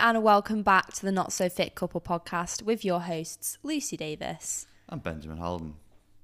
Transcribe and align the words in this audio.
and 0.00 0.22
welcome 0.22 0.62
back 0.62 0.92
to 0.94 1.02
the 1.02 1.12
Not 1.12 1.32
So 1.32 1.50
Fit 1.50 1.74
Couple 1.74 2.00
podcast 2.00 2.62
with 2.62 2.82
your 2.82 3.00
hosts, 3.00 3.58
Lucy 3.62 3.96
Davis. 3.96 4.66
I'm 4.88 5.00
Benjamin 5.00 5.36
Holden. 5.36 5.74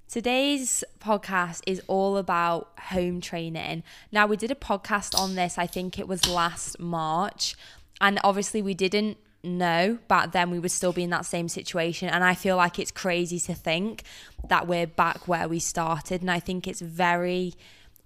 Today's 0.08 0.82
podcast 1.00 1.60
is 1.66 1.82
all 1.86 2.16
about 2.16 2.70
home 2.78 3.20
training. 3.20 3.82
Now, 4.10 4.26
we 4.26 4.38
did 4.38 4.50
a 4.50 4.54
podcast 4.54 5.18
on 5.18 5.34
this, 5.34 5.58
I 5.58 5.66
think 5.66 5.98
it 5.98 6.08
was 6.08 6.26
last 6.26 6.80
March, 6.80 7.56
and 8.00 8.18
obviously 8.24 8.62
we 8.62 8.72
didn't 8.72 9.18
know 9.44 9.98
back 10.08 10.32
then 10.32 10.50
we 10.50 10.58
would 10.58 10.70
still 10.70 10.92
be 10.92 11.04
in 11.04 11.10
that 11.10 11.26
same 11.26 11.48
situation. 11.48 12.08
And 12.08 12.24
I 12.24 12.34
feel 12.34 12.56
like 12.56 12.78
it's 12.78 12.90
crazy 12.90 13.38
to 13.40 13.54
think 13.54 14.02
that 14.48 14.66
we're 14.66 14.86
back 14.86 15.28
where 15.28 15.46
we 15.46 15.58
started. 15.58 16.22
And 16.22 16.30
I 16.30 16.40
think 16.40 16.66
it's 16.66 16.80
very, 16.80 17.52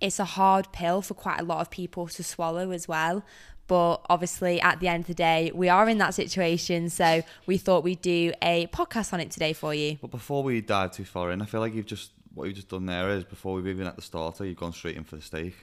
it's 0.00 0.18
a 0.18 0.24
hard 0.24 0.72
pill 0.72 1.02
for 1.02 1.14
quite 1.14 1.40
a 1.40 1.44
lot 1.44 1.60
of 1.60 1.70
people 1.70 2.08
to 2.08 2.24
swallow 2.24 2.72
as 2.72 2.88
well. 2.88 3.24
But 3.66 3.98
obviously, 4.10 4.60
at 4.60 4.80
the 4.80 4.88
end 4.88 5.02
of 5.02 5.06
the 5.06 5.14
day, 5.14 5.50
we 5.54 5.68
are 5.68 5.88
in 5.88 5.98
that 5.98 6.14
situation. 6.14 6.90
So 6.90 7.22
we 7.46 7.56
thought 7.56 7.84
we'd 7.84 8.02
do 8.02 8.32
a 8.42 8.66
podcast 8.68 9.12
on 9.12 9.20
it 9.20 9.30
today 9.30 9.52
for 9.52 9.72
you. 9.74 9.98
But 10.00 10.10
before 10.10 10.42
we 10.42 10.60
dive 10.60 10.92
too 10.92 11.04
far 11.04 11.30
in, 11.32 11.40
I 11.40 11.46
feel 11.46 11.60
like 11.60 11.74
you've 11.74 11.86
just 11.86 12.10
what 12.34 12.44
you've 12.44 12.56
just 12.56 12.68
done 12.68 12.86
there 12.86 13.10
is 13.10 13.24
before 13.24 13.54
we've 13.54 13.66
even 13.66 13.86
at 13.86 13.96
the 13.96 14.02
starter, 14.02 14.44
you've 14.44 14.56
gone 14.56 14.72
straight 14.72 14.96
in 14.96 15.04
for 15.04 15.16
the 15.16 15.22
steak. 15.22 15.54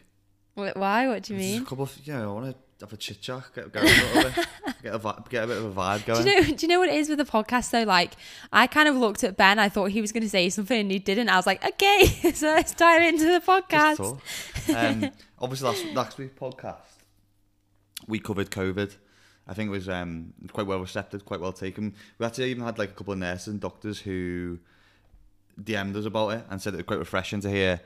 Why? 0.56 1.08
What 1.08 1.24
do 1.24 1.34
you 1.34 1.40
Just 1.40 1.52
mean? 1.54 1.62
a 1.62 1.66
couple 1.66 1.84
of 1.84 1.98
you 2.04 2.14
know, 2.14 2.32
I 2.32 2.34
want 2.42 2.52
to 2.52 2.86
have 2.86 2.94
a 2.94 2.98
chit 2.98 3.22
chat, 3.22 3.44
get 3.56 3.72
going 3.72 3.88
a 3.88 4.14
bit, 4.24 4.48
get 4.84 4.94
a 4.96 5.24
get 5.30 5.44
a 5.44 5.48
bit 5.48 5.58
of 5.58 5.66
a 5.66 5.72
vibe 5.82 6.00
Do 6.06 6.14
going. 6.14 6.28
you 6.28 6.36
know? 6.36 6.44
Do 6.56 6.56
you 6.62 6.68
know 6.68 6.80
what 6.80 6.90
it 6.90 6.96
is 6.96 7.10
with 7.10 7.18
the 7.18 7.26
podcast 7.26 7.72
though? 7.72 7.84
Like, 7.84 8.14
I 8.52 8.68
kind 8.68 8.88
of 8.90 8.96
looked 8.96 9.24
at 9.24 9.38
Ben. 9.38 9.58
I 9.60 9.70
thought 9.70 9.92
he 9.92 10.02
was 10.02 10.12
going 10.12 10.24
to 10.24 10.30
say 10.30 10.50
something, 10.50 10.80
and 10.80 10.92
he 10.92 11.00
didn't. 11.00 11.30
I 11.30 11.36
was 11.38 11.46
like, 11.48 11.64
okay, 11.66 12.06
so 12.34 12.48
let's 12.48 12.74
dive 12.74 13.02
into 13.04 13.26
the 13.26 13.40
podcast. 13.46 14.20
Um, 14.76 15.12
obviously, 15.40 15.68
last 15.70 15.86
last 15.96 16.18
week's 16.18 16.38
podcast 16.40 16.76
we 18.10 18.20
covered 18.20 18.50
COVID. 18.50 18.96
I 19.48 19.54
think 19.54 19.68
it 19.70 19.72
was 19.72 19.88
um, 19.88 20.34
quite 20.52 20.68
well 20.68 20.80
receptive, 20.80 21.26
quite 21.26 21.40
well 21.40 21.54
taken. 21.54 21.96
We 22.18 22.26
actually 22.26 22.52
even 22.52 22.64
had 22.64 22.78
like 22.78 22.90
a 22.90 22.94
couple 22.94 23.14
of 23.14 23.20
nurses 23.20 23.48
and 23.48 23.60
doctors 23.60 24.00
who 24.00 24.60
DM'd 25.62 25.96
us 25.96 26.06
about 26.06 26.30
it 26.30 26.44
and 26.50 26.62
said 26.62 26.74
it 26.74 26.78
was 26.78 26.86
quite 26.86 27.00
refreshing 27.00 27.42
to 27.42 27.50
hear 27.50 27.80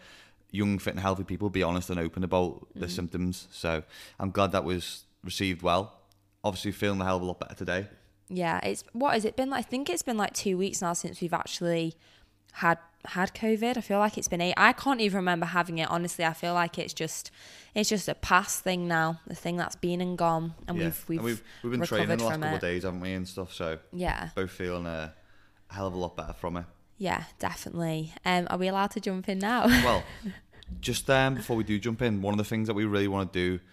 young, 0.52 0.80
fit, 0.80 0.92
and 0.92 1.00
healthy 1.00 1.24
people 1.24 1.50
be 1.50 1.64
honest 1.64 1.90
and 1.90 2.00
open 2.00 2.24
about 2.24 2.68
their 2.76 2.90
symptoms. 2.90 3.48
So 3.52 3.84
I'm 4.20 4.32
glad 4.32 4.52
that 4.52 4.64
was 4.64 5.04
received 5.24 5.62
well. 5.62 6.00
Obviously, 6.44 6.72
feeling 6.72 7.00
a 7.02 7.06
hell 7.06 7.18
of 7.18 7.22
a 7.22 7.26
lot 7.26 7.40
better 7.40 7.56
today. 7.56 7.88
Yeah, 8.30 8.60
it's 8.64 8.84
what 8.94 9.14
has 9.14 9.26
it 9.26 9.36
been? 9.36 9.50
like? 9.50 9.60
I 9.60 9.62
think 9.70 9.90
it's 9.90 10.04
been 10.04 10.18
like 10.18 10.34
two 10.34 10.58
weeks 10.58 10.82
now 10.82 10.94
since 10.94 11.22
we've 11.22 11.34
actually 11.34 11.96
had 12.54 12.78
had 13.06 13.34
COVID. 13.34 13.78
I 13.78 13.82
feel 13.82 14.00
like 14.00 14.18
it's 14.18 14.28
been 14.28 14.42
eight. 14.42 14.54
I 14.56 14.73
can't 14.73 15.02
even 15.02 15.18
remember 15.18 15.46
having 15.46 15.78
it. 15.78 15.90
Honestly, 15.90 16.23
I 16.23 16.34
feel 16.34 16.54
like 16.54 16.78
it's 16.78 16.94
just 16.94 17.32
it's 17.76 17.90
just 17.90 18.08
a 18.08 18.16
past 18.16 18.64
thing 18.64 18.88
now. 18.88 19.20
The 19.28 19.36
thing 19.36 19.58
that's 19.58 19.76
been 19.76 20.02
and 20.02 20.18
gone, 20.18 20.54
and 20.68 20.78
yeah. 20.78 20.86
we've 20.86 21.06
we've, 21.08 21.20
and 21.20 21.26
we've, 21.26 21.44
we've 21.64 21.72
been 21.72 21.81
training 21.81 22.18
the 22.18 22.24
last 22.24 22.40
couple 22.40 22.50
it. 22.50 22.56
of 22.56 22.62
days, 22.62 22.84
haven't 22.84 23.02
we, 23.02 23.14
and 23.14 23.28
stuff. 23.28 23.54
So 23.54 23.80
Yeah, 23.92 24.30
both 24.36 24.52
feeling 24.52 24.86
a 24.86 25.14
hell 25.70 25.88
of 25.88 25.94
a 25.94 25.98
lot 25.98 26.16
better 26.16 26.34
from 26.34 26.58
it. 26.58 26.66
yeah, 26.98 27.24
definitely. 27.40 28.14
Um, 28.26 28.48
are 28.50 28.58
we 28.58 28.68
allowed 28.68 28.92
to 28.92 29.00
jump 29.00 29.28
in 29.28 29.40
now? 29.40 29.66
Well, 29.84 30.04
just 30.80 31.09
um, 31.09 31.36
before 31.36 31.56
we 31.56 31.64
do 31.64 31.80
jump 31.80 32.02
in, 32.02 32.22
one 32.22 32.34
of 32.34 32.38
the 32.38 32.44
things 32.44 32.68
that 32.68 32.74
we 32.74 32.86
really 32.86 33.08
want 33.08 33.34
to 33.34 33.40
do 33.40 33.64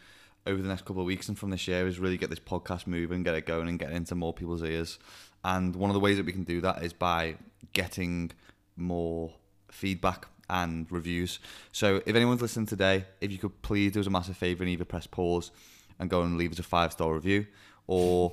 over 0.47 0.61
the 0.61 0.69
next 0.69 0.85
couple 0.87 1.03
of 1.03 1.07
weeks 1.07 1.29
and 1.29 1.39
from 1.39 1.51
this 1.51 1.69
year 1.69 1.87
is 1.87 1.99
really 1.99 2.17
get 2.17 2.31
this 2.31 2.41
podcast 2.41 2.87
moving, 2.87 3.23
get 3.23 3.35
it 3.35 3.47
going, 3.47 3.69
and 3.69 3.79
get 3.79 3.91
it 3.91 3.95
into 3.95 4.15
more 4.15 4.33
people's 4.33 4.63
ears. 4.63 4.99
And 5.45 5.77
one 5.77 5.91
of 5.91 5.95
the 5.95 6.01
ways 6.01 6.17
that 6.17 6.27
we 6.27 6.33
can 6.33 6.45
do 6.45 6.61
that 6.63 6.83
is 6.83 6.93
by 6.93 7.37
getting 7.73 8.33
more 8.77 9.33
feedback 9.71 10.27
and 10.49 10.91
reviews. 10.91 11.39
So 11.73 12.03
if 12.05 12.15
anyone's 12.15 12.43
listening 12.43 12.67
today, 12.67 13.05
if 13.21 13.31
you 13.31 13.39
could 13.39 13.63
please 13.63 13.93
do 13.93 14.01
us 14.01 14.07
a 14.07 14.11
massive 14.11 14.37
favour 14.37 14.65
and 14.65 14.71
either 14.71 14.85
press 14.85 15.07
pause 15.07 15.51
and 15.99 16.11
go 16.11 16.23
and 16.23 16.37
leave 16.37 16.53
us 16.53 16.59
a 16.59 16.65
five 16.65 16.93
star 16.93 17.15
review, 17.15 17.47
or 17.87 18.33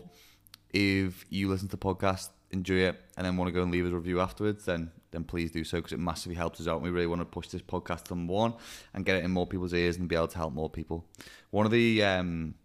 if 0.72 1.26
you 1.30 1.48
listen 1.48 1.68
to 1.68 1.78
the 1.78 1.86
podcast, 1.86 2.30
enjoy 2.52 2.76
it, 2.76 3.00
and 3.16 3.26
then 3.26 3.38
want 3.38 3.48
to 3.48 3.52
go 3.52 3.62
and 3.62 3.72
leave 3.72 3.86
us 3.86 3.92
a 3.92 3.96
review 3.96 4.20
afterwards, 4.20 4.66
then 4.66 4.92
then 5.12 5.24
please 5.24 5.52
do 5.52 5.64
so 5.64 5.78
because 5.78 5.94
it 5.94 6.00
massively 6.00 6.36
helps 6.36 6.60
us 6.60 6.68
out. 6.68 6.82
We 6.82 6.90
really 6.90 7.08
want 7.08 7.22
to 7.22 7.26
push 7.26 7.48
this 7.48 7.62
podcast 7.62 8.06
to 8.06 8.16
number 8.16 8.34
one 8.34 8.54
and 8.94 9.06
get 9.06 9.16
it 9.16 9.24
in 9.24 9.32
more 9.32 9.48
people's 9.48 9.74
ears 9.74 9.98
and 9.98 10.08
be 10.08 10.16
able 10.16 10.28
to 10.28 10.38
help 10.38 10.54
more 10.54 10.70
people. 10.70 11.06
One 11.50 11.66
of 11.66 11.72
the 11.72 12.04
um, 12.04 12.56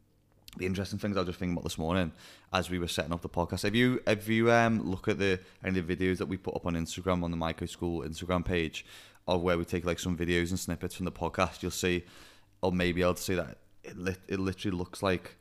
the 0.59 0.67
interesting 0.67 0.99
things 0.99 1.17
I 1.17 1.21
was 1.21 1.29
just 1.29 1.39
thinking 1.39 1.55
about 1.55 1.65
this 1.65 1.79
morning 1.79 2.13
as 2.53 2.69
we 2.69 2.79
were 2.79 2.89
setting 2.89 3.13
up 3.13 3.23
the 3.23 3.29
podcast. 3.29 3.65
If 3.65 3.75
you 3.75 4.01
have 4.07 4.29
you 4.29 4.51
um 4.53 4.83
look 4.91 5.09
at 5.09 5.19
the 5.19 5.41
any 5.65 5.79
of 5.79 5.87
the 5.87 5.97
videos 5.97 6.19
that 6.19 6.27
we 6.27 6.37
put 6.37 6.55
up 6.55 6.67
on 6.67 6.75
Instagram 6.75 7.23
on 7.25 7.31
the 7.31 7.37
Micro 7.37 7.67
School 7.67 8.03
Instagram 8.03 8.45
page 8.45 8.85
of 9.27 9.41
where 9.43 9.57
we 9.57 9.65
take 9.65 9.85
like 9.85 9.99
some 9.99 10.17
videos 10.17 10.51
and 10.51 10.59
snippets 10.59 10.95
from 10.95 11.05
the 11.07 11.13
podcast? 11.13 11.63
You'll 11.63 11.71
see, 11.71 12.05
or 12.61 12.71
maybe 12.73 13.03
I'll 13.03 13.17
see 13.17 13.35
that 13.35 13.59
it 13.85 13.97
lit, 13.97 14.19
it 14.29 14.39
literally 14.39 14.77
looks 14.77 15.03
like 15.03 15.37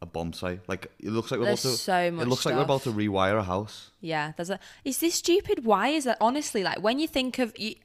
a 0.00 0.06
bomb 0.06 0.32
site. 0.32 0.60
Like 0.68 0.90
it 0.98 1.10
looks 1.10 1.30
like 1.30 1.40
we're 1.40 1.46
There's 1.46 1.64
about 1.64 1.72
to. 1.72 1.78
so 1.78 2.10
much 2.10 2.26
it 2.26 2.28
looks 2.28 2.46
like 2.46 2.54
we're 2.54 2.62
about 2.62 2.82
to 2.82 2.92
rewire 2.92 3.38
a 3.38 3.42
house. 3.42 3.90
Yeah, 4.00 4.32
there's 4.36 4.50
a. 4.50 4.58
Is 4.84 4.98
this 4.98 5.14
stupid 5.14 5.64
wires 5.64 6.04
that 6.04 6.18
honestly, 6.20 6.62
like 6.62 6.82
when 6.82 6.98
you 6.98 7.06
think 7.08 7.38
of 7.38 7.52
y- 7.58 7.76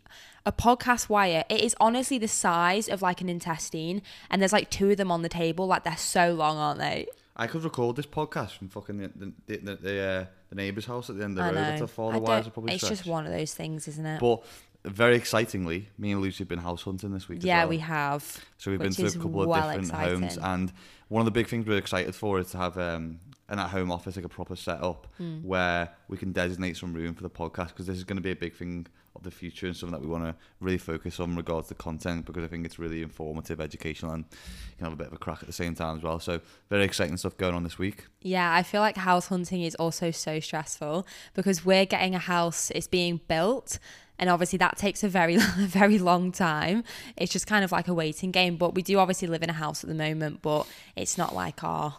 a 0.46 0.52
podcast 0.52 1.10
wire, 1.10 1.44
it 1.50 1.62
is 1.62 1.76
honestly 1.80 2.18
the 2.18 2.28
size 2.28 2.88
of 2.90 3.02
like 3.02 3.22
an 3.22 3.30
intestine, 3.30 4.02
and 4.30 4.42
there's 4.42 4.54
like 4.54 4.70
two 4.70 4.92
of 4.92 4.98
them 4.98 5.12
on 5.12 5.22
the 5.22 5.30
table. 5.30 5.68
Like 5.68 5.84
they're 5.84 5.98
so 5.98 6.34
long, 6.34 6.58
aren't 6.58 6.80
they? 6.80 7.08
I 7.36 7.48
could 7.48 7.64
record 7.64 7.96
this 7.96 8.06
podcast 8.06 8.58
from 8.58 8.68
fucking 8.70 8.98
the 8.98 9.34
the 9.48 9.58
the, 9.58 9.76
the, 9.76 10.00
uh, 10.02 10.26
the 10.50 10.56
neighbour's 10.56 10.86
house 10.86 11.10
at 11.10 11.18
the 11.18 11.24
end 11.24 11.38
of 11.40 11.46
the 11.46 11.52
road. 11.52 11.56
know. 11.56 11.78
That's 11.78 11.98
I 11.98 12.12
the 12.12 12.20
wires 12.20 12.48
are 12.48 12.50
probably 12.52 12.74
it's 12.74 12.84
stretched. 12.84 13.02
just 13.04 13.10
one 13.10 13.26
of 13.26 13.32
those 13.32 13.54
things, 13.54 13.88
isn't 13.88 14.06
it? 14.06 14.20
But 14.20 14.44
very 14.86 15.16
excitingly, 15.16 15.90
me 15.98 16.12
and 16.12 16.22
Lucy 16.22 16.40
have 16.40 16.48
been 16.48 16.60
house 16.60 16.84
hunting 16.84 17.14
this 17.14 17.28
week. 17.28 17.40
yeah, 17.44 17.60
well. 17.64 17.70
we 17.70 17.78
have. 17.80 18.24
So 18.58 18.72
we've 18.72 18.80
been 18.80 18.92
to 18.94 19.06
a 19.06 19.12
couple 19.12 19.42
of 19.52 19.54
different 19.56 19.86
exciting. 19.86 20.22
homes, 20.22 20.38
and 20.38 20.74
one 21.10 21.22
of 21.22 21.26
the 21.26 21.32
big 21.32 21.48
things 21.48 21.66
we're 21.66 21.78
excited 21.78 22.16
for 22.16 22.40
is 22.40 22.52
to 22.52 22.58
have 22.58 22.78
um, 22.78 23.20
an 23.50 23.60
at-home 23.60 23.92
office, 23.92 24.16
like 24.16 24.26
a 24.26 24.30
proper 24.30 24.56
setup, 24.56 25.08
Hmm. 25.18 25.40
where 25.44 25.90
we 26.08 26.18
can 26.18 26.32
designate 26.32 26.78
some 26.78 26.94
room 26.94 27.14
for 27.14 27.24
the 27.24 27.30
podcast 27.30 27.70
because 27.70 27.88
this 27.88 27.98
is 27.98 28.04
going 28.04 28.18
to 28.18 28.22
be 28.24 28.32
a 28.32 28.36
big 28.36 28.56
thing 28.56 28.88
the 29.24 29.32
future 29.32 29.68
and 29.68 29.76
something 29.76 30.00
that 30.00 30.06
we 30.06 30.12
want 30.12 30.24
to 30.24 30.36
really 30.60 30.78
focus 30.78 31.20
on 31.20 31.32
in 31.32 31.36
regards 31.36 31.68
to 31.70 31.76
content 31.76 32.26
because 32.26 32.44
I 32.44 32.48
think 32.48 32.66
it's 32.66 32.80
really 32.80 33.02
informative, 33.02 33.60
educational, 33.62 34.14
and 34.14 34.26
you 34.32 34.76
can 34.78 34.86
have 34.86 34.94
a 34.94 34.98
bit 34.98 35.08
of 35.08 35.14
a 35.14 35.18
crack 35.18 35.40
at 35.42 35.48
the 35.48 35.54
same 35.54 35.76
time 35.76 35.98
as 35.98 36.04
well. 36.04 36.20
So 36.20 36.40
very 36.70 36.84
exciting 36.84 37.18
stuff 37.18 37.38
going 37.38 37.54
on 37.56 37.64
this 37.64 37.78
week. 37.78 38.06
Yeah, 38.22 38.54
I 38.54 38.64
feel 38.64 38.82
like 38.82 38.98
house 38.98 39.28
hunting 39.28 39.62
is 39.64 39.76
also 39.76 40.12
so 40.12 40.40
stressful 40.40 41.06
because 41.34 41.66
we're 41.66 41.86
getting 41.86 42.16
a 42.16 42.20
house, 42.20 42.72
it's 42.72 42.88
being 42.88 43.22
built, 43.28 43.80
and 44.18 44.30
obviously 44.30 44.58
that 44.58 44.78
takes 44.78 45.04
a 45.04 45.08
very, 45.10 45.38
very 45.58 45.98
long 45.98 46.32
time. 46.32 46.84
It's 47.16 47.32
just 47.32 47.48
kind 47.48 47.64
of 47.64 47.72
like 47.72 47.88
a 47.88 47.94
waiting 47.94 48.32
game. 48.32 48.58
But 48.58 48.76
we 48.76 48.82
do 48.82 49.00
obviously 49.00 49.28
live 49.28 49.44
in 49.44 49.50
a 49.50 49.54
house 49.54 49.84
at 49.84 49.88
the 49.88 49.96
moment, 49.96 50.42
but 50.42 50.68
it's 50.98 51.18
not 51.18 51.34
like 51.34 51.64
our, 51.64 51.96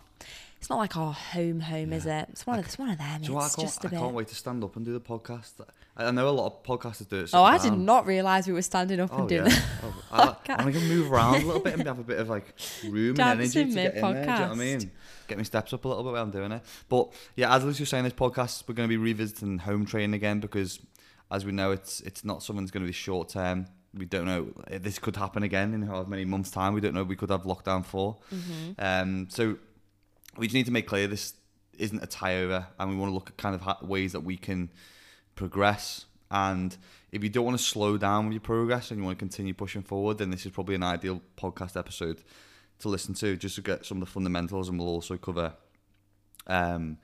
it's 0.59 0.69
not 0.69 0.77
like 0.77 0.97
our 0.99 1.15
home 1.15 1.61
home, 1.61 1.95
is 1.95 2.05
it? 2.05 2.27
It's 2.31 2.47
one 2.47 2.59
of, 2.59 2.67
it's 2.67 2.79
one 2.79 2.91
of 2.91 2.99
them. 2.99 3.23
Do 3.23 3.29
you 3.29 3.31
know 3.31 3.37
what? 3.37 3.45
I 3.45 3.49
can't, 3.55 3.61
just 3.61 3.85
a 3.85 3.87
I 3.87 3.91
bit. 3.91 3.99
can't 4.01 4.15
wait 4.15 4.29
to 4.29 4.35
stand 4.35 4.63
up 4.63 4.77
and 4.77 4.85
do 4.85 4.93
the 4.93 5.01
podcast. 5.01 5.53
I, 5.97 6.11
know 6.11 6.29
a 6.29 6.31
lot 6.31 6.47
of 6.47 6.63
podcasters 6.63 7.09
do 7.09 7.17
it. 7.21 7.31
Oh, 7.33 7.43
I 7.43 7.59
did 7.59 7.71
down. 7.71 7.85
not 7.85 8.07
realise 8.07 8.47
we 8.47 8.53
were 8.53 8.63
standing 8.63 9.01
up 9.01 9.11
Oh, 9.13 9.19
and 9.19 9.29
doing 9.29 9.47
yeah. 9.47 9.49
that. 9.51 9.65
Oh, 10.13 10.37
I, 10.49 10.63
want 10.63 10.75
to 10.75 10.81
move 10.81 11.13
around 11.13 11.43
a 11.43 11.47
little 11.47 11.61
bit 11.61 11.75
and 11.75 11.87
have 11.87 11.99
a 11.99 12.05
bit 12.05 12.19
of 12.19 12.29
like 12.29 12.55
room 12.85 13.21
and 13.21 13.41
energy 13.41 13.65
to 13.65 13.65
get 13.65 13.69
in 13.69 13.75
there. 13.75 13.91
Do 13.93 13.99
you 14.21 14.27
know 14.27 14.41
what 14.41 14.51
I 14.51 14.55
mean? 14.55 14.91
Get 15.29 15.37
my 15.39 15.45
steps 15.45 15.73
up 15.73 15.85
a 15.85 15.89
little 15.89 16.03
bit 16.03 16.13
while 16.13 16.23
I'm 16.23 16.31
doing 16.31 16.53
it. 16.53 16.63
But 16.89 17.13
yeah, 17.37 17.55
as 17.55 17.65
Lucy 17.65 17.83
was 17.83 17.89
saying, 17.91 18.05
this 18.05 18.13
podcast 18.13 18.65
we're 18.67 18.75
going 18.75 18.89
to 18.89 18.93
be 18.93 18.97
revisiting 18.97 19.59
home 19.59 19.85
training 19.87 20.15
again 20.15 20.41
because, 20.41 20.81
as 21.31 21.45
we 21.45 21.53
know, 21.53 21.71
it's 21.71 22.01
it's 22.01 22.25
not 22.25 22.43
something 22.43 22.65
that's 22.65 22.73
going 22.73 22.83
to 22.85 22.89
be 22.89 22.93
short 22.93 23.29
term. 23.29 23.67
We 23.93 24.05
don't 24.07 24.25
know 24.27 24.53
this 24.71 24.99
could 24.99 25.17
happen 25.17 25.43
again 25.43 25.75
in 25.75 25.83
however 25.83 26.09
many 26.09 26.25
months' 26.25 26.51
time. 26.51 26.75
We 26.75 26.81
don't 26.81 26.95
know. 26.95 27.03
We 27.05 27.17
could 27.17 27.31
have 27.31 27.43
lockdown 27.43 27.85
4 27.85 28.17
Um, 28.79 29.27
so 29.31 29.57
we 30.37 30.47
just 30.47 30.55
need 30.55 30.67
to 30.67 30.73
make 30.73 30.87
clear 30.87 31.07
this 31.09 31.35
isn't 31.79 32.03
a 32.03 32.07
tie 32.07 32.37
over, 32.39 32.67
and 32.79 32.91
we 32.91 32.97
want 32.97 33.11
to 33.11 33.15
look 33.15 33.31
at 33.31 33.37
kind 33.37 33.55
of 33.55 33.61
ha- 33.63 33.79
ways 33.83 34.13
that 34.13 34.21
we 34.21 34.37
can 34.37 34.71
progress. 35.41 36.05
And 36.31 36.77
if 37.11 37.25
you 37.25 37.29
don't 37.29 37.45
want 37.45 37.59
to 37.59 37.65
slow 37.65 37.99
down 37.99 38.27
with 38.27 38.35
your 38.35 38.41
progress 38.41 38.91
and 38.91 39.01
you 39.01 39.05
want 39.05 39.19
to 39.19 39.23
continue 39.23 39.55
pushing 39.55 39.83
forward, 39.83 40.19
then 40.19 40.31
this 40.31 40.47
is 40.47 40.53
probably 40.53 40.77
an 40.77 40.85
ideal 40.85 41.21
podcast 41.37 41.77
episode 41.77 42.23
to 42.79 42.89
listen 42.89 43.15
to 43.15 43.37
just 43.37 43.57
to 43.57 43.63
get 43.63 43.85
some 43.85 44.01
of 44.01 44.07
the 44.07 44.13
fundamentals. 44.13 44.69
And 44.69 44.79
we'll 44.79 44.89
also 44.89 45.17
cover 45.17 45.55
um, 46.47 46.99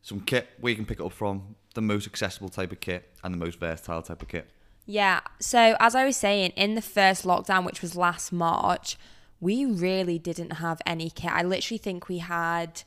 some 0.00 0.20
kit 0.20 0.48
where 0.60 0.70
you 0.70 0.76
can 0.76 0.86
pick 0.86 1.00
it 1.00 1.04
up 1.04 1.12
from, 1.12 1.56
the 1.74 1.82
most 1.82 2.06
accessible 2.06 2.48
type 2.48 2.72
of 2.72 2.80
kit 2.80 3.10
and 3.22 3.34
the 3.34 3.38
most 3.38 3.58
versatile 3.58 4.02
type 4.02 4.22
of 4.22 4.28
kit. 4.28 4.48
Yeah. 4.86 5.20
So 5.40 5.76
as 5.78 5.94
I 5.94 6.04
was 6.06 6.16
saying, 6.16 6.52
in 6.56 6.74
the 6.74 6.82
first 6.82 7.24
lockdown, 7.24 7.66
which 7.66 7.82
was 7.82 7.96
last 7.96 8.32
March, 8.32 8.96
we 9.40 9.64
really 9.64 10.18
didn't 10.18 10.52
have 10.54 10.80
any 10.86 11.10
kit. 11.10 11.32
I 11.32 11.42
literally 11.42 11.78
think 11.78 12.08
we 12.08 12.18
had 12.18 12.82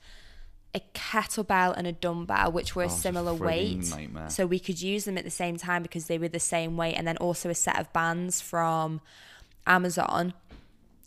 a 0.76 0.82
kettlebell 0.94 1.74
and 1.78 1.86
a 1.86 1.92
dumbbell, 1.92 2.52
which 2.52 2.76
were 2.76 2.84
Oh, 2.84 2.88
a 2.88 2.90
similar 2.90 3.34
weight. 3.34 3.90
nightmare. 3.90 4.30
So 4.30 4.46
we 4.46 4.60
could 4.60 4.82
use 4.82 5.06
them 5.06 5.18
at 5.18 5.24
the 5.24 5.30
same 5.30 5.58
time 5.58 5.84
because 5.84 6.08
they 6.08 6.18
were 6.18 6.28
the 6.30 6.40
same 6.40 6.78
weight, 6.78 6.96
and 6.96 7.08
then 7.08 7.18
also 7.18 7.50
a 7.50 7.56
set 7.56 7.80
of 7.80 7.92
bands 7.94 8.42
from 8.42 9.02
Amazon. 9.68 10.34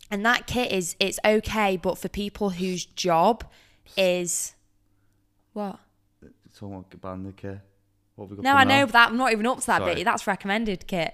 And 0.09 0.25
that 0.25 0.47
kit 0.47 0.71
is 0.71 0.95
it's 0.99 1.19
okay, 1.25 1.75
but 1.77 1.97
for 1.97 2.07
people 2.07 2.51
whose 2.51 2.85
job 2.85 3.43
is 3.97 4.55
what? 5.53 5.79
About 6.61 7.01
band 7.01 7.35
kit. 7.37 7.59
What 8.15 8.29
we 8.29 8.35
got 8.37 8.43
No, 8.43 8.55
I 8.55 8.63
know, 8.63 8.81
out? 8.81 8.87
but 8.87 8.93
that, 8.93 9.09
I'm 9.09 9.17
not 9.17 9.31
even 9.31 9.45
up 9.45 9.59
to 9.59 9.67
that 9.67 9.79
Sorry. 9.79 9.95
bit. 9.95 10.05
That's 10.05 10.25
recommended 10.25 10.87
kit. 10.87 11.13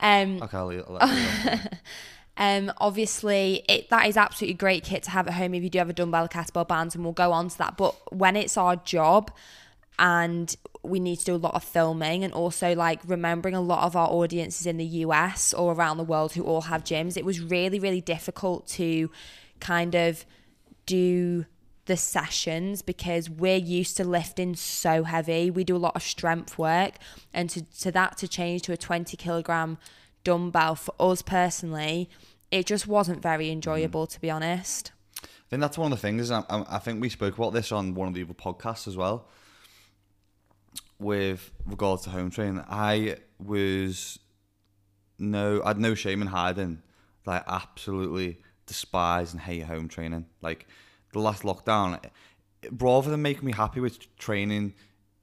Um, 0.00 0.42
Okay, 0.42 0.56
I'll, 0.58 0.68
I'll 0.70 0.92
let 0.94 1.08
you 1.08 1.50
know. 1.50 1.60
Um, 2.36 2.72
obviously, 2.78 3.64
it 3.68 3.90
that 3.90 4.06
is 4.06 4.16
absolutely 4.16 4.54
great 4.54 4.84
kit 4.84 5.02
to 5.04 5.10
have 5.10 5.28
at 5.28 5.34
home 5.34 5.54
if 5.54 5.62
you 5.62 5.70
do 5.70 5.78
have 5.78 5.90
a 5.90 5.92
dumbbell, 5.92 6.28
kettlebell 6.28 6.66
bands, 6.66 6.94
and 6.94 7.04
we'll 7.04 7.12
go 7.12 7.32
on 7.32 7.48
to 7.48 7.58
that. 7.58 7.76
But 7.76 7.94
when 8.12 8.36
it's 8.36 8.56
our 8.56 8.76
job 8.76 9.30
and 9.98 10.56
we 10.82 10.98
need 10.98 11.18
to 11.20 11.24
do 11.24 11.34
a 11.34 11.36
lot 11.36 11.54
of 11.54 11.62
filming 11.62 12.24
and 12.24 12.32
also 12.32 12.74
like 12.74 13.00
remembering 13.06 13.54
a 13.54 13.60
lot 13.60 13.84
of 13.84 13.94
our 13.94 14.08
audiences 14.08 14.66
in 14.66 14.78
the 14.78 14.84
US 14.84 15.54
or 15.54 15.72
around 15.72 15.98
the 15.98 16.04
world 16.04 16.32
who 16.32 16.42
all 16.42 16.62
have 16.62 16.82
gyms, 16.82 17.16
it 17.16 17.24
was 17.24 17.40
really, 17.40 17.78
really 17.78 18.00
difficult 18.00 18.66
to 18.68 19.10
kind 19.60 19.94
of 19.94 20.24
do 20.86 21.46
the 21.86 21.96
sessions 21.96 22.80
because 22.80 23.28
we're 23.28 23.56
used 23.56 23.96
to 23.96 24.04
lifting 24.04 24.54
so 24.54 25.04
heavy. 25.04 25.50
We 25.50 25.64
do 25.64 25.76
a 25.76 25.78
lot 25.78 25.96
of 25.96 26.02
strength 26.02 26.58
work, 26.58 26.94
and 27.34 27.50
to, 27.50 27.62
to 27.80 27.92
that 27.92 28.16
to 28.18 28.28
change 28.28 28.62
to 28.62 28.72
a 28.72 28.76
20 28.76 29.16
kilogram 29.16 29.78
dumbbell 30.24 30.74
for 30.74 30.94
us 30.98 31.22
personally, 31.22 32.08
it 32.50 32.66
just 32.66 32.86
wasn't 32.86 33.22
very 33.22 33.46
mm-hmm. 33.46 33.54
enjoyable, 33.54 34.06
to 34.06 34.20
be 34.20 34.30
honest. 34.30 34.92
I 35.22 35.28
think 35.50 35.60
that's 35.60 35.78
one 35.78 35.92
of 35.92 35.98
the 35.98 36.02
things. 36.02 36.30
I, 36.30 36.44
I 36.48 36.78
think 36.78 37.00
we 37.00 37.08
spoke 37.08 37.36
about 37.36 37.52
this 37.52 37.72
on 37.72 37.94
one 37.94 38.08
of 38.08 38.14
the 38.14 38.22
other 38.22 38.34
podcasts 38.34 38.88
as 38.88 38.96
well. 38.96 39.28
With 40.98 41.50
regards 41.66 42.02
to 42.04 42.10
home 42.10 42.30
training, 42.30 42.62
I 42.68 43.16
was 43.38 44.18
no, 45.18 45.62
I 45.62 45.68
had 45.68 45.78
no 45.78 45.94
shame 45.94 46.22
in 46.22 46.28
hiding. 46.28 46.82
Like 47.26 47.44
absolutely 47.46 48.38
despise 48.66 49.32
and 49.32 49.40
hate 49.40 49.64
home 49.64 49.88
training. 49.88 50.26
Like 50.40 50.66
the 51.12 51.20
last 51.20 51.42
lockdown, 51.42 52.00
rather 52.78 53.10
than 53.10 53.22
making 53.22 53.44
me 53.44 53.52
happy 53.52 53.80
with 53.80 54.16
training, 54.16 54.74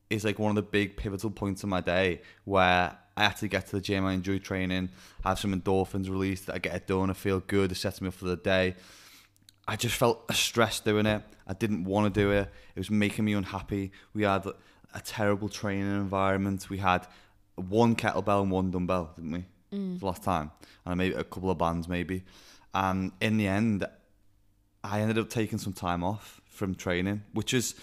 is 0.10 0.24
like 0.24 0.40
one 0.40 0.50
of 0.50 0.56
the 0.56 0.62
big 0.62 0.98
pivotal 0.98 1.30
points 1.30 1.64
of 1.64 1.70
my 1.70 1.82
day 1.82 2.22
where 2.46 2.98
I 3.20 3.26
actually 3.26 3.50
get 3.50 3.68
to 3.68 3.74
the 3.74 3.82
gym, 3.82 4.06
I 4.06 4.14
enjoy 4.14 4.40
training, 4.40 4.90
have 5.26 5.38
some 5.40 5.54
endorphins 5.54 6.10
released, 6.10 6.50
I 6.50 6.58
get 6.58 6.74
it 6.74 6.88
done, 6.88 7.10
I 7.10 7.14
feel 7.14 7.42
good, 7.42 7.70
it 7.70 7.76
sets 7.76 8.02
me 8.02 8.08
up 8.08 8.14
for 8.14 8.26
the 8.26 8.38
day. 8.38 8.76
I 9.68 9.76
just 9.76 9.96
felt 9.96 10.34
stressed 10.34 10.86
doing 10.86 11.06
it. 11.06 11.22
I 11.46 11.54
didn't 11.54 11.84
want 11.84 12.12
to 12.12 12.20
do 12.20 12.32
it. 12.32 12.50
It 12.76 12.80
was 12.80 12.90
making 12.90 13.26
me 13.26 13.34
unhappy. 13.34 13.92
We 14.14 14.24
had 14.24 14.48
a 14.94 15.02
terrible 15.02 15.50
training 15.50 15.92
environment. 15.96 16.70
We 16.70 16.78
had 16.78 17.08
one 17.56 17.96
kettlebell 17.96 18.42
and 18.42 18.52
one 18.52 18.72
dumbbell, 18.72 19.12
didn't 19.16 19.32
we? 19.32 19.46
Mm. 19.74 20.00
The 20.00 20.06
last 20.06 20.24
time, 20.24 20.52
and 20.86 20.98
maybe 20.98 21.14
a 21.14 21.24
couple 21.24 21.52
of 21.52 21.58
bands, 21.58 21.88
maybe. 21.90 22.24
And 22.74 23.12
in 23.20 23.38
the 23.38 23.48
end, 23.48 23.86
I 24.84 25.02
ended 25.02 25.18
up 25.18 25.30
taking 25.30 25.60
some 25.60 25.74
time 25.74 26.06
off 26.06 26.40
from 26.50 26.74
training, 26.74 27.24
which 27.34 27.54
is 27.54 27.76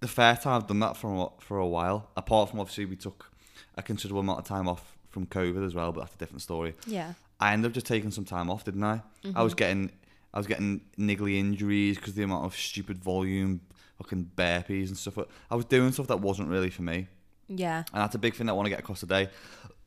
the 0.00 0.08
first 0.08 0.42
time 0.42 0.60
I've 0.60 0.66
done 0.66 0.80
that 0.80 0.96
for 0.96 1.32
for 1.38 1.58
a 1.58 1.68
while. 1.68 2.10
Apart 2.16 2.50
from 2.50 2.60
obviously 2.60 2.84
we 2.84 2.96
took 2.96 3.31
a 3.76 3.82
considerable 3.82 4.20
amount 4.20 4.38
of 4.38 4.44
time 4.46 4.68
off 4.68 4.96
from 5.10 5.26
COVID 5.26 5.64
as 5.64 5.74
well, 5.74 5.92
but 5.92 6.00
that's 6.00 6.14
a 6.14 6.18
different 6.18 6.42
story. 6.42 6.74
Yeah. 6.86 7.14
I 7.40 7.52
ended 7.52 7.70
up 7.70 7.74
just 7.74 7.86
taking 7.86 8.10
some 8.10 8.24
time 8.24 8.50
off, 8.50 8.64
didn't 8.64 8.84
I? 8.84 9.02
Mm-hmm. 9.24 9.36
I 9.36 9.42
was 9.42 9.54
getting 9.54 9.90
I 10.34 10.38
was 10.38 10.46
getting 10.46 10.80
niggly 10.98 11.38
injuries 11.38 11.96
because 11.98 12.14
the 12.14 12.22
amount 12.22 12.46
of 12.46 12.56
stupid 12.56 12.98
volume, 12.98 13.60
fucking 13.98 14.30
burpees 14.36 14.88
and 14.88 14.96
stuff. 14.96 15.18
I 15.50 15.54
was 15.54 15.66
doing 15.66 15.92
stuff 15.92 16.06
that 16.06 16.20
wasn't 16.20 16.48
really 16.48 16.70
for 16.70 16.82
me. 16.82 17.08
Yeah. 17.48 17.84
And 17.92 18.02
that's 18.02 18.14
a 18.14 18.18
big 18.18 18.34
thing 18.34 18.46
that 18.46 18.52
I 18.52 18.56
want 18.56 18.66
to 18.66 18.70
get 18.70 18.78
across 18.78 19.00
today. 19.00 19.28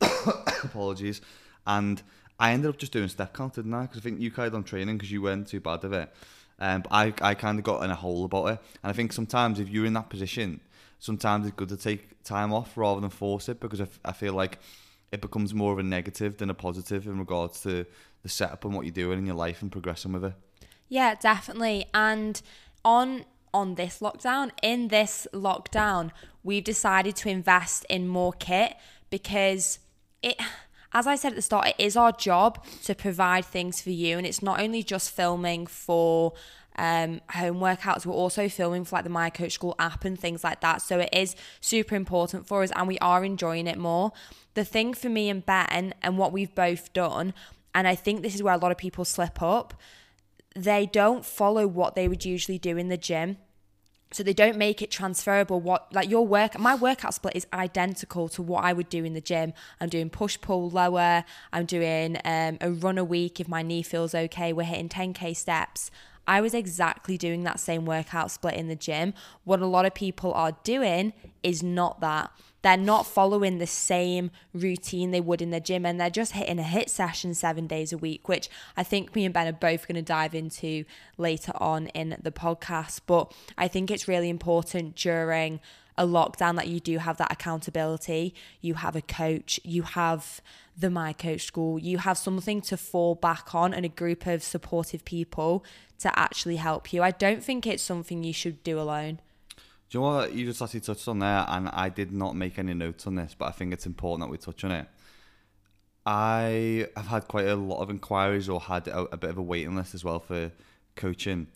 Apologies. 0.62 1.20
And 1.66 2.00
I 2.38 2.52
ended 2.52 2.68
up 2.68 2.76
just 2.76 2.92
doing 2.92 3.08
step 3.08 3.34
count, 3.34 3.54
didn't 3.54 3.74
I? 3.74 3.82
Because 3.82 3.98
I 3.98 4.00
think 4.02 4.20
you 4.20 4.30
carried 4.30 4.54
on 4.54 4.62
training 4.62 4.98
because 4.98 5.10
you 5.10 5.22
weren't 5.22 5.48
too 5.48 5.60
bad 5.60 5.82
of 5.84 5.92
it. 5.92 6.12
Um, 6.58 6.82
but 6.82 6.92
I, 6.92 7.12
I 7.20 7.34
kind 7.34 7.58
of 7.58 7.64
got 7.64 7.82
in 7.82 7.90
a 7.90 7.94
hole 7.94 8.24
about 8.24 8.46
it. 8.46 8.58
And 8.82 8.90
I 8.90 8.92
think 8.92 9.12
sometimes 9.12 9.58
if 9.58 9.68
you're 9.68 9.86
in 9.86 9.94
that 9.94 10.08
position, 10.08 10.60
sometimes 10.98 11.46
it's 11.46 11.56
good 11.56 11.68
to 11.68 11.76
take 11.76 12.22
time 12.22 12.52
off 12.52 12.76
rather 12.76 13.00
than 13.00 13.10
force 13.10 13.48
it 13.48 13.60
because 13.60 13.80
I, 14.04 14.12
feel 14.12 14.32
like 14.32 14.58
it 15.12 15.20
becomes 15.20 15.54
more 15.54 15.72
of 15.72 15.78
a 15.78 15.82
negative 15.82 16.38
than 16.38 16.50
a 16.50 16.54
positive 16.54 17.06
in 17.06 17.18
regards 17.18 17.60
to 17.62 17.86
the 18.22 18.28
setup 18.28 18.64
and 18.64 18.74
what 18.74 18.84
you're 18.84 18.92
doing 18.92 19.18
in 19.18 19.26
your 19.26 19.36
life 19.36 19.62
and 19.62 19.70
progressing 19.70 20.12
with 20.12 20.24
it. 20.24 20.34
Yeah, 20.88 21.14
definitely. 21.14 21.86
And 21.94 22.40
on 22.84 23.24
on 23.54 23.76
this 23.76 24.00
lockdown, 24.00 24.50
in 24.62 24.88
this 24.88 25.26
lockdown, 25.32 26.10
we've 26.42 26.64
decided 26.64 27.16
to 27.16 27.30
invest 27.30 27.86
in 27.88 28.06
more 28.06 28.32
kit 28.32 28.76
because 29.08 29.78
it 30.22 30.36
as 30.92 31.06
I 31.06 31.14
said 31.16 31.32
at 31.32 31.36
the 31.36 31.42
start, 31.42 31.68
it 31.68 31.74
is 31.78 31.96
our 31.96 32.12
job 32.12 32.64
to 32.84 32.94
provide 32.94 33.44
things 33.44 33.82
for 33.82 33.90
you. 33.90 34.16
And 34.16 34.26
it's 34.26 34.42
not 34.42 34.60
only 34.60 34.82
just 34.82 35.10
filming 35.10 35.66
for 35.66 36.32
um, 36.76 37.20
home 37.30 37.58
workouts, 37.58 38.04
we're 38.04 38.14
also 38.14 38.48
filming 38.48 38.84
for 38.84 38.96
like 38.96 39.04
the 39.04 39.10
My 39.10 39.30
Coach 39.30 39.52
School 39.52 39.74
app 39.78 40.04
and 40.04 40.18
things 40.18 40.44
like 40.44 40.60
that. 40.60 40.82
So 40.82 41.00
it 41.00 41.08
is 41.12 41.34
super 41.60 41.94
important 41.94 42.46
for 42.46 42.62
us 42.62 42.70
and 42.74 42.86
we 42.86 42.98
are 42.98 43.24
enjoying 43.24 43.66
it 43.66 43.78
more. 43.78 44.12
The 44.54 44.64
thing 44.64 44.94
for 44.94 45.08
me 45.08 45.28
and 45.28 45.44
Ben, 45.44 45.94
and 46.02 46.18
what 46.18 46.32
we've 46.32 46.54
both 46.54 46.92
done, 46.92 47.34
and 47.74 47.86
I 47.86 47.94
think 47.94 48.22
this 48.22 48.34
is 48.34 48.42
where 48.42 48.54
a 48.54 48.58
lot 48.58 48.72
of 48.72 48.78
people 48.78 49.04
slip 49.04 49.42
up, 49.42 49.74
they 50.54 50.86
don't 50.86 51.24
follow 51.24 51.66
what 51.66 51.94
they 51.94 52.08
would 52.08 52.24
usually 52.24 52.58
do 52.58 52.76
in 52.76 52.88
the 52.88 52.96
gym. 52.96 53.36
So 54.12 54.22
they 54.22 54.32
don't 54.32 54.56
make 54.56 54.82
it 54.82 54.90
transferable 54.90 55.60
what 55.60 55.92
like 55.92 56.08
your 56.08 56.24
work 56.24 56.56
my 56.58 56.76
workout 56.76 57.12
split 57.12 57.34
is 57.34 57.44
identical 57.52 58.28
to 58.30 58.40
what 58.40 58.62
i 58.62 58.72
would 58.72 58.88
do 58.88 59.04
in 59.04 59.14
the 59.14 59.20
gym. 59.20 59.52
I'm 59.80 59.88
doing 59.88 60.10
push 60.10 60.40
pull 60.40 60.70
lower. 60.70 61.24
I'm 61.52 61.66
doing 61.66 62.16
um, 62.24 62.56
a 62.60 62.70
run 62.70 62.98
a 62.98 63.04
week 63.04 63.40
if 63.40 63.48
my 63.48 63.62
knee 63.62 63.82
feels 63.82 64.14
okay. 64.14 64.52
We're 64.52 64.62
hitting 64.62 64.88
10k 64.88 65.36
steps 65.36 65.90
i 66.26 66.40
was 66.40 66.54
exactly 66.54 67.16
doing 67.16 67.44
that 67.44 67.60
same 67.60 67.84
workout 67.84 68.30
split 68.30 68.54
in 68.54 68.68
the 68.68 68.76
gym 68.76 69.14
what 69.44 69.60
a 69.60 69.66
lot 69.66 69.84
of 69.86 69.94
people 69.94 70.32
are 70.34 70.56
doing 70.64 71.12
is 71.42 71.62
not 71.62 72.00
that 72.00 72.30
they're 72.66 72.76
not 72.76 73.06
following 73.06 73.58
the 73.58 73.66
same 73.66 74.32
routine 74.52 75.12
they 75.12 75.20
would 75.20 75.40
in 75.40 75.50
the 75.50 75.60
gym 75.60 75.86
and 75.86 76.00
they're 76.00 76.10
just 76.10 76.32
hitting 76.32 76.58
a 76.58 76.64
HIIT 76.64 76.88
session 76.88 77.32
seven 77.32 77.68
days 77.68 77.92
a 77.92 77.96
week, 77.96 78.28
which 78.28 78.50
I 78.76 78.82
think 78.82 79.14
me 79.14 79.24
and 79.24 79.32
Ben 79.32 79.46
are 79.46 79.52
both 79.52 79.86
going 79.86 79.94
to 79.94 80.02
dive 80.02 80.34
into 80.34 80.84
later 81.16 81.52
on 81.58 81.86
in 81.88 82.16
the 82.20 82.32
podcast. 82.32 83.02
But 83.06 83.32
I 83.56 83.68
think 83.68 83.88
it's 83.88 84.08
really 84.08 84.28
important 84.28 84.96
during 84.96 85.60
a 85.98 86.06
lockdown 86.06 86.56
that 86.56 86.68
you 86.68 86.80
do 86.80 86.98
have 86.98 87.16
that 87.16 87.32
accountability. 87.32 88.34
You 88.60 88.74
have 88.74 88.96
a 88.96 89.02
coach, 89.02 89.58
you 89.64 89.82
have 89.82 90.40
the 90.76 90.90
My 90.90 91.12
Coach 91.12 91.42
School, 91.42 91.78
you 91.78 91.98
have 91.98 92.18
something 92.18 92.60
to 92.62 92.76
fall 92.76 93.14
back 93.14 93.54
on 93.54 93.72
and 93.72 93.86
a 93.86 93.88
group 93.88 94.26
of 94.26 94.42
supportive 94.42 95.04
people 95.04 95.64
to 96.00 96.18
actually 96.18 96.56
help 96.56 96.92
you. 96.92 97.02
I 97.02 97.12
don't 97.12 97.42
think 97.42 97.66
it's 97.66 97.82
something 97.82 98.22
you 98.22 98.34
should 98.34 98.62
do 98.62 98.78
alone. 98.78 99.20
Do 99.88 99.98
you 99.98 100.00
know 100.00 100.16
what 100.16 100.34
you 100.34 100.44
just 100.44 100.60
actually 100.60 100.80
touched 100.80 101.08
on 101.08 101.20
there? 101.20 101.46
And 101.48 101.68
I 101.68 101.88
did 101.88 102.12
not 102.12 102.36
make 102.36 102.58
any 102.58 102.74
notes 102.74 103.06
on 103.06 103.14
this, 103.14 103.34
but 103.38 103.46
I 103.46 103.52
think 103.52 103.72
it's 103.72 103.86
important 103.86 104.26
that 104.26 104.30
we 104.30 104.36
touch 104.36 104.64
on 104.64 104.72
it. 104.72 104.86
I 106.04 106.88
have 106.96 107.06
had 107.06 107.28
quite 107.28 107.46
a 107.46 107.56
lot 107.56 107.80
of 107.80 107.88
inquiries 107.88 108.48
or 108.48 108.60
had 108.60 108.86
a, 108.88 109.02
a 109.12 109.16
bit 109.16 109.30
of 109.30 109.38
a 109.38 109.42
waiting 109.42 109.76
list 109.76 109.94
as 109.94 110.04
well 110.04 110.20
for 110.20 110.52
coaching 110.94 111.46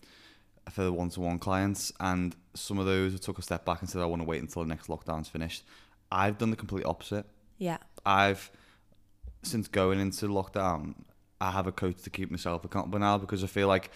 for 0.69 0.83
the 0.83 0.93
one-to-one 0.93 1.39
clients, 1.39 1.91
and 1.99 2.35
some 2.53 2.79
of 2.79 2.85
those 2.85 3.19
took 3.19 3.39
a 3.39 3.41
step 3.41 3.65
back 3.65 3.81
and 3.81 3.89
said, 3.89 4.01
"I 4.01 4.05
want 4.05 4.21
to 4.21 4.27
wait 4.27 4.41
until 4.41 4.63
the 4.63 4.67
next 4.67 4.87
lockdown's 4.87 5.29
finished." 5.29 5.63
I've 6.11 6.37
done 6.37 6.49
the 6.49 6.57
complete 6.57 6.85
opposite. 6.85 7.25
Yeah. 7.57 7.77
I've 8.05 8.51
since 9.43 9.67
going 9.67 9.99
into 9.99 10.27
lockdown, 10.27 10.95
I 11.39 11.51
have 11.51 11.67
a 11.67 11.71
coach 11.71 12.01
to 12.03 12.09
keep 12.09 12.29
myself 12.29 12.63
accountable 12.65 12.99
now 12.99 13.17
because 13.17 13.43
I 13.43 13.47
feel 13.47 13.67
like 13.67 13.91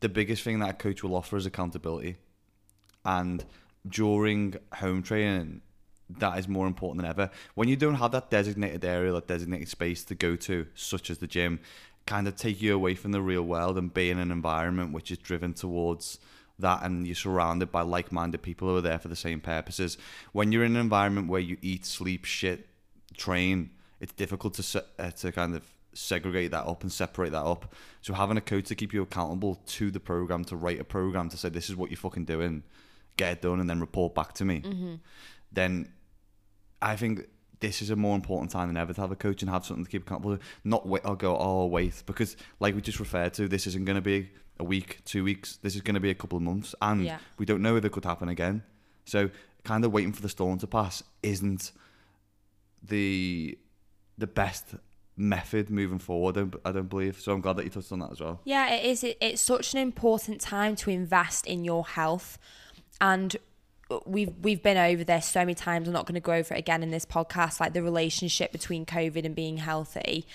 the 0.00 0.08
biggest 0.08 0.42
thing 0.42 0.60
that 0.60 0.70
a 0.70 0.72
coach 0.74 1.02
will 1.02 1.14
offer 1.14 1.36
is 1.36 1.46
accountability 1.46 2.16
and 3.04 3.44
during 3.88 4.54
home 4.74 5.02
training 5.02 5.62
that 6.08 6.38
is 6.38 6.48
more 6.48 6.66
important 6.66 7.02
than 7.02 7.10
ever 7.10 7.30
when 7.54 7.68
you 7.68 7.76
don't 7.76 7.96
have 7.96 8.12
that 8.12 8.30
designated 8.30 8.84
area 8.84 9.12
that 9.12 9.26
designated 9.26 9.68
space 9.68 10.04
to 10.04 10.14
go 10.14 10.36
to 10.36 10.66
such 10.74 11.10
as 11.10 11.18
the 11.18 11.26
gym 11.26 11.60
kind 12.06 12.26
of 12.26 12.36
take 12.36 12.62
you 12.62 12.74
away 12.74 12.94
from 12.94 13.12
the 13.12 13.20
real 13.20 13.42
world 13.42 13.76
and 13.76 13.92
be 13.92 14.10
in 14.10 14.18
an 14.18 14.30
environment 14.30 14.92
which 14.92 15.10
is 15.10 15.18
driven 15.18 15.52
towards 15.52 16.18
that 16.58 16.82
and 16.82 17.06
you're 17.06 17.14
surrounded 17.14 17.70
by 17.70 17.82
like-minded 17.82 18.42
people 18.42 18.68
who 18.68 18.76
are 18.76 18.80
there 18.80 18.98
for 18.98 19.08
the 19.08 19.16
same 19.16 19.40
purposes. 19.40 19.96
When 20.32 20.52
you're 20.52 20.64
in 20.64 20.76
an 20.76 20.80
environment 20.80 21.28
where 21.28 21.40
you 21.40 21.56
eat 21.62 21.86
sleep 21.86 22.24
shit 22.24 22.68
train 23.16 23.70
it's 24.00 24.12
difficult 24.12 24.54
to 24.54 24.84
uh, 24.98 25.10
to 25.10 25.32
kind 25.32 25.54
of 25.54 25.64
segregate 25.92 26.50
that 26.52 26.66
up 26.66 26.82
and 26.82 26.92
separate 26.92 27.32
that 27.32 27.44
up. 27.44 27.74
So 28.02 28.14
having 28.14 28.36
a 28.36 28.40
coach 28.40 28.66
to 28.66 28.74
keep 28.74 28.92
you 28.92 29.02
accountable 29.02 29.56
to 29.66 29.90
the 29.90 30.00
program 30.00 30.44
to 30.44 30.56
write 30.56 30.80
a 30.80 30.84
program 30.84 31.28
to 31.30 31.36
say 31.36 31.48
this 31.48 31.68
is 31.68 31.76
what 31.76 31.90
you're 31.90 31.98
fucking 31.98 32.24
doing. 32.24 32.62
Get 33.16 33.32
it 33.32 33.42
done, 33.42 33.58
and 33.58 33.68
then 33.68 33.80
report 33.80 34.14
back 34.14 34.32
to 34.34 34.44
me, 34.44 34.60
mm-hmm. 34.60 34.94
then 35.50 35.92
I 36.80 36.94
think 36.94 37.26
this 37.58 37.82
is 37.82 37.90
a 37.90 37.96
more 37.96 38.14
important 38.14 38.52
time 38.52 38.68
than 38.68 38.76
ever 38.76 38.92
to 38.92 39.00
have 39.00 39.10
a 39.10 39.16
coach 39.16 39.42
and 39.42 39.50
have 39.50 39.66
something 39.66 39.84
to 39.84 39.90
keep 39.90 40.06
accountable. 40.06 40.38
Not 40.62 40.86
wait, 40.86 41.02
I'll 41.04 41.16
go, 41.16 41.36
oh, 41.36 41.66
wait, 41.66 42.04
because 42.06 42.36
like 42.60 42.76
we 42.76 42.80
just 42.80 43.00
referred 43.00 43.34
to, 43.34 43.48
this 43.48 43.66
isn't 43.66 43.84
going 43.84 43.96
to 43.96 44.00
be 44.02 44.30
a 44.58 44.64
week, 44.64 45.00
two 45.04 45.24
weeks. 45.24 45.58
This 45.62 45.74
is 45.74 45.82
going 45.82 45.94
to 45.94 46.00
be 46.00 46.10
a 46.10 46.14
couple 46.14 46.36
of 46.36 46.42
months, 46.42 46.74
and 46.82 47.04
yeah. 47.04 47.18
we 47.38 47.46
don't 47.46 47.62
know 47.62 47.76
if 47.76 47.84
it 47.84 47.92
could 47.92 48.04
happen 48.04 48.28
again. 48.28 48.62
So, 49.04 49.30
kind 49.64 49.84
of 49.84 49.92
waiting 49.92 50.12
for 50.12 50.22
the 50.22 50.28
storm 50.28 50.58
to 50.58 50.66
pass 50.66 51.02
isn't 51.22 51.72
the 52.82 53.58
the 54.16 54.26
best 54.26 54.74
method 55.16 55.70
moving 55.70 55.98
forward. 55.98 56.36
I 56.36 56.40
don't, 56.40 56.56
I 56.64 56.72
don't 56.72 56.88
believe. 56.88 57.20
So 57.20 57.32
I'm 57.32 57.40
glad 57.40 57.56
that 57.56 57.64
you 57.64 57.70
touched 57.70 57.92
on 57.92 57.98
that 58.00 58.12
as 58.12 58.20
well. 58.20 58.40
Yeah, 58.44 58.72
it 58.72 58.84
is. 58.84 59.04
It, 59.04 59.18
it's 59.20 59.42
such 59.42 59.74
an 59.74 59.80
important 59.80 60.40
time 60.40 60.76
to 60.76 60.90
invest 60.90 61.46
in 61.46 61.64
your 61.64 61.84
health 61.86 62.38
and 63.00 63.36
we've 64.04 64.32
we've 64.42 64.62
been 64.62 64.76
over 64.76 65.04
this 65.04 65.26
so 65.26 65.40
many 65.40 65.54
times. 65.54 65.88
I'm 65.88 65.94
not 65.94 66.06
going 66.06 66.14
to 66.14 66.20
go 66.20 66.32
over 66.32 66.54
it 66.54 66.58
again 66.58 66.82
in 66.82 66.90
this 66.90 67.04
podcast. 67.04 67.60
Like 67.60 67.72
the 67.72 67.82
relationship 67.82 68.52
between 68.52 68.86
COVID 68.86 69.24
and 69.24 69.34
being 69.34 69.58
healthy. 69.58 70.26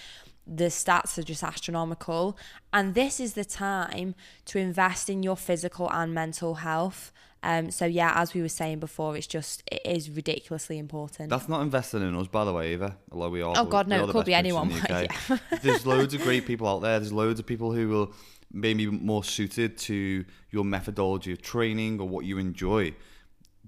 The 0.46 0.66
stats 0.66 1.18
are 1.18 1.24
just 1.24 1.44
astronomical. 1.44 2.38
And 2.72 2.94
this 2.94 3.20
is 3.20 3.34
the 3.34 3.46
time 3.46 4.16
to 4.46 4.60
invest 4.60 5.10
in 5.10 5.24
your 5.24 5.38
physical 5.38 5.90
and 5.92 6.14
mental 6.14 6.56
health. 6.56 7.12
Um, 7.44 7.72
so 7.72 7.86
yeah, 7.86 8.14
as 8.16 8.34
we 8.34 8.42
were 8.42 8.50
saying 8.50 8.80
before, 8.80 9.18
it's 9.18 9.28
just 9.28 9.64
it 9.70 9.82
is 9.86 10.10
ridiculously 10.10 10.78
important. 10.78 11.30
That's 11.30 11.50
not 11.50 11.62
investing 11.62 12.02
in 12.02 12.16
us, 12.16 12.28
by 12.28 12.46
the 12.46 12.54
way, 12.54 12.74
either. 12.74 12.96
Although 13.12 13.30
we 13.30 13.42
are. 13.42 13.54
Oh, 13.58 13.66
God, 13.66 13.88
no, 13.88 14.06
it 14.06 14.12
could 14.12 14.26
be 14.26 14.34
anyone, 14.34 14.70
the 14.70 15.10
UK. 15.30 15.62
There's 15.62 15.86
loads 15.86 16.14
of 16.14 16.22
great 16.22 16.46
people 16.48 16.68
out 16.68 16.82
there. 16.82 17.00
There's 17.00 17.12
loads 17.12 17.42
of 17.42 17.46
people 17.46 17.74
who 17.74 17.90
will 17.90 18.14
maybe 18.54 18.86
more 18.86 19.24
suited 19.24 19.78
to 19.80 20.24
your 20.52 20.64
methodology 20.64 21.34
of 21.34 21.42
training 21.42 22.00
or 22.00 22.08
what 22.08 22.24
you 22.24 22.38
enjoy. 22.38 22.94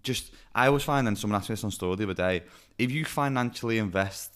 Just, 0.03 0.31
I 0.53 0.67
always 0.67 0.83
find, 0.83 1.07
and 1.07 1.17
someone 1.17 1.37
asked 1.39 1.49
me 1.49 1.53
this 1.53 1.63
on 1.63 1.71
story 1.71 1.95
the 1.95 2.03
other 2.03 2.13
day, 2.13 2.43
if 2.77 2.91
you 2.91 3.03
financially 3.03 3.79
invest 3.79 4.34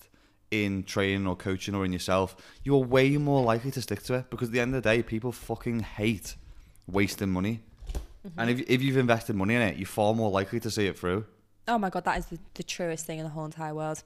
in 0.52 0.84
training 0.84 1.28
or 1.28 1.36
coaching 1.36 1.76
or 1.76 1.86
in 1.86 1.94
yourself, 1.94 2.36
you're 2.64 2.84
way 2.84 3.18
more 3.18 3.44
likely 3.44 3.72
to 3.72 3.82
stick 3.82 4.02
to 4.04 4.16
it 4.16 4.30
because 4.30 4.50
at 4.50 4.54
the 4.54 4.60
end 4.60 4.76
of 4.76 4.82
the 4.84 4.90
day, 4.90 5.04
people 5.04 5.32
fucking 5.32 5.82
hate 5.82 6.36
wasting 6.88 7.30
money. 7.30 7.62
Mm-hmm. 8.28 8.40
And 8.40 8.50
if, 8.50 8.70
if 8.70 8.82
you've 8.82 8.98
invested 8.98 9.36
money 9.36 9.56
in 9.56 9.62
it, 9.62 9.78
you're 9.78 9.86
far 9.88 10.14
more 10.14 10.30
likely 10.32 10.60
to 10.62 10.72
see 10.72 10.88
it 10.88 10.98
through. 10.98 11.26
oh 11.68 11.78
my 11.78 11.90
god, 11.90 12.04
that 12.06 12.18
is 12.18 12.26
the, 12.28 12.40
the 12.56 12.64
truest 12.64 13.06
thing 13.06 13.20
in 13.20 13.24
the 13.24 13.30
whole 13.30 13.46
entire 13.46 13.74
world. 13.76 14.04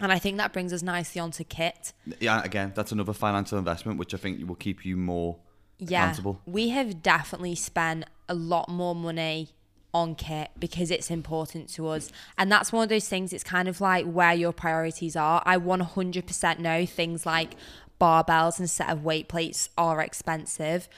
And 0.00 0.12
I 0.12 0.18
think 0.18 0.36
that 0.36 0.52
brings 0.52 0.72
us 0.74 0.82
nicely 0.82 1.20
onto 1.20 1.42
kit. 1.44 1.94
Yeah, 2.20 2.42
again, 2.42 2.72
that's 2.74 2.92
another 2.92 3.14
financial 3.14 3.56
investment 3.58 3.98
which 3.98 4.12
I 4.12 4.18
think 4.18 4.46
will 4.46 4.54
keep 4.56 4.84
you 4.84 4.96
more 4.96 5.38
Yeah, 5.78 6.02
accountable. 6.04 6.42
we 6.44 6.68
have 6.70 7.02
definitely 7.02 7.54
spent 7.54 8.04
a 8.28 8.34
lot 8.34 8.68
more 8.68 8.94
money 8.94 9.50
on 9.92 10.14
kit 10.14 10.50
because 10.58 10.90
it's 10.90 11.10
important 11.10 11.68
to 11.74 11.88
us. 11.88 12.10
And 12.36 12.50
that's 12.50 12.72
one 12.72 12.82
of 12.82 12.88
those 12.88 13.08
things, 13.08 13.32
it's 13.32 13.44
kind 13.44 13.68
of 13.68 13.80
like 13.80 14.04
where 14.06 14.34
your 14.34 14.52
priorities 14.52 15.16
are. 15.16 15.42
I 15.46 15.56
100% 15.56 16.58
know 16.58 16.86
things 16.86 17.26
like 17.26 17.54
barbells 18.00 18.58
and 18.58 18.68
set 18.68 18.90
of 18.90 19.04
weight 19.04 19.28
plates 19.28 19.70
are 19.78 20.00
expensive, 20.00 20.88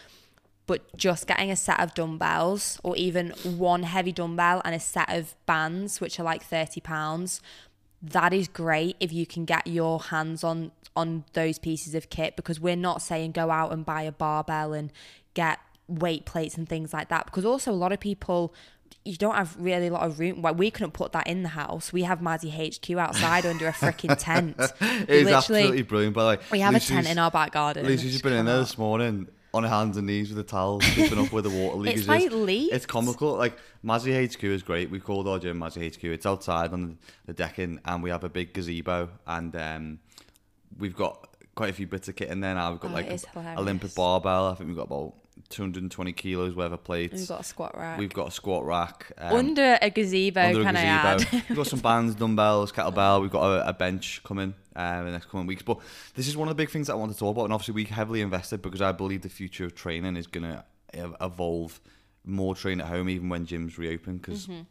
but 0.66 0.96
just 0.96 1.26
getting 1.26 1.50
a 1.50 1.56
set 1.56 1.80
of 1.80 1.94
dumbbells 1.94 2.80
or 2.82 2.96
even 2.96 3.30
one 3.44 3.84
heavy 3.84 4.12
dumbbell 4.12 4.60
and 4.64 4.74
a 4.74 4.80
set 4.80 5.10
of 5.12 5.34
bands, 5.46 6.00
which 6.00 6.18
are 6.18 6.24
like 6.24 6.48
£30, 6.48 7.40
that 8.02 8.32
is 8.32 8.48
great 8.48 8.96
if 9.00 9.12
you 9.12 9.26
can 9.26 9.44
get 9.44 9.66
your 9.66 10.00
hands 10.00 10.44
on 10.44 10.70
on 10.96 11.24
those 11.32 11.60
pieces 11.60 11.94
of 11.94 12.10
kit 12.10 12.34
because 12.34 12.58
we're 12.58 12.74
not 12.74 13.00
saying 13.00 13.30
go 13.30 13.50
out 13.52 13.72
and 13.72 13.86
buy 13.86 14.02
a 14.02 14.10
barbell 14.10 14.72
and 14.72 14.92
get 15.34 15.60
weight 15.86 16.24
plates 16.24 16.56
and 16.56 16.68
things 16.68 16.92
like 16.92 17.08
that 17.08 17.24
because 17.26 17.44
also 17.44 17.70
a 17.70 17.72
lot 17.72 17.92
of 17.92 18.00
people 18.00 18.52
you 19.08 19.16
don't 19.16 19.34
have 19.34 19.56
really 19.58 19.86
a 19.88 19.92
lot 19.92 20.06
of 20.06 20.18
room. 20.18 20.42
Well, 20.42 20.54
we 20.54 20.70
couldn't 20.70 20.92
put 20.92 21.12
that 21.12 21.26
in 21.26 21.42
the 21.42 21.48
house. 21.50 21.92
We 21.92 22.02
have 22.02 22.20
Mazzy 22.20 22.50
HQ 22.50 22.96
outside 22.98 23.46
under 23.46 23.66
a 23.68 23.72
freaking 23.72 24.16
tent. 24.18 24.56
It 24.80 25.08
is 25.10 25.28
absolutely 25.28 25.82
brilliant. 25.82 26.14
By 26.14 26.22
the 26.22 26.28
way, 26.38 26.44
we 26.52 26.60
have 26.60 26.74
Lucy's- 26.74 26.90
a 26.90 26.92
tent 26.94 27.08
in 27.08 27.18
our 27.18 27.30
back 27.30 27.52
garden. 27.52 27.86
Lucy's 27.86 28.12
just 28.12 28.22
been 28.24 28.32
in 28.34 28.46
there 28.46 28.58
this 28.58 28.76
morning 28.78 29.28
on 29.54 29.62
her 29.62 29.68
hands 29.70 29.96
and 29.96 30.06
knees 30.06 30.28
with 30.28 30.38
a 30.38 30.42
towel, 30.42 30.78
keeping 30.80 31.18
up 31.18 31.32
with 31.32 31.44
the 31.44 31.50
water 31.50 31.78
leakage. 31.78 32.00
It's 32.06 32.08
like. 32.08 32.30
It's 32.30 32.86
comical. 32.86 33.34
Like 33.36 33.56
Mazzy 33.84 34.12
HQ 34.30 34.44
is 34.44 34.62
great. 34.62 34.90
We 34.90 35.00
called 35.00 35.26
our 35.26 35.38
gym 35.38 35.58
Mazzy 35.58 35.94
HQ. 35.94 36.04
It's 36.04 36.26
outside 36.26 36.72
on 36.72 36.98
the 37.26 37.32
decking, 37.32 37.80
and 37.84 38.02
we 38.02 38.10
have 38.10 38.24
a 38.24 38.28
big 38.28 38.52
gazebo, 38.52 39.08
and 39.26 39.56
um, 39.56 39.98
we've 40.78 40.94
got 40.96 41.26
quite 41.54 41.70
a 41.70 41.72
few 41.72 41.86
bits 41.86 42.08
of 42.08 42.16
kit 42.16 42.28
in 42.28 42.40
there 42.40 42.54
now. 42.54 42.70
We've 42.72 42.80
got 42.80 42.90
Oh, 42.90 42.94
like 42.94 43.10
a. 43.10 43.58
Olympic 43.58 43.94
barbell. 43.94 44.48
I 44.48 44.54
think 44.54 44.68
we've 44.68 44.76
got 44.76 44.86
about 44.86 45.14
220 45.50 46.12
kilos 46.12 46.56
of 46.56 46.84
plates. 46.84 47.14
We've 47.14 47.28
got 47.28 47.40
a 47.40 47.44
squat 47.44 47.76
rack. 47.76 47.98
We've 47.98 48.12
got 48.12 48.28
a 48.28 48.30
squat 48.30 48.64
rack. 48.66 49.12
um, 49.16 49.34
under 49.36 49.78
a 49.80 49.90
gazebo, 49.90 50.40
under 50.42 50.60
a 50.60 50.64
can 50.64 50.76
I 50.76 50.82
add? 50.82 51.26
We've 51.48 51.56
got 51.56 51.66
some 51.66 51.80
bands, 51.80 52.14
dumbbells, 52.14 52.72
kettlebell. 52.72 53.22
We've 53.22 53.30
got 53.30 53.44
a, 53.44 53.68
a 53.68 53.72
bench 53.72 54.22
coming 54.24 54.54
uh, 54.76 54.96
in 55.00 55.06
the 55.06 55.12
next 55.12 55.26
coming 55.30 55.46
weeks. 55.46 55.62
But 55.62 55.78
this 56.14 56.28
is 56.28 56.36
one 56.36 56.48
of 56.48 56.56
the 56.56 56.62
big 56.62 56.70
things 56.70 56.88
that 56.88 56.92
I 56.94 56.96
want 56.96 57.12
to 57.12 57.18
talk 57.18 57.34
about. 57.34 57.44
And 57.44 57.52
obviously, 57.52 57.74
we 57.74 57.84
heavily 57.84 58.20
invested 58.20 58.60
because 58.62 58.82
I 58.82 58.92
believe 58.92 59.22
the 59.22 59.28
future 59.28 59.64
of 59.64 59.74
training 59.74 60.16
is 60.16 60.26
going 60.26 60.44
to 60.44 60.64
evolve 61.20 61.80
more 62.24 62.54
train 62.54 62.80
at 62.80 62.86
home, 62.88 63.08
even 63.08 63.28
when 63.28 63.46
gyms 63.46 63.78
reopen, 63.78 64.18
because 64.18 64.46
Mm-hmm. 64.46 64.62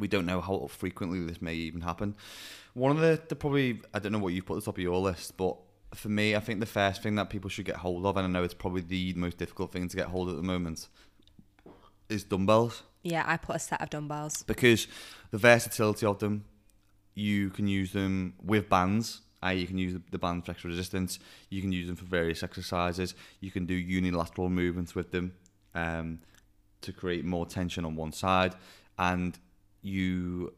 we 0.00 0.08
don't 0.08 0.26
know 0.26 0.40
how 0.40 0.66
frequently 0.68 1.20
this 1.24 1.42
may 1.42 1.54
even 1.54 1.82
happen. 1.82 2.14
One 2.74 2.92
of 2.92 2.98
the, 3.02 3.20
the 3.28 3.36
probably, 3.36 3.80
I 3.92 3.98
don't 3.98 4.12
know 4.12 4.18
what 4.18 4.32
you've 4.32 4.46
put 4.46 4.54
at 4.54 4.60
the 4.60 4.64
top 4.66 4.76
of 4.78 4.82
your 4.82 4.98
list, 4.98 5.36
but 5.36 5.56
for 5.94 6.08
me, 6.08 6.36
I 6.36 6.40
think 6.40 6.60
the 6.60 6.66
first 6.66 7.02
thing 7.02 7.14
that 7.16 7.30
people 7.30 7.50
should 7.50 7.64
get 7.64 7.76
hold 7.76 8.04
of, 8.06 8.16
and 8.16 8.26
I 8.26 8.30
know 8.30 8.44
it's 8.44 8.54
probably 8.54 8.82
the 8.82 9.14
most 9.14 9.38
difficult 9.38 9.72
thing 9.72 9.88
to 9.88 9.96
get 9.96 10.06
hold 10.06 10.28
of 10.28 10.34
at 10.34 10.36
the 10.36 10.46
moment, 10.46 10.88
is 12.08 12.24
dumbbells 12.24 12.82
yeah, 13.02 13.24
I 13.26 13.36
put 13.36 13.56
a 13.56 13.58
set 13.58 13.80
of 13.80 13.90
dumbbells. 13.90 14.42
because 14.42 14.86
the 15.30 15.38
versatility 15.38 16.06
of 16.06 16.18
them, 16.18 16.44
you 17.14 17.50
can 17.50 17.66
use 17.66 17.92
them 17.92 18.34
with 18.42 18.68
bands. 18.68 19.22
i.e. 19.42 19.60
you 19.60 19.66
can 19.66 19.78
use 19.78 19.98
the- 20.10 20.18
bands 20.18 20.46
for 20.46 20.52
extra 20.52 20.70
resistance. 20.70 21.18
You 21.48 21.60
can 21.60 21.72
use 21.72 21.86
them 21.86 21.96
for 21.96 22.04
various 22.04 22.42
exercises. 22.42 23.14
You 23.40 23.50
can 23.50 23.66
do 23.66 23.74
unilateral 23.74 24.48
movements 24.48 24.94
with 24.94 25.10
them 25.10 25.34
um, 25.74 26.20
to 26.80 26.92
create 26.92 27.24
more 27.24 27.46
tension 27.46 27.84
on 27.84 27.96
one 27.96 28.12
side, 28.12 28.54
and 28.98 29.38
you 29.82 30.54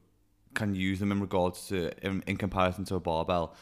can 0.54 0.74
use 0.74 0.98
them 0.98 1.12
in 1.12 1.20
regards 1.20 1.68
to 1.68 1.90
in, 2.04 2.22
in 2.26 2.36
comparison 2.36 2.84
to 2.86 2.96
a 2.96 3.00
barbell. 3.00 3.54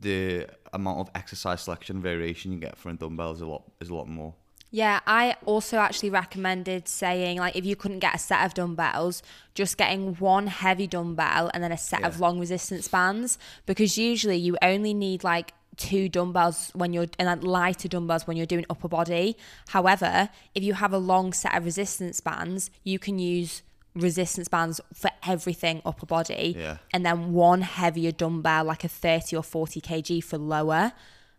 The 0.00 0.46
amount 0.72 1.00
of 1.00 1.10
exercise 1.14 1.62
selection 1.62 2.00
variation 2.00 2.52
you 2.52 2.58
get 2.58 2.76
from 2.76 2.92
a 2.92 2.94
dumbbell 2.94 3.32
is 3.32 3.40
a 3.40 3.46
lot 3.46 3.64
is 3.80 3.88
a 3.88 3.94
lot 3.94 4.08
more. 4.08 4.34
Yeah, 4.70 5.00
I 5.06 5.36
also 5.46 5.78
actually 5.78 6.10
recommended 6.10 6.88
saying 6.88 7.38
like 7.38 7.56
if 7.56 7.64
you 7.64 7.74
couldn't 7.74 8.00
get 8.00 8.14
a 8.14 8.18
set 8.18 8.44
of 8.44 8.54
dumbbells, 8.54 9.22
just 9.54 9.78
getting 9.78 10.14
one 10.16 10.46
heavy 10.46 10.86
dumbbell 10.86 11.50
and 11.54 11.62
then 11.64 11.72
a 11.72 11.78
set 11.78 12.04
of 12.04 12.20
long 12.20 12.38
resistance 12.38 12.86
bands 12.86 13.38
because 13.64 13.96
usually 13.96 14.36
you 14.36 14.58
only 14.60 14.92
need 14.92 15.24
like 15.24 15.54
two 15.78 16.08
dumbbells 16.08 16.70
when 16.74 16.92
you're 16.92 17.06
and 17.18 17.28
then 17.28 17.40
lighter 17.40 17.88
dumbbells 17.88 18.26
when 18.26 18.36
you're 18.36 18.46
doing 18.46 18.66
upper 18.68 18.88
body. 18.88 19.36
However, 19.68 20.28
if 20.54 20.62
you 20.62 20.74
have 20.74 20.92
a 20.92 20.98
long 20.98 21.32
set 21.32 21.56
of 21.56 21.64
resistance 21.64 22.20
bands, 22.20 22.70
you 22.84 22.98
can 22.98 23.18
use 23.18 23.62
resistance 23.94 24.48
bands 24.48 24.80
for 24.94 25.10
everything 25.26 25.82
upper 25.84 26.06
body 26.06 26.54
Yeah. 26.56 26.78
and 26.92 27.04
then 27.04 27.32
one 27.32 27.62
heavier 27.62 28.12
dumbbell 28.12 28.64
like 28.64 28.84
a 28.84 28.88
30 28.88 29.36
or 29.36 29.42
40 29.42 29.80
kg 29.80 30.22
for 30.22 30.38
lower. 30.38 30.92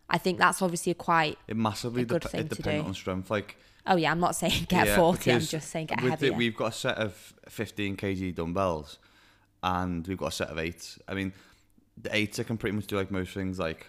I 0.08 0.18
think 0.18 0.38
that's 0.38 0.60
obviously 0.60 0.92
a 0.92 0.94
quite 0.96 1.38
It 1.48 1.56
massively 1.56 2.04
good 2.04 2.22
dep- 2.22 2.32
thing 2.32 2.40
it 2.40 2.48
depends 2.50 2.86
on 2.86 2.94
strength. 2.94 3.30
Like 3.30 3.56
Oh 3.86 3.96
yeah, 3.96 4.10
I'm 4.10 4.20
not 4.20 4.36
saying 4.36 4.64
get 4.68 4.88
Yeah, 4.88 4.96
40. 4.96 5.32
I'm 5.32 5.40
just 5.40 5.70
saying 5.70 5.86
get 5.86 6.00
heavier. 6.00 6.32
We've 6.34 6.56
got 6.56 6.72
a 6.72 6.76
set 6.76 6.98
of 6.98 7.32
15 7.48 7.96
kg 7.96 8.34
dumbbells 8.34 8.98
and 9.62 10.06
we've 10.06 10.18
got 10.18 10.28
a 10.28 10.32
set 10.32 10.48
of 10.48 10.58
eight. 10.58 10.98
I 11.08 11.14
mean, 11.14 11.32
the 12.00 12.14
eights 12.14 12.38
I 12.38 12.42
can 12.42 12.56
pretty 12.58 12.76
much 12.76 12.86
do 12.88 12.96
like 12.96 13.10
most 13.10 13.32
things, 13.32 13.58
like 13.58 13.86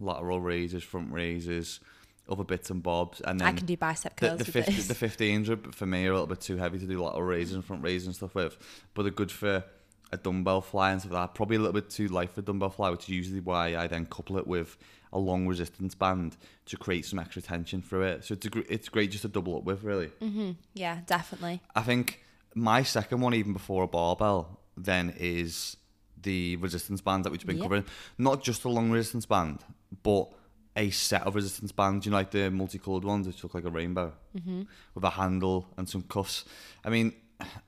lateral 0.00 0.40
raises, 0.40 0.82
front 0.84 1.12
raises, 1.12 1.80
other 2.28 2.44
bits 2.44 2.70
and 2.70 2.82
bobs. 2.82 3.20
And 3.20 3.40
then 3.40 3.48
I 3.48 3.52
can 3.52 3.66
do 3.66 3.76
bicep 3.76 4.16
curls 4.16 4.38
the, 4.38 4.44
with 4.44 4.48
50, 4.66 4.72
this. 4.72 4.86
the 4.88 4.94
15s 4.94 5.48
are, 5.48 5.72
for 5.72 5.86
me 5.86 6.06
are 6.06 6.10
a 6.10 6.12
little 6.12 6.26
bit 6.26 6.40
too 6.40 6.56
heavy 6.56 6.78
to 6.78 6.86
do 6.86 7.02
lateral 7.02 7.22
raises 7.22 7.54
and 7.54 7.64
front 7.64 7.82
raises 7.82 8.06
and 8.06 8.16
stuff 8.16 8.34
with, 8.34 8.56
but 8.94 9.02
they're 9.02 9.10
good 9.12 9.30
for 9.32 9.64
a 10.12 10.16
dumbbell 10.16 10.60
fly 10.60 10.92
and 10.92 11.00
stuff 11.00 11.12
like 11.12 11.28
that. 11.28 11.34
Probably 11.34 11.56
a 11.56 11.58
little 11.60 11.72
bit 11.74 11.90
too 11.90 12.08
light 12.08 12.30
for 12.32 12.40
dumbbell 12.42 12.70
fly, 12.70 12.90
which 12.90 13.04
is 13.04 13.08
usually 13.10 13.40
why 13.40 13.76
I 13.76 13.86
then 13.86 14.06
couple 14.06 14.38
it 14.38 14.46
with 14.46 14.76
a 15.12 15.18
long 15.18 15.46
resistance 15.46 15.94
band 15.94 16.36
to 16.66 16.76
create 16.76 17.04
some 17.04 17.18
extra 17.18 17.40
tension 17.42 17.82
through 17.82 18.02
it. 18.02 18.24
So 18.24 18.34
it's 18.34 18.46
a, 18.46 18.50
gr- 18.50 18.60
it's 18.68 18.88
great 18.88 19.10
just 19.10 19.22
to 19.22 19.28
double 19.28 19.56
up 19.58 19.64
with, 19.64 19.82
really. 19.84 20.08
Mm-hmm. 20.22 20.52
yeah, 20.74 21.00
definitely. 21.06 21.60
I 21.74 21.82
think 21.82 22.24
my 22.54 22.82
second 22.82 23.20
one, 23.20 23.34
even 23.34 23.52
before 23.52 23.84
a 23.84 23.88
barbell, 23.88 24.60
then 24.76 25.14
is 25.18 25.76
the 26.22 26.56
resistance 26.56 27.00
band 27.00 27.24
that 27.24 27.30
we've 27.30 27.44
been 27.46 27.56
Yeah. 27.58 27.62
covering. 27.64 27.84
Not 28.18 28.42
just 28.42 28.64
a 28.64 28.68
long 28.68 28.90
resistance 28.90 29.26
band, 29.26 29.60
but 30.02 30.32
a 30.76 30.90
set 30.90 31.22
of 31.22 31.34
resistance 31.34 31.72
bands. 31.72 32.04
You 32.04 32.10
know, 32.10 32.18
like 32.18 32.30
the 32.30 32.50
multicolored 32.50 33.04
ones, 33.04 33.26
which 33.26 33.42
look 33.42 33.54
like 33.54 33.64
a 33.64 33.70
rainbow, 33.70 34.12
mm-hmm. 34.36 34.62
with 34.94 35.04
a 35.04 35.10
handle 35.10 35.68
and 35.76 35.88
some 35.88 36.02
cuffs. 36.02 36.44
I 36.84 36.90
mean, 36.90 37.12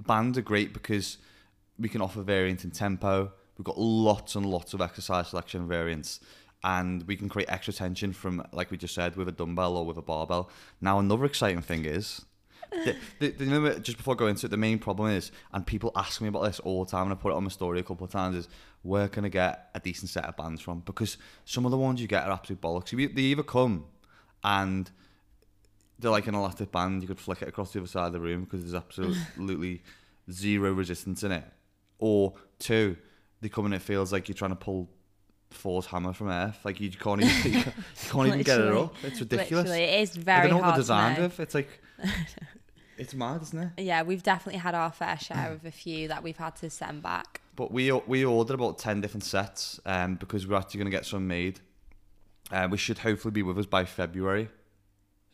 bands 0.05 0.37
are 0.37 0.43
great 0.43 0.73
because 0.73 1.19
we 1.79 1.89
can 1.89 2.03
offer 2.03 2.23
variant 2.23 2.65
in 2.65 2.71
tempo. 2.71 3.33
We've 3.57 3.65
got 3.65 3.79
lots 3.79 4.35
and 4.35 4.45
lots 4.45 4.75
of 4.75 4.81
exercise 4.81 5.29
selection 5.29 5.67
variants. 5.67 6.21
And 6.65 7.05
we 7.05 7.17
can 7.17 7.29
create 7.29 7.49
extra 7.49 7.73
tension 7.73 8.13
from, 8.13 8.45
like 8.53 8.71
we 8.71 8.77
just 8.77 8.95
said, 8.95 9.17
with 9.17 9.29
a 9.29 9.33
dumbbell 9.33 9.77
or 9.77 9.87
with 9.87 9.99
a 9.99 10.03
barbell. 10.03 10.51
Now, 10.81 10.99
another 10.99 11.25
exciting 11.25 11.63
thing 11.63 11.85
is 11.85 12.26
the, 12.71 12.97
the, 13.21 13.29
the, 13.31 13.45
you 13.45 13.51
know, 13.51 13.79
just 13.79 13.97
before 13.97 14.15
going 14.17 14.31
into 14.31 14.47
it, 14.47 14.51
the 14.51 14.57
main 14.57 14.79
problem 14.79 15.11
is, 15.11 15.33
and 15.53 15.67
people 15.67 15.93
ask 15.97 16.21
me 16.21 16.29
about 16.29 16.45
this 16.45 16.61
all 16.61 16.85
the 16.85 16.91
time, 16.91 17.05
and 17.05 17.13
I 17.13 17.15
put 17.17 17.31
it 17.33 17.35
on 17.37 17.45
my 17.45 17.51
story 17.51 17.81
a 17.81 17.83
couple 17.83 18.05
of 18.05 18.11
times, 18.11 18.37
is 18.37 18.49
where 18.83 19.09
can 19.09 19.25
I 19.25 19.29
get 19.29 19.71
a 19.75 19.81
decent 19.81 20.11
set 20.11 20.25
of 20.25 20.37
bands 20.37 20.61
from? 20.61 20.81
Because 20.81 21.17
some 21.45 21.65
of 21.65 21.71
the 21.71 21.77
ones 21.79 22.01
you 22.01 22.07
get 22.09 22.25
are 22.25 22.31
absolute 22.33 22.61
bollocks. 22.61 22.93
You- 22.93 23.09
They 23.09 23.23
either 23.23 23.43
come 23.43 23.85
and 24.45 24.91
they're 25.99 26.11
like 26.11 26.27
an 26.27 26.35
elastic 26.35 26.71
band, 26.71 27.03
you 27.03 27.09
could 27.09 27.19
flick 27.19 27.43
it 27.43 27.49
across 27.49 27.73
the 27.73 27.79
other 27.81 27.89
side 27.89 28.07
of 28.09 28.13
the 28.13 28.21
room 28.21 28.45
because 28.45 28.61
there's 28.63 28.75
absolutely 28.75 29.83
zero 30.31 30.73
resistance 30.73 31.23
in 31.23 31.33
it. 31.33 31.45
Or 31.99 32.35
two, 32.59 32.97
they 33.41 33.49
come 33.49 33.65
and 33.65 33.75
it 33.75 33.81
feels 33.83 34.13
like 34.13 34.29
you're 34.29 34.35
trying 34.37 34.51
to 34.51 34.57
pull 34.57 34.91
Thor's 35.51 35.87
hammer 35.87 36.13
from 36.13 36.29
Earth. 36.29 36.59
Like 36.65 36.81
you 36.81 36.91
can't 36.91 37.23
even, 37.23 37.53
you 37.53 37.63
can't 38.11 38.27
even 38.29 38.43
get 38.43 38.61
it 38.61 38.73
up. 38.77 38.95
It's 39.03 39.21
ridiculous. 39.21 39.65
Literally, 39.69 39.83
it 39.85 40.01
is 40.01 40.19
I 40.29 40.43
don't 40.43 40.51
know 40.51 40.57
what 40.59 40.67
they're 40.67 40.77
designed 40.77 41.17
to 41.17 41.23
with. 41.23 41.41
It's 41.41 41.55
like 41.55 41.69
it's 42.99 43.15
mad, 43.15 43.43
isn't 43.43 43.59
it? 43.77 43.83
Yeah, 43.83 44.03
we've 44.03 44.23
definitely 44.23 44.61
had 44.61 44.75
our 44.75 44.93
fair 44.93 45.19
share 45.19 45.53
of 45.53 45.65
a 45.65 45.71
few 45.71 46.09
that 46.09 46.23
we've 46.23 46.37
had 46.37 46.57
to 46.57 46.71
send 46.71 47.03
back. 47.03 47.41
But 47.55 47.71
we 47.73 47.91
we 47.93 48.25
ordered 48.25 48.55
about 48.55 48.79
ten 48.79 49.01
different 49.01 49.25
sets 49.25 49.81
um, 49.87 50.17
because 50.17 50.47
we're 50.47 50.57
actually 50.57 50.79
going 50.79 50.91
to 50.91 50.97
get 50.97 51.07
some 51.07 51.27
made 51.27 51.61
Uh, 52.51 52.69
we 52.71 52.77
should 52.79 52.99
hopefully 52.99 53.33
be 53.33 53.43
with 53.43 53.59
us 53.59 53.67
by 53.67 53.85
February. 53.85 54.49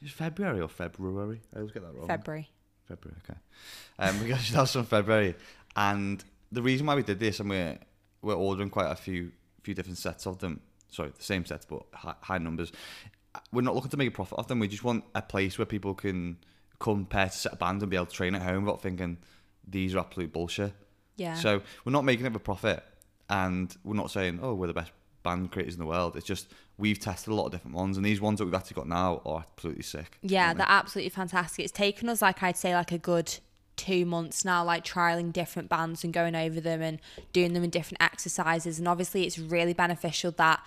Is 0.01 0.11
February 0.11 0.61
or 0.61 0.69
February? 0.69 1.41
I 1.55 1.59
always 1.59 1.73
get 1.73 1.83
that 1.83 1.95
wrong. 1.95 2.07
February. 2.09 2.49
February, 2.89 3.19
okay. 3.25 3.39
Um, 3.99 4.21
we 4.21 4.35
should 4.35 4.57
have 4.61 4.69
some 4.69 4.85
February, 4.85 5.35
and 5.77 6.25
the 6.51 6.63
reason 6.63 6.87
why 6.87 6.95
we 6.97 7.03
did 7.03 7.19
this, 7.21 7.39
and 7.41 7.49
we're 7.51 7.79
we're 8.23 8.35
ordering 8.35 8.71
quite 8.71 8.91
a 8.91 8.97
few 8.97 9.33
few 9.63 9.75
different 9.75 9.99
sets 9.99 10.27
of 10.27 10.39
them. 10.39 10.61
Sorry, 10.91 11.11
the 11.17 11.23
same 11.23 11.45
sets, 11.47 11.65
but 11.65 11.83
high, 11.95 12.15
high 12.21 12.39
numbers. 12.39 12.73
We're 13.53 13.63
not 13.63 13.75
looking 13.75 13.91
to 13.91 13.97
make 13.97 14.09
a 14.09 14.13
profit 14.13 14.39
off 14.39 14.49
them. 14.49 14.59
We 14.59 14.69
just 14.69 14.85
want 14.85 15.05
a 15.15 15.23
place 15.23 15.57
where 15.57 15.65
people 15.65 15.95
can 15.95 16.37
come 16.83 17.07
pair 17.07 17.27
to 17.27 17.33
set 17.33 17.53
a 17.53 17.57
band 17.57 17.81
and 17.81 17.91
be 17.91 17.97
able 17.97 18.07
to 18.07 18.13
train 18.13 18.35
at 18.35 18.43
home 18.43 18.65
without 18.65 18.83
thinking 18.83 19.17
these 19.67 19.95
are 19.95 20.01
absolute 20.01 20.33
bullshit. 20.33 20.73
Yeah. 21.17 21.35
So 21.35 21.63
we're 21.85 21.93
not 21.93 22.05
making 22.05 22.27
it 22.27 22.33
for 22.33 22.41
profit, 22.41 22.83
and 23.31 23.75
we're 23.85 23.97
not 23.97 24.11
saying, 24.11 24.41
oh, 24.43 24.55
we're 24.55 24.67
the 24.67 24.75
best 24.75 24.91
band 25.23 25.53
creators 25.53 25.75
in 25.75 25.81
the 25.81 25.87
world. 25.87 26.17
It's 26.17 26.27
just 26.27 26.49
we've 26.79 26.99
tested 26.99 27.33
a 27.33 27.37
lot 27.37 27.47
of 27.47 27.53
different 27.53 27.77
ones, 27.77 27.97
and 27.97 28.05
these 28.05 28.21
ones 28.21 28.41
that 28.41 28.45
we've 28.45 28.55
actually 28.55 28.75
got 28.75 28.89
now 28.89 29.23
are 29.25 29.45
absolutely 29.49 29.85
sick. 29.85 30.19
Yeah, 30.23 30.53
they? 30.53 30.59
they're 30.59 30.67
absolutely 30.69 31.11
fantastic. 31.11 31.65
It's 31.65 31.73
taken 31.73 32.09
us 32.09 32.21
like 32.21 32.43
I'd 32.43 32.57
say 32.57 32.75
like 32.75 32.91
a 32.91 32.99
good 32.99 33.33
two 33.77 34.05
months 34.05 34.45
now, 34.45 34.65
like 34.65 34.85
trialing 34.85 35.33
different 35.33 35.69
bands 35.69 36.03
and 36.03 36.13
going 36.13 36.35
over 36.35 36.61
them 36.61 36.83
and 36.83 37.01
doing 37.33 37.53
them 37.53 37.63
in 37.63 37.71
different 37.71 38.03
exercises. 38.03 38.81
And 38.81 38.89
obviously, 38.89 39.25
it's 39.25 39.39
really 39.39 39.73
beneficial 39.73 40.33
that 40.33 40.61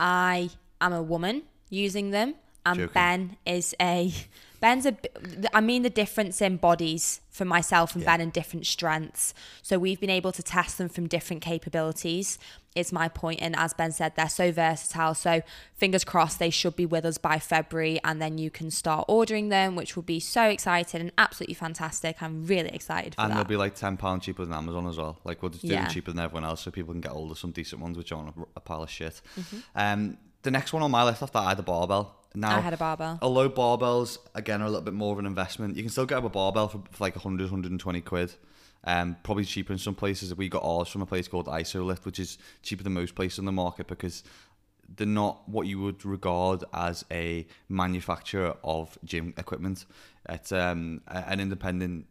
I 0.00 0.50
am 0.80 0.92
a 0.92 1.02
woman 1.02 1.42
using 1.70 2.10
them, 2.10 2.34
and 2.66 2.80
Joking. 2.80 2.94
Ben 2.94 3.36
is 3.46 3.76
a 3.80 4.12
Ben's 4.62 4.86
a. 4.86 4.96
I 5.52 5.60
mean 5.60 5.82
the 5.82 5.90
difference 5.90 6.40
in 6.40 6.56
bodies 6.56 7.20
for 7.30 7.44
myself 7.44 7.94
and 7.94 8.02
Yeah. 8.02 8.12
Ben 8.12 8.20
and 8.22 8.32
different 8.32 8.64
strengths. 8.66 9.34
So 9.60 9.78
we've 9.78 10.00
been 10.00 10.08
able 10.20 10.32
to 10.32 10.42
test 10.42 10.78
them 10.78 10.88
from 10.88 11.08
different 11.08 11.42
capabilities. 11.42 12.38
Is 12.74 12.90
my 12.90 13.08
point, 13.08 13.40
and 13.42 13.54
as 13.56 13.74
Ben 13.74 13.92
said, 13.92 14.14
they're 14.16 14.30
so 14.30 14.50
versatile. 14.50 15.14
So 15.14 15.42
fingers 15.74 16.04
crossed, 16.04 16.38
they 16.38 16.48
should 16.48 16.74
be 16.74 16.86
with 16.86 17.04
us 17.04 17.18
by 17.18 17.38
February, 17.38 18.00
and 18.02 18.22
then 18.22 18.38
you 18.38 18.50
can 18.50 18.70
start 18.70 19.04
ordering 19.08 19.50
them, 19.50 19.76
which 19.76 19.94
will 19.94 20.02
be 20.04 20.18
so 20.20 20.44
exciting 20.44 21.02
and 21.02 21.12
absolutely 21.18 21.52
fantastic. 21.54 22.22
I'm 22.22 22.46
really 22.46 22.70
excited 22.70 23.14
for 23.14 23.20
And 23.20 23.30
that. 23.32 23.34
they'll 23.34 23.44
be 23.44 23.56
like 23.56 23.74
ten 23.74 23.98
pound 23.98 24.22
cheaper 24.22 24.42
than 24.46 24.54
Amazon 24.54 24.86
as 24.86 24.96
well. 24.96 25.18
Like 25.24 25.42
we'll 25.42 25.50
just 25.50 25.60
do 25.66 25.68
Yeah. 25.68 25.82
them 25.82 25.90
cheaper 25.92 26.12
than 26.12 26.20
everyone 26.20 26.44
else, 26.44 26.62
so 26.62 26.70
people 26.70 26.94
can 26.94 27.02
get 27.02 27.12
hold 27.12 27.30
of 27.32 27.38
some 27.38 27.50
decent 27.50 27.82
ones, 27.82 27.98
which 27.98 28.10
aren't 28.10 28.30
a, 28.34 28.42
a 28.56 28.60
pile 28.60 28.84
of 28.84 28.88
shit. 28.90 29.20
Mm-hmm. 29.38 29.58
Um, 29.74 30.16
the 30.42 30.50
next 30.50 30.72
one 30.72 30.82
on 30.82 30.90
my 30.90 31.04
list 31.04 31.22
after 31.22 31.38
I 31.38 31.50
had 31.50 31.58
a 31.58 31.62
barbell. 31.62 32.16
Now 32.34 32.56
I 32.56 32.60
had 32.60 32.74
a 32.74 32.76
barbell. 32.76 33.18
Although 33.20 33.50
barbells 33.50 34.18
again 34.34 34.62
are 34.62 34.66
a 34.66 34.68
little 34.68 34.82
bit 34.82 34.94
more 34.94 35.12
of 35.12 35.18
an 35.18 35.26
investment, 35.26 35.76
you 35.76 35.82
can 35.82 35.90
still 35.90 36.06
get 36.06 36.24
a 36.24 36.28
barbell 36.28 36.68
for, 36.68 36.82
for 36.90 37.04
like 37.04 37.14
100, 37.14 37.44
120 37.44 38.00
quid. 38.02 38.34
Um, 38.84 39.16
probably 39.22 39.44
cheaper 39.44 39.72
in 39.72 39.78
some 39.78 39.94
places. 39.94 40.34
We 40.34 40.48
got 40.48 40.64
ours 40.64 40.88
from 40.88 41.02
a 41.02 41.06
place 41.06 41.28
called 41.28 41.46
IsoLift, 41.46 42.04
which 42.04 42.18
is 42.18 42.38
cheaper 42.62 42.82
than 42.82 42.94
most 42.94 43.14
places 43.14 43.38
on 43.38 43.44
the 43.44 43.52
market 43.52 43.86
because 43.86 44.24
they're 44.96 45.06
not 45.06 45.48
what 45.48 45.66
you 45.66 45.80
would 45.80 46.04
regard 46.04 46.64
as 46.72 47.04
a 47.10 47.46
manufacturer 47.68 48.56
of 48.64 48.98
gym 49.04 49.34
equipment. 49.36 49.86
It's 50.28 50.52
um, 50.52 51.02
an 51.06 51.38
independent 51.38 52.06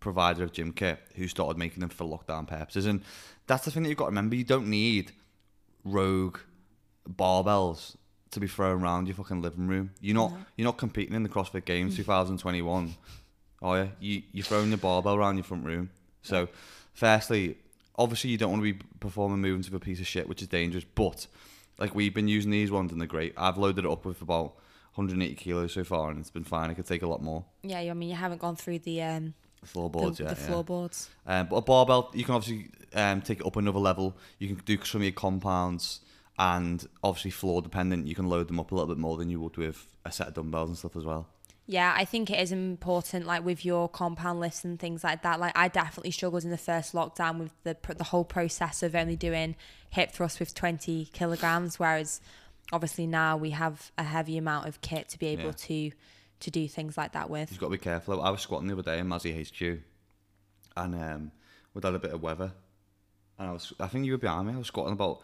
provider 0.00 0.44
of 0.44 0.52
gym 0.52 0.72
kit 0.72 1.00
who 1.16 1.28
started 1.28 1.58
making 1.58 1.80
them 1.80 1.90
for 1.90 2.04
lockdown 2.04 2.46
purposes. 2.46 2.86
And 2.86 3.02
that's 3.46 3.64
the 3.64 3.70
thing 3.70 3.82
that 3.82 3.90
you've 3.90 3.98
got 3.98 4.06
to 4.06 4.10
remember. 4.10 4.36
You 4.36 4.44
don't 4.44 4.68
need 4.68 5.12
rogue 5.84 6.38
barbells 7.08 7.96
to 8.30 8.40
be 8.40 8.46
thrown 8.46 8.82
around 8.82 9.06
your 9.06 9.14
fucking 9.14 9.42
living 9.42 9.66
room. 9.66 9.90
You're 10.00 10.14
not 10.14 10.32
you're 10.56 10.66
not 10.66 10.78
competing 10.78 11.14
in 11.14 11.22
the 11.22 11.28
CrossFit 11.28 11.64
Games 11.64 11.96
2021. 11.96 12.94
Are 13.62 13.78
you? 13.78 13.90
you? 14.00 14.22
You're 14.32 14.44
throwing 14.44 14.68
your 14.68 14.78
barbell 14.78 15.14
around 15.14 15.36
your 15.36 15.44
front 15.44 15.64
room. 15.64 15.90
So, 16.22 16.48
firstly, 16.92 17.56
obviously 17.96 18.30
you 18.30 18.38
don't 18.38 18.50
want 18.50 18.62
to 18.62 18.72
be 18.72 18.80
performing 19.00 19.40
movements 19.40 19.70
with 19.70 19.80
a 19.80 19.84
piece 19.84 20.00
of 20.00 20.06
shit, 20.06 20.28
which 20.28 20.42
is 20.42 20.48
dangerous. 20.48 20.84
But 20.84 21.26
like 21.78 21.94
we've 21.94 22.14
been 22.14 22.28
using 22.28 22.50
these 22.50 22.70
ones 22.70 22.92
and 22.92 23.00
they're 23.00 23.08
great. 23.08 23.32
I've 23.36 23.58
loaded 23.58 23.84
it 23.84 23.90
up 23.90 24.04
with 24.04 24.20
about 24.22 24.54
180 24.94 25.34
kilos 25.34 25.72
so 25.72 25.84
far, 25.84 26.10
and 26.10 26.18
it's 26.20 26.30
been 26.30 26.44
fine. 26.44 26.70
I 26.70 26.74
could 26.74 26.86
take 26.86 27.02
a 27.02 27.06
lot 27.06 27.22
more. 27.22 27.44
yeah, 27.62 27.78
I 27.78 27.94
mean 27.94 28.10
you 28.10 28.16
haven't 28.16 28.40
gone 28.40 28.56
through 28.56 28.80
the 28.80 29.02
um 29.02 29.34
Floorboards, 29.64 30.18
the, 30.18 30.24
yeah, 30.24 30.34
the 30.34 30.40
yeah. 30.40 30.46
floorboards. 30.46 31.10
Um, 31.26 31.48
but 31.50 31.56
a 31.56 31.62
barbell, 31.62 32.10
you 32.14 32.24
can 32.24 32.34
obviously 32.34 32.70
um, 32.94 33.20
take 33.20 33.40
it 33.40 33.46
up 33.46 33.56
another 33.56 33.78
level. 33.78 34.16
You 34.38 34.54
can 34.54 34.64
do 34.64 34.78
some 34.84 35.00
of 35.00 35.04
your 35.04 35.12
compounds, 35.12 36.00
and 36.38 36.86
obviously 37.02 37.30
floor 37.30 37.62
dependent, 37.62 38.06
you 38.06 38.14
can 38.14 38.28
load 38.28 38.48
them 38.48 38.60
up 38.60 38.70
a 38.70 38.74
little 38.74 38.88
bit 38.88 38.98
more 38.98 39.16
than 39.16 39.30
you 39.30 39.40
would 39.40 39.56
with 39.56 39.86
a 40.04 40.12
set 40.12 40.28
of 40.28 40.34
dumbbells 40.34 40.68
and 40.68 40.78
stuff 40.78 40.96
as 40.96 41.04
well. 41.04 41.28
Yeah, 41.68 41.92
I 41.96 42.04
think 42.04 42.30
it 42.30 42.38
is 42.38 42.52
important, 42.52 43.26
like 43.26 43.44
with 43.44 43.64
your 43.64 43.88
compound 43.88 44.38
lifts 44.38 44.64
and 44.64 44.78
things 44.78 45.02
like 45.02 45.22
that. 45.22 45.40
Like 45.40 45.56
I 45.58 45.66
definitely 45.68 46.12
struggled 46.12 46.44
in 46.44 46.50
the 46.50 46.56
first 46.58 46.92
lockdown 46.94 47.38
with 47.38 47.52
the 47.64 47.76
the 47.96 48.04
whole 48.04 48.24
process 48.24 48.82
of 48.84 48.94
only 48.94 49.16
doing 49.16 49.56
hip 49.90 50.12
thrust 50.12 50.38
with 50.38 50.54
twenty 50.54 51.06
kilograms, 51.06 51.78
whereas 51.80 52.20
obviously 52.72 53.06
now 53.08 53.36
we 53.36 53.50
have 53.50 53.90
a 53.98 54.04
heavy 54.04 54.36
amount 54.36 54.68
of 54.68 54.80
kit 54.80 55.08
to 55.08 55.18
be 55.18 55.26
able 55.28 55.46
Yeah. 55.46 55.52
to 55.56 55.92
to 56.38 56.50
do 56.52 56.68
things 56.68 56.96
like 56.96 57.12
that 57.12 57.30
with. 57.30 57.50
You've 57.50 57.58
got 57.60 57.66
to 57.66 57.70
be 57.72 57.78
careful. 57.78 58.22
I 58.22 58.30
was 58.30 58.42
squatting 58.42 58.68
the 58.68 58.74
other 58.74 58.82
day 58.82 58.98
in 59.00 59.08
Mazzy 59.08 59.34
HQ, 59.34 59.80
and 60.76 60.94
um, 60.94 61.32
we'd 61.74 61.82
had 61.82 61.94
a 61.94 61.98
bit 61.98 62.12
of 62.12 62.22
weather, 62.22 62.52
and 63.38 63.48
I 63.48 63.52
was, 63.52 63.72
I 63.80 63.86
think 63.88 64.04
you 64.04 64.12
were 64.12 64.18
behind 64.18 64.46
me. 64.46 64.54
I 64.54 64.58
was 64.58 64.66
squatting 64.68 64.92
about 64.92 65.20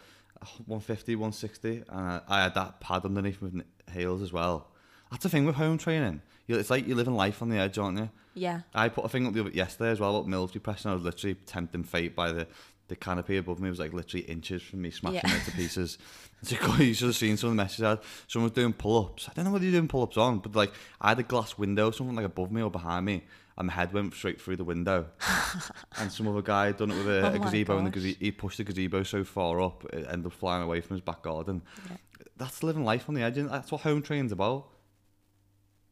150, 0.66 1.16
160, 1.16 1.68
and 1.88 2.00
I, 2.00 2.20
I 2.28 2.42
had 2.42 2.54
that 2.54 2.80
pad 2.80 3.04
underneath 3.04 3.40
with 3.40 3.62
heels 3.92 4.22
as 4.22 4.32
well. 4.32 4.68
That's 5.10 5.22
the 5.22 5.28
thing 5.28 5.44
with 5.46 5.56
home 5.56 5.78
training. 5.78 6.22
You, 6.46 6.56
it's 6.58 6.70
like 6.70 6.86
you're 6.86 6.96
living 6.96 7.14
life 7.14 7.42
on 7.42 7.48
the 7.48 7.58
edge, 7.58 7.78
aren't 7.78 7.98
you? 7.98 8.10
Yeah, 8.34 8.60
I 8.74 8.88
put 8.88 9.04
a 9.04 9.08
thing 9.08 9.26
up 9.26 9.34
the 9.34 9.40
other, 9.40 9.50
yesterday 9.50 9.90
as 9.90 10.00
well 10.00 10.16
up 10.16 10.26
military 10.26 10.60
press, 10.60 10.84
and 10.84 10.92
I 10.92 10.94
was 10.94 11.04
literally 11.04 11.34
tempting 11.46 11.84
fate 11.84 12.16
by 12.16 12.32
the, 12.32 12.46
the 12.88 12.96
canopy 12.96 13.36
above 13.36 13.60
me. 13.60 13.68
It 13.68 13.72
was 13.72 13.78
like 13.78 13.92
literally 13.92 14.24
inches 14.24 14.62
from 14.62 14.80
me 14.82 14.90
smashing 14.90 15.20
Yeah. 15.24 15.36
it 15.36 15.44
to 15.44 15.50
pieces. 15.52 15.98
Like, 16.50 16.80
you 16.80 16.92
should 16.92 17.06
have 17.06 17.14
seen 17.14 17.36
some 17.36 17.50
of 17.50 17.52
the 17.56 17.62
messages 17.62 17.84
I 17.84 17.90
had. 17.90 18.00
Someone 18.26 18.46
was 18.50 18.52
doing 18.56 18.72
pull 18.72 18.98
ups. 19.04 19.28
I 19.28 19.32
don't 19.32 19.44
know 19.44 19.52
what 19.52 19.62
you're 19.62 19.70
doing 19.70 19.86
pull 19.86 20.02
ups 20.02 20.16
on, 20.16 20.40
but 20.40 20.56
like 20.56 20.72
I 21.00 21.10
had 21.10 21.20
a 21.20 21.22
glass 21.22 21.56
window, 21.56 21.92
something 21.92 22.16
like 22.16 22.24
above 22.24 22.50
me 22.50 22.60
or 22.62 22.68
behind 22.68 23.06
me, 23.06 23.22
and 23.58 23.66
my 23.66 23.72
head 23.72 23.92
went 23.92 24.14
straight 24.14 24.40
through 24.40 24.56
the 24.56 24.64
window. 24.64 25.06
and 25.98 26.10
some 26.10 26.28
other 26.28 26.42
guy 26.42 26.66
had 26.66 26.76
done 26.78 26.90
it 26.90 26.96
with 26.96 27.08
a, 27.08 27.26
Oh 27.26 27.34
a 27.34 27.38
gazebo, 27.38 27.78
and 27.78 27.92
the 27.92 28.16
he 28.18 28.32
pushed 28.32 28.58
the 28.58 28.64
gazebo 28.64 29.02
so 29.02 29.24
far 29.24 29.60
up, 29.60 29.84
it 29.92 30.06
ended 30.08 30.26
up 30.26 30.32
flying 30.32 30.62
away 30.62 30.80
from 30.80 30.96
his 30.96 31.02
back 31.02 31.22
garden. 31.22 31.62
Yeah. 31.90 31.96
That's 32.36 32.62
living 32.62 32.84
life 32.84 33.08
on 33.08 33.14
the 33.14 33.22
edge, 33.22 33.38
and 33.38 33.50
that's 33.50 33.70
what 33.70 33.82
home 33.82 34.02
training's 34.02 34.32
about. 34.32 34.66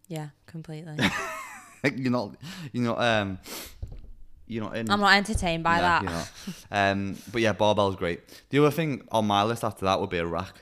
yeah, 0.09 0.29
completely. 0.47 0.97
you're 1.97 2.11
not, 2.11 2.37
you're 2.73 2.85
not, 2.85 3.01
um, 3.01 3.39
you're 4.47 4.65
not 4.65 4.77
in. 4.77 4.91
I'm 4.91 5.01
not 5.01 5.15
entertained 5.15 5.63
by 5.63 5.77
No, 5.77 5.83
that. 5.83 6.31
Um, 6.71 7.17
but 7.31 7.41
yeah, 7.43 7.53
barbell's 7.53 7.97
great. 7.97 8.21
The 8.51 8.59
other 8.59 8.71
thing 8.71 9.03
on 9.13 9.27
my 9.27 9.45
list 9.45 9.65
after 9.65 9.85
that 9.85 10.01
would 10.01 10.11
be 10.11 10.19
a 10.19 10.27
rack. 10.27 10.55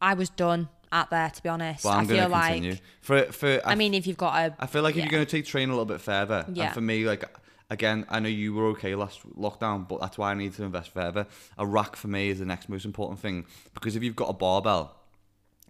I 0.00 0.14
was 0.14 0.28
done 0.28 0.68
at 0.94 1.10
there 1.10 1.28
to 1.30 1.42
be 1.42 1.48
honest. 1.48 1.82
But 1.82 1.90
I'm 1.90 2.04
I 2.04 2.06
feel 2.06 2.28
continue. 2.30 2.70
like 2.72 2.82
For 3.00 3.22
for 3.32 3.60
I 3.64 3.74
mean 3.74 3.92
if 3.94 4.06
you've 4.06 4.16
got 4.16 4.34
a 4.36 4.54
I 4.58 4.66
feel 4.66 4.82
like 4.82 4.92
if 4.94 4.98
yeah. 4.98 5.04
you're 5.04 5.10
going 5.12 5.26
to 5.26 5.30
take 5.30 5.44
training 5.44 5.70
a 5.70 5.72
little 5.72 5.84
bit 5.84 6.00
further, 6.00 6.46
Yeah. 6.52 6.64
and 6.66 6.74
for 6.74 6.80
me, 6.80 7.04
like 7.04 7.24
again, 7.70 8.06
I 8.08 8.20
know 8.20 8.28
you 8.28 8.54
were 8.54 8.66
okay 8.68 8.94
last 8.94 9.20
lockdown, 9.38 9.88
but 9.88 10.00
that's 10.00 10.16
why 10.18 10.30
I 10.30 10.34
need 10.34 10.54
to 10.54 10.62
invest 10.64 10.90
further. 10.90 11.26
A 11.58 11.66
rack 11.66 11.96
for 11.96 12.08
me 12.08 12.28
is 12.28 12.38
the 12.38 12.44
next 12.44 12.68
most 12.68 12.84
important 12.84 13.18
thing 13.20 13.46
because 13.74 13.96
if 13.96 14.02
you've 14.02 14.16
got 14.16 14.28
a 14.30 14.34
barbell, 14.34 14.94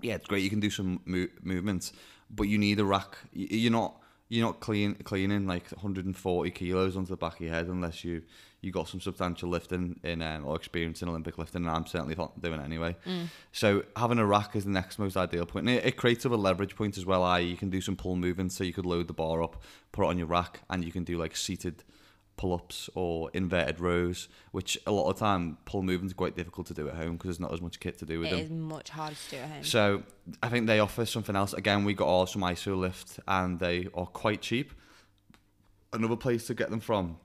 yeah, 0.03 0.15
it's 0.17 0.27
great. 0.27 0.43
You 0.43 0.51
can 0.51 0.61
do 0.61 0.71
some 0.71 1.01
mo- 1.07 1.29
movements, 1.43 1.93
but 2.31 2.45
you 2.45 2.59
need 2.59 2.79
a 2.81 2.85
rack. 2.85 3.17
You're 3.33 3.73
not 3.73 3.97
you're 4.29 4.45
not 4.45 4.61
clean 4.61 4.95
cleaning 4.97 5.47
like 5.47 5.71
140 5.71 6.51
kilos 6.51 6.97
onto 6.97 7.11
the 7.11 7.17
back 7.17 7.35
of 7.35 7.41
your 7.41 7.51
head 7.55 7.67
unless 7.69 8.05
you 8.05 8.23
you 8.65 8.73
got 8.73 8.89
some 8.89 9.01
substantial 9.01 9.49
lifting 9.49 10.01
in 10.03 10.23
um, 10.23 10.45
or 10.47 10.57
experience 10.57 11.03
in 11.03 11.09
Olympic 11.09 11.39
lifting, 11.39 11.67
and 11.67 11.71
I'm 11.71 11.87
certainly 11.87 12.15
not 12.15 12.41
doing 12.41 12.61
it 12.61 12.65
anyway. 12.65 12.97
So 13.53 13.85
having 13.97 14.19
a 14.19 14.27
rack 14.27 14.57
is 14.57 14.65
the 14.65 14.71
next 14.71 14.99
most 14.99 15.17
ideal 15.17 15.47
point. 15.47 15.69
And 15.69 15.79
it, 15.79 15.85
it 15.85 15.97
creates 15.97 16.25
a 16.25 16.29
leverage 16.29 16.75
point 16.75 16.97
as 16.97 17.07
well. 17.07 17.23
I 17.23 17.41
you 17.41 17.57
can 17.57 17.71
do 17.71 17.81
some 17.81 17.97
pull 17.97 18.17
movements, 18.17 18.57
so 18.57 18.65
you 18.65 18.73
could 18.73 18.87
load 18.87 19.07
the 19.07 19.13
bar 19.13 19.43
up, 19.43 19.63
put 19.93 20.05
it 20.05 20.09
on 20.09 20.19
your 20.19 20.27
rack, 20.27 20.61
and 20.71 20.85
you 20.85 20.91
can 20.91 21.05
do 21.05 21.19
like 21.19 21.37
seated 21.37 21.85
pull-ups 22.37 22.91
or 22.95 23.31
inverted 23.33 23.81
rows, 23.81 24.29
which 24.53 24.79
a 24.87 24.93
lot 24.93 25.09
of 25.09 25.19
time 25.19 25.57
pull 25.65 25.83
movements 25.83 26.13
are 26.13 26.17
quite 26.17 26.37
difficult 26.37 26.67
to 26.67 26.75
do 26.75 26.89
at 26.89 26.95
home 26.95 27.13
because 27.13 27.29
there's 27.29 27.41
not 27.41 27.53
as 27.53 27.61
much 27.61 27.79
kit 27.81 27.99
to 27.99 28.07
do 28.07 28.19
with 28.19 28.29
it 28.29 28.31
them. 28.33 28.41
is 28.41 28.51
much 28.51 28.91
harder 28.91 29.15
to 29.15 29.31
do 29.31 29.37
at 29.37 29.51
home. 29.51 29.65
So 29.65 30.03
I 30.43 30.49
think 30.49 30.67
they 30.67 30.81
offer 30.81 31.07
something 31.07 31.37
else. 31.37 31.53
Again, 31.53 31.85
we 31.85 31.95
got 31.95 32.09
ours 32.09 32.33
from 32.33 32.43
ISO 32.43 32.77
Lift, 32.77 33.21
and 33.29 33.59
they 33.61 33.89
are 33.95 34.07
quite 34.07 34.43
cheap. 34.43 34.73
Another 35.93 36.17
place 36.17 36.47
to 36.49 36.55
get 36.55 36.71
them 36.71 36.81
from, 36.81 37.19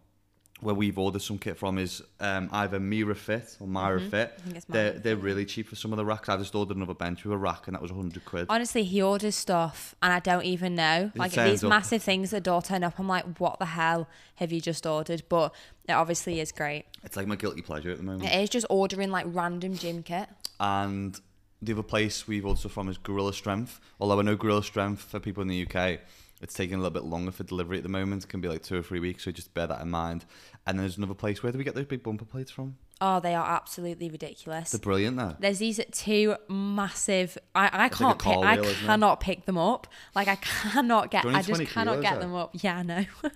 where 0.62 0.76
we've 0.76 0.98
ordered 0.98 1.22
some 1.22 1.38
kit 1.38 1.58
from, 1.58 1.78
is 1.78 2.02
um, 2.20 2.50
either 2.52 2.80
Mira 2.80 3.16
Fit 3.16 3.58
or 3.60 3.68
Myra 3.68 4.02
Fit. 4.02 4.38
Mm-hmm. 4.38 4.56
it's 4.56 4.66
They're 4.66 4.92
they're 4.94 5.16
really 5.16 5.46
cheap 5.46 5.68
for 5.68 5.76
some 5.76 5.92
of 5.94 5.98
the 5.98 6.06
racks. 6.06 6.30
I 6.30 6.38
just 6.38 6.54
ordered 6.56 6.76
another 6.76 6.94
bench 6.94 7.24
with 7.24 7.34
a 7.34 7.38
rack, 7.38 7.68
and 7.68 7.76
that 7.76 7.82
was 7.82 7.92
hundred 7.92 8.26
quid. 8.26 8.48
Honestly, 8.50 8.84
he 8.84 9.02
orders 9.02 9.36
stuff 9.36 9.96
and 10.02 10.14
I 10.14 10.20
don't 10.20 10.46
even 10.46 10.76
know. 10.76 11.12
Like 11.16 11.32
these 11.32 11.64
up. 11.64 11.70
massive 11.70 12.04
things 12.04 12.32
that 12.32 12.44
don't 12.44 12.64
turn 12.64 12.84
up, 12.84 13.00
I'm 13.00 13.08
like, 13.08 13.40
what 13.40 13.60
the 13.60 13.66
hell 13.66 14.08
have 14.36 14.52
you 14.52 14.62
just 14.62 14.86
ordered? 14.86 15.24
But 15.30 15.54
it 15.88 15.94
obviously 15.94 16.40
is 16.40 16.52
great. 16.52 16.86
It's 17.04 17.18
like 17.18 17.28
my 17.28 17.36
guilty 17.36 17.62
pleasure 17.62 17.92
at 17.92 17.98
the 17.98 18.04
moment. 18.04 18.26
It 18.26 18.42
is 18.42 18.50
just 18.50 18.66
ordering 18.70 19.12
like 19.12 19.26
random 19.30 19.76
gym 19.76 20.04
kit. 20.04 20.28
And 20.60 21.20
the 21.62 21.74
other 21.74 21.84
place 21.84 22.28
we've 22.28 22.46
also 22.46 22.70
from 22.70 22.90
is 22.90 22.98
Gorilla 22.98 23.34
Strength. 23.34 23.80
Although 24.00 24.20
I 24.20 24.22
know 24.24 24.36
Gorilla 24.36 24.64
Strength 24.64 25.02
for 25.02 25.20
people 25.20 25.42
in 25.42 25.48
the 25.48 25.66
UK, 25.66 26.00
it's 26.42 26.54
taking 26.54 26.76
a 26.76 26.78
little 26.78 26.92
bit 26.92 27.04
longer 27.04 27.32
for 27.32 27.44
delivery 27.44 27.78
at 27.78 27.84
the 27.84 27.90
moment. 27.90 28.24
It 28.24 28.30
can 28.30 28.42
be 28.42 28.48
like 28.48 28.64
two 28.64 28.78
or 28.78 28.82
three 28.84 29.00
weeks, 29.00 29.24
so 29.26 29.32
just 29.32 29.54
bear 29.54 29.68
that 29.68 29.82
in 29.82 29.90
mind. 29.90 30.26
And 30.66 30.78
then 30.78 30.84
there's 30.84 30.98
another 30.98 31.14
place. 31.14 31.44
Where 31.44 31.52
do 31.52 31.58
we 31.58 31.64
get 31.64 31.76
those 31.76 31.86
big 31.86 32.04
bumper 32.04 32.26
plates 32.26 32.52
from? 32.52 32.78
Oh, 33.02 33.22
they 33.22 33.34
are 33.34 33.46
absolutely 33.46 34.10
ridiculous. 34.10 34.72
They're 34.72 34.80
brilliant 34.80 35.16
though. 35.16 35.36
There's 35.40 35.60
these 35.60 35.80
two 35.92 36.36
massive. 36.50 37.38
I, 37.56 37.86
I 37.86 37.90
can't 37.90 38.20
pick. 38.20 38.34
car 38.34 38.44
I 38.44 38.56
wheel, 38.56 38.66
isn't 38.66 38.84
it? 38.84 38.86
cannot 38.88 39.20
pick 39.22 39.46
them 39.46 39.58
up. 39.58 39.88
Like 40.16 40.28
I 40.28 40.36
cannot 40.42 41.10
get. 41.10 41.26
I 41.26 41.42
just 41.42 41.62
cannot 41.68 42.00
kilos, 42.00 42.04
get 42.04 42.14
though. 42.16 42.20
them 42.20 42.36
up. 42.36 42.50
Yeah, 42.62 42.78
I 42.78 42.84
know. 42.84 43.06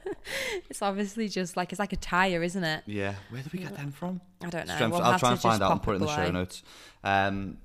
it's 0.69 0.81
obviously 0.81 1.29
just 1.29 1.55
like 1.55 1.71
it's 1.71 1.79
like 1.79 1.93
a 1.93 1.97
tire, 1.97 2.43
isn't 2.43 2.63
it? 2.63 2.83
Yeah. 2.85 3.15
Where 3.29 3.41
do 3.41 3.49
we 3.53 3.59
get 3.59 3.75
them 3.77 3.91
from? 3.91 4.19
I 4.41 4.49
don't 4.49 4.67
know. 4.67 4.75
Strength- 4.75 4.93
We'll 4.93 5.01
I'll 5.01 5.19
try 5.19 5.31
and 5.31 5.39
find 5.39 5.63
out 5.63 5.71
and 5.71 5.81
put 5.81 5.93
it 5.93 5.95
in 5.95 6.01
the 6.03 6.15
show 6.15 6.29
notes. 6.31 6.61
Um, 7.03 7.57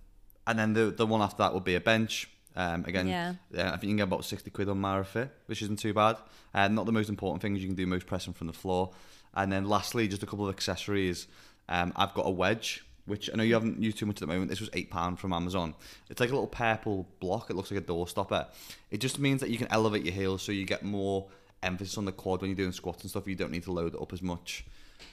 and 0.47 0.59
then 0.59 0.73
the 0.75 0.93
the 0.93 1.07
one 1.07 1.21
after 1.21 1.39
that 1.43 1.53
would 1.53 1.65
be 1.65 1.75
a 1.75 1.81
bench. 1.81 2.31
Um, 2.57 2.85
again, 2.87 3.07
Yeah. 3.07 3.35
I 3.55 3.71
think 3.77 3.85
you 3.85 3.89
can 3.91 3.97
get 3.99 4.03
about 4.05 4.25
sixty 4.25 4.51
quid 4.51 4.69
on 4.69 4.81
Marafit, 4.81 5.31
which 5.47 5.63
isn't 5.63 5.79
too 5.79 5.95
bad. 5.95 6.17
And 6.55 6.75
not 6.75 6.87
the 6.87 6.93
most 6.93 7.09
important 7.09 7.41
things. 7.43 7.61
You 7.61 7.69
can 7.69 7.77
do 7.77 7.87
most 7.87 8.07
pressing 8.07 8.33
from 8.33 8.47
the 8.49 8.53
floor. 8.53 8.91
And 9.35 9.53
then 9.53 9.67
lastly, 9.69 10.09
just 10.09 10.23
a 10.23 10.27
couple 10.27 10.49
of 10.49 10.55
accessories. 10.55 11.27
Um, 11.69 11.93
I've 11.95 12.15
got 12.15 12.27
a 12.27 12.31
wedge, 12.31 12.85
which 13.05 13.31
I 13.33 13.37
know 13.37 13.43
you 13.45 13.55
haven't 13.55 13.81
used 13.81 13.99
too 13.99 14.07
much 14.07 14.17
at 14.17 14.21
the 14.21 14.27
moment. 14.27 14.49
This 14.51 14.61
was 14.61 14.71
eight 14.73 14.91
pound 14.91 15.21
from 15.21 15.33
Amazon. 15.33 15.75
It's 16.11 16.19
like 16.21 16.31
a 16.31 16.33
little 16.33 16.47
purple 16.49 17.07
block. 17.21 17.51
It 17.51 17.55
looks 17.57 17.71
like 17.71 17.79
a 17.81 17.85
door 17.87 18.09
stopper. 18.09 18.47
It 18.91 18.99
just 18.99 19.19
means 19.19 19.41
that 19.43 19.51
you 19.51 19.59
can 19.59 19.69
elevate 19.71 20.05
your 20.05 20.15
heels, 20.15 20.43
so 20.43 20.51
you 20.51 20.65
get 20.65 20.83
more 20.83 21.27
emphasis 21.63 21.99
on 21.99 22.07
the 22.07 22.13
quad 22.13 22.41
when 22.41 22.51
you're 22.51 22.57
doing 22.57 22.73
squats 22.73 23.03
and 23.03 23.11
stuff. 23.11 23.27
You 23.29 23.35
don't 23.37 23.51
need 23.53 23.65
to 23.65 23.73
load 23.73 23.95
it 23.95 24.01
up 24.01 24.13
as 24.13 24.23
much. 24.23 24.65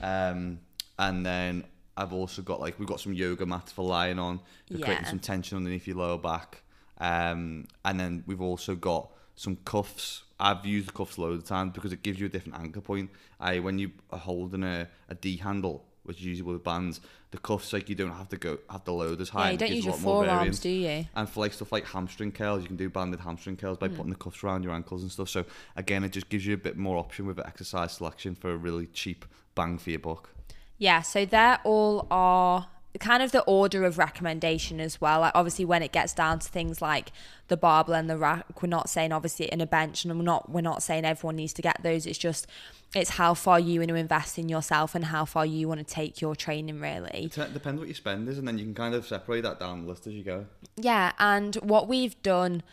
Um, 0.02 0.60
and 0.98 1.26
then 1.26 1.66
I've 1.98 2.14
also 2.14 2.42
got 2.42 2.60
like 2.60 2.80
we've 2.80 2.88
got 2.88 3.00
some 3.02 3.14
yoga 3.14 3.46
mats 3.46 3.72
for 3.72 3.86
lying 3.86 4.18
on, 4.18 4.40
for 4.72 4.78
creating 4.80 5.04
Yeah. 5.04 5.10
some 5.10 5.20
tension 5.20 5.58
underneath 5.58 5.86
your 5.88 5.98
lower 5.98 6.18
back. 6.18 6.62
Um, 7.00 7.68
and 7.84 8.00
then 8.00 8.24
we've 8.26 8.42
also 8.42 8.76
got 8.76 9.12
some 9.36 9.58
cuffs. 9.66 10.24
I've 10.40 10.66
used 10.66 10.88
the 10.88 10.94
cuffs 10.94 11.18
loads 11.18 11.44
of 11.44 11.48
times 11.48 11.74
because 11.74 11.94
it 11.94 12.04
gives 12.04 12.20
you 12.20 12.26
a 12.26 12.30
different 12.30 12.60
anchor 12.60 12.82
point. 12.82 13.10
I 13.40 13.60
when 13.60 13.80
you 13.80 13.92
are 14.12 14.20
holding 14.20 14.64
a, 14.64 14.88
a 15.10 15.16
D 15.16 15.38
handle, 15.38 15.86
which 16.04 16.20
is 16.20 16.26
usually 16.26 16.54
with 16.54 16.64
bands, 16.64 17.02
the 17.32 17.38
cuffs 17.38 17.72
like 17.74 17.90
you 17.90 17.96
don't 17.96 18.12
have 18.12 18.30
to 18.30 18.38
go 18.38 18.60
have 18.70 18.84
to 18.86 18.92
load 18.92 19.22
as 19.22 19.30
high. 19.30 19.40
Yeah, 19.40 19.46
you 19.46 19.52
and 19.52 19.60
don't 19.60 19.72
use 19.72 19.86
your 19.86 19.94
forearms, 19.94 20.60
do 20.60 20.70
you? 20.70 21.06
And 21.16 21.30
for 21.30 21.42
like 21.42 21.54
stuff 21.54 21.72
like 21.72 21.86
hamstring 21.86 22.32
curls, 22.32 22.62
you 22.62 22.68
can 22.68 22.78
do 22.78 22.90
banded 22.90 23.20
hamstring 23.20 23.58
curls 23.58 23.78
by 23.78 23.88
putting 23.88 24.10
the 24.10 24.16
cuffs 24.16 24.44
around 24.44 24.64
your 24.64 24.74
ankles 24.74 25.02
and 25.04 25.12
stuff. 25.12 25.30
So 25.30 25.46
again, 25.76 26.04
it 26.04 26.12
just 26.12 26.30
gives 26.30 26.46
you 26.46 26.54
a 26.54 26.58
bit 26.58 26.78
more 26.78 26.98
option 26.98 27.26
with 27.26 27.40
exercise 27.40 27.94
selection 27.94 28.36
for 28.36 28.52
a 28.52 28.58
really 28.58 28.88
cheap 28.88 29.26
bang 29.54 29.78
for 29.78 29.90
your 29.90 30.00
buck. 30.00 30.30
Yeah, 30.78 31.02
so 31.02 31.26
they're 31.26 31.60
all 31.64 32.08
are 32.12 32.68
kind 33.00 33.22
of 33.22 33.32
the 33.32 33.42
order 33.42 33.84
of 33.84 33.98
recommendation 33.98 34.80
as 34.80 35.02
well. 35.02 35.22
Like 35.22 35.34
obviously 35.36 35.66
when 35.66 35.84
it 35.84 35.92
gets 35.92 36.14
down 36.14 36.40
to 36.40 36.50
things 36.50 36.82
like 36.82 37.12
the 37.48 37.58
barbell 37.58 37.96
and 37.96 38.10
the 38.10 38.18
rack, 38.18 38.62
we're 38.62 38.70
not 38.70 38.90
saying 38.90 39.12
obviously 39.12 39.48
in 39.48 39.62
a 39.62 39.66
bench 39.66 40.06
and 40.06 40.18
we're 40.18 40.24
not 40.24 40.50
we're 40.50 40.62
not 40.62 40.84
saying 40.84 41.06
everyone 41.06 41.36
needs 41.36 41.54
to 41.54 41.62
get 41.62 41.82
those. 41.84 42.06
It's 42.06 42.18
just 42.18 42.48
it's 42.96 43.12
how 43.12 43.34
far 43.34 43.60
you 43.60 43.82
want 43.82 43.90
to 43.90 43.96
invest 43.96 44.40
in 44.40 44.48
yourself 44.48 44.96
and 44.96 45.06
how 45.06 45.26
far 45.26 45.46
you 45.46 45.68
want 45.68 45.86
to 45.86 45.94
take 45.94 46.22
your 46.22 46.36
training 46.36 46.80
really. 46.80 47.26
It 47.26 47.54
depends 47.54 47.80
what 47.80 47.88
your 47.88 47.96
spend 47.96 48.28
is, 48.30 48.38
and 48.38 48.48
then 48.48 48.58
you 48.58 48.64
can 48.64 48.74
kind 48.74 48.96
of 48.96 49.06
separate 49.06 49.42
that 49.42 49.60
down 49.60 49.84
the 49.84 49.90
list 49.90 50.08
as 50.08 50.14
you 50.14 50.24
go. 50.24 50.46
Yeah, 50.78 51.12
and 51.20 51.56
what 51.56 51.88
we've 51.90 52.22
done, 52.24 52.64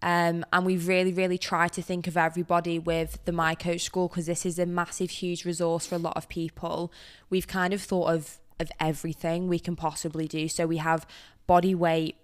um, 0.00 0.44
and 0.52 0.64
we 0.64 0.76
really, 0.76 1.12
really 1.12 1.38
try 1.38 1.66
to 1.68 1.82
think 1.82 2.06
of 2.06 2.16
everybody 2.16 2.78
with 2.78 3.24
the 3.24 3.32
My 3.32 3.54
Coach 3.54 3.82
School 3.82 4.08
because 4.08 4.26
this 4.26 4.46
is 4.46 4.58
a 4.58 4.66
massive, 4.66 5.10
huge 5.10 5.44
resource 5.44 5.86
for 5.86 5.96
a 5.96 5.98
lot 5.98 6.16
of 6.16 6.28
people. 6.28 6.92
We've 7.28 7.48
kind 7.48 7.74
of 7.74 7.82
thought 7.82 8.12
of 8.12 8.38
of 8.62 8.72
everything 8.80 9.48
we 9.48 9.58
can 9.58 9.76
possibly 9.76 10.26
do. 10.26 10.48
So 10.48 10.66
we 10.66 10.78
have 10.78 11.06
body 11.46 11.74
weight. 11.74 12.16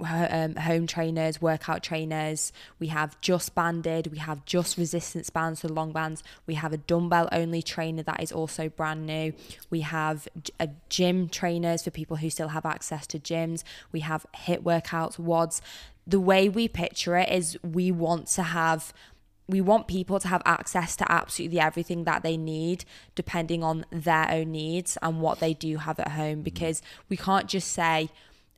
Um, 0.00 0.56
home 0.56 0.88
trainers, 0.88 1.40
workout 1.40 1.84
trainers. 1.84 2.52
We 2.80 2.88
have 2.88 3.20
just 3.20 3.54
banded. 3.54 4.08
We 4.08 4.18
have 4.18 4.44
just 4.44 4.76
resistance 4.76 5.30
bands 5.30 5.60
for 5.60 5.68
long 5.68 5.92
bands. 5.92 6.24
We 6.44 6.54
have 6.54 6.72
a 6.72 6.76
dumbbell 6.76 7.28
only 7.30 7.62
trainer 7.62 8.02
that 8.02 8.20
is 8.20 8.32
also 8.32 8.68
brand 8.68 9.06
new. 9.06 9.32
We 9.70 9.82
have 9.82 10.26
a 10.58 10.70
gym 10.88 11.28
trainers 11.28 11.84
for 11.84 11.92
people 11.92 12.16
who 12.16 12.30
still 12.30 12.48
have 12.48 12.66
access 12.66 13.06
to 13.08 13.20
gyms. 13.20 13.62
We 13.92 14.00
have 14.00 14.26
HIIT 14.34 14.64
workouts, 14.64 15.20
WODs. 15.20 15.60
The 16.04 16.18
way 16.18 16.48
we 16.48 16.66
picture 16.66 17.16
it 17.16 17.28
is 17.28 17.56
we 17.62 17.92
want 17.92 18.26
to 18.28 18.42
have 18.42 18.92
we 19.52 19.60
want 19.60 19.86
people 19.86 20.18
to 20.18 20.28
have 20.28 20.42
access 20.44 20.96
to 20.96 21.12
absolutely 21.12 21.60
everything 21.60 22.04
that 22.04 22.22
they 22.22 22.36
need 22.36 22.84
depending 23.14 23.62
on 23.62 23.84
their 23.90 24.28
own 24.30 24.50
needs 24.50 24.98
and 25.02 25.20
what 25.20 25.38
they 25.38 25.52
do 25.54 25.76
have 25.76 26.00
at 26.00 26.12
home 26.12 26.40
because 26.42 26.82
we 27.08 27.16
can't 27.16 27.46
just 27.46 27.70
say 27.70 28.08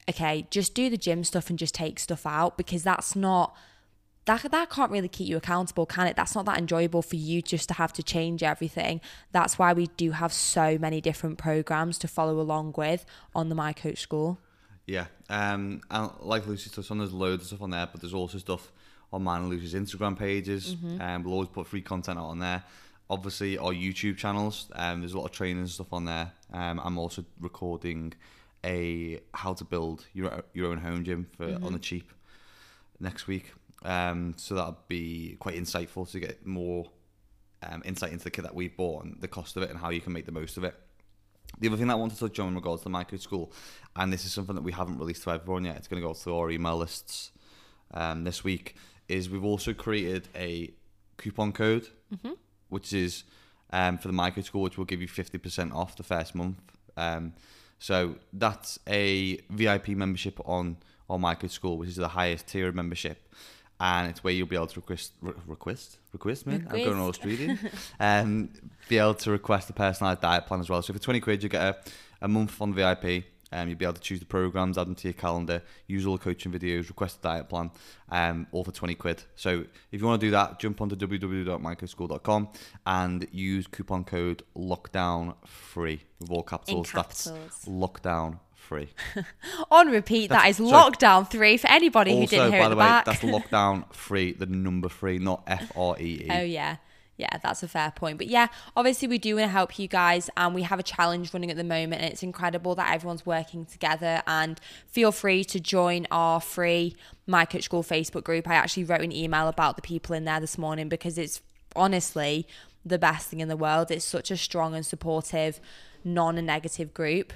okay 0.08 0.46
just 0.50 0.74
do 0.74 0.88
the 0.88 0.96
gym 0.96 1.24
stuff 1.24 1.50
and 1.50 1.58
just 1.58 1.74
take 1.74 1.98
stuff 1.98 2.24
out 2.24 2.56
because 2.56 2.82
that's 2.82 3.16
not 3.16 3.54
that 4.26 4.50
that 4.50 4.70
can't 4.70 4.90
really 4.90 5.08
keep 5.08 5.28
you 5.28 5.36
accountable 5.36 5.84
can 5.84 6.06
it? 6.06 6.16
That's 6.16 6.34
not 6.34 6.46
that 6.46 6.58
enjoyable 6.58 7.02
for 7.02 7.16
you 7.16 7.42
just 7.42 7.68
to 7.68 7.74
have 7.74 7.92
to 7.94 8.02
change 8.02 8.42
everything. 8.42 9.02
That's 9.32 9.58
why 9.58 9.74
we 9.74 9.88
do 9.98 10.12
have 10.12 10.32
so 10.32 10.78
many 10.78 11.02
different 11.02 11.36
programs 11.36 11.98
to 11.98 12.08
follow 12.08 12.40
along 12.40 12.74
with 12.78 13.04
on 13.34 13.50
the 13.50 13.54
my 13.54 13.74
coach 13.74 13.98
school. 13.98 14.40
Yeah, 14.86 15.06
um, 15.28 15.82
and 15.90 16.10
like 16.20 16.46
Lucy 16.46 16.70
touched 16.70 16.90
on, 16.90 16.98
there's 16.98 17.12
loads 17.12 17.42
of 17.42 17.46
stuff 17.48 17.62
on 17.62 17.70
there, 17.70 17.86
but 17.90 18.00
there's 18.00 18.14
also 18.14 18.38
stuff 18.38 18.70
on 19.14 19.24
mine 19.24 19.42
and 19.42 19.50
Lucy's 19.50 19.74
Instagram 19.74 20.18
pages. 20.18 20.74
Mm-hmm. 20.74 21.00
Um, 21.00 21.22
we'll 21.22 21.34
always 21.34 21.48
put 21.48 21.66
free 21.66 21.82
content 21.82 22.18
out 22.18 22.26
on 22.26 22.38
there. 22.38 22.62
Obviously, 23.08 23.58
our 23.58 23.72
YouTube 23.72 24.16
channels. 24.16 24.70
Um, 24.74 25.00
there's 25.00 25.12
a 25.12 25.18
lot 25.18 25.26
of 25.26 25.32
training 25.32 25.58
and 25.58 25.70
stuff 25.70 25.92
on 25.92 26.04
there. 26.04 26.32
Um, 26.52 26.80
I'm 26.82 26.98
also 26.98 27.24
recording 27.40 28.12
a 28.64 29.20
how 29.32 29.52
to 29.54 29.64
build 29.64 30.06
your 30.14 30.42
your 30.54 30.70
own 30.70 30.78
home 30.78 31.04
gym 31.04 31.26
for 31.36 31.46
Mm-hmm. 31.46 31.66
on 31.66 31.72
the 31.72 31.78
cheap 31.78 32.12
next 33.00 33.26
week. 33.26 33.52
Um, 33.84 34.34
so 34.36 34.54
that'll 34.54 34.78
be 34.88 35.36
quite 35.38 35.56
insightful 35.56 36.10
to 36.10 36.18
get 36.18 36.46
more 36.46 36.86
um, 37.62 37.82
insight 37.84 38.12
into 38.12 38.24
the 38.24 38.30
kit 38.30 38.44
that 38.44 38.54
we've 38.54 38.74
bought 38.76 39.04
and 39.04 39.20
the 39.20 39.28
cost 39.28 39.56
of 39.56 39.62
it 39.62 39.70
and 39.70 39.78
how 39.78 39.90
you 39.90 40.00
can 40.00 40.12
make 40.12 40.24
the 40.24 40.32
most 40.32 40.56
of 40.56 40.64
it. 40.64 40.74
The 41.60 41.68
other 41.68 41.76
thing 41.76 41.88
that 41.88 41.92
I 41.92 41.96
want 41.96 42.12
to 42.12 42.18
touch 42.18 42.38
on 42.40 42.48
in 42.48 42.54
regards 42.54 42.80
to 42.80 42.84
the 42.84 42.90
micro 42.90 43.18
school, 43.18 43.52
and 43.94 44.12
this 44.12 44.24
is 44.24 44.32
something 44.32 44.54
that 44.54 44.64
we 44.64 44.72
haven't 44.72 44.98
released 44.98 45.22
to 45.24 45.30
everyone 45.30 45.64
yet, 45.66 45.76
it's 45.76 45.86
going 45.86 46.00
to 46.02 46.08
go 46.08 46.14
through 46.14 46.36
our 46.36 46.50
email 46.50 46.76
lists 46.78 47.30
um, 47.92 48.24
this 48.24 48.42
week, 48.42 48.74
is 49.08 49.28
we've 49.30 49.44
also 49.44 49.72
created 49.74 50.28
a 50.34 50.70
coupon 51.16 51.52
code, 51.52 51.88
which 52.68 52.92
is 52.92 53.24
um, 53.70 53.98
for 53.98 54.08
the 54.08 54.14
micro 54.14 54.42
school, 54.42 54.62
which 54.62 54.78
will 54.78 54.84
give 54.84 55.00
you 55.00 55.08
50% 55.08 55.74
off 55.74 55.96
the 55.96 56.02
first 56.02 56.34
month. 56.34 56.58
Um, 56.96 57.34
so 57.78 58.16
that's 58.32 58.78
a 58.88 59.38
VIP 59.50 59.88
membership 59.88 60.40
on 60.46 60.76
our 61.10 61.18
micro 61.18 61.48
school, 61.48 61.76
which 61.76 61.90
is 61.90 61.96
the 61.96 62.08
highest 62.08 62.46
tier 62.46 62.68
of 62.68 62.74
membership. 62.74 63.28
And 63.80 64.08
it's 64.08 64.22
where 64.22 64.32
you'll 64.32 64.46
be 64.46 64.56
able 64.56 64.68
to 64.68 64.80
request, 64.80 65.12
re- 65.20 65.34
request, 65.46 65.98
request, 66.12 66.46
man. 66.46 66.66
I'm 66.70 66.84
going 66.84 66.98
all 66.98 67.08
Australian. 67.08 67.58
um, 68.00 68.50
be 68.88 68.98
able 68.98 69.14
to 69.14 69.32
request 69.32 69.68
a 69.68 69.72
personalised 69.72 70.20
diet 70.20 70.46
plan 70.46 70.60
as 70.60 70.70
well. 70.70 70.80
So 70.80 70.92
for 70.92 71.00
20 71.00 71.20
quid, 71.20 71.42
you 71.42 71.48
get 71.48 71.62
a, 71.62 71.76
a 72.22 72.28
month 72.28 72.60
on 72.62 72.72
VIP. 72.72 73.24
Um, 73.54 73.68
you'll 73.68 73.78
be 73.78 73.84
able 73.84 73.94
to 73.94 74.00
choose 74.00 74.18
the 74.18 74.26
programs, 74.26 74.76
add 74.76 74.88
them 74.88 74.96
to 74.96 75.08
your 75.08 75.12
calendar, 75.14 75.62
use 75.86 76.04
all 76.06 76.16
the 76.18 76.22
coaching 76.24 76.50
videos, 76.52 76.88
request 76.88 77.18
a 77.20 77.22
diet 77.22 77.48
plan, 77.48 77.70
um, 78.10 78.46
all 78.50 78.64
for 78.64 78.72
20 78.72 78.94
quid. 78.96 79.22
So 79.36 79.64
if 79.92 80.00
you 80.00 80.06
want 80.06 80.20
to 80.20 80.26
do 80.26 80.30
that, 80.32 80.58
jump 80.58 80.80
onto 80.80 80.96
www.microschool.com 80.96 82.48
and 82.86 83.26
use 83.30 83.66
coupon 83.68 84.04
code 84.04 84.42
lockdown 84.56 85.36
free 85.46 86.02
with 86.20 86.30
all 86.30 86.42
capitals. 86.42 86.90
capitals. 86.90 87.24
That's 87.24 87.64
lockdown 87.66 88.40
free. 88.54 88.88
on 89.70 89.88
repeat 89.90 90.30
that 90.30 90.48
is 90.48 90.56
That's- 90.58 90.70
sorry. 90.70 90.90
lockdown 90.92 91.30
three 91.30 91.56
for 91.56 91.68
anybody 91.68 92.18
who 92.18 92.26
didn't 92.26 92.50
hear 92.52 92.62
by 92.62 92.68
the 92.68 92.74
the 92.74 92.78
way, 92.80 92.84
back 92.86 93.04
that's 93.04 93.20
lockdown 93.20 93.92
free, 93.94 94.32
the 94.32 94.46
number 94.46 94.88
three, 94.88 95.18
not 95.18 95.42
F 95.46 95.70
R 95.76 95.96
E 96.00 96.24
E. 96.24 96.28
Oh 96.30 96.42
yeah. 96.42 96.76
Yeah, 97.16 97.38
that's 97.42 97.62
a 97.62 97.68
fair 97.68 97.92
point. 97.92 98.18
But 98.18 98.26
yeah, 98.26 98.48
obviously 98.76 99.06
we 99.06 99.18
do 99.18 99.36
want 99.36 99.44
to 99.44 99.48
help 99.48 99.78
you 99.78 99.86
guys 99.86 100.28
and 100.36 100.54
we 100.54 100.62
have 100.62 100.80
a 100.80 100.82
challenge 100.82 101.32
running 101.32 101.50
at 101.50 101.56
the 101.56 101.64
moment 101.64 102.02
and 102.02 102.12
it's 102.12 102.24
incredible 102.24 102.74
that 102.74 102.92
everyone's 102.92 103.24
working 103.24 103.66
together 103.66 104.22
and 104.26 104.60
feel 104.88 105.12
free 105.12 105.44
to 105.44 105.60
join 105.60 106.08
our 106.10 106.40
free 106.40 106.96
My 107.26 107.44
Coach 107.44 107.64
School 107.64 107.84
Facebook 107.84 108.24
group. 108.24 108.48
I 108.48 108.54
actually 108.54 108.84
wrote 108.84 109.02
an 109.02 109.12
email 109.12 109.46
about 109.46 109.76
the 109.76 109.82
people 109.82 110.16
in 110.16 110.24
there 110.24 110.40
this 110.40 110.58
morning 110.58 110.88
because 110.88 111.16
it's 111.16 111.40
honestly 111.76 112.48
the 112.84 112.98
best 112.98 113.28
thing 113.28 113.38
in 113.38 113.48
the 113.48 113.56
world. 113.56 113.92
It's 113.92 114.04
such 114.04 114.32
a 114.32 114.36
strong 114.36 114.74
and 114.74 114.84
supportive, 114.84 115.60
non-negative 116.02 116.92
group 116.92 117.32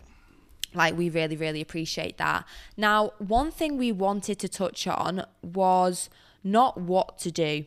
like 0.75 0.95
we 0.99 1.09
really 1.09 1.35
really 1.35 1.63
appreciate 1.63 2.19
that 2.19 2.45
now 2.77 3.11
one 3.17 3.51
thing 3.51 3.79
we 3.79 3.91
wanted 3.91 4.39
to 4.39 4.47
touch 4.47 4.87
on 4.87 5.25
was 5.41 6.11
not 6.45 6.79
what 6.79 7.17
to 7.17 7.31
do 7.31 7.65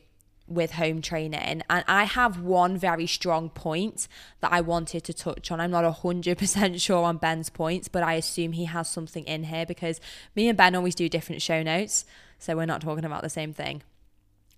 with 0.54 0.74
home 0.74 1.02
training 1.02 1.62
and 1.70 1.84
i 1.88 2.04
have 2.04 2.40
one 2.42 2.78
very 2.78 3.08
strong 3.08 3.50
point 3.50 4.08
that 4.40 4.52
i 4.52 4.62
wanted 4.62 5.04
to 5.04 5.14
touch 5.14 5.52
on 5.52 5.60
i'm 5.60 5.72
not 5.72 5.84
100% 5.84 6.82
sure 6.82 7.04
on 7.04 7.18
ben's 7.18 7.50
points 7.50 7.88
but 7.88 8.04
i 8.04 8.14
assume 8.14 8.52
he 8.52 8.66
has 8.66 8.90
something 8.90 9.24
in 9.26 9.46
here 9.46 9.66
because 9.66 10.00
me 10.36 10.48
and 10.48 10.58
ben 10.58 10.76
always 10.76 10.96
do 10.96 11.08
different 11.10 11.42
show 11.42 11.64
notes 11.64 12.06
so 12.40 12.56
we're 12.56 12.66
not 12.66 12.82
talking 12.82 13.06
about 13.06 13.22
the 13.22 13.30
same 13.30 13.54
thing 13.54 13.82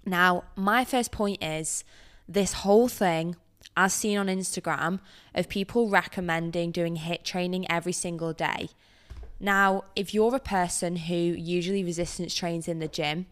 now, 0.05 0.43
my 0.55 0.83
first 0.83 1.11
point 1.11 1.43
is 1.43 1.83
this 2.27 2.53
whole 2.53 2.87
thing, 2.87 3.35
as 3.77 3.93
seen 3.93 4.17
on 4.17 4.27
Instagram, 4.27 4.99
of 5.33 5.49
people 5.49 5.89
recommending 5.89 6.71
doing 6.71 6.97
HIIT 6.97 7.23
training 7.23 7.69
every 7.71 7.93
single 7.93 8.33
day. 8.33 8.69
Now, 9.39 9.83
if 9.95 10.13
you're 10.13 10.35
a 10.35 10.39
person 10.39 10.95
who 10.95 11.15
usually 11.15 11.83
resistance 11.83 12.33
trains 12.33 12.67
in 12.67 12.79
the 12.79 12.87
gym 12.87 13.27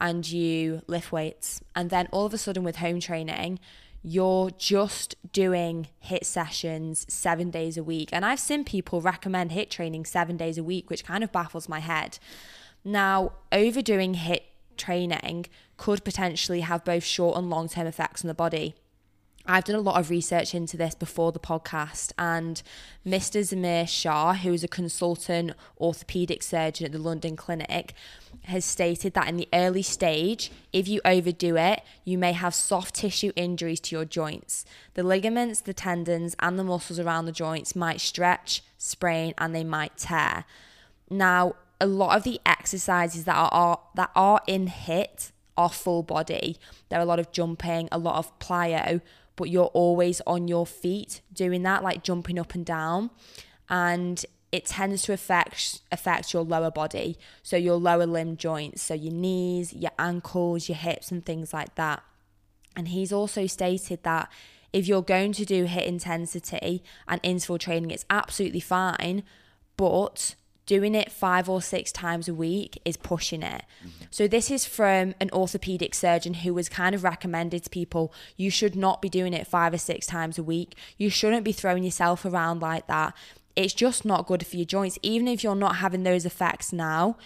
and 0.00 0.28
you 0.30 0.82
lift 0.86 1.12
weights, 1.12 1.60
and 1.74 1.90
then 1.90 2.08
all 2.10 2.26
of 2.26 2.34
a 2.34 2.38
sudden 2.38 2.64
with 2.64 2.76
home 2.76 3.00
training, 3.00 3.58
you're 4.02 4.50
just 4.50 5.14
doing 5.32 5.88
HIIT 6.06 6.24
sessions 6.24 7.04
seven 7.08 7.50
days 7.50 7.76
a 7.76 7.84
week. 7.84 8.08
And 8.12 8.24
I've 8.24 8.40
seen 8.40 8.64
people 8.64 9.00
recommend 9.02 9.50
HIIT 9.50 9.68
training 9.68 10.06
seven 10.06 10.36
days 10.36 10.56
a 10.56 10.64
week, 10.64 10.88
which 10.88 11.04
kind 11.04 11.22
of 11.22 11.30
baffles 11.30 11.68
my 11.68 11.80
head. 11.80 12.18
Now, 12.82 13.32
overdoing 13.52 14.14
HIIT 14.14 14.42
training 14.78 15.46
could 15.76 16.02
potentially 16.02 16.60
have 16.60 16.84
both 16.84 17.04
short 17.04 17.36
and 17.36 17.50
long 17.50 17.68
term 17.68 17.86
effects 17.86 18.24
on 18.24 18.28
the 18.28 18.34
body. 18.34 18.74
I've 19.50 19.64
done 19.64 19.74
a 19.74 19.80
lot 19.80 19.98
of 19.98 20.10
research 20.10 20.54
into 20.54 20.76
this 20.76 20.94
before 20.94 21.32
the 21.32 21.40
podcast, 21.40 22.12
and 22.16 22.62
Mr. 23.04 23.40
Zamir 23.40 23.88
Shah, 23.88 24.34
who 24.34 24.52
is 24.52 24.62
a 24.62 24.68
consultant 24.68 25.54
orthopedic 25.80 26.44
surgeon 26.44 26.86
at 26.86 26.92
the 26.92 27.00
London 27.00 27.34
Clinic, 27.34 27.94
has 28.44 28.64
stated 28.64 29.12
that 29.14 29.26
in 29.26 29.36
the 29.36 29.48
early 29.52 29.82
stage, 29.82 30.52
if 30.72 30.86
you 30.86 31.00
overdo 31.04 31.56
it, 31.56 31.82
you 32.04 32.16
may 32.16 32.30
have 32.30 32.54
soft 32.54 32.94
tissue 32.94 33.32
injuries 33.34 33.80
to 33.80 33.96
your 33.96 34.04
joints. 34.04 34.64
The 34.94 35.02
ligaments, 35.02 35.60
the 35.60 35.74
tendons, 35.74 36.36
and 36.38 36.56
the 36.56 36.62
muscles 36.62 37.00
around 37.00 37.24
the 37.24 37.32
joints 37.32 37.74
might 37.74 38.00
stretch, 38.00 38.62
sprain, 38.78 39.34
and 39.36 39.52
they 39.52 39.64
might 39.64 39.96
tear. 39.96 40.44
Now, 41.10 41.56
a 41.80 41.88
lot 41.88 42.16
of 42.16 42.22
the 42.22 42.40
exercises 42.46 43.24
that 43.24 43.34
are, 43.34 43.50
are 43.50 43.80
that 43.96 44.12
are 44.14 44.42
in 44.46 44.68
HIIT 44.68 45.32
are 45.56 45.70
full 45.70 46.02
body. 46.02 46.56
There 46.88 46.98
are 46.98 47.02
a 47.02 47.06
lot 47.06 47.18
of 47.18 47.32
jumping, 47.32 47.88
a 47.90 47.98
lot 47.98 48.16
of 48.16 48.38
plyo, 48.38 49.00
but 49.36 49.50
you're 49.50 49.66
always 49.66 50.20
on 50.26 50.48
your 50.48 50.66
feet 50.66 51.20
doing 51.32 51.62
that, 51.62 51.82
like 51.82 52.02
jumping 52.02 52.38
up 52.38 52.54
and 52.54 52.64
down. 52.64 53.10
And 53.68 54.24
it 54.52 54.66
tends 54.66 55.02
to 55.02 55.12
affect 55.12 55.80
affect 55.92 56.32
your 56.32 56.42
lower 56.42 56.70
body, 56.70 57.18
so 57.42 57.56
your 57.56 57.76
lower 57.76 58.06
limb 58.06 58.36
joints, 58.36 58.82
so 58.82 58.94
your 58.94 59.12
knees, 59.12 59.72
your 59.72 59.92
ankles, 59.98 60.68
your 60.68 60.76
hips, 60.76 61.10
and 61.10 61.24
things 61.24 61.52
like 61.52 61.74
that. 61.76 62.02
And 62.76 62.88
he's 62.88 63.12
also 63.12 63.46
stated 63.46 64.02
that 64.02 64.30
if 64.72 64.86
you're 64.86 65.02
going 65.02 65.32
to 65.32 65.44
do 65.44 65.64
hit 65.64 65.84
intensity 65.84 66.82
and 67.08 67.20
interval 67.22 67.58
training, 67.58 67.90
it's 67.90 68.04
absolutely 68.08 68.60
fine, 68.60 69.22
but 69.76 70.34
doing 70.70 70.94
it 70.94 71.10
five 71.10 71.48
or 71.48 71.60
six 71.60 71.90
times 71.90 72.28
a 72.28 72.32
week 72.32 72.80
is 72.84 72.96
pushing 72.96 73.42
it. 73.42 73.64
Mm-hmm. 73.80 74.04
So, 74.12 74.28
this 74.28 74.52
is 74.52 74.64
from 74.64 75.16
an 75.18 75.28
orthopedic 75.32 75.96
surgeon 75.96 76.32
who 76.32 76.54
was 76.54 76.68
kind 76.68 76.94
of 76.94 77.02
recommended 77.02 77.64
to 77.64 77.70
people 77.70 78.12
you 78.36 78.50
should 78.50 78.76
not 78.76 79.02
be 79.02 79.08
doing 79.08 79.32
it 79.32 79.48
five 79.48 79.74
or 79.74 79.78
six 79.78 80.06
times 80.06 80.38
a 80.38 80.44
week. 80.44 80.76
You 80.96 81.10
shouldn't 81.10 81.42
be 81.42 81.50
throwing 81.50 81.82
yourself 81.82 82.24
around 82.24 82.62
like 82.62 82.86
that. 82.86 83.16
It's 83.56 83.74
just 83.74 84.04
not 84.04 84.28
good 84.28 84.46
for 84.46 84.54
your 84.54 84.64
joints. 84.64 84.96
Even 85.02 85.26
if 85.26 85.42
you're 85.42 85.56
not 85.56 85.76
having 85.76 86.04
those 86.04 86.24
effects 86.24 86.72
now, 86.72 87.16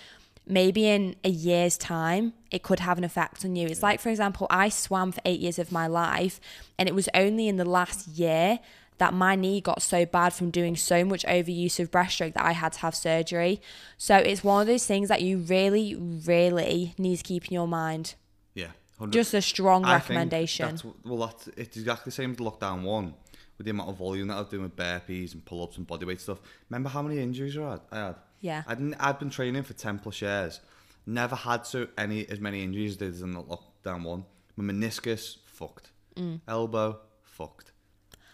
maybe 0.47 0.87
in 0.87 1.15
a 1.23 1.29
year's 1.29 1.77
time, 1.77 2.33
it 2.51 2.63
could 2.63 2.81
have 2.81 2.97
an 2.97 3.05
effect 3.05 3.45
on 3.45 3.57
you. 3.57 3.67
It's 3.67 3.83
like, 3.83 4.01
for 4.01 4.09
example, 4.09 4.47
I 4.49 4.71
swam 4.71 5.13
for 5.13 5.21
eight 5.27 5.41
years 5.41 5.59
of 5.59 5.71
my 5.71 5.87
life, 5.87 6.41
and 6.79 6.89
it 6.89 6.95
was 6.95 7.11
only 7.13 7.47
in 7.47 7.59
the 7.59 7.67
last 7.67 8.09
year 8.09 8.61
that 8.99 9.13
my 9.13 9.35
knee 9.35 9.61
got 9.61 9.83
so 9.83 10.07
bad 10.07 10.33
from 10.33 10.51
doing 10.51 10.77
so 10.77 11.05
much 11.05 11.25
overuse 11.25 11.81
of 11.81 11.91
breaststroke 11.91 12.35
that 12.35 12.45
I 12.45 12.53
had 12.53 12.75
to 12.75 12.79
have 12.81 12.95
surgery. 12.95 13.61
So 13.99 14.17
it's 14.17 14.45
one 14.45 14.61
of 14.61 14.67
those 14.67 14.87
things 14.87 15.09
that 15.09 15.23
you 15.23 15.39
really, 15.39 15.95
really 15.95 16.95
need 16.97 17.17
to 17.17 17.23
keep 17.23 17.47
in 17.49 17.55
your 17.55 17.69
mind. 17.69 18.15
Yeah. 18.55 18.71
100. 18.99 19.13
Just 19.13 19.35
a 19.35 19.43
strong 19.43 19.85
I 19.85 19.95
recommendation. 19.95 20.69
That's, 20.69 20.85
well, 21.05 21.27
that's, 21.27 21.49
it's 21.57 21.77
exactly 21.77 22.05
the 22.07 22.13
same 22.13 22.33
as 22.33 22.37
lockdown 22.37 22.83
one 22.83 23.15
with 23.59 23.65
the 23.65 23.71
amount 23.71 23.91
of 23.91 23.97
volume 23.97 24.29
that 24.29 24.35
I 24.35 24.41
was 24.41 24.49
doing 24.49 24.63
with 24.63 24.77
burpees 24.77 25.35
and 25.35 25.45
pull 25.45 25.63
ups 25.63 25.77
and 25.77 25.87
bodyweight 25.87 26.21
stuff. 26.21 26.41
Remember 26.71 26.89
how 26.89 27.03
many 27.03 27.21
injuries 27.21 27.59
I 27.59 27.71
had? 27.71 27.81
I 27.91 27.97
had. 27.97 28.17
Yeah. 28.41 28.63
I 28.67 28.75
didn't, 28.75 28.95
I'd 29.01 29.19
been 29.19 29.31
training 29.31 29.63
for 29.65 29.73
10 29.73 29.99
plus 29.99 30.23
years. 30.23 30.61
Never 31.07 31.37
had 31.37 31.67
so 31.67 31.89
any 31.99 32.29
as 32.29 32.41
many 32.41 32.63
injuries 32.63 32.93
as 32.93 32.97
did 32.97 33.21
in 33.21 33.33
the 33.33 33.43
lockdown 33.43 34.05
one. 34.05 34.25
My 34.57 34.73
meniscus, 34.73 35.39
fucked. 35.45 35.91
Mm. 36.17 36.41
Elbow, 36.47 37.01
fucked. 37.23 37.73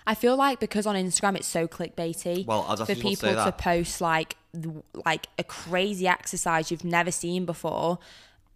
I 0.07 0.15
feel 0.15 0.37
like 0.37 0.61
because 0.61 0.87
on 0.87 0.97
Instagram 0.97 1.37
it's 1.37 1.47
so 1.47 1.69
clickbaity. 1.69 2.47
Well, 2.47 2.65
I 2.67 2.71
was 2.73 2.81
for 2.81 2.85
about 2.85 2.95
to 2.95 3.01
people 3.01 3.35
to 3.35 3.53
post 3.53 4.01
like 4.01 4.37
like 5.05 5.27
a 5.39 5.45
crazy 5.45 6.09
exercise 6.09 6.71
you've 6.71 6.85
never 6.85 7.11
seen 7.11 7.45
before, 7.47 7.99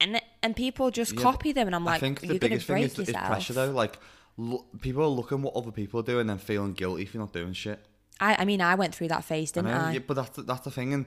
and 0.01 0.21
and 0.43 0.57
people 0.57 0.91
just 0.91 1.15
Yeah, 1.15 1.23
copy 1.23 1.53
them, 1.53 1.67
and 1.69 1.77
I'm 1.77 1.87
I 1.87 1.93
like, 1.93 2.01
think 2.01 2.23
you're 2.23 2.35
the 2.35 2.39
biggest 2.39 2.67
thing 2.67 2.83
is, 2.83 2.99
is 2.99 3.13
pressure 3.13 3.53
though. 3.53 3.71
Like, 3.71 3.99
lo- 4.37 4.65
people 4.81 5.03
are 5.03 5.09
looking 5.09 5.43
what 5.43 5.55
other 5.55 5.71
people 5.71 6.01
are 6.01 6.05
doing 6.05 6.23
and 6.23 6.31
then 6.31 6.39
feeling 6.39 6.73
guilty 6.73 7.03
if 7.03 7.15
you're 7.15 7.23
not 7.23 7.33
doing 7.33 7.53
shit. 7.53 7.79
I, 8.21 8.37
I 8.41 8.45
mean, 8.45 8.61
I 8.61 8.75
went 8.77 8.95
through 8.95 9.09
that 9.09 9.25
phase, 9.25 9.53
didn't 9.53 9.69
I 9.69 9.79
know, 9.79 9.85
I? 9.85 9.93
yeah, 9.93 9.99
but 10.07 10.15
that's 10.15 10.31
that's 10.37 10.61
the 10.61 10.71
thing, 10.71 10.95
and 10.95 11.07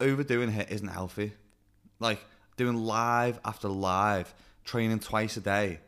overdoing 0.00 0.50
it 0.50 0.70
isn't 0.70 0.88
healthy. 0.88 1.32
Like 2.00 2.20
doing 2.56 2.76
live 2.76 3.40
after 3.44 3.68
live, 3.68 4.34
training 4.64 4.98
twice 5.00 5.36
a 5.36 5.40
day. 5.40 5.80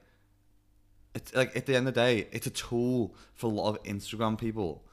It's 1.17 1.35
like 1.35 1.57
at 1.57 1.65
the 1.65 1.75
end 1.75 1.89
of 1.89 1.95
the 1.95 2.01
day, 2.01 2.29
it's 2.31 2.47
a 2.47 2.51
tool 2.51 3.15
for 3.35 3.47
a 3.47 3.51
lot 3.51 3.71
of 3.71 3.83
Instagram 3.85 4.39
people 4.39 4.85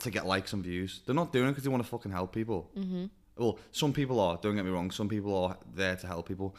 to 0.00 0.10
get 0.10 0.26
likes 0.26 0.52
and 0.52 0.62
views. 0.62 1.00
They're 1.06 1.14
not 1.14 1.32
doing 1.32 1.46
it 1.46 1.52
because 1.52 1.64
they 1.64 1.70
want 1.70 1.82
to 1.82 1.88
fucking 1.88 2.12
help 2.12 2.34
people. 2.34 2.70
Mm-hmm. 2.76 3.06
Well, 3.38 3.58
some 3.70 3.94
people 3.94 4.20
are. 4.20 4.38
Don't 4.42 4.56
get 4.56 4.64
me 4.66 4.70
wrong. 4.70 4.90
Some 4.90 5.08
people 5.08 5.34
are 5.44 5.56
there 5.74 5.96
to 5.96 6.06
help 6.06 6.28
people. 6.28 6.54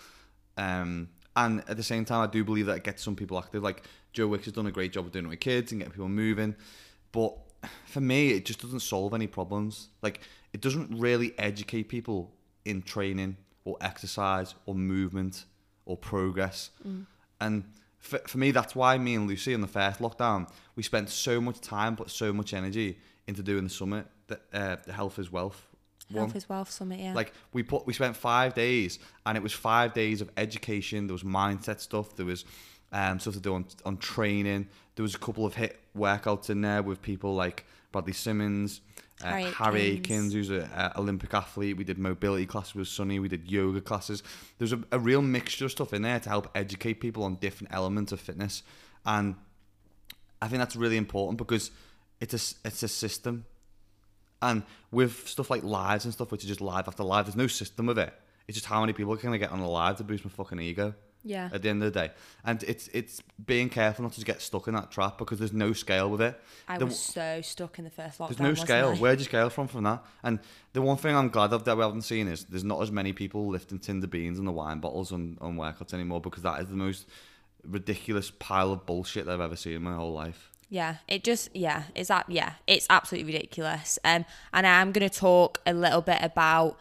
Um, 0.57 1.09
and 1.36 1.63
at 1.67 1.77
the 1.77 1.83
same 1.83 2.03
time, 2.03 2.21
I 2.21 2.31
do 2.31 2.43
believe 2.43 2.65
that 2.65 2.77
it 2.77 2.83
gets 2.83 3.03
some 3.03 3.15
people 3.15 3.38
active. 3.38 3.62
Like 3.62 3.83
Joe 4.12 4.25
Wicks 4.25 4.45
has 4.45 4.53
done 4.53 4.65
a 4.65 4.71
great 4.71 4.91
job 4.91 5.05
of 5.05 5.12
doing 5.12 5.25
it 5.25 5.29
with 5.29 5.39
kids 5.39 5.71
and 5.71 5.79
getting 5.79 5.91
people 5.91 6.09
moving. 6.09 6.55
But 7.12 7.38
for 7.86 8.01
me, 8.01 8.31
it 8.31 8.43
just 8.43 8.59
doesn't 8.59 8.79
solve 8.79 9.13
any 9.13 9.27
problems. 9.27 9.89
Like 10.01 10.21
it 10.51 10.62
doesn't 10.62 10.99
really 10.99 11.36
educate 11.38 11.89
people 11.89 12.31
in 12.65 12.81
training 12.81 13.38
or 13.65 13.77
exercise 13.81 14.55
or 14.65 14.73
movement 14.73 15.45
or 15.86 15.95
progress. 15.95 16.71
And 17.39 17.65
for, 18.03 18.19
for 18.19 18.37
me, 18.37 18.51
that's 18.51 18.75
why 18.75 18.97
me 18.97 19.15
and 19.15 19.27
Lucy 19.27 19.53
in 19.53 19.61
the 19.61 19.67
first 19.67 19.99
lockdown, 19.99 20.49
we 20.75 20.83
spent 20.83 21.09
so 21.09 21.39
much 21.39 21.59
time, 21.61 21.95
put 21.95 22.09
so 22.09 22.33
much 22.33 22.53
energy 22.53 22.99
into 23.27 23.41
doing 23.41 23.63
the 23.63 23.69
summit, 23.69 24.05
the, 24.27 24.39
uh, 24.53 24.75
the 24.85 24.91
health 24.91 25.17
is 25.17 25.31
wealth. 25.31 25.65
one. 26.09 26.25
Health 26.25 26.35
is 26.35 26.49
Wealth 26.49 26.69
Summit, 26.69 26.99
yeah. 26.99 27.13
Like 27.13 27.31
we 27.53 27.63
put, 27.63 27.87
we 27.87 27.93
spent 27.93 28.15
five 28.17 28.53
days, 28.53 28.99
and 29.25 29.37
it 29.37 29.41
was 29.41 29.53
five 29.53 29.93
days 29.93 30.19
of 30.21 30.29
education. 30.35 31.07
There 31.07 31.13
was 31.13 31.23
mindset 31.23 31.79
stuff. 31.79 32.15
There 32.15 32.25
was 32.25 32.43
um, 32.91 33.19
stuff 33.19 33.35
to 33.35 33.39
do 33.39 33.55
on 33.55 33.65
on 33.85 33.97
training. 33.97 34.67
There 34.95 35.03
was 35.03 35.15
a 35.15 35.19
couple 35.19 35.45
of 35.45 35.55
HIIT 35.55 35.73
workouts 35.97 36.49
in 36.49 36.61
there 36.61 36.83
with 36.83 37.01
people 37.01 37.33
like 37.33 37.65
Bradley 37.93 38.13
Simmonds, 38.13 38.81
uh, 39.21 39.28
Harry 39.28 39.43
Harry. 39.43 40.02
Aikines, 40.02 40.34
who's 40.34 40.49
an 40.49 40.67
Olympic 40.95 41.34
athlete. 41.34 41.78
We 41.78 41.84
did 41.84 41.97
mobility 41.97 42.45
classes 42.45 42.76
with 42.76 42.88
Sunny. 42.88 43.19
We 43.19 43.28
did 43.28 43.49
yoga 43.49 43.82
classes. 43.82 44.23
There's 44.58 44.73
a, 44.73 44.80
a 44.91 44.99
real 44.99 45.21
mixture 45.21 45.65
of 45.65 45.71
stuff 45.71 45.93
in 45.93 46.02
there 46.02 46.19
to 46.19 46.30
help 46.30 46.49
educate 46.56 46.95
people 46.95 47.23
on 47.23 47.36
different 47.36 47.73
elements 47.73 48.12
of 48.12 48.19
fitness, 48.19 48.63
and 49.06 49.36
I 50.41 50.47
think 50.47 50.60
that's 50.60 50.76
really 50.76 50.97
important 50.97 51.38
because 51.38 51.71
it's 52.19 52.34
a 52.34 52.67
it's 52.67 52.84
a 52.84 52.88
system. 52.88 53.45
And 54.41 54.63
with 54.91 55.30
stuff 55.30 55.49
like 55.49 55.63
lives 55.63 56.04
and 56.04 56.13
stuff, 56.13 56.30
which 56.32 56.43
is 56.43 56.49
just 56.49 56.60
live 56.60 56.89
after 56.89 57.02
live, 57.04 57.26
there's 57.26 57.38
no 57.38 57.47
system 57.47 57.86
with 57.86 57.97
it. 57.97 58.13
It's 58.45 58.58
just 58.58 58.67
how 58.67 58.82
many 58.82 58.91
people 58.91 59.15
can 59.15 59.32
I 59.32 59.38
get 59.38 59.52
on 59.52 59.60
a 59.60 59.69
live 59.69 59.97
to 59.97 60.04
boost 60.04 60.26
my 60.26 60.32
fucking 60.32 60.60
ego 60.60 60.93
yeah. 61.23 61.49
at 61.53 61.62
the 61.62 61.69
end 61.69 61.83
of 61.83 61.93
the 61.93 61.99
day. 61.99 62.13
And 62.45 62.62
it's 62.63 62.89
it's 62.93 63.21
being 63.45 63.69
careful 63.69 64.03
not 64.03 64.13
to 64.13 64.25
get 64.25 64.41
stuck 64.41 64.67
in 64.67 64.73
that 64.75 64.91
trap 64.91 65.17
because 65.17 65.39
there's 65.39 65.53
no 65.53 65.73
scale 65.73 66.09
with 66.09 66.21
it. 66.21 66.39
I 66.67 66.77
The- 66.77 66.86
was 66.86 66.99
so 66.99 67.41
stuck 67.41 67.77
in 67.79 67.86
the 67.86 67.89
first 67.89 68.19
lockdown. 68.19 68.27
there's 68.27 68.39
no 68.39 68.53
scale. 68.53 68.95
Where'd 68.95 69.19
you 69.19 69.25
scale 69.25 69.49
from 69.49 69.67
from 69.67 69.83
that? 69.83 70.03
And 70.23 70.39
the 70.73 70.81
one 70.81 70.97
thing 70.97 71.15
I'm 71.15 71.29
glad 71.29 71.53
of 71.53 71.63
that 71.65 71.77
we 71.77 71.83
haven't 71.83 72.01
seen 72.03 72.27
is 72.27 72.45
there's 72.45 72.63
not 72.63 72.81
as 72.81 72.91
many 72.91 73.13
people 73.13 73.47
lifting 73.47 73.79
tinder 73.79 74.07
beans 74.07 74.38
and 74.39 74.47
the 74.47 74.51
wine 74.51 74.79
bottles 74.79 75.12
on, 75.12 75.38
on 75.41 75.55
workouts 75.55 75.93
anymore 75.93 76.21
because 76.21 76.43
that 76.43 76.59
is 76.62 76.67
the 76.67 76.75
most 76.75 77.07
ridiculous 77.65 78.31
pile 78.31 78.71
of 78.71 78.86
bullshit 78.86 79.27
I've 79.27 79.39
ever 79.39 79.55
seen 79.55 79.73
in 79.73 79.83
my 79.83 79.95
whole 79.95 80.13
life. 80.13 80.49
Yeah, 80.69 80.95
it 81.07 81.23
just 81.23 81.55
yeah, 81.55 81.83
it's 81.93 82.07
that 82.07 82.29
yeah, 82.29 82.53
it's 82.65 82.88
absolutely 82.89 83.31
ridiculous. 83.33 83.99
Um, 84.03 84.25
and 84.53 84.65
I'm 84.65 84.91
gonna 84.91 85.09
talk 85.09 85.62
a 85.67 85.73
little 85.73 86.01
bit 86.01 86.17
about 86.21 86.77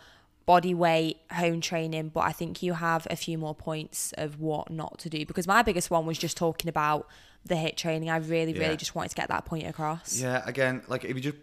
body 0.47 0.75
weight 0.75 1.19
home 1.31 1.61
training, 1.61 2.09
but 2.09 2.21
I 2.21 2.33
think 2.33 2.63
you 2.63 2.73
have 2.75 3.07
a 3.11 3.17
few 3.17 3.39
more 3.39 3.55
points 3.55 4.13
of 4.19 4.41
what 4.41 4.71
not 4.71 4.99
to 5.01 5.09
do 5.09 5.25
because 5.25 5.47
my 5.47 5.63
biggest 5.63 5.91
one 5.91 6.05
was 6.07 6.19
just 6.19 6.37
talking 6.37 6.69
about 6.69 7.07
the 7.45 7.55
HIIT 7.55 7.77
training. 7.77 8.11
I 8.11 8.17
really, 8.17 8.53
Yeah. 8.53 8.61
really 8.65 8.77
just 8.77 8.95
wanted 8.95 9.11
to 9.11 9.15
get 9.17 9.29
that 9.29 9.45
point 9.45 9.67
across. 9.67 10.19
Yeah, 10.21 10.43
again, 10.47 10.83
like 10.89 11.05
if 11.05 11.15
you 11.17 11.21
just 11.21 11.37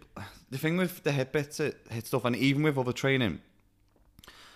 the 0.50 0.58
thing 0.58 0.76
with 0.76 1.02
the 1.02 1.10
HIIT 1.12 1.32
bits, 1.32 1.60
it 1.60 1.88
HIIT 1.90 2.06
stuff, 2.06 2.24
and 2.24 2.36
even 2.36 2.62
with 2.62 2.76
other 2.78 2.92
training, 2.92 3.40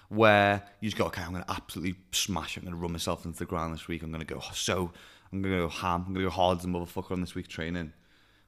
where 0.09 0.62
you 0.80 0.88
just 0.88 0.98
go, 0.98 1.07
okay, 1.07 1.22
I'm 1.22 1.33
gonna 1.33 1.44
absolutely 1.48 1.96
smash. 2.12 2.57
it. 2.57 2.61
I'm 2.61 2.64
gonna 2.66 2.76
run 2.76 2.92
myself 2.92 3.24
into 3.24 3.38
the 3.38 3.46
ground 3.46 3.74
this 3.74 3.88
week. 3.88 4.02
I'm 4.02 4.12
gonna 4.12 4.24
go 4.24 4.40
so. 4.52 4.92
I'm 5.33 5.42
gonna 5.42 5.57
go 5.59 5.68
ham. 5.68 6.04
I'm 6.07 6.12
gonna 6.14 6.26
go 6.26 6.30
hard 6.30 6.59
as 6.59 6.64
a 6.64 6.68
motherfucker 6.68 7.11
on 7.12 7.20
this 7.20 7.35
week's 7.35 7.48
training. 7.48 7.92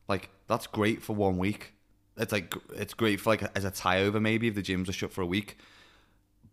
Like 0.08 0.30
that's 0.46 0.66
great 0.66 1.02
for 1.02 1.16
one 1.16 1.36
week. 1.38 1.72
It's 2.16 2.32
like 2.32 2.54
it's 2.74 2.94
great 2.94 3.20
for 3.20 3.30
like 3.30 3.42
as 3.56 3.64
a 3.64 3.70
tie 3.70 4.02
over 4.02 4.20
maybe 4.20 4.48
if 4.48 4.54
the 4.54 4.62
gyms 4.62 4.88
are 4.88 4.92
shut 4.92 5.12
for 5.12 5.22
a 5.22 5.26
week. 5.26 5.58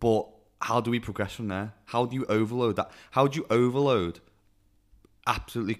But 0.04 0.26
how 0.60 0.82
do 0.82 0.90
we 0.90 1.00
progress 1.00 1.32
from 1.32 1.48
there? 1.48 1.72
How 1.86 2.04
do 2.04 2.14
you 2.14 2.26
overload 2.26 2.76
that? 2.76 2.90
How 3.12 3.26
do 3.26 3.38
you 3.38 3.46
overload 3.48 4.20
absolutely 5.26 5.78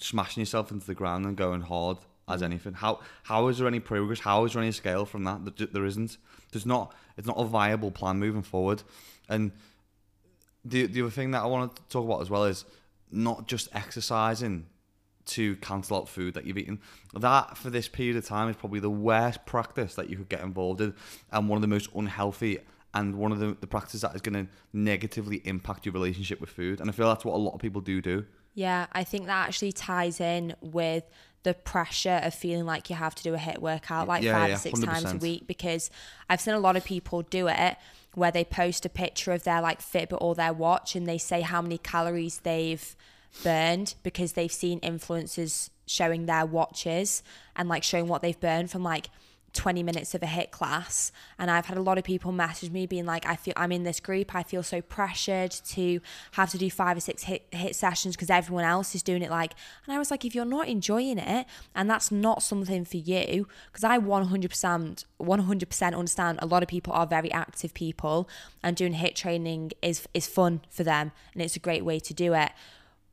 smashing 0.00 0.40
yourself 0.40 0.70
into 0.70 0.86
the 0.86 0.94
ground 0.94 1.26
and 1.26 1.36
going 1.36 1.60
hard 1.60 1.98
as 2.26 2.40
mm. 2.40 2.46
anything? 2.46 2.72
How 2.72 3.00
how 3.24 3.48
is 3.48 3.58
there 3.58 3.68
any 3.68 3.80
progress? 3.80 4.20
How 4.20 4.46
is 4.46 4.54
there 4.54 4.62
any 4.62 4.72
scale 4.72 5.04
from 5.04 5.24
that? 5.24 5.44
There- 5.44 5.66
There 5.66 5.84
isn't. 5.84 6.16
There's 6.52 6.64
not. 6.64 6.94
It's 7.18 7.26
not 7.26 7.36
a 7.36 7.44
viable 7.44 7.90
plan 7.90 8.18
moving 8.18 8.42
forward. 8.42 8.82
And 9.28 9.52
the 10.64 10.86
the 10.86 11.02
other 11.02 11.10
thing 11.10 11.32
that 11.32 11.42
I 11.42 11.46
want 11.46 11.76
to 11.76 11.82
talk 11.90 12.06
about 12.06 12.22
as 12.22 12.30
well 12.30 12.44
is 12.44 12.64
not 13.10 13.46
just 13.46 13.68
exercising 13.74 14.68
to 15.26 15.56
cancel 15.56 15.98
out 15.98 16.08
food 16.08 16.32
that 16.32 16.46
you've 16.46 16.56
eaten. 16.56 16.80
That 17.12 17.58
for 17.58 17.68
this 17.68 17.88
period 17.88 18.16
of 18.16 18.24
time 18.24 18.48
is 18.48 18.56
probably 18.56 18.80
the 18.80 18.96
worst 19.10 19.44
practice 19.44 19.96
that 19.96 20.08
you 20.08 20.16
could 20.16 20.30
get 20.30 20.40
involved 20.40 20.80
in, 20.80 20.94
and 21.30 21.46
one 21.46 21.58
of 21.58 21.62
the 21.62 21.68
most 21.68 21.90
unhealthy 21.94 22.60
and 22.94 23.16
one 23.16 23.32
of 23.32 23.38
the, 23.38 23.56
the 23.60 23.66
practices 23.66 24.00
that 24.02 24.14
is 24.14 24.22
going 24.22 24.46
to 24.46 24.52
negatively 24.72 25.42
impact 25.44 25.84
your 25.86 25.92
relationship 25.92 26.40
with 26.40 26.50
food. 26.50 26.80
And 26.80 26.88
I 26.88 26.92
feel 26.92 27.08
that's 27.08 27.24
what 27.24 27.34
a 27.34 27.38
lot 27.38 27.54
of 27.54 27.60
people 27.60 27.80
do 27.80 28.00
do. 28.00 28.24
Yeah, 28.54 28.86
I 28.92 29.04
think 29.04 29.26
that 29.26 29.48
actually 29.48 29.72
ties 29.72 30.20
in 30.20 30.54
with 30.62 31.04
the 31.42 31.54
pressure 31.54 32.20
of 32.24 32.34
feeling 32.34 32.64
like 32.64 32.90
you 32.90 32.96
have 32.96 33.14
to 33.14 33.22
do 33.22 33.34
a 33.34 33.38
HIIT 33.38 33.58
workout 33.58 34.08
like 34.08 34.24
Yeah, 34.24 34.32
five 34.32 34.48
yeah, 34.48 34.54
or 34.56 34.58
six 34.58 34.80
times 34.80 35.12
a 35.12 35.16
week 35.16 35.46
because 35.46 35.90
I've 36.28 36.40
seen 36.40 36.54
a 36.54 36.58
lot 36.58 36.74
of 36.74 36.84
people 36.84 37.22
do 37.22 37.46
it 37.46 37.76
where 38.14 38.32
they 38.32 38.44
post 38.44 38.84
a 38.84 38.88
picture 38.88 39.30
of 39.30 39.44
their 39.44 39.60
like 39.60 39.80
Fitbit 39.80 40.18
or 40.20 40.34
their 40.34 40.52
watch 40.52 40.96
and 40.96 41.06
they 41.06 41.18
say 41.18 41.42
how 41.42 41.62
many 41.62 41.78
calories 41.78 42.40
they've 42.40 42.96
burned 43.44 43.94
because 44.02 44.32
they've 44.32 44.50
seen 44.50 44.80
influencers 44.80 45.70
showing 45.86 46.26
their 46.26 46.46
watches 46.46 47.22
and 47.54 47.68
like 47.68 47.84
showing 47.84 48.08
what 48.08 48.22
they've 48.22 48.40
burned 48.40 48.70
from 48.70 48.82
like 48.82 49.08
20 49.56 49.82
minutes 49.82 50.14
of 50.14 50.22
a 50.22 50.26
HIIT 50.26 50.50
class 50.50 51.10
and 51.38 51.50
I've 51.50 51.66
had 51.66 51.78
a 51.78 51.82
lot 51.82 51.98
of 51.98 52.04
people 52.04 52.30
message 52.30 52.70
me 52.70 52.86
being 52.86 53.06
like 53.06 53.26
I 53.26 53.34
feel 53.34 53.54
I'm 53.56 53.72
in 53.72 53.82
this 53.82 53.98
group 53.98 54.34
I 54.34 54.42
feel 54.42 54.62
so 54.62 54.80
pressured 54.80 55.50
to 55.50 56.00
have 56.32 56.50
to 56.50 56.58
do 56.58 56.70
five 56.70 56.96
or 56.96 57.00
six 57.00 57.24
HIIT 57.24 57.40
HIIT 57.52 57.74
sessions 57.74 58.14
because 58.14 58.30
everyone 58.30 58.64
else 58.64 58.94
is 58.94 59.02
doing 59.02 59.22
it 59.22 59.30
like 59.30 59.54
and 59.86 59.94
I 59.94 59.98
was 59.98 60.10
like 60.10 60.24
if 60.24 60.34
you're 60.34 60.44
not 60.44 60.68
enjoying 60.68 61.18
it 61.18 61.46
and 61.74 61.90
that's 61.90 62.12
not 62.12 62.42
something 62.42 62.84
for 62.84 62.98
you 62.98 63.48
because 63.72 63.84
I 63.84 63.98
100% 63.98 65.04
100% 65.20 65.94
understand 65.94 66.38
a 66.40 66.46
lot 66.46 66.62
of 66.62 66.68
people 66.68 66.92
are 66.92 67.06
very 67.06 67.32
active 67.32 67.74
people 67.74 68.28
and 68.62 68.76
doing 68.76 68.94
HIIT 68.94 69.14
training 69.14 69.72
is 69.80 70.06
is 70.12 70.26
fun 70.26 70.60
for 70.70 70.84
them 70.84 71.12
and 71.32 71.42
it's 71.42 71.56
a 71.56 71.60
great 71.60 71.84
way 71.84 71.98
to 71.98 72.14
do 72.14 72.34
it 72.34 72.52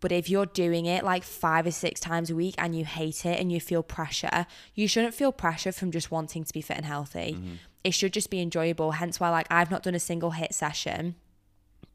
but 0.03 0.11
if 0.11 0.29
you're 0.29 0.45
doing 0.45 0.85
it 0.85 1.05
like 1.05 1.23
five 1.23 1.65
or 1.65 1.71
six 1.71 1.97
times 2.01 2.29
a 2.29 2.35
week 2.35 2.55
and 2.57 2.77
you 2.77 2.83
hate 2.83 3.25
it 3.25 3.39
and 3.39 3.49
you 3.49 3.61
feel 3.61 3.81
pressure, 3.81 4.45
you 4.75 4.85
shouldn't 4.85 5.13
feel 5.13 5.31
pressure 5.31 5.71
from 5.71 5.91
just 5.91 6.11
wanting 6.11 6.43
to 6.43 6.51
be 6.51 6.59
fit 6.59 6.75
and 6.75 6.85
healthy. 6.85 7.37
Mm-hmm. 7.39 7.53
It 7.85 7.93
should 7.93 8.11
just 8.11 8.29
be 8.29 8.41
enjoyable. 8.41 8.91
Hence 8.91 9.21
why 9.21 9.29
like 9.29 9.47
I've 9.49 9.71
not 9.71 9.81
done 9.81 9.95
a 9.95 9.99
single 9.99 10.33
HIIT 10.33 10.53
session 10.53 11.15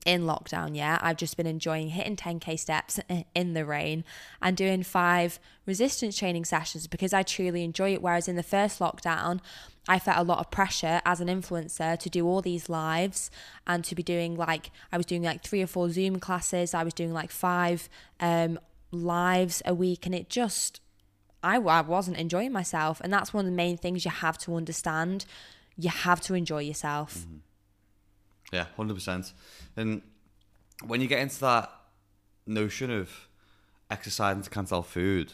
in 0.08 0.22
lockdown 0.22 0.74
yet. 0.74 1.00
I've 1.02 1.18
just 1.18 1.36
been 1.36 1.46
enjoying 1.46 1.90
hitting 1.90 2.16
10k 2.16 2.58
steps 2.58 2.98
in 3.34 3.52
the 3.52 3.66
rain 3.66 4.04
and 4.40 4.56
doing 4.56 4.82
five 4.82 5.38
resistance 5.66 6.16
training 6.16 6.46
sessions 6.46 6.86
because 6.86 7.12
I 7.12 7.22
truly 7.22 7.62
enjoy 7.62 7.92
it. 7.92 8.00
Whereas 8.00 8.26
in 8.26 8.36
the 8.36 8.42
first 8.42 8.78
lockdown, 8.80 9.40
I 9.86 9.98
felt 9.98 10.16
a 10.16 10.22
lot 10.22 10.38
of 10.38 10.50
pressure 10.50 11.02
as 11.04 11.20
an 11.20 11.28
influencer 11.28 11.98
to 11.98 12.08
do 12.08 12.26
all 12.26 12.40
these 12.40 12.70
lives 12.70 13.30
and 13.66 13.84
to 13.84 13.94
be 13.94 14.02
doing 14.02 14.34
like 14.34 14.70
I 14.90 14.96
was 14.96 15.04
doing 15.04 15.22
like 15.22 15.42
three 15.44 15.62
or 15.62 15.66
four 15.66 15.90
Zoom 15.90 16.18
classes. 16.20 16.72
I 16.72 16.84
was 16.84 16.94
doing 16.94 17.12
like 17.12 17.30
five 17.30 17.90
um, 18.18 18.58
lives 18.90 19.62
a 19.66 19.74
week, 19.74 20.06
and 20.06 20.14
it 20.14 20.30
just 20.30 20.80
I, 21.42 21.56
I 21.56 21.82
wasn't 21.82 22.16
enjoying 22.16 22.52
myself. 22.52 22.98
And 23.02 23.12
that's 23.12 23.34
one 23.34 23.44
of 23.44 23.50
the 23.50 23.56
main 23.56 23.76
things 23.76 24.06
you 24.06 24.10
have 24.10 24.38
to 24.38 24.56
understand. 24.56 25.26
You 25.76 25.90
have 25.90 26.22
to 26.22 26.34
enjoy 26.34 26.62
yourself. 26.62 27.26
Yeah, 28.52 28.66
hundred 28.76 28.94
percent. 28.94 29.32
And 29.76 30.02
when 30.84 31.00
you 31.00 31.06
get 31.06 31.20
into 31.20 31.40
that 31.40 31.70
notion 32.46 32.90
of 32.90 33.28
exercising 33.90 34.42
to 34.42 34.50
cancel 34.50 34.82
food, 34.82 35.32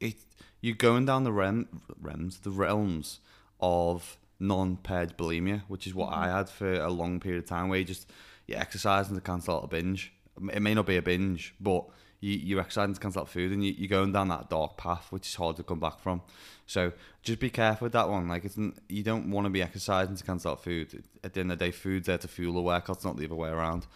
it 0.00 0.16
you're 0.60 0.74
going 0.74 1.06
down 1.06 1.24
the 1.24 1.32
rem, 1.32 1.68
rems, 2.02 2.42
the 2.42 2.50
realms 2.50 3.20
of 3.60 4.16
non-purging 4.40 5.16
bulimia, 5.16 5.62
which 5.68 5.86
is 5.86 5.94
what 5.94 6.12
I 6.12 6.26
mm-hmm. 6.26 6.36
had 6.36 6.48
for 6.48 6.72
a 6.74 6.90
long 6.90 7.20
period 7.20 7.42
of 7.44 7.48
time, 7.48 7.68
where 7.68 7.78
you 7.78 7.84
just 7.84 8.10
you're 8.46 8.58
exercising 8.58 9.14
to 9.14 9.20
cancel 9.20 9.56
out 9.56 9.64
a 9.64 9.68
binge. 9.68 10.12
It 10.52 10.62
may 10.62 10.74
not 10.74 10.86
be 10.86 10.96
a 10.96 11.02
binge, 11.02 11.54
but 11.60 11.84
you, 12.20 12.32
you're 12.32 12.60
exercising 12.60 12.94
to 12.94 13.00
cancel 13.00 13.22
out 13.22 13.28
food, 13.28 13.52
and 13.52 13.64
you, 13.64 13.74
you're 13.76 13.88
going 13.88 14.12
down 14.12 14.28
that 14.28 14.50
dark 14.50 14.76
path, 14.76 15.06
which 15.10 15.28
is 15.28 15.34
hard 15.34 15.56
to 15.56 15.62
come 15.62 15.80
back 15.80 16.00
from. 16.00 16.22
So 16.66 16.92
just 17.22 17.40
be 17.40 17.50
careful 17.50 17.86
with 17.86 17.92
that 17.92 18.08
one. 18.08 18.28
Like 18.28 18.44
it's 18.44 18.58
you 18.88 19.02
don't 19.02 19.30
want 19.30 19.46
to 19.46 19.50
be 19.50 19.62
exercising 19.62 20.16
to 20.16 20.24
cancel 20.24 20.52
out 20.52 20.62
food. 20.62 21.02
At 21.24 21.34
the 21.34 21.40
end 21.40 21.52
of 21.52 21.58
the 21.58 21.66
day, 21.66 21.70
food's 21.70 22.06
there 22.06 22.18
to 22.18 22.28
fuel 22.28 22.54
the 22.54 22.60
workouts, 22.60 23.04
not 23.04 23.16
the 23.16 23.24
other 23.24 23.34
way 23.34 23.48
around. 23.48 23.86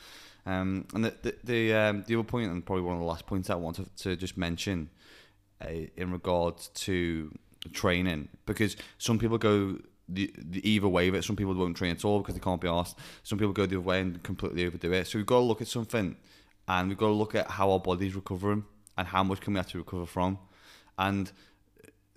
Um, 0.47 0.87
and 0.95 1.05
the 1.05 1.15
the 1.23 1.37
the, 1.45 1.75
um, 1.75 2.05
the 2.07 2.15
other 2.15 2.25
point, 2.25 2.51
and 2.51 2.65
probably 2.65 2.83
one 2.83 2.95
of 2.95 3.01
the 3.01 3.07
last 3.07 3.27
points 3.27 3.51
I 3.51 3.55
want 3.55 3.77
to, 3.77 3.87
to 4.05 4.17
just 4.17 4.37
mention, 4.37 4.91
uh, 5.61 5.69
in 5.97 6.11
regards 6.11 6.69
to 6.69 7.33
training, 7.73 8.29
because 8.47 8.77
some 8.99 9.19
people 9.19 9.39
go 9.39 9.79
the, 10.09 10.33
the 10.37 10.69
either 10.69 10.89
way 10.89 11.09
of 11.09 11.15
it. 11.15 11.25
Some 11.25 11.37
people 11.37 11.55
won't 11.55 11.77
train 11.77 11.93
at 11.93 12.05
all 12.05 12.21
because 12.21 12.35
they 12.35 12.41
can't 12.41 12.61
be 12.61 12.69
asked. 12.69 12.99
Some 13.23 13.39
people 13.39 13.53
go 13.53 13.67
the 13.67 13.77
other 13.77 13.85
way 13.85 14.01
and 14.01 14.23
completely 14.23 14.67
overdo 14.67 14.93
it. 14.93 15.07
So 15.07 15.19
we've 15.19 15.27
got 15.27 15.39
to 15.39 15.45
look 15.45 15.61
at 15.61 15.69
something, 15.69 16.17
and 16.69 16.89
we've 16.89 16.99
got 16.99 17.09
to 17.09 17.13
look 17.13 17.35
at 17.35 17.51
how 17.51 17.71
our 17.71 17.81
body's 17.81 18.15
recovering 18.15 18.65
and 18.97 19.09
how 19.09 19.23
much 19.23 19.41
can 19.41 19.55
we 19.55 19.61
actually 19.61 19.81
recover 19.81 20.07
from, 20.07 20.39
and 20.99 21.33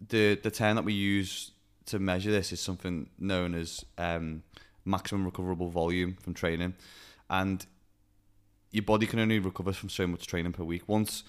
the 0.10 0.36
the 0.36 0.52
term 0.52 0.76
that 0.76 0.86
we 0.86 0.94
use 0.94 1.52
to 1.86 2.00
measure 2.00 2.32
this 2.32 2.52
is 2.52 2.60
something 2.60 3.10
known 3.20 3.54
as 3.54 3.86
um, 3.98 4.44
maximum 4.84 5.26
recoverable 5.26 5.70
volume 5.70 6.16
from 6.22 6.34
training, 6.34 6.74
and 7.30 7.66
your 8.72 8.84
body 8.84 9.06
can 9.06 9.20
only 9.20 9.40
recover 9.40 9.72
from 9.72 9.90
so 9.90 10.06
much 10.06 10.28
training 10.28 10.52
per 10.52 10.64
week. 10.64 10.84
Once 10.88 11.24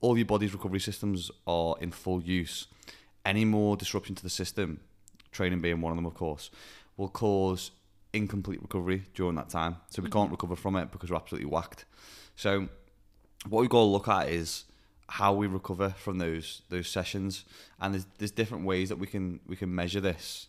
all 0.00 0.16
your 0.16 0.26
body's 0.26 0.52
recovery 0.52 0.80
systems 0.80 1.30
are 1.46 1.76
in 1.80 1.92
full 1.92 2.22
use, 2.22 2.66
any 3.24 3.44
more 3.44 3.76
disruption 3.76 4.14
to 4.14 4.22
the 4.22 4.30
system, 4.30 4.80
training 5.30 5.60
being 5.60 5.80
one 5.80 5.92
of 5.92 5.96
them, 5.96 6.06
of 6.06 6.14
course, 6.14 6.50
will 6.96 7.08
cause 7.08 7.70
incomplete 8.12 8.60
recovery 8.60 9.04
during 9.14 9.36
that 9.36 9.48
time. 9.48 9.76
So 9.90 10.02
we 10.02 10.10
can't 10.10 10.30
recover 10.30 10.56
from 10.56 10.76
it 10.76 10.90
because 10.90 11.10
we're 11.10 11.16
absolutely 11.16 11.48
whacked. 11.48 11.84
So 12.36 12.68
what 13.48 13.60
we've 13.60 13.70
got 13.70 13.78
to 13.78 13.84
look 13.84 14.08
at 14.08 14.28
is 14.28 14.64
how 15.08 15.34
we 15.34 15.46
recover 15.46 15.90
from 15.90 16.18
those 16.18 16.62
those 16.68 16.88
sessions, 16.88 17.44
and 17.80 17.94
there's, 17.94 18.06
there's 18.18 18.30
different 18.30 18.64
ways 18.64 18.88
that 18.88 18.96
we 18.96 19.06
can 19.06 19.40
we 19.46 19.56
can 19.56 19.74
measure 19.74 20.00
this, 20.00 20.48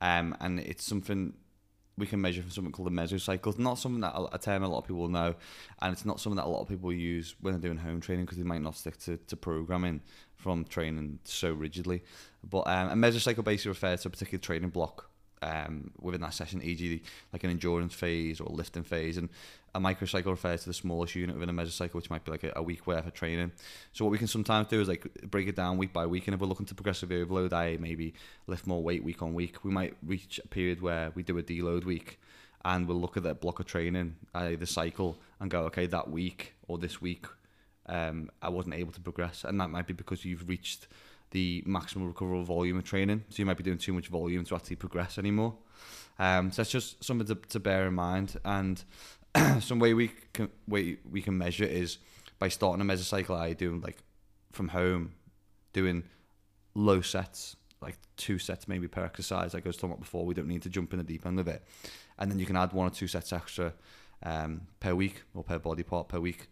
um, 0.00 0.36
and 0.40 0.58
it's 0.60 0.84
something 0.84 1.34
we 1.96 2.06
can 2.06 2.20
measure 2.20 2.40
from 2.40 2.50
something 2.50 2.72
called 2.72 2.88
the 2.88 2.92
mesocycle. 2.92 3.48
It's 3.48 3.58
not 3.58 3.78
something 3.78 4.00
that 4.00 4.14
a 4.32 4.38
term 4.38 4.62
a 4.62 4.68
lot 4.68 4.78
of 4.78 4.86
people 4.86 5.08
know, 5.08 5.34
and 5.80 5.92
it's 5.92 6.04
not 6.04 6.18
something 6.18 6.36
that 6.36 6.46
a 6.46 6.48
lot 6.48 6.62
of 6.62 6.68
people 6.68 6.92
use 6.92 7.34
when 7.40 7.52
they're 7.52 7.60
doing 7.60 7.76
home 7.76 8.00
training 8.00 8.24
because 8.24 8.38
they 8.38 8.44
might 8.44 8.62
not 8.62 8.76
stick 8.76 8.98
to, 9.00 9.18
to 9.18 9.36
programming 9.36 10.00
from 10.34 10.64
training 10.64 11.18
so 11.24 11.52
rigidly. 11.52 12.02
But 12.42 12.66
um, 12.66 12.88
a 12.88 12.94
mesocycle 12.94 13.44
basically 13.44 13.70
refers 13.70 14.02
to 14.02 14.08
a 14.08 14.10
particular 14.10 14.40
training 14.40 14.70
block 14.70 15.09
um, 15.42 15.90
within 16.00 16.20
that 16.20 16.34
session, 16.34 16.62
e.g., 16.62 17.02
like 17.32 17.44
an 17.44 17.50
endurance 17.50 17.94
phase 17.94 18.40
or 18.40 18.48
lifting 18.50 18.82
phase, 18.82 19.16
and 19.16 19.28
a 19.74 19.80
microcycle 19.80 20.26
refers 20.26 20.62
to 20.62 20.68
the 20.68 20.74
smallest 20.74 21.14
unit 21.14 21.36
within 21.36 21.48
a 21.48 21.62
mesocycle, 21.62 21.94
which 21.94 22.10
might 22.10 22.24
be 22.24 22.30
like 22.30 22.44
a, 22.44 22.52
a 22.56 22.62
week 22.62 22.86
worth 22.86 23.06
of 23.06 23.14
training. 23.14 23.52
So 23.92 24.04
what 24.04 24.10
we 24.10 24.18
can 24.18 24.26
sometimes 24.26 24.68
do 24.68 24.80
is 24.80 24.88
like 24.88 25.06
break 25.30 25.48
it 25.48 25.56
down 25.56 25.78
week 25.78 25.92
by 25.92 26.06
week, 26.06 26.26
and 26.26 26.34
if 26.34 26.40
we're 26.40 26.48
looking 26.48 26.66
to 26.66 26.74
progressively 26.74 27.20
overload, 27.20 27.52
I 27.52 27.76
maybe 27.78 28.14
lift 28.46 28.66
more 28.66 28.82
weight 28.82 29.04
week 29.04 29.22
on 29.22 29.34
week. 29.34 29.64
We 29.64 29.70
might 29.70 29.96
reach 30.04 30.40
a 30.44 30.48
period 30.48 30.82
where 30.82 31.12
we 31.14 31.22
do 31.22 31.38
a 31.38 31.42
deload 31.42 31.84
week, 31.84 32.20
and 32.64 32.86
we'll 32.86 33.00
look 33.00 33.16
at 33.16 33.22
that 33.22 33.40
block 33.40 33.60
of 33.60 33.66
training, 33.66 34.16
uh, 34.34 34.50
the 34.58 34.66
cycle, 34.66 35.18
and 35.38 35.50
go, 35.50 35.62
okay, 35.64 35.86
that 35.86 36.10
week 36.10 36.54
or 36.68 36.78
this 36.78 37.00
week, 37.00 37.26
um, 37.86 38.30
I 38.42 38.48
wasn't 38.48 38.74
able 38.74 38.92
to 38.92 39.00
progress, 39.00 39.44
and 39.44 39.60
that 39.60 39.70
might 39.70 39.86
be 39.86 39.94
because 39.94 40.24
you've 40.24 40.48
reached 40.48 40.86
the 41.30 41.62
maximum 41.66 42.08
recoverable 42.08 42.44
volume 42.44 42.78
of 42.78 42.84
training. 42.84 43.24
So 43.28 43.36
you 43.36 43.46
might 43.46 43.56
be 43.56 43.62
doing 43.62 43.78
too 43.78 43.92
much 43.92 44.08
volume 44.08 44.44
to 44.44 44.54
actually 44.54 44.76
progress 44.76 45.18
anymore. 45.18 45.54
Um, 46.18 46.50
so 46.50 46.62
that's 46.62 46.70
just 46.70 47.02
something 47.02 47.26
to, 47.26 47.34
to 47.34 47.60
bear 47.60 47.86
in 47.86 47.94
mind. 47.94 48.36
And 48.44 48.82
some 49.60 49.78
way 49.78 49.94
we 49.94 50.12
can 50.32 50.50
way 50.66 50.98
we 51.10 51.22
can 51.22 51.38
measure 51.38 51.64
is 51.64 51.98
by 52.38 52.48
starting 52.48 52.80
a 52.80 52.84
mesocycle. 52.84 53.36
I 53.36 53.52
doing 53.52 53.80
like 53.80 53.98
from 54.52 54.68
home, 54.68 55.14
doing 55.72 56.04
low 56.74 57.00
sets, 57.00 57.56
like 57.80 57.96
two 58.16 58.38
sets 58.38 58.68
maybe 58.68 58.88
per 58.88 59.04
exercise. 59.04 59.54
Like 59.54 59.64
I 59.64 59.68
was 59.68 59.76
talking 59.76 59.90
about 59.90 60.00
before, 60.00 60.24
we 60.24 60.34
don't 60.34 60.48
need 60.48 60.62
to 60.62 60.68
jump 60.68 60.92
in 60.92 60.98
the 60.98 61.04
deep 61.04 61.26
end 61.26 61.38
of 61.38 61.48
it. 61.48 61.62
And 62.18 62.30
then 62.30 62.38
you 62.38 62.46
can 62.46 62.56
add 62.56 62.72
one 62.72 62.86
or 62.86 62.90
two 62.90 63.06
sets 63.06 63.32
extra 63.32 63.72
um, 64.22 64.62
per 64.80 64.94
week 64.94 65.22
or 65.34 65.44
per 65.44 65.58
body 65.58 65.82
part 65.82 66.08
per 66.08 66.20
week. 66.20 66.48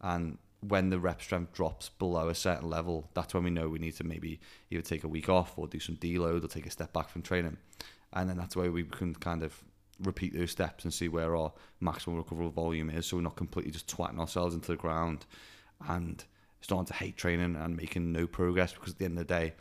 And 0.00 0.38
when 0.66 0.90
the 0.90 0.98
rep 0.98 1.20
strength 1.20 1.52
drops 1.52 1.88
below 1.88 2.28
a 2.28 2.34
certain 2.34 2.70
level, 2.70 3.10
that's 3.14 3.34
when 3.34 3.44
we 3.44 3.50
know 3.50 3.68
we 3.68 3.78
need 3.78 3.96
to 3.96 4.04
maybe 4.04 4.40
either 4.70 4.82
take 4.82 5.04
a 5.04 5.08
week 5.08 5.28
off 5.28 5.58
or 5.58 5.66
do 5.66 5.80
some 5.80 5.96
deload 5.96 6.44
or 6.44 6.48
take 6.48 6.66
a 6.66 6.70
step 6.70 6.92
back 6.92 7.08
from 7.08 7.22
training. 7.22 7.56
And 8.12 8.28
then 8.28 8.36
that's 8.36 8.54
where 8.54 8.70
we 8.70 8.84
can 8.84 9.14
kind 9.14 9.42
of 9.42 9.62
repeat 10.00 10.34
those 10.34 10.50
steps 10.50 10.84
and 10.84 10.94
see 10.94 11.08
where 11.08 11.34
our 11.34 11.52
maximum 11.80 12.16
recoverable 12.16 12.50
volume 12.50 12.90
is 12.90 13.06
so 13.06 13.16
we're 13.16 13.22
not 13.22 13.36
completely 13.36 13.70
just 13.70 13.86
twatting 13.86 14.18
ourselves 14.18 14.54
into 14.54 14.68
the 14.72 14.76
ground 14.76 15.26
and 15.88 16.24
starting 16.60 16.86
to 16.86 16.94
hate 16.94 17.16
training 17.16 17.56
and 17.56 17.76
making 17.76 18.12
no 18.12 18.26
progress 18.26 18.72
because 18.72 18.92
at 18.92 18.98
the 18.98 19.04
end 19.04 19.18
of 19.18 19.26
the 19.26 19.34
day, 19.34 19.52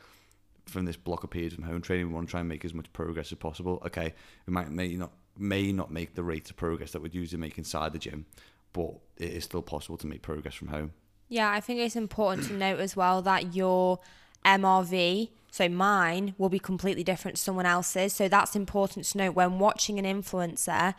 from 0.66 0.86
this 0.86 0.96
block 0.96 1.24
of 1.24 1.30
periods 1.30 1.56
from 1.56 1.64
home 1.64 1.82
training, 1.82 2.08
we 2.08 2.14
want 2.14 2.28
to 2.28 2.32
try 2.32 2.40
and 2.40 2.50
make 2.50 2.64
as 2.64 2.74
much 2.74 2.92
progress 2.94 3.32
as 3.32 3.38
possible. 3.38 3.82
Okay, 3.86 4.14
we 4.46 4.54
might 4.54 4.70
may 4.70 4.96
not 4.96 5.12
may 5.38 5.72
not 5.72 5.92
make 5.92 6.14
the 6.14 6.24
rate 6.24 6.50
of 6.50 6.56
progress 6.56 6.92
that 6.92 7.02
we'd 7.02 7.16
usually 7.16 7.40
make 7.40 7.58
inside 7.58 7.94
the 7.94 8.00
gym, 8.00 8.26
but 8.74 8.96
it 9.18 9.32
is 9.32 9.44
still 9.44 9.62
possible 9.62 9.98
to 9.98 10.08
make 10.08 10.22
progress 10.22 10.56
from 10.56 10.70
home. 10.70 10.94
Yeah, 11.30 11.50
I 11.52 11.60
think 11.62 11.80
it's 11.80 11.96
important 11.96 12.48
to 12.48 12.54
note 12.54 12.80
as 12.80 12.96
well 12.96 13.22
that 13.22 13.56
your 13.56 14.00
MRV, 14.46 15.30
so 15.50 15.70
mine, 15.70 16.36
will 16.38 16.50
be 16.50 16.60
completely 16.60 17.04
different 17.04 17.38
to 17.38 17.44
someone 17.44 17.66
else's. 17.66 18.14
So 18.14 18.28
that's 18.28 18.56
important 18.56 19.06
to 19.08 19.18
note 19.18 19.36
when 19.36 19.60
watching 19.60 19.98
an 20.00 20.06
influencer. 20.06 20.94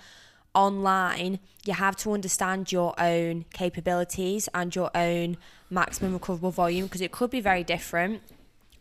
online, 0.55 1.39
you 1.65 1.73
have 1.73 1.97
to 1.97 2.13
understand 2.13 2.73
your 2.73 2.95
own 3.01 3.45
capabilities 3.53 4.49
and 4.55 4.75
your 4.75 4.91
own 4.95 5.37
maximum 5.71 6.13
recoverable 6.13 6.51
volume 6.51 6.87
because 6.87 7.01
it 7.01 7.13
could 7.13 7.31
be 7.31 7.41
very 7.41 7.65
different. 7.65 8.23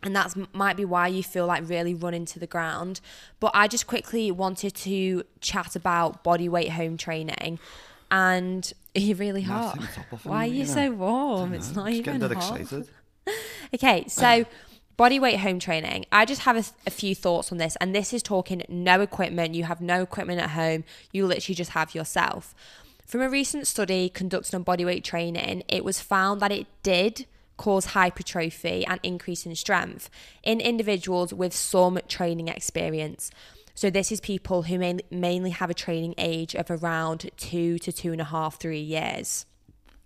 And 0.02 0.16
that 0.16 0.34
might 0.52 0.76
be 0.76 0.84
why 0.84 1.06
you 1.06 1.22
feel 1.22 1.46
like 1.46 1.68
really 1.68 1.94
running 1.94 2.24
to 2.26 2.40
the 2.40 2.46
ground. 2.46 3.00
But 3.38 3.52
I 3.54 3.68
just 3.68 3.86
quickly 3.86 4.32
wanted 4.32 4.74
to 4.76 5.22
chat 5.40 5.76
about 5.76 6.24
body 6.24 6.48
weight 6.48 6.70
home 6.70 6.96
training. 6.96 7.60
And 8.10 8.72
are 8.94 9.00
you 9.00 9.14
really 9.14 9.42
hot? 9.42 9.78
Why 10.22 10.44
are 10.44 10.46
you 10.46 10.64
know, 10.64 10.70
so 10.70 10.90
warm? 10.92 11.54
It's 11.54 11.70
just 11.70 11.88
even 11.88 12.20
getting 12.20 12.38
hot. 12.38 12.60
excited. 12.60 12.88
Okay, 13.74 14.04
so 14.06 14.44
body 14.98 15.18
weight 15.18 15.38
home 15.38 15.58
training. 15.58 16.04
I 16.12 16.26
just 16.26 16.42
have 16.42 16.56
a, 16.56 16.64
a 16.86 16.90
few 16.90 17.14
thoughts 17.14 17.50
on 17.50 17.56
this, 17.56 17.74
and 17.80 17.94
this 17.94 18.12
is 18.12 18.22
talking 18.22 18.62
no 18.68 19.00
equipment. 19.00 19.54
You 19.54 19.64
have 19.64 19.80
no 19.80 20.02
equipment 20.02 20.40
at 20.40 20.50
home. 20.50 20.84
You 21.10 21.26
literally 21.26 21.54
just 21.54 21.70
have 21.70 21.94
yourself. 21.94 22.54
From 23.06 23.22
a 23.22 23.30
recent 23.30 23.66
study 23.66 24.08
conducted 24.10 24.54
on 24.54 24.62
body 24.62 24.84
weight 24.84 25.04
training, 25.04 25.62
it 25.68 25.84
was 25.84 26.00
found 26.00 26.40
that 26.42 26.52
it 26.52 26.66
did 26.82 27.26
cause 27.56 27.86
hypertrophy 27.86 28.84
and 28.86 28.98
increase 29.02 29.46
in 29.46 29.54
strength 29.54 30.10
in 30.42 30.60
individuals 30.60 31.32
with 31.32 31.54
some 31.54 31.98
training 32.08 32.48
experience. 32.48 33.30
So 33.82 33.90
this 33.90 34.12
is 34.12 34.20
people 34.20 34.62
who 34.62 34.78
main, 34.78 35.00
mainly 35.10 35.50
have 35.50 35.68
a 35.68 35.74
training 35.74 36.14
age 36.16 36.54
of 36.54 36.70
around 36.70 37.28
two 37.36 37.80
to 37.80 37.90
two 37.90 38.12
and 38.12 38.20
a 38.20 38.26
half, 38.26 38.60
three 38.60 38.78
years. 38.78 39.44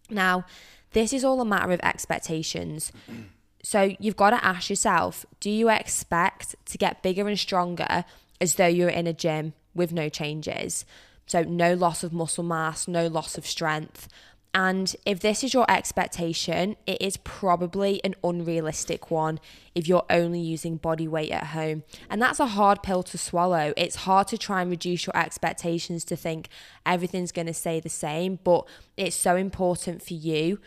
Now, 0.09 0.47
this 0.93 1.12
is 1.12 1.22
all 1.22 1.43
a 1.43 1.45
matter 1.45 1.72
of 1.72 1.81
expectations. 1.83 2.91
So 3.62 3.97
you've 3.99 4.14
got 4.14 4.31
to 4.31 4.45
ask 4.45 4.70
yourself 4.70 5.27
do 5.41 5.51
you 5.51 5.68
expect 5.68 6.55
to 6.66 6.79
get 6.79 7.03
bigger 7.03 7.27
and 7.27 7.37
stronger 7.37 8.05
as 8.41 8.55
though 8.55 8.68
you're 8.68 8.89
in 8.89 9.09
a 9.09 9.12
gym 9.12 9.55
with 9.74 9.93
no 9.93 10.09
changes? 10.09 10.85
So, 11.27 11.43
no 11.43 11.74
loss 11.74 12.05
of 12.05 12.12
muscle 12.12 12.45
mass, 12.45 12.87
no 12.87 13.09
loss 13.09 13.37
of 13.37 13.45
strength. 13.45 14.07
And 14.55 14.97
if 15.05 15.21
this 15.21 15.45
is 15.45 15.53
your 15.53 15.71
expectation, 15.71 16.77
it 16.87 17.01
is 17.01 17.19
probably 17.19 18.03
an 18.03 18.15
unrealistic 18.25 19.11
one 19.11 19.39
if 19.75 19.87
you're 19.87 20.07
only 20.09 20.41
using 20.41 20.79
body 20.79 21.07
weight 21.07 21.31
at 21.31 21.49
home. 21.49 21.83
And 22.09 22.23
that's 22.23 22.41
a 22.41 22.47
hard 22.47 22.83
pill 22.83 23.03
to 23.03 23.19
swallow. 23.19 23.75
It's 23.77 23.97
hard 23.97 24.29
to 24.29 24.39
try 24.39 24.63
and 24.63 24.71
reduce 24.71 25.07
your 25.07 25.17
expectations 25.17 26.05
to 26.07 26.17
think 26.17 26.49
everything's 26.87 27.33
going 27.33 27.49
to 27.49 27.55
stay 27.55 27.81
the 27.81 27.91
same, 27.91 28.39
but 28.45 28.67
it's 28.97 29.17
so 29.17 29.37
important 29.37 30.03
for 30.03 30.15
you 30.15 30.59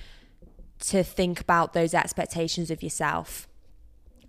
to 0.81 1.03
think 1.03 1.41
about 1.41 1.73
those 1.73 1.95
expectations 1.95 2.69
of 2.69 2.83
yourself. 2.83 3.47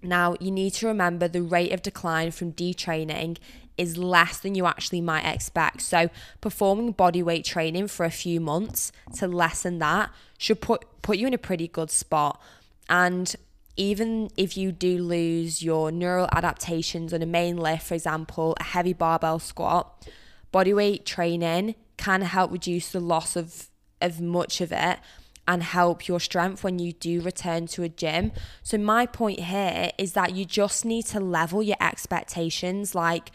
Now, 0.03 0.37
you 0.41 0.51
need 0.51 0.73
to 0.75 0.87
remember 0.87 1.29
the 1.29 1.43
rate 1.43 1.73
of 1.73 1.83
decline 1.83 2.31
from 2.31 2.53
detraining 2.53 3.37
is 3.81 3.97
less 3.97 4.39
than 4.39 4.55
you 4.55 4.66
actually 4.66 5.01
might 5.01 5.24
expect. 5.24 5.81
So, 5.81 6.11
performing 6.43 6.93
body 6.93 7.22
weight 7.22 7.45
training 7.45 7.89
for 7.89 8.05
a 8.05 8.11
few 8.11 8.41
months 8.41 8.93
to 9.16 9.26
lessen 9.26 9.78
that 9.78 10.11
should 10.39 10.61
put 10.61 10.85
put 11.03 11.16
you 11.16 11.26
in 11.26 11.35
a 11.35 11.39
pretty 11.39 11.66
good 11.66 11.91
spot. 11.91 12.41
And 12.89 13.35
even 13.76 14.28
if 14.37 14.57
you 14.57 14.70
do 14.70 14.99
lose 14.99 15.62
your 15.62 15.91
neural 15.91 16.28
adaptations 16.33 17.14
on 17.14 17.22
a 17.22 17.26
main 17.26 17.57
lift, 17.57 17.87
for 17.87 17.95
example, 17.95 18.55
a 18.61 18.64
heavy 18.64 18.93
barbell 18.93 19.39
squat, 19.39 20.07
body 20.53 20.74
weight 20.74 21.07
training 21.07 21.74
can 21.97 22.20
help 22.20 22.53
reduce 22.53 22.93
the 22.93 23.01
loss 23.01 23.35
of 23.35 23.70
of 24.03 24.20
much 24.20 24.61
of 24.61 24.72
it 24.72 24.99
and 25.49 25.62
help 25.62 26.07
your 26.07 26.20
strength 26.20 26.62
when 26.62 26.78
you 26.78 26.93
do 26.93 27.20
return 27.20 27.66
to 27.66 27.83
a 27.83 27.89
gym. 27.89 28.31
So 28.62 28.78
my 28.78 29.05
point 29.05 29.41
here 29.41 29.91
is 29.99 30.12
that 30.12 30.35
you 30.35 30.45
just 30.45 30.85
need 30.85 31.07
to 31.07 31.18
level 31.18 31.62
your 31.62 31.76
expectations 31.81 32.95
like 32.95 33.33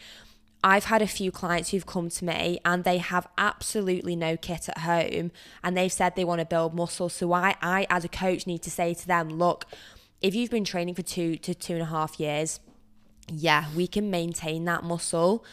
I've 0.64 0.84
had 0.84 1.02
a 1.02 1.06
few 1.06 1.30
clients 1.30 1.70
who've 1.70 1.86
come 1.86 2.08
to 2.08 2.24
me 2.24 2.58
and 2.64 2.82
they 2.82 2.98
have 2.98 3.28
absolutely 3.38 4.16
no 4.16 4.36
kit 4.36 4.68
at 4.68 4.78
home 4.78 5.30
and 5.62 5.76
they've 5.76 5.92
said 5.92 6.16
they 6.16 6.24
want 6.24 6.40
to 6.40 6.44
build 6.44 6.74
muscle. 6.74 7.08
So 7.08 7.32
I, 7.32 7.54
I 7.62 7.86
as 7.88 8.04
a 8.04 8.08
coach 8.08 8.46
need 8.46 8.62
to 8.62 8.70
say 8.70 8.94
to 8.94 9.06
them, 9.06 9.28
look, 9.28 9.66
if 10.20 10.34
you've 10.34 10.50
been 10.50 10.64
training 10.64 10.94
for 10.94 11.02
two 11.02 11.36
to 11.36 11.54
two 11.54 11.74
and 11.74 11.82
a 11.82 11.86
half 11.86 12.18
years, 12.18 12.60
yeah, 13.30 13.66
we 13.76 13.86
can 13.86 14.10
maintain 14.10 14.64
that 14.64 14.82
muscle 14.82 15.44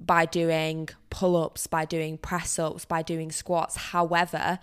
by 0.00 0.26
doing 0.26 0.88
pull 1.10 1.36
ups, 1.36 1.66
by 1.66 1.84
doing 1.84 2.18
press 2.18 2.58
ups, 2.58 2.84
by 2.84 3.02
doing 3.02 3.32
squats. 3.32 3.76
However, 3.76 4.58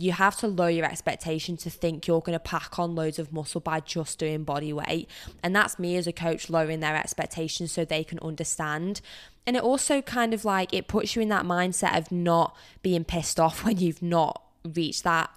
you 0.00 0.12
have 0.12 0.34
to 0.38 0.46
lower 0.46 0.70
your 0.70 0.86
expectation 0.86 1.58
to 1.58 1.68
think 1.68 2.06
you're 2.06 2.20
going 2.20 2.32
to 2.32 2.40
pack 2.40 2.78
on 2.78 2.94
loads 2.94 3.18
of 3.18 3.34
muscle 3.34 3.60
by 3.60 3.80
just 3.80 4.18
doing 4.18 4.44
body 4.44 4.72
weight. 4.72 5.08
And 5.42 5.54
that's 5.54 5.78
me 5.78 5.96
as 5.96 6.06
a 6.06 6.12
coach 6.12 6.48
lowering 6.48 6.80
their 6.80 6.96
expectations 6.96 7.70
so 7.70 7.84
they 7.84 8.02
can 8.02 8.18
understand. 8.20 9.02
And 9.46 9.56
it 9.56 9.62
also 9.62 10.00
kind 10.00 10.32
of 10.32 10.44
like 10.44 10.72
it 10.72 10.88
puts 10.88 11.14
you 11.14 11.20
in 11.20 11.28
that 11.28 11.44
mindset 11.44 11.98
of 11.98 12.10
not 12.10 12.56
being 12.82 13.04
pissed 13.04 13.38
off 13.38 13.62
when 13.64 13.76
you've 13.76 14.02
not 14.02 14.42
reached 14.64 15.04
that 15.04 15.30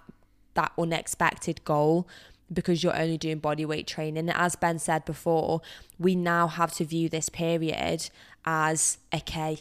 that 0.54 0.70
unexpected 0.78 1.64
goal 1.64 2.06
because 2.52 2.84
you're 2.84 2.96
only 2.96 3.18
doing 3.18 3.38
body 3.38 3.66
weight 3.66 3.86
training. 3.86 4.30
As 4.30 4.54
Ben 4.54 4.78
said 4.78 5.04
before, 5.04 5.60
we 5.98 6.14
now 6.14 6.46
have 6.46 6.72
to 6.74 6.84
view 6.84 7.08
this 7.08 7.28
period 7.28 8.08
as 8.46 8.98
okay, 9.12 9.58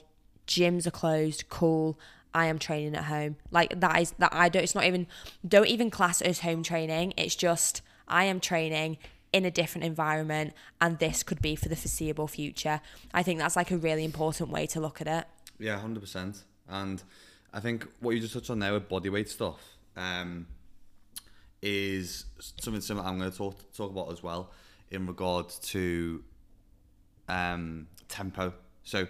gyms 0.47 0.87
are 0.87 0.91
closed, 0.91 1.49
cool. 1.49 1.97
I 2.33 2.45
am 2.45 2.59
training 2.59 2.95
at 2.95 3.05
home. 3.05 3.37
Like 3.51 3.79
that 3.79 4.01
is 4.01 4.11
that 4.19 4.33
I 4.33 4.49
don't 4.49 4.63
it's 4.63 4.75
not 4.75 4.85
even 4.85 5.07
don't 5.47 5.67
even 5.67 5.89
class 5.89 6.21
it 6.21 6.27
as 6.27 6.39
home 6.39 6.63
training. 6.63 7.13
It's 7.17 7.35
just 7.35 7.81
I 8.07 8.25
am 8.25 8.39
training 8.39 8.97
in 9.31 9.45
a 9.45 9.51
different 9.51 9.85
environment 9.85 10.53
and 10.79 10.99
this 10.99 11.23
could 11.23 11.41
be 11.41 11.55
for 11.55 11.67
the 11.67 11.75
foreseeable 11.75 12.27
future. 12.27 12.81
I 13.13 13.23
think 13.23 13.39
that's 13.39 13.55
like 13.55 13.71
a 13.71 13.77
really 13.77 14.05
important 14.05 14.49
way 14.49 14.67
to 14.67 14.79
look 14.79 15.01
at 15.01 15.07
it. 15.07 15.25
Yeah, 15.59 15.79
hundred 15.79 16.01
percent. 16.01 16.43
And 16.69 17.01
I 17.53 17.59
think 17.59 17.87
what 17.99 18.11
you 18.11 18.21
just 18.21 18.33
touched 18.33 18.49
on 18.49 18.59
there 18.59 18.73
with 18.73 18.89
bodyweight 18.89 19.29
stuff 19.29 19.59
um, 19.95 20.47
is 21.61 22.25
something 22.37 22.81
similar. 22.81 23.07
I'm 23.07 23.17
going 23.17 23.31
to 23.31 23.37
talk 23.37 23.73
talk 23.73 23.91
about 23.91 24.11
as 24.11 24.23
well 24.23 24.51
in 24.91 25.07
regards 25.07 25.59
to 25.59 26.23
um, 27.27 27.87
tempo. 28.07 28.53
So 28.83 29.07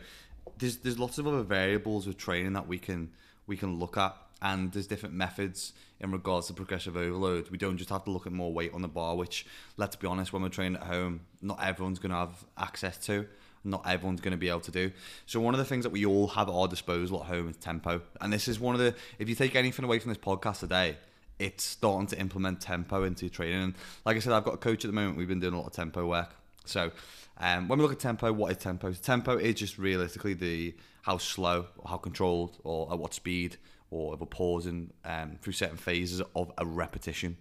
there's 0.63 0.77
there's 0.77 0.97
lots 0.99 1.17
of 1.17 1.27
other 1.27 1.43
variables 1.43 2.07
with 2.07 2.17
training 2.17 2.53
that 2.53 2.67
we 2.67 2.79
can 2.79 3.11
we 3.45 3.57
can 3.57 3.77
look 3.79 3.97
at, 3.97 4.15
and 4.41 4.71
there's 4.71 4.87
different 4.87 5.13
methods 5.13 5.73
in 5.99 6.11
regards 6.11 6.47
to 6.47 6.53
progressive 6.53 6.95
overload. 6.95 7.49
We 7.49 7.57
don't 7.57 7.77
just 7.77 7.89
have 7.89 8.05
to 8.05 8.11
look 8.11 8.25
at 8.25 8.31
more 8.31 8.51
weight 8.51 8.73
on 8.73 8.81
the 8.81 8.87
bar, 8.87 9.15
which 9.15 9.45
let's 9.75 9.97
be 9.97 10.07
honest, 10.07 10.31
when 10.31 10.41
we're 10.41 10.49
training 10.49 10.77
at 10.77 10.87
home, 10.87 11.21
not 11.41 11.61
everyone's 11.61 11.99
going 11.99 12.11
to 12.11 12.17
have 12.17 12.45
access 12.57 12.97
to. 13.05 13.27
Not 13.65 13.87
everyone's 13.87 14.19
going 14.19 14.33
to 14.33 14.37
be 14.37 14.49
able 14.49 14.59
to 14.61 14.71
do. 14.71 14.91
So 15.25 15.39
one 15.39 15.53
of 15.53 15.57
the 15.57 15.65
things 15.65 15.83
that 15.83 15.91
we 15.91 16.05
all 16.05 16.27
have 16.27 16.49
at 16.49 16.53
our 16.53 16.67
disposal 16.67 17.21
at 17.21 17.27
home 17.27 17.47
is 17.47 17.55
tempo, 17.55 18.01
and 18.19 18.31
this 18.31 18.47
is 18.47 18.59
one 18.59 18.75
of 18.75 18.81
the. 18.81 18.93
If 19.19 19.29
you 19.29 19.35
take 19.35 19.55
anything 19.55 19.85
away 19.85 19.99
from 19.99 20.09
this 20.09 20.17
podcast 20.17 20.59
today, 20.59 20.97
it's 21.39 21.63
starting 21.63 22.07
to 22.07 22.19
implement 22.19 22.61
tempo 22.61 23.03
into 23.03 23.25
your 23.25 23.31
training. 23.31 23.63
And 23.63 23.73
like 24.05 24.17
I 24.17 24.19
said, 24.19 24.33
I've 24.33 24.43
got 24.43 24.53
a 24.53 24.57
coach 24.57 24.83
at 24.85 24.89
the 24.89 24.95
moment. 24.95 25.17
We've 25.17 25.27
been 25.27 25.39
doing 25.39 25.53
a 25.53 25.57
lot 25.57 25.67
of 25.67 25.73
tempo 25.73 26.05
work. 26.05 26.35
So 26.65 26.91
um, 27.37 27.67
when 27.67 27.79
we 27.79 27.83
look 27.83 27.91
at 27.91 27.99
tempo, 27.99 28.31
what 28.31 28.51
is 28.51 28.57
tempo? 28.57 28.91
Tempo 28.93 29.37
is 29.37 29.55
just 29.55 29.77
realistically 29.77 30.33
the 30.33 30.75
how 31.01 31.17
slow, 31.17 31.67
or 31.77 31.89
how 31.89 31.97
controlled, 31.97 32.57
or 32.63 32.91
at 32.91 32.99
what 32.99 33.13
speed, 33.13 33.57
or 33.91 34.13
if 34.13 34.19
we're 34.19 34.25
pausing 34.25 34.91
um, 35.03 35.37
through 35.41 35.53
certain 35.53 35.77
phases 35.77 36.21
of 36.35 36.51
a 36.57 36.65
repetition. 36.65 37.37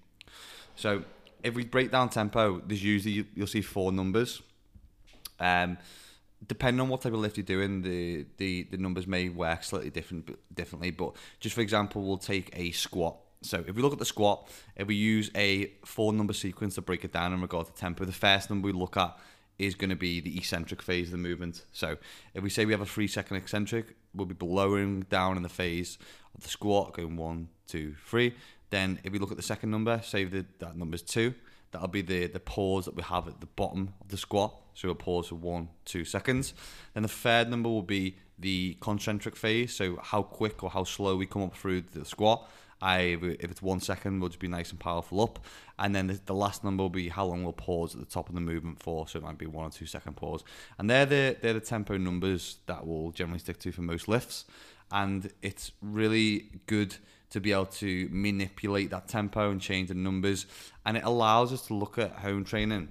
So 0.75 1.05
if 1.43 1.55
we 1.55 1.65
break 1.65 1.91
down 1.91 2.09
tempo, 2.09 2.61
there's 2.67 2.83
usually 2.83 3.27
you'll 3.35 3.47
see 3.47 3.63
four 3.63 3.93
numbers. 3.93 4.43
Um, 5.39 5.79
depending 6.47 6.81
on 6.81 6.89
what 6.89 7.03
type 7.03 7.13
of 7.13 7.21
lift 7.21 7.37
you're 7.37 7.45
doing, 7.45 7.83
the, 7.83 8.27
the, 8.37 8.65
the 8.65 8.77
numbers 8.77 9.07
may 9.07 9.29
work 9.29 9.63
slightly 9.65 9.91
different 9.91 10.37
differently. 10.55 10.91
But 10.91 11.15
just 11.41 11.55
for 11.55 11.61
example, 11.61 12.03
we'll 12.03 12.19
take 12.19 12.51
a 12.55 12.71
squat. 12.73 13.17
So 13.43 13.65
if 13.67 13.75
we 13.75 13.83
look 13.83 13.93
at 13.93 13.99
the 13.99 14.05
squat, 14.05 14.49
if 14.77 14.87
we 14.87 14.95
use 14.95 15.31
a 15.35 15.73
four 15.85 16.13
number 16.13 16.33
sequence 16.33 16.77
to 16.77 16.83
break 16.83 17.05
it 17.05 17.13
down 17.13 17.33
in 17.33 17.41
regard 17.41 17.67
to 17.67 17.73
tempo, 17.73 18.05
the 18.05 18.13
first 18.13 18.51
number 18.51 18.67
we 18.67 18.73
look 18.73 18.97
at 18.97 19.17
is 19.59 19.75
going 19.75 19.91
to 19.91 19.97
be 19.97 20.21
the 20.21 20.37
eccentric 20.37 20.83
phase 20.83 21.09
of 21.09 21.13
the 21.13 21.19
movement. 21.19 21.65
So 21.73 21.97
if 22.35 22.43
we 22.43 22.51
say 22.51 22.65
we 22.65 22.73
have 22.73 22.81
a 22.81 22.87
three 22.87 23.07
second 23.07 23.37
eccentric, 23.37 23.97
we'll 24.15 24.27
be 24.27 24.37
lowering 24.45 25.03
down 25.03 25.37
in 25.37 25.43
the 25.43 25.49
phase 25.49 25.99
of 26.35 26.43
the 26.43 26.49
squat, 26.49 26.95
going 26.95 27.17
one, 27.17 27.49
two, 27.67 27.95
three. 28.07 28.35
Then 28.71 28.99
if 29.05 29.13
we 29.13 29.19
look 29.19 29.31
at 29.31 29.37
the 29.37 29.43
second 29.43 29.71
number, 29.71 30.01
say 30.03 30.25
that 30.25 30.59
that 30.61 30.77
number's 30.77 31.03
two, 31.03 31.35
that'll 31.71 31.89
be 31.89 32.03
the, 32.03 32.27
the 32.27 32.41
pause 32.41 32.87
that 32.87 32.95
we 32.95 33.03
have 33.03 33.29
at 33.29 33.41
the 33.41 33.47
bottom 33.47 33.95
of 34.01 34.09
the 34.09 34.17
squat. 34.17 34.55
So 34.75 34.89
we'll 34.89 34.95
pause 34.95 35.29
for 35.29 35.35
one, 35.35 35.69
two 35.85 36.05
seconds. 36.05 36.55
Then 36.95 37.03
the 37.03 37.09
third 37.09 37.51
number 37.51 37.69
will 37.69 37.83
be 37.83 38.17
the 38.39 38.77
concentric 38.81 39.37
phase. 39.37 39.75
So 39.75 39.99
how 40.03 40.23
quick 40.23 40.65
or 40.65 40.71
how 40.71 40.85
slow 40.85 41.17
we 41.17 41.27
come 41.27 41.43
up 41.43 41.55
through 41.55 41.83
the 41.93 42.05
squat. 42.05 42.51
I, 42.83 43.17
if 43.23 43.51
it's 43.51 43.63
one 43.63 43.81
second, 43.81 44.19
we'll 44.21 44.29
just 44.29 44.41
be 44.41 44.49
nice 44.49 44.71
and 44.71 44.81
powerful 44.81 45.21
up. 45.21 45.39
And 45.79 45.95
then 45.95 46.09
the, 46.09 46.21
the 46.27 46.35
last 46.35 46.65
number 46.65 46.83
will 46.83 46.91
be 46.91 47.09
how 47.09 47.25
long 47.25 47.45
we'll 47.45 47.53
pause 47.53 47.95
at 47.95 48.01
the 48.01 48.07
top 48.07 48.29
of 48.29 48.35
the 48.35 48.41
movement 48.41 48.83
for. 48.83 49.07
So 49.07 49.21
it 49.21 49.23
might 49.23 49.39
be 49.39 49.47
one 49.47 49.67
or 49.67 49.71
two 49.71 49.87
second 49.87 50.17
pause. 50.17 50.43
And 50.79 50.91
they're 50.91 51.07
the, 51.07 51.37
they're 51.41 51.55
the 51.55 51.61
tempo 51.61 51.97
numbers 51.97 52.59
that 52.67 52.85
we'll 52.85 53.13
generally 53.13 53.39
stick 53.39 53.61
to 53.61 53.73
for 53.73 53.83
most 53.83 54.09
lifts. 54.09 54.45
And 54.91 55.33
it's 55.43 55.71
really 55.81 56.51
good 56.67 56.97
to 57.31 57.41
be 57.41 57.53
able 57.53 57.67
to 57.67 58.09
manipulate 58.11 58.91
that 58.91 59.09
tempo 59.09 59.51
and 59.51 59.61
change 59.61 59.89
the 59.89 59.95
numbers. 59.95 60.47
And 60.85 60.97
it 60.97 61.05
allows 61.05 61.53
us 61.53 61.67
to 61.69 61.75
look 61.75 61.99
at 61.99 62.11
home 62.17 62.45
training 62.45 62.89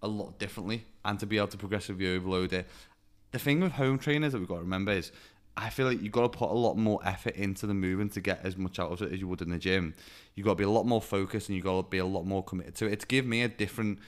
a 0.00 0.08
lot 0.08 0.38
differently 0.38 0.86
and 1.04 1.18
to 1.18 1.26
be 1.26 1.38
able 1.38 1.48
to 1.48 1.58
progressively 1.58 2.14
overload 2.14 2.52
it. 2.52 2.66
The 3.32 3.38
thing 3.38 3.60
with 3.60 3.72
home 3.72 3.98
trainers 3.98 4.32
that 4.32 4.38
we've 4.38 4.48
got 4.48 4.54
to 4.54 4.60
remember 4.62 4.92
is 4.92 5.12
I 5.60 5.70
feel 5.70 5.86
like 5.86 6.00
you've 6.00 6.12
got 6.12 6.32
to 6.32 6.38
put 6.38 6.50
a 6.50 6.54
lot 6.54 6.76
more 6.76 7.00
effort 7.04 7.34
into 7.34 7.66
the 7.66 7.74
movement 7.74 8.12
to 8.12 8.20
get 8.20 8.40
as 8.44 8.56
much 8.56 8.78
out 8.78 8.92
of 8.92 9.02
it 9.02 9.12
as 9.12 9.20
you 9.20 9.26
would 9.26 9.42
in 9.42 9.50
the 9.50 9.58
gym. 9.58 9.92
You've 10.34 10.44
got 10.44 10.52
to 10.52 10.56
be 10.56 10.64
a 10.64 10.70
lot 10.70 10.86
more 10.86 11.02
focused 11.02 11.48
and 11.48 11.56
you've 11.56 11.64
got 11.64 11.82
to 11.82 11.90
be 11.90 11.98
a 11.98 12.06
lot 12.06 12.24
more 12.24 12.44
committed 12.44 12.76
to 12.76 12.86
it. 12.86 12.92
It's 12.92 13.04
give 13.04 13.26
me 13.26 13.42
a 13.42 13.48
different, 13.48 13.98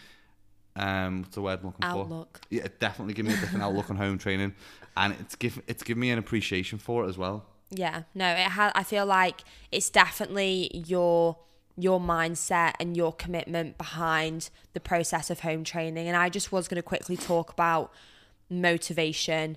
um, 0.77 1.23
what's 1.23 1.35
the 1.35 1.43
word 1.43 1.59
I'm 1.61 1.67
looking 1.67 1.85
Outlook. 1.85 2.41
for? 2.49 2.55
Yeah, 2.55 2.65
it 2.67 2.79
definitely 2.79 3.15
give 3.15 3.27
me 3.27 3.35
a 3.35 3.37
different 3.37 3.65
outlook 3.65 3.91
on 3.91 3.97
home 3.97 4.17
training, 4.17 4.55
and 4.97 5.17
it's 5.19 5.35
give 5.35 5.61
it's 5.67 5.83
given 5.83 6.01
me 6.01 6.11
an 6.11 6.19
appreciation 6.19 6.79
for 6.79 7.05
it 7.05 7.09
as 7.09 7.19
well. 7.19 7.45
Yeah, 7.71 8.03
no, 8.15 8.31
it 8.31 8.39
has. 8.39 8.71
I 8.77 8.85
feel 8.85 9.05
like 9.05 9.43
it's 9.73 9.91
definitely 9.91 10.71
your 10.87 11.37
your 11.77 12.01
mindset 12.01 12.75
and 12.79 12.97
your 12.97 13.13
commitment 13.13 13.77
behind 13.77 14.51
the 14.73 14.81
process 14.81 15.31
of 15.31 15.41
home 15.41 15.65
training. 15.65 16.07
And 16.07 16.17
I 16.17 16.29
just 16.29 16.53
was 16.53 16.69
going 16.69 16.77
to 16.77 16.83
quickly 16.83 17.17
talk 17.17 17.53
about 17.53 17.93
motivation 18.49 19.57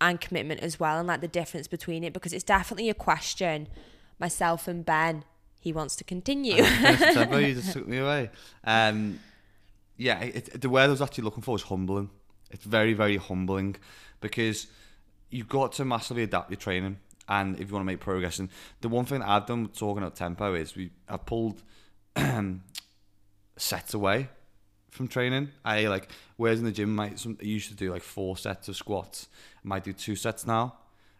and 0.00 0.20
commitment 0.20 0.60
as 0.60 0.80
well, 0.80 0.98
and 0.98 1.08
like 1.08 1.20
the 1.20 1.28
difference 1.28 1.68
between 1.68 2.04
it 2.04 2.12
because 2.12 2.32
it's 2.32 2.44
definitely 2.44 2.88
a 2.88 2.94
question. 2.94 3.68
Myself 4.18 4.68
and 4.68 4.84
Ben, 4.84 5.24
he 5.60 5.72
wants 5.72 5.96
to 5.96 6.04
continue. 6.04 6.62
Tempo, 6.62 7.38
you 7.38 7.54
just 7.54 7.72
took 7.74 7.86
me 7.86 7.98
away. 7.98 8.30
Um, 8.64 9.20
yeah, 9.96 10.20
it, 10.20 10.60
the 10.60 10.68
word 10.68 10.84
I 10.84 10.88
was 10.88 11.02
actually 11.02 11.24
looking 11.24 11.42
for 11.42 11.56
is 11.56 11.62
humbling. 11.62 12.10
It's 12.50 12.64
very, 12.64 12.94
very 12.94 13.16
humbling 13.16 13.76
because 14.20 14.66
you've 15.30 15.48
got 15.48 15.72
to 15.72 15.84
massively 15.84 16.22
adapt 16.22 16.50
your 16.50 16.56
training 16.56 16.98
and 17.28 17.54
if 17.60 17.68
you 17.68 17.74
want 17.74 17.82
to 17.82 17.86
make 17.86 18.00
progress. 18.00 18.38
And 18.38 18.48
the 18.80 18.88
one 18.88 19.04
thing 19.04 19.20
that 19.20 19.28
I've 19.28 19.46
done 19.46 19.68
talking 19.68 20.02
about 20.02 20.16
tempo 20.16 20.54
is 20.54 20.74
we 20.76 20.90
I've 21.08 21.24
pulled 21.24 21.62
sets 23.56 23.94
away 23.94 24.28
from 24.90 25.06
training. 25.06 25.50
I 25.64 25.86
like 25.86 26.10
whereas 26.36 26.58
in 26.58 26.64
the 26.64 26.72
gym 26.72 26.94
might 26.94 27.18
some 27.18 27.38
I 27.40 27.44
used 27.44 27.68
to 27.68 27.74
do 27.74 27.92
like 27.92 28.02
four 28.02 28.36
sets 28.36 28.68
of 28.68 28.76
squats. 28.76 29.28
I 29.64 29.68
might 29.68 29.84
do 29.84 29.92
two 29.92 30.16
sets 30.16 30.46
now. 30.46 30.74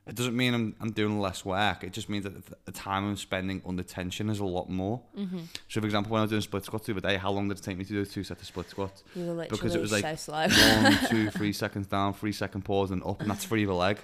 It 0.07 0.17
doesn't 0.17 0.37
mean 0.37 0.55
I'm, 0.55 0.75
I'm 0.81 0.91
doing 0.91 1.21
less 1.21 1.45
work. 1.45 1.85
It 1.85 1.93
just 1.93 2.09
means 2.09 2.25
that 2.25 2.65
the 2.65 2.73
time 2.73 3.07
I'm 3.07 3.17
spending 3.17 3.63
under 3.67 3.83
tension 3.83 4.31
is 4.31 4.41
a 4.41 4.45
lot 4.45 4.69
more. 4.69 5.03
Mm-hmm. 5.17 5.41
So, 5.69 5.81
for 5.81 5.87
example, 5.87 6.11
when 6.13 6.21
I 6.21 6.23
was 6.23 6.31
doing 6.31 6.43
split 6.43 6.65
squats 6.65 6.87
the 6.87 6.93
other 6.93 7.01
day, 7.01 7.17
how 7.17 7.31
long 7.31 7.49
did 7.49 7.59
it 7.59 7.63
take 7.63 7.77
me 7.77 7.85
to 7.85 7.93
do 7.93 8.05
two 8.05 8.25
sets 8.25 8.41
of 8.41 8.49
split 8.49 8.71
squats? 8.71 9.05
You 9.15 9.27
were 9.27 9.33
literally 9.35 9.49
because 9.51 9.75
it 9.75 9.81
was 9.81 9.93
like 9.93 10.19
so 10.19 10.33
one, 10.33 10.99
two, 11.09 11.31
three 11.31 11.53
seconds 11.53 11.87
down, 11.87 12.15
three 12.15 12.33
second 12.33 12.63
pause, 12.63 12.91
and 12.91 13.05
up, 13.05 13.21
and 13.21 13.31
that's 13.31 13.45
for 13.45 13.57
either 13.57 13.75
leg. 13.75 13.99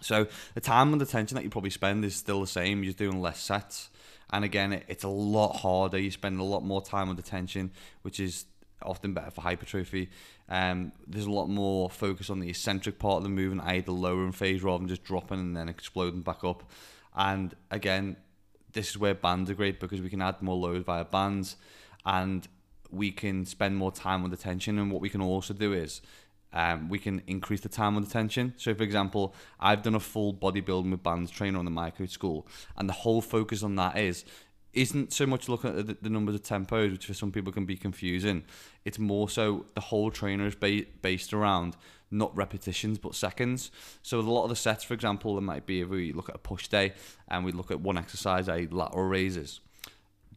So 0.00 0.28
the 0.54 0.60
time 0.60 0.92
and 0.92 1.00
the 1.00 1.06
tension 1.06 1.34
that 1.36 1.44
you 1.44 1.50
probably 1.50 1.70
spend 1.70 2.04
is 2.04 2.14
still 2.14 2.40
the 2.40 2.46
same. 2.46 2.84
You're 2.84 2.90
just 2.90 2.98
doing 2.98 3.20
less 3.20 3.40
sets, 3.40 3.88
and 4.30 4.44
again, 4.44 4.74
it, 4.74 4.84
it's 4.86 5.04
a 5.04 5.08
lot 5.08 5.56
harder. 5.56 5.98
You 5.98 6.10
spend 6.10 6.38
a 6.38 6.44
lot 6.44 6.62
more 6.62 6.82
time 6.82 7.08
under 7.08 7.22
tension, 7.22 7.72
which 8.02 8.20
is 8.20 8.44
often 8.82 9.14
better 9.14 9.30
for 9.30 9.40
hypertrophy. 9.40 10.10
Um, 10.48 10.92
there's 11.06 11.26
a 11.26 11.30
lot 11.30 11.48
more 11.48 11.90
focus 11.90 12.30
on 12.30 12.40
the 12.40 12.48
eccentric 12.48 12.98
part 12.98 13.18
of 13.18 13.22
the 13.22 13.28
movement, 13.28 13.66
i.e., 13.68 13.80
the 13.80 13.92
lowering 13.92 14.32
phase, 14.32 14.62
rather 14.62 14.78
than 14.78 14.88
just 14.88 15.04
dropping 15.04 15.40
and 15.40 15.56
then 15.56 15.68
exploding 15.68 16.22
back 16.22 16.44
up. 16.44 16.70
And 17.14 17.54
again, 17.70 18.16
this 18.72 18.90
is 18.90 18.98
where 18.98 19.14
bands 19.14 19.50
are 19.50 19.54
great 19.54 19.80
because 19.80 20.00
we 20.00 20.10
can 20.10 20.22
add 20.22 20.42
more 20.42 20.56
load 20.56 20.84
via 20.84 21.04
bands, 21.04 21.56
and 22.04 22.46
we 22.90 23.10
can 23.10 23.44
spend 23.44 23.76
more 23.76 23.90
time 23.90 24.22
on 24.24 24.30
the 24.30 24.36
tension. 24.36 24.78
And 24.78 24.90
what 24.90 25.00
we 25.00 25.08
can 25.08 25.20
also 25.20 25.54
do 25.54 25.72
is 25.72 26.02
um, 26.52 26.88
we 26.88 26.98
can 26.98 27.22
increase 27.26 27.60
the 27.60 27.68
time 27.68 27.96
on 27.96 28.02
the 28.02 28.10
tension. 28.10 28.54
So, 28.56 28.74
for 28.74 28.82
example, 28.82 29.34
I've 29.58 29.82
done 29.82 29.94
a 29.94 30.00
full 30.00 30.32
bodybuilding 30.32 30.90
with 30.90 31.02
bands 31.02 31.30
trainer 31.30 31.58
on 31.58 31.64
the 31.64 31.70
Micro 31.70 32.06
School, 32.06 32.46
and 32.76 32.88
the 32.88 32.94
whole 32.94 33.20
focus 33.20 33.62
on 33.62 33.76
that 33.76 33.98
is 33.98 34.24
isn't 34.76 35.12
so 35.12 35.26
much 35.26 35.48
looking 35.48 35.70
at 35.70 35.86
the, 35.86 35.96
the, 36.02 36.10
numbers 36.10 36.34
of 36.34 36.42
tempos, 36.42 36.92
which 36.92 37.06
for 37.06 37.14
some 37.14 37.32
people 37.32 37.52
can 37.52 37.64
be 37.64 37.76
confusing. 37.76 38.44
It's 38.84 38.98
more 38.98 39.28
so 39.28 39.66
the 39.74 39.80
whole 39.80 40.10
trainer 40.10 40.46
is 40.46 40.54
ba- 40.54 40.84
based 41.00 41.32
around 41.32 41.76
not 42.10 42.36
repetitions 42.36 42.98
but 42.98 43.14
seconds. 43.14 43.70
So 44.02 44.18
with 44.18 44.26
a 44.26 44.30
lot 44.30 44.44
of 44.44 44.50
the 44.50 44.56
sets, 44.56 44.84
for 44.84 44.94
example, 44.94 45.34
there 45.34 45.42
might 45.42 45.66
be 45.66 45.80
if 45.80 45.88
we 45.88 46.12
look 46.12 46.28
at 46.28 46.34
a 46.34 46.38
push 46.38 46.68
day 46.68 46.92
and 47.28 47.44
we 47.44 47.52
look 47.52 47.70
at 47.70 47.80
one 47.80 47.96
exercise, 47.96 48.48
a 48.48 48.66
lateral 48.66 49.08
raises. 49.08 49.60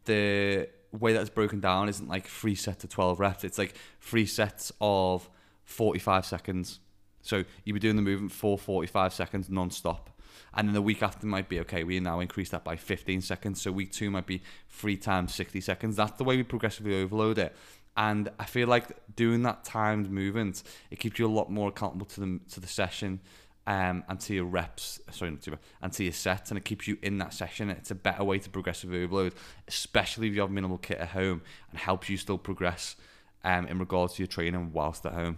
The 0.06 0.70
way 0.98 1.14
that's 1.14 1.30
broken 1.30 1.60
down 1.60 1.90
isn't 1.90 2.08
like 2.08 2.26
three 2.26 2.56
sets 2.56 2.84
of 2.84 2.90
twelve 2.90 3.20
reps. 3.20 3.44
It's 3.44 3.58
like 3.58 3.76
three 4.00 4.26
sets 4.26 4.72
of 4.82 5.30
45 5.66 6.26
seconds. 6.26 6.80
So 7.22 7.44
you'd 7.64 7.74
be 7.74 7.80
doing 7.80 7.96
the 7.96 8.02
movement 8.02 8.32
for 8.32 8.58
45 8.58 9.14
seconds 9.14 9.50
non-stop. 9.50 10.10
And 10.54 10.68
then 10.68 10.74
the 10.74 10.82
week 10.82 11.04
after 11.04 11.28
might 11.28 11.50
be, 11.50 11.60
okay, 11.62 11.84
we 11.84 12.00
now 12.00 12.20
increase 12.20 12.50
that 12.50 12.64
by 12.64 12.76
15 12.76 13.22
seconds. 13.22 13.62
So 13.62 13.72
week 13.72 13.92
two 13.92 14.10
might 14.10 14.26
be 14.26 14.42
three 14.70 14.98
times 14.98 15.34
60 15.36 15.62
seconds. 15.62 15.96
That's 15.96 16.18
the 16.18 16.24
way 16.24 16.38
we 16.38 16.44
progressively 16.44 17.02
overload 17.02 17.38
it. 17.38 17.56
And 17.98 18.30
I 18.40 18.46
feel 18.46 18.68
like 18.68 18.88
doing 19.16 19.44
that 19.44 19.64
timed 19.64 20.10
movement, 20.10 20.64
it 20.90 21.00
keeps 21.00 21.20
you 21.20 21.28
a 21.28 21.28
lot 21.28 21.52
more 21.52 21.70
accountable 21.70 22.06
to 22.08 22.20
the, 22.22 22.40
to 22.52 22.60
the 22.60 22.68
session 22.68 23.20
um, 23.68 24.04
and 24.08 24.20
to 24.22 24.34
your 24.34 24.46
reps, 24.46 25.00
sorry, 25.12 25.32
not 25.32 25.42
to, 25.44 25.60
and 25.82 25.94
to 25.94 26.04
your 26.04 26.14
sets, 26.14 26.50
and 26.50 26.58
it 26.58 26.66
keeps 26.66 26.88
you 26.88 26.98
in 27.04 27.20
that 27.20 27.34
session. 27.34 27.70
It's 27.70 27.92
a 27.92 27.96
better 27.96 28.24
way 28.24 28.40
to 28.40 28.50
progressively 28.50 29.04
overload, 29.04 29.34
especially 29.68 30.28
if 30.28 30.34
you 30.34 30.42
have 30.42 30.50
minimal 30.50 30.80
kit 30.80 30.98
at 30.98 31.10
home, 31.10 31.42
and 31.70 31.80
helps 31.80 32.10
you 32.10 32.18
still 32.18 32.40
progress 32.40 32.96
um, 33.44 33.68
in 33.68 33.78
regards 33.78 34.16
to 34.16 34.24
your 34.24 34.28
training 34.28 34.72
whilst 34.74 35.06
at 35.06 35.14
home. 35.14 35.38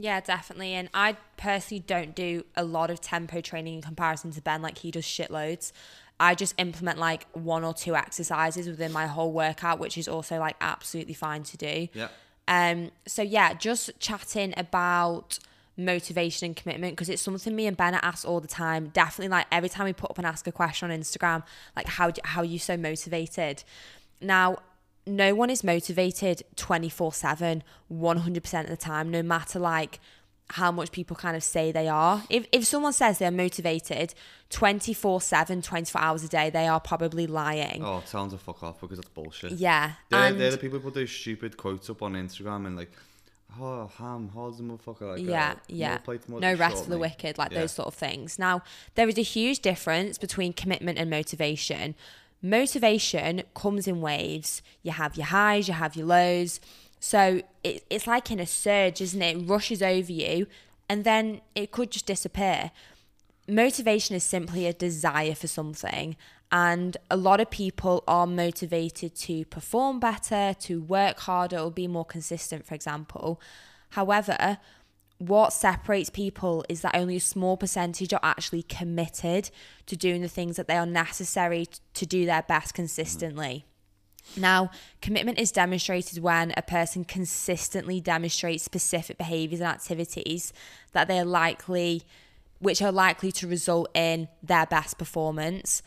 Yeah, 0.00 0.20
definitely. 0.20 0.72
And 0.72 0.88
I 0.94 1.16
personally 1.36 1.84
don't 1.86 2.14
do 2.14 2.44
a 2.56 2.64
lot 2.64 2.90
of 2.90 3.00
tempo 3.00 3.42
training 3.42 3.74
in 3.74 3.82
comparison 3.82 4.30
to 4.32 4.40
Ben, 4.40 4.62
like 4.62 4.78
he 4.78 4.90
does 4.90 5.04
shitloads. 5.04 5.72
I 6.18 6.34
just 6.34 6.54
implement 6.58 6.98
like 6.98 7.26
one 7.32 7.64
or 7.64 7.74
two 7.74 7.94
exercises 7.94 8.66
within 8.66 8.92
my 8.92 9.06
whole 9.06 9.32
workout, 9.32 9.78
which 9.78 9.98
is 9.98 10.08
also 10.08 10.38
like 10.38 10.56
absolutely 10.60 11.14
fine 11.14 11.42
to 11.44 11.56
do. 11.56 11.88
Yeah. 11.92 12.08
Um. 12.48 12.90
So 13.06 13.22
yeah, 13.22 13.52
just 13.54 13.90
chatting 14.00 14.54
about 14.56 15.38
motivation 15.76 16.46
and 16.46 16.56
commitment 16.56 16.92
because 16.92 17.08
it's 17.08 17.22
something 17.22 17.54
me 17.54 17.66
and 17.66 17.76
Ben 17.76 17.94
ask 17.94 18.26
all 18.26 18.40
the 18.40 18.48
time. 18.48 18.88
Definitely, 18.88 19.28
like 19.28 19.46
every 19.52 19.68
time 19.68 19.84
we 19.84 19.92
put 19.92 20.10
up 20.10 20.18
and 20.18 20.26
ask 20.26 20.46
a 20.46 20.52
question 20.52 20.90
on 20.90 20.98
Instagram, 20.98 21.42
like 21.76 21.86
how 21.86 22.10
how 22.24 22.40
are 22.40 22.46
you 22.46 22.58
so 22.58 22.76
motivated? 22.76 23.64
Now, 24.22 24.58
no 25.16 25.34
one 25.34 25.50
is 25.50 25.62
motivated 25.64 26.42
24 26.56 27.12
7 27.12 27.62
100% 27.92 28.60
of 28.62 28.68
the 28.68 28.76
time 28.76 29.10
no 29.10 29.22
matter 29.22 29.58
like 29.58 30.00
how 30.54 30.72
much 30.72 30.90
people 30.90 31.14
kind 31.14 31.36
of 31.36 31.44
say 31.44 31.70
they 31.70 31.86
are. 31.86 32.24
If, 32.28 32.44
if 32.50 32.64
someone 32.64 32.92
says 32.92 33.18
they're 33.18 33.30
motivated 33.30 34.14
24 34.50 35.20
7 35.20 35.62
24 35.62 36.00
hours 36.00 36.24
a 36.24 36.28
day 36.28 36.50
they 36.50 36.66
are 36.66 36.80
probably 36.80 37.26
lying. 37.26 37.84
Oh 37.84 38.02
tell 38.06 38.22
them 38.22 38.36
to 38.36 38.44
fuck 38.44 38.62
off 38.62 38.80
because 38.80 38.98
that's 38.98 39.08
bullshit. 39.10 39.52
Yeah 39.52 39.92
they're, 40.08 40.20
and 40.20 40.40
they're 40.40 40.50
the 40.50 40.58
people 40.58 40.78
who 40.78 40.84
put 40.84 40.94
those 40.94 41.10
stupid 41.10 41.56
quotes 41.56 41.88
up 41.88 42.02
on 42.02 42.14
instagram 42.14 42.66
and 42.66 42.76
like 42.76 42.90
oh 43.60 43.90
ham 43.96 44.30
how's 44.34 44.58
the 44.58 44.62
motherfucker 44.64 45.16
like 45.16 45.26
yeah 45.26 45.52
uh, 45.52 45.60
yeah. 45.68 45.98
no 46.28 46.54
rest 46.54 46.84
for 46.84 46.90
the 46.90 46.98
wicked 46.98 47.36
like 47.38 47.50
Yeah. 47.52 47.60
those 47.60 47.72
sort 47.72 47.88
of 47.88 47.94
things. 47.94 48.38
Now 48.38 48.62
there 48.94 49.08
is 49.08 49.18
a 49.18 49.22
huge 49.22 49.60
difference 49.60 50.18
between 50.18 50.52
commitment 50.52 50.98
and 50.98 51.08
motivation 51.10 51.94
motivation 52.42 53.42
comes 53.54 53.86
in 53.86 54.00
waves. 54.00 54.62
You 54.82 54.92
have 54.92 55.16
your 55.16 55.26
highs, 55.26 55.68
you 55.68 55.74
have 55.74 55.96
your 55.96 56.06
lows. 56.06 56.60
So 56.98 57.42
it, 57.64 57.84
it's 57.90 58.06
like 58.06 58.30
in 58.30 58.40
a 58.40 58.46
surge, 58.46 59.00
isn't 59.00 59.22
it? 59.22 59.36
It 59.36 59.48
rushes 59.48 59.82
over 59.82 60.12
you 60.12 60.46
and 60.88 61.04
then 61.04 61.40
it 61.54 61.70
could 61.70 61.90
just 61.90 62.06
disappear. 62.06 62.72
Motivation 63.48 64.16
is 64.16 64.24
simply 64.24 64.66
a 64.66 64.72
desire 64.72 65.34
for 65.34 65.46
something. 65.46 66.16
And 66.52 66.96
a 67.08 67.16
lot 67.16 67.40
of 67.40 67.48
people 67.50 68.02
are 68.08 68.26
motivated 68.26 69.14
to 69.16 69.44
perform 69.44 70.00
better, 70.00 70.54
to 70.60 70.82
work 70.82 71.20
harder, 71.20 71.58
or 71.58 71.70
be 71.70 71.86
more 71.86 72.04
consistent, 72.04 72.66
for 72.66 72.74
example. 72.74 73.40
However, 73.90 74.58
what 75.20 75.52
separates 75.52 76.08
people 76.08 76.64
is 76.70 76.80
that 76.80 76.96
only 76.96 77.16
a 77.16 77.20
small 77.20 77.58
percentage 77.58 78.14
are 78.14 78.20
actually 78.22 78.62
committed 78.62 79.50
to 79.84 79.94
doing 79.94 80.22
the 80.22 80.28
things 80.28 80.56
that 80.56 80.66
they 80.66 80.76
are 80.78 80.86
necessary 80.86 81.66
to 81.92 82.06
do 82.06 82.24
their 82.24 82.42
best 82.42 82.72
consistently. 82.72 83.66
Now, 84.34 84.70
commitment 85.02 85.38
is 85.38 85.52
demonstrated 85.52 86.22
when 86.22 86.54
a 86.56 86.62
person 86.62 87.04
consistently 87.04 88.00
demonstrates 88.00 88.64
specific 88.64 89.18
behaviors 89.18 89.60
and 89.60 89.68
activities 89.68 90.54
that 90.92 91.06
they 91.06 91.18
are 91.18 91.24
likely 91.24 92.02
which 92.58 92.80
are 92.80 92.92
likely 92.92 93.32
to 93.32 93.46
result 93.46 93.90
in 93.94 94.28
their 94.42 94.66
best 94.66 94.96
performance. 94.96 95.82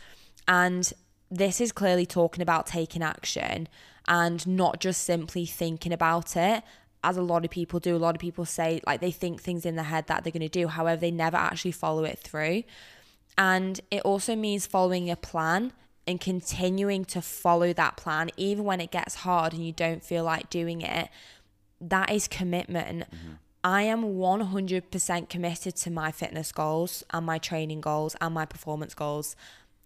And 0.48 0.92
this 1.32 1.60
is 1.60 1.72
clearly 1.72 2.06
talking 2.06 2.44
about 2.44 2.68
taking 2.68 3.02
action 3.02 3.68
and 4.08 4.46
not 4.46 4.80
just 4.80 5.04
simply 5.04 5.46
thinking 5.46 5.92
about 5.92 6.36
it 6.38 6.64
as 7.04 7.18
a 7.18 7.22
lot 7.22 7.46
of 7.46 7.52
people 7.52 7.80
do. 7.80 7.96
A 7.96 7.98
lot 7.98 8.16
of 8.16 8.22
people 8.22 8.46
say 8.46 8.82
like 8.86 9.02
they 9.02 9.12
think 9.12 9.42
things 9.42 9.66
in 9.66 9.76
their 9.76 9.86
head 9.86 10.08
that 10.08 10.24
they're 10.24 10.32
going 10.32 10.42
to 10.42 10.50
do, 10.50 10.68
however, 10.68 11.00
they 11.00 11.12
never 11.12 11.38
actually 11.38 11.72
follow 11.72 12.04
it 12.04 12.20
through. 12.20 12.64
And 13.38 13.80
it 13.92 14.02
also 14.02 14.36
means 14.36 14.66
following 14.66 15.10
a 15.10 15.16
plan 15.16 15.74
and 16.06 16.20
continuing 16.20 17.06
to 17.06 17.22
follow 17.22 17.74
that 17.74 17.98
plan, 17.98 18.30
even 18.38 18.66
when 18.66 18.82
it 18.82 18.92
gets 18.92 19.16
hard 19.16 19.54
and 19.54 19.66
you 19.66 19.72
don't 19.72 20.04
feel 20.04 20.24
like 20.24 20.50
doing 20.50 20.82
it. 20.82 21.10
That 21.80 22.12
is 22.12 22.28
commitment. 22.28 23.02
Mm-hmm. 23.02 23.34
I 23.64 23.84
am 23.84 24.16
100% 24.16 25.30
committed 25.30 25.76
to 25.78 25.90
my 25.90 26.12
fitness 26.12 26.52
goals 26.52 27.04
and 27.12 27.26
my 27.26 27.38
training 27.38 27.80
goals 27.80 28.16
and 28.20 28.34
my 28.34 28.46
performance 28.46 28.94
goals, 28.94 29.38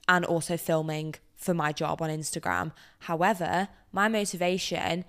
and 0.09 0.26
also 0.26 0.57
filming 0.57 1.15
for 1.36 1.53
my 1.53 1.72
job 1.72 2.01
on 2.01 2.09
Instagram. 2.09 2.72
However, 3.01 3.68
my 3.91 4.07
motivation 4.07 5.05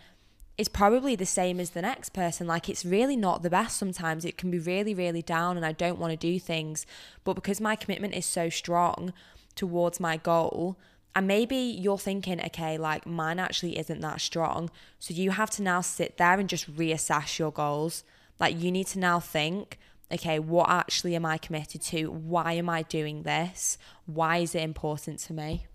is 0.59 0.69
probably 0.69 1.15
the 1.15 1.25
same 1.25 1.61
as 1.61 1.71
the 1.71 1.83
next 1.83 2.11
person. 2.11 2.47
Like 2.49 2.69
it's 2.69 2.85
really 2.85 3.17
not 3.17 3.43
the 3.43 3.51
best 3.51 3.79
sometimes. 3.79 4.25
It 4.25 4.37
can 4.37 4.51
be 4.51 4.59
really, 4.59 4.93
really 4.93 5.23
down 5.23 5.57
and 5.57 5.65
I 5.65 5.73
don't 5.73 6.01
want 6.01 6.11
to 6.11 6.17
do 6.17 6.41
things. 6.41 6.85
But 7.23 7.35
because 7.35 7.61
my 7.61 7.77
commitment 7.77 8.15
is 8.15 8.27
so 8.27 8.49
strong 8.49 9.13
towards 9.55 10.01
my 10.01 10.17
goal, 10.17 10.77
and 11.15 11.27
maybe 11.27 11.57
you're 11.57 11.99
thinking, 11.99 12.41
okay, 12.41 12.77
like 12.77 13.07
mine 13.07 13.39
actually 13.39 13.79
isn't 13.79 14.01
that 14.01 14.21
strong. 14.21 14.71
So 14.99 15.15
you 15.15 15.31
have 15.31 15.51
to 15.51 15.63
now 15.63 15.81
sit 15.81 16.17
there 16.17 16.39
and 16.39 16.49
just 16.49 16.73
reassess 16.77 17.39
your 17.39 17.53
goals. 17.53 18.05
Like 18.39 18.61
you 18.61 18.71
need 18.71 18.89
to 18.89 18.99
now 18.99 19.21
think, 19.21 19.79
okay, 20.13 20.39
what 20.39 20.69
actually 20.69 21.15
am 21.15 21.25
I 21.25 21.39
committed 21.39 21.83
to? 21.83 22.07
Why 22.07 22.53
am 22.53 22.69
I 22.69 22.83
doing 22.83 23.23
this? 23.23 23.79
Why 24.07 24.39
is 24.39 24.55
it 24.55 24.63
important 24.63 25.21
to 25.21 25.33
me? 25.33 25.67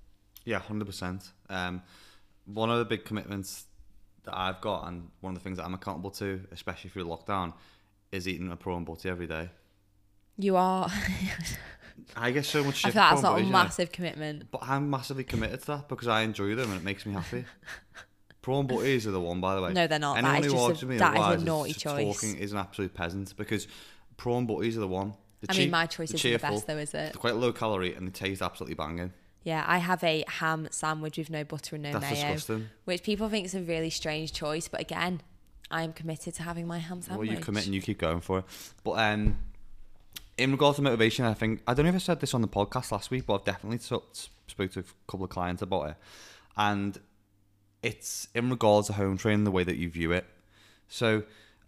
Yeah, 0.45 0.59
hundred 0.59 0.85
percent. 0.85 1.31
Um, 1.49 1.81
one 2.45 2.69
of 2.69 2.79
the 2.79 2.85
big 2.85 3.05
commitments 3.05 3.65
that 4.25 4.37
I've 4.37 4.61
got, 4.61 4.87
and 4.87 5.09
one 5.21 5.33
of 5.33 5.39
the 5.39 5.43
things 5.43 5.57
that 5.57 5.65
I'm 5.65 5.73
accountable 5.73 6.11
to, 6.11 6.41
especially 6.51 6.89
through 6.89 7.05
lockdown, 7.05 7.53
is 8.11 8.27
eating 8.27 8.51
a 8.51 8.55
prawn 8.55 8.83
butty 8.83 9.09
every 9.09 9.27
day. 9.27 9.49
You 10.37 10.55
are. 10.55 10.89
I 12.15 12.31
get 12.31 12.45
so 12.45 12.63
much 12.63 12.85
I 12.85 12.89
feel 12.89 12.91
for 12.91 12.97
that's 12.97 13.21
not 13.21 13.29
a 13.29 13.33
butties, 13.33 13.47
know, 13.47 13.51
massive 13.51 13.91
commitment. 13.91 14.51
But 14.51 14.61
I'm 14.63 14.89
massively 14.89 15.23
committed 15.23 15.61
to 15.61 15.67
that 15.67 15.89
because 15.89 16.07
I 16.07 16.21
enjoy 16.21 16.55
them 16.55 16.71
and 16.71 16.81
it 16.81 16.83
makes 16.83 17.05
me 17.05 17.13
happy. 17.13 17.45
prawn 18.41 18.67
butties 18.67 19.05
are 19.07 19.11
the 19.11 19.21
one, 19.21 19.41
by 19.41 19.55
the 19.55 19.61
way. 19.61 19.73
No, 19.73 19.87
they're 19.87 19.99
not. 19.99 20.15
That 20.15 20.25
Anyone 20.25 20.45
is 20.45 20.51
who 20.51 20.57
a- 20.57 20.61
argues 20.61 20.81
with 20.81 20.89
me 20.89 20.97
that 20.97 21.35
is 21.35 21.41
a 21.41 21.45
naughty 21.45 21.73
just 21.73 21.83
choice. 21.83 22.21
Talking 22.21 22.37
is 22.37 22.51
an 22.51 22.59
absolute 22.59 22.93
peasant 22.93 23.35
because 23.37 23.67
prawn 24.17 24.45
butties 24.45 24.77
are 24.77 24.81
the 24.81 24.87
one. 24.87 25.13
They're 25.41 25.55
I 25.55 25.57
mean, 25.57 25.71
my 25.71 25.85
choice 25.85 26.11
isn't 26.13 26.31
the 26.31 26.37
best 26.37 26.67
though, 26.67 26.77
is 26.77 26.89
it? 26.89 26.91
They're 26.91 27.11
quite 27.13 27.35
low 27.35 27.51
calorie 27.51 27.93
and 27.93 28.07
they 28.07 28.11
taste 28.11 28.41
absolutely 28.41 28.75
banging. 28.75 29.11
Yeah, 29.43 29.63
I 29.67 29.79
have 29.79 30.03
a 30.03 30.23
ham 30.27 30.67
sandwich 30.71 31.17
with 31.17 31.29
no 31.29 31.43
butter 31.43 31.75
and 31.75 31.83
no 31.83 31.91
That's 31.93 32.03
mayo, 32.13 32.33
disgusting. 32.33 32.69
which 32.85 33.03
people 33.03 33.27
think 33.29 33.45
is 33.45 33.55
a 33.55 33.61
really 33.61 33.89
strange 33.89 34.31
choice. 34.31 34.67
But 34.67 34.79
again, 34.81 35.21
I 35.69 35.83
am 35.83 35.91
committed 35.93 36.33
to 36.35 36.43
having 36.43 36.65
my 36.67 36.77
ham 36.79 37.01
sandwich. 37.01 37.27
Well, 37.29 37.37
you 37.37 37.43
commit 37.43 37.65
and 37.65 37.75
you 37.75 37.81
keep 37.81 37.97
going 37.97 38.21
for 38.21 38.39
it. 38.39 38.45
But 38.83 38.91
um, 38.93 39.37
in 40.37 40.51
regards 40.51 40.77
to 40.77 40.81
motivation, 40.81 41.25
I 41.25 41.33
think 41.33 41.61
I 41.67 41.73
don't 41.73 41.85
know 41.85 41.89
if 41.89 41.95
I 41.95 41.99
said 41.99 42.19
this 42.19 42.33
on 42.33 42.41
the 42.41 42.47
podcast 42.47 42.91
last 42.91 43.11
week, 43.11 43.25
but 43.25 43.35
I've 43.35 43.45
definitely 43.45 43.79
so- 43.79 44.03
spoke 44.47 44.71
to 44.71 44.79
a 44.79 44.83
couple 45.07 45.25
of 45.25 45.29
clients 45.29 45.61
about 45.61 45.89
it, 45.89 45.95
and 46.55 46.97
it's 47.81 48.29
in 48.33 48.49
regards 48.49 48.87
to 48.87 48.93
home 48.93 49.17
training 49.17 49.43
the 49.43 49.51
way 49.51 49.63
that 49.63 49.75
you 49.75 49.89
view 49.89 50.11
it. 50.13 50.25
So 50.87 51.23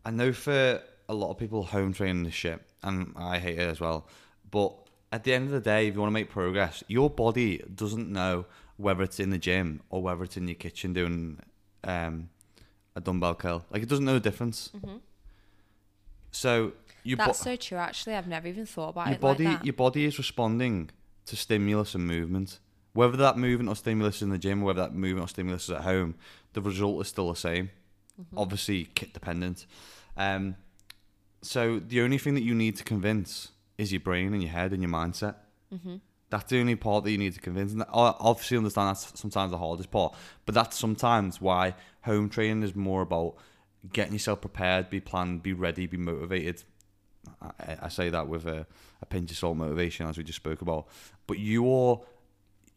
I 0.05 0.11
know 0.11 0.31
for 0.31 0.81
a 1.09 1.13
lot 1.13 1.31
of 1.31 1.37
people, 1.37 1.63
home 1.63 1.93
training 1.93 2.25
is 2.25 2.33
shit, 2.33 2.61
and 2.83 3.13
I 3.17 3.39
hate 3.39 3.59
it 3.59 3.67
as 3.67 3.79
well. 3.81 4.07
But 4.49 4.73
at 5.11 5.23
the 5.23 5.33
end 5.33 5.45
of 5.45 5.51
the 5.51 5.61
day, 5.61 5.87
if 5.87 5.93
you 5.93 5.99
want 5.99 6.09
to 6.09 6.13
make 6.13 6.29
progress, 6.29 6.83
your 6.87 7.09
body 7.09 7.63
doesn't 7.73 8.09
know 8.11 8.45
whether 8.77 9.03
it's 9.03 9.19
in 9.19 9.29
the 9.29 9.37
gym 9.37 9.81
or 9.89 10.01
whether 10.01 10.23
it's 10.23 10.37
in 10.37 10.47
your 10.47 10.55
kitchen 10.55 10.93
doing 10.93 11.39
um, 11.83 12.29
a 12.95 13.01
dumbbell 13.01 13.35
curl. 13.35 13.65
Like 13.71 13.83
it 13.83 13.89
doesn't 13.89 14.05
know 14.05 14.15
the 14.15 14.19
difference. 14.19 14.71
So 16.31 16.73
your, 17.03 17.17
bo- 17.17 17.23
Mm-hmm. 17.23 17.27
That's 17.27 17.39
so 17.39 17.55
true. 17.55 17.77
Actually, 17.77 18.15
I've 18.15 18.27
never 18.27 18.47
even 18.47 18.65
thought 18.65 18.89
about 18.89 19.07
your 19.07 19.15
it 19.15 19.21
body, 19.21 19.45
like 19.45 19.63
your 19.63 19.73
body 19.73 20.05
is 20.05 20.17
responding 20.17 20.89
to 21.27 21.35
stimulus 21.35 21.95
and 21.95 22.05
movement. 22.05 22.59
Whether 22.93 23.17
that 23.17 23.37
movement 23.37 23.69
or 23.69 23.75
stimulus 23.75 24.17
is 24.17 24.21
in 24.23 24.29
the 24.29 24.37
gym, 24.37 24.63
or 24.63 24.65
whether 24.67 24.81
that 24.81 24.93
movement 24.93 25.25
or 25.25 25.29
stimulus 25.29 25.65
is 25.65 25.71
at 25.71 25.81
home, 25.81 26.15
the 26.53 26.61
result 26.61 27.01
is 27.01 27.07
still 27.07 27.29
the 27.29 27.35
same. 27.35 27.69
Mm-hmm. 28.19 28.37
Obviously, 28.37 28.85
kit 28.95 29.13
dependent. 29.13 29.65
Um, 30.17 30.55
so 31.41 31.79
the 31.79 32.01
only 32.01 32.17
thing 32.17 32.33
that 32.35 32.43
you 32.43 32.55
need 32.55 32.77
to 32.77 32.83
convince 32.83 33.49
is 33.77 33.91
your 33.91 34.01
brain 34.01 34.33
and 34.33 34.41
your 34.41 34.51
head 34.51 34.73
and 34.73 34.81
your 34.81 34.91
mindset. 34.91 35.35
Mm-hmm. 35.73 35.95
That's 36.29 36.49
the 36.49 36.59
only 36.59 36.75
part 36.75 37.03
that 37.03 37.11
you 37.11 37.17
need 37.17 37.33
to 37.33 37.39
convince. 37.39 37.71
And 37.71 37.83
I 37.83 37.85
obviously 38.19 38.57
understand 38.57 38.89
that's 38.89 39.19
sometimes 39.19 39.51
the 39.51 39.57
hardest 39.57 39.91
part, 39.91 40.15
but 40.45 40.55
that's 40.55 40.77
sometimes 40.77 41.39
why 41.39 41.75
home 42.01 42.29
training 42.29 42.63
is 42.63 42.75
more 42.75 43.01
about 43.01 43.35
getting 43.93 44.13
yourself 44.13 44.41
prepared, 44.41 44.89
be 44.89 44.99
planned, 44.99 45.43
be 45.43 45.53
ready, 45.53 45.85
be 45.85 45.97
motivated. 45.97 46.63
I, 47.41 47.77
I 47.83 47.89
say 47.89 48.09
that 48.09 48.27
with 48.27 48.45
a, 48.45 48.65
a 49.01 49.05
pinch 49.05 49.31
of 49.31 49.37
salt 49.37 49.57
motivation, 49.57 50.07
as 50.07 50.17
we 50.17 50.23
just 50.23 50.37
spoke 50.37 50.61
about. 50.61 50.87
But 51.27 51.39
you're 51.39 52.03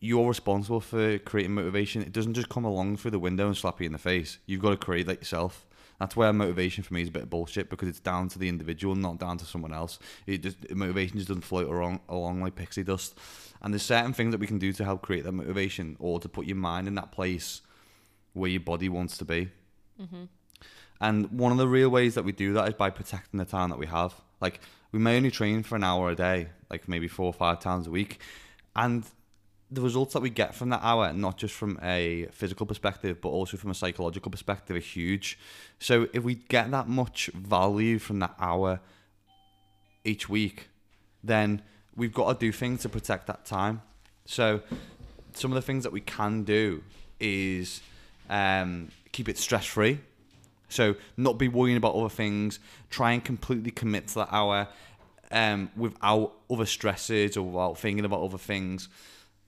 you're 0.01 0.29
responsible 0.29 0.81
for 0.81 1.19
creating 1.19 1.55
motivation. 1.55 2.03
It 2.03 2.13
doesn't 2.13 2.35
just 2.35 2.49
come 2.49 2.65
along 2.65 2.99
through 2.99 3.11
the 3.11 3.19
window 3.19 3.47
and 3.47 3.57
slap 3.57 3.81
you 3.81 3.87
in 3.87 3.93
the 3.93 3.99
face. 3.99 4.39
You've 4.47 4.63
got 4.63 4.71
to 4.71 4.77
create 4.77 5.07
that 5.07 5.19
yourself. 5.19 5.67
That's 5.99 6.15
where 6.15 6.33
motivation 6.33 6.85
for 6.85 6.95
me 6.95 7.03
is 7.03 7.09
a 7.09 7.13
bit 7.13 7.25
of 7.25 7.31
bullshit 7.31 7.71
because 7.71 7.89
it's 7.89 7.99
down 7.99 8.29
to 8.29 8.39
the 8.39 8.49
individual, 8.49 8.95
not 8.95 9.19
down 9.19 9.37
to 9.39 9.45
someone 9.45 9.73
else. 9.73 9.99
It 10.27 10.43
just 10.43 10.71
motivation 10.71 11.17
just 11.17 11.29
doesn't 11.29 11.43
float 11.43 11.69
along, 11.69 12.01
along 12.09 12.41
like 12.41 12.55
pixie 12.55 12.85
dust. 12.85 13.19
And 13.61 13.75
there's 13.75 13.83
certain 13.83 14.13
things 14.13 14.31
that 14.31 14.39
we 14.39 14.47
can 14.47 14.59
do 14.59 14.73
to 14.73 14.85
help 14.85 15.03
create 15.03 15.25
that 15.25 15.33
motivation 15.33 15.97
or 15.99 16.21
to 16.21 16.29
put 16.29 16.47
your 16.47 16.57
mind 16.57 16.87
in 16.87 16.95
that 16.95 17.11
place 17.11 17.63
where 18.33 18.51
your 18.51 18.61
body 18.61 18.89
wants 18.89 19.19
to 19.19 19.25
be. 19.25 19.51
Mm-hmm. 20.01 20.25
And 21.01 21.31
one 21.33 21.53
of 21.53 21.59
the 21.59 21.69
real 21.69 21.89
ways 21.89 22.15
that 22.15 22.25
we 22.25 22.33
do 22.33 22.53
that 22.55 22.69
is 22.69 22.75
by 22.75 22.91
protecting 22.91 23.39
the 23.39 23.45
time 23.45 23.71
that 23.71 23.79
we 23.79 23.87
have. 23.87 24.15
Like 24.41 24.61
we 24.93 25.01
may 25.01 25.17
only 25.17 25.33
train 25.33 25.65
for 25.65 25.75
an 25.75 25.85
hour 25.85 26.11
a 26.11 26.15
day, 26.15 26.49
like 26.71 26.89
maybe 26.89 27.09
four 27.09 27.27
or 27.27 27.33
five 27.33 27.61
times 27.61 27.89
a 27.89 27.91
week, 27.91 28.21
and 28.77 29.05
the 29.71 29.81
results 29.81 30.15
that 30.15 30.21
we 30.21 30.31
get 30.31 30.55
from 30.55 30.71
that 30.71 30.81
hour, 30.83 31.13
not 31.13 31.37
just 31.37 31.55
from 31.55 31.79
a 31.83 32.27
physical 32.33 32.65
perspective, 32.65 33.21
but 33.21 33.29
also 33.29 33.57
from 33.57 33.71
a 33.71 33.75
psychological 33.75 34.31
perspective, 34.31 34.77
are 34.77 34.81
huge. 34.81 35.39
So 35.79 36.09
if 36.13 36.23
we 36.25 36.37
get 36.37 36.71
that 36.71 36.89
much 36.89 37.31
value 37.35 37.99
from 37.99 38.19
that 38.21 38.35
hour 38.41 38.81
each 40.05 40.29
week, 40.29 40.69
then 41.23 41.63
we've 41.97 42.15
got 42.15 42.33
to 42.33 42.39
do 42.39 42.53
things 42.53 42.83
to 42.83 42.89
protect 42.89 43.27
that 43.27 43.45
time. 43.45 43.83
So 44.25 44.63
some 45.35 45.53
of 45.53 45.57
the 45.57 45.63
things 45.63 45.85
that 45.85 45.93
we 45.93 46.01
can 46.01 46.45
do 46.45 46.83
is 47.21 47.83
um, 48.31 48.89
keep 49.13 49.29
it 49.29 49.37
stress 49.37 49.67
free. 49.67 50.01
So 50.71 50.97
not 51.17 51.39
be 51.39 51.49
worrying 51.49 51.77
about 51.77 51.95
other 51.95 52.09
things. 52.09 52.59
Try 52.91 53.13
and 53.13 53.25
completely 53.25 53.71
commit 53.71 54.09
to 54.09 54.15
that 54.17 54.29
hour 54.31 54.69
um, 55.31 55.71
without 55.77 56.33
other 56.51 56.67
stresses 56.67 57.37
or 57.37 57.43
without 57.43 57.79
thinking 57.79 58.05
about 58.05 58.23
other 58.23 58.39
things. 58.39 58.89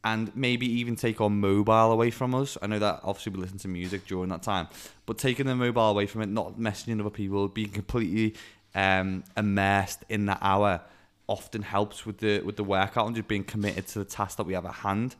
And 0.03 0.35
maybe 0.35 0.67
even 0.67 0.97
take 0.97 1.21
our 1.21 1.29
mobile 1.29 1.93
away 1.93 2.11
from 2.11 2.35
us. 2.35 2.57
I 2.63 2.67
know 2.69 2.79
that 2.79 3.01
obviously 3.05 3.33
we 3.33 3.39
listen 3.41 3.59
to 3.59 3.69
music 3.69 4.07
during 4.07 4.31
that 4.31 4.43
time, 4.43 4.69
but 5.05 5.19
taking 5.19 5.47
the 5.47 5.55
mobile 5.55 5.91
away 5.91 6.07
from 6.07 6.23
it, 6.23 6.29
not 6.31 6.59
messaging 6.59 6.99
other 7.01 7.11
people, 7.11 7.49
being 7.49 7.69
completely 7.69 8.35
um, 8.75 9.25
immersed 9.37 10.05
in 10.09 10.25
that 10.27 10.39
hour, 10.41 10.81
often 11.27 11.63
helps 11.63 12.07
with 12.07 12.19
the 12.19 12.41
with 12.41 12.57
the 12.57 12.65
workout 12.65 13.07
and 13.07 13.15
just 13.15 13.29
being 13.29 13.45
committed 13.45 13.87
to 13.89 13.99
the 13.99 14.05
task 14.05 14.39
that 14.39 14.47
we 14.47 14.55
have 14.55 14.65
at 14.65 14.73
hand. 14.73 15.17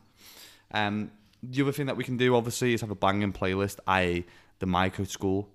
Um, 0.71 1.11
the 1.43 1.61
other 1.61 1.71
thing 1.71 1.85
that 1.85 1.97
we 1.97 2.03
can 2.03 2.17
do, 2.17 2.35
obviously, 2.35 2.73
is 2.73 2.81
have 2.81 2.91
a 2.91 2.95
banging 2.95 3.33
playlist, 3.33 3.79
i.e., 3.87 4.25
the 4.59 4.65
My 4.65 4.89
School 4.89 5.49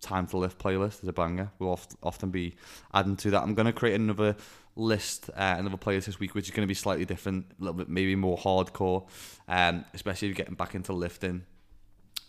Time 0.00 0.26
to 0.28 0.38
Lift 0.38 0.58
playlist 0.58 1.02
is 1.02 1.08
a 1.08 1.12
banger. 1.12 1.50
We'll 1.58 1.70
oft, 1.70 1.96
often 2.02 2.30
be 2.30 2.54
adding 2.94 3.16
to 3.16 3.30
that. 3.32 3.42
I'm 3.42 3.54
going 3.54 3.66
to 3.66 3.72
create 3.72 3.94
another 3.94 4.36
list, 4.78 5.28
uh, 5.30 5.56
another 5.58 5.76
playlist 5.76 6.06
this 6.06 6.18
week, 6.18 6.34
which 6.34 6.46
is 6.46 6.50
going 6.52 6.66
to 6.66 6.68
be 6.68 6.74
slightly 6.74 7.04
different, 7.04 7.46
a 7.60 7.64
little 7.64 7.76
bit 7.76 7.88
maybe 7.88 8.14
more 8.14 8.38
hardcore, 8.38 9.06
um, 9.48 9.84
especially 9.92 10.28
if 10.28 10.30
you're 10.30 10.44
getting 10.44 10.54
back 10.54 10.74
into 10.74 10.92
lifting. 10.92 11.44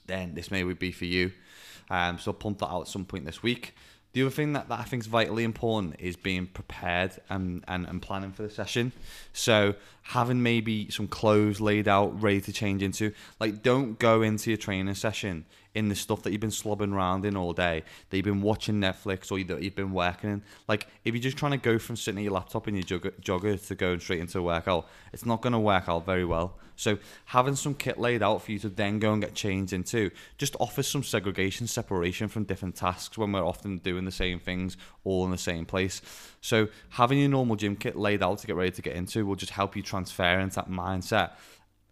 Then 0.07 0.33
this 0.33 0.51
may 0.51 0.63
be 0.63 0.91
for 0.91 1.05
you. 1.05 1.31
Um, 1.89 2.19
so 2.19 2.33
pump 2.33 2.59
that 2.59 2.67
out 2.67 2.81
at 2.81 2.87
some 2.87 3.05
point 3.05 3.25
this 3.25 3.41
week. 3.41 3.75
The 4.13 4.23
other 4.23 4.31
thing 4.31 4.53
that, 4.53 4.69
that 4.69 4.79
I 4.79 4.83
think 4.83 5.03
is 5.03 5.07
vitally 5.07 5.43
important 5.43 5.97
is 5.99 6.15
being 6.15 6.47
prepared 6.47 7.11
and, 7.29 7.63
and, 7.67 7.85
and 7.85 8.01
planning 8.01 8.31
for 8.31 8.41
the 8.41 8.49
session. 8.49 8.91
So 9.33 9.75
having 10.01 10.41
maybe 10.41 10.89
some 10.89 11.07
clothes 11.07 11.61
laid 11.61 11.87
out, 11.87 12.19
ready 12.21 12.41
to 12.41 12.51
change 12.51 12.81
into. 12.81 13.13
Like, 13.39 13.61
don't 13.61 13.99
go 13.99 14.23
into 14.23 14.49
your 14.49 14.57
training 14.57 14.95
session 14.95 15.45
in 15.79 15.89
the 15.89 15.95
stuff 15.95 16.21
that 16.23 16.31
you've 16.31 16.41
been 16.41 16.49
slobbing 16.49 16.93
around 16.93 17.25
in 17.25 17.35
all 17.35 17.53
day, 17.53 17.83
that 18.09 18.17
you've 18.17 18.25
been 18.25 18.41
watching 18.41 18.75
Netflix 18.75 19.31
or 19.31 19.43
that 19.43 19.63
you've 19.63 19.75
been 19.75 19.93
working 19.93 20.29
in. 20.29 20.43
Like, 20.67 20.87
if 21.05 21.15
you're 21.15 21.23
just 21.23 21.37
trying 21.37 21.53
to 21.53 21.57
go 21.57 21.79
from 21.79 21.95
sitting 21.95 22.19
at 22.19 22.23
your 22.23 22.33
laptop 22.33 22.67
in 22.67 22.75
your 22.75 22.83
jogger, 22.83 23.13
jogger 23.21 23.67
to 23.67 23.75
going 23.75 23.99
straight 23.99 24.19
into 24.19 24.39
a 24.39 24.43
workout, 24.43 24.87
it's 25.13 25.25
not 25.25 25.41
going 25.41 25.53
to 25.53 25.59
work 25.59 25.87
out 25.87 26.05
very 26.05 26.25
well. 26.25 26.57
So 26.75 26.97
having 27.25 27.55
some 27.55 27.73
kit 27.73 27.97
laid 27.97 28.23
out 28.23 28.41
for 28.41 28.51
you 28.51 28.59
to 28.59 28.69
then 28.69 28.99
go 28.99 29.11
and 29.11 29.21
get 29.21 29.35
changed 29.35 29.73
into 29.73 30.11
just 30.37 30.55
offers 30.59 30.87
some 30.87 31.03
segregation, 31.03 31.67
separation 31.67 32.29
from 32.29 32.45
different 32.45 32.75
tasks 32.75 33.17
when 33.17 33.31
we're 33.31 33.45
often 33.45 33.79
doing 33.79 34.05
the 34.05 34.11
same 34.11 34.39
things 34.39 34.77
all 35.03 35.25
in 35.25 35.31
the 35.31 35.37
same 35.37 35.65
place. 35.65 36.01
So 36.39 36.69
having 36.89 37.19
your 37.19 37.27
normal 37.29 37.57
gym 37.57 37.75
kit 37.75 37.97
laid 37.97 38.23
out 38.23 38.39
to 38.39 38.47
get 38.47 38.55
ready 38.55 38.71
to 38.71 38.81
get 38.81 38.95
into 38.95 39.25
will 39.25 39.35
just 39.35 39.51
help 39.51 39.75
you 39.75 39.83
transfer 39.83 40.39
into 40.39 40.55
that 40.55 40.69
mindset 40.69 41.31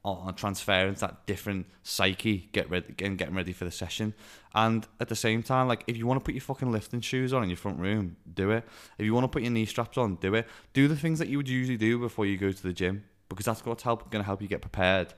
on 0.08 0.34
transfer 0.36 0.88
into 0.88 1.02
that 1.02 1.26
different 1.26 1.66
psyche, 1.84 2.50
get 2.52 2.70
ready, 2.70 2.94
getting 2.96 3.16
getting 3.18 3.36
ready 3.36 3.54
for 3.54 3.66
the 3.66 3.72
session. 3.72 4.14
And 4.56 4.88
at 5.00 5.10
the 5.10 5.16
same 5.16 5.44
time, 5.44 5.68
like 5.68 5.84
if 5.88 5.98
you 5.98 6.08
want 6.08 6.20
to 6.20 6.24
put 6.24 6.34
your 6.34 6.42
fucking 6.42 6.72
lifting 6.72 7.02
shoes 7.02 7.34
on 7.34 7.44
in 7.44 7.50
your 7.50 7.58
front 7.58 7.80
room, 7.80 8.18
do 8.34 8.52
it. 8.52 8.64
If 8.98 9.06
you 9.06 9.14
want 9.14 9.26
to 9.26 9.28
put 9.28 9.42
your 9.44 9.52
knee 9.52 9.66
straps 9.66 9.98
on, 9.98 10.16
do 10.16 10.34
it. 10.36 10.48
Do 10.74 10.88
the 10.88 10.96
things 10.96 11.20
that 11.20 11.28
you 11.28 11.38
would 11.38 11.50
usually 11.50 11.78
do 11.78 12.00
before 12.00 12.26
you 12.26 12.38
go 12.38 12.52
to 12.52 12.64
the 12.64 12.74
gym 12.74 13.04
because 13.30 13.46
that's 13.46 13.66
what's 13.66 13.84
help 13.84 14.10
going 14.10 14.24
to 14.24 14.26
help 14.26 14.42
you 14.42 14.48
get 14.48 14.62
prepared 14.62 15.14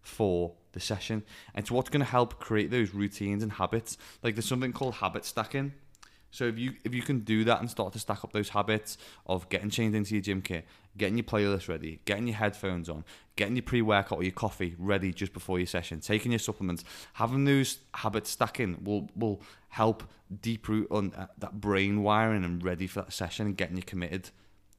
for 0.00 0.52
the 0.72 0.80
session. 0.80 1.22
And 1.54 1.62
it's 1.62 1.70
what's 1.70 1.90
going 1.90 2.04
to 2.04 2.10
help 2.10 2.40
create 2.40 2.70
those 2.70 2.92
routines 2.92 3.42
and 3.42 3.52
habits. 3.52 3.96
Like 4.22 4.34
there's 4.34 4.48
something 4.48 4.72
called 4.72 4.94
habit 4.94 5.24
stacking. 5.24 5.72
So 6.32 6.46
if 6.46 6.58
you 6.58 6.72
if 6.82 6.94
you 6.94 7.02
can 7.02 7.20
do 7.20 7.44
that 7.44 7.60
and 7.60 7.70
start 7.70 7.92
to 7.92 7.98
stack 7.98 8.24
up 8.24 8.32
those 8.32 8.48
habits 8.48 8.98
of 9.26 9.48
getting 9.50 9.70
changed 9.70 9.94
into 9.94 10.14
your 10.14 10.22
gym 10.22 10.42
kit, 10.42 10.66
getting 10.96 11.16
your 11.16 11.24
playlist 11.24 11.68
ready, 11.68 12.00
getting 12.06 12.26
your 12.26 12.36
headphones 12.36 12.88
on, 12.88 13.04
getting 13.36 13.54
your 13.54 13.62
pre-workout 13.62 14.18
or 14.18 14.22
your 14.22 14.32
coffee 14.32 14.74
ready 14.78 15.12
just 15.12 15.34
before 15.34 15.58
your 15.58 15.66
session, 15.66 16.00
taking 16.00 16.32
your 16.32 16.38
supplements, 16.38 16.84
having 17.12 17.44
those 17.44 17.78
habits 17.94 18.30
stacking 18.30 18.82
will 18.82 19.10
will 19.14 19.42
help 19.68 20.02
deep 20.40 20.68
root 20.68 20.88
on 20.90 21.12
uh, 21.14 21.26
that 21.38 21.60
brain 21.60 22.02
wiring 22.02 22.44
and 22.44 22.64
ready 22.64 22.86
for 22.86 23.02
that 23.02 23.12
session 23.12 23.46
and 23.46 23.56
getting 23.56 23.76
you 23.76 23.82
committed 23.82 24.30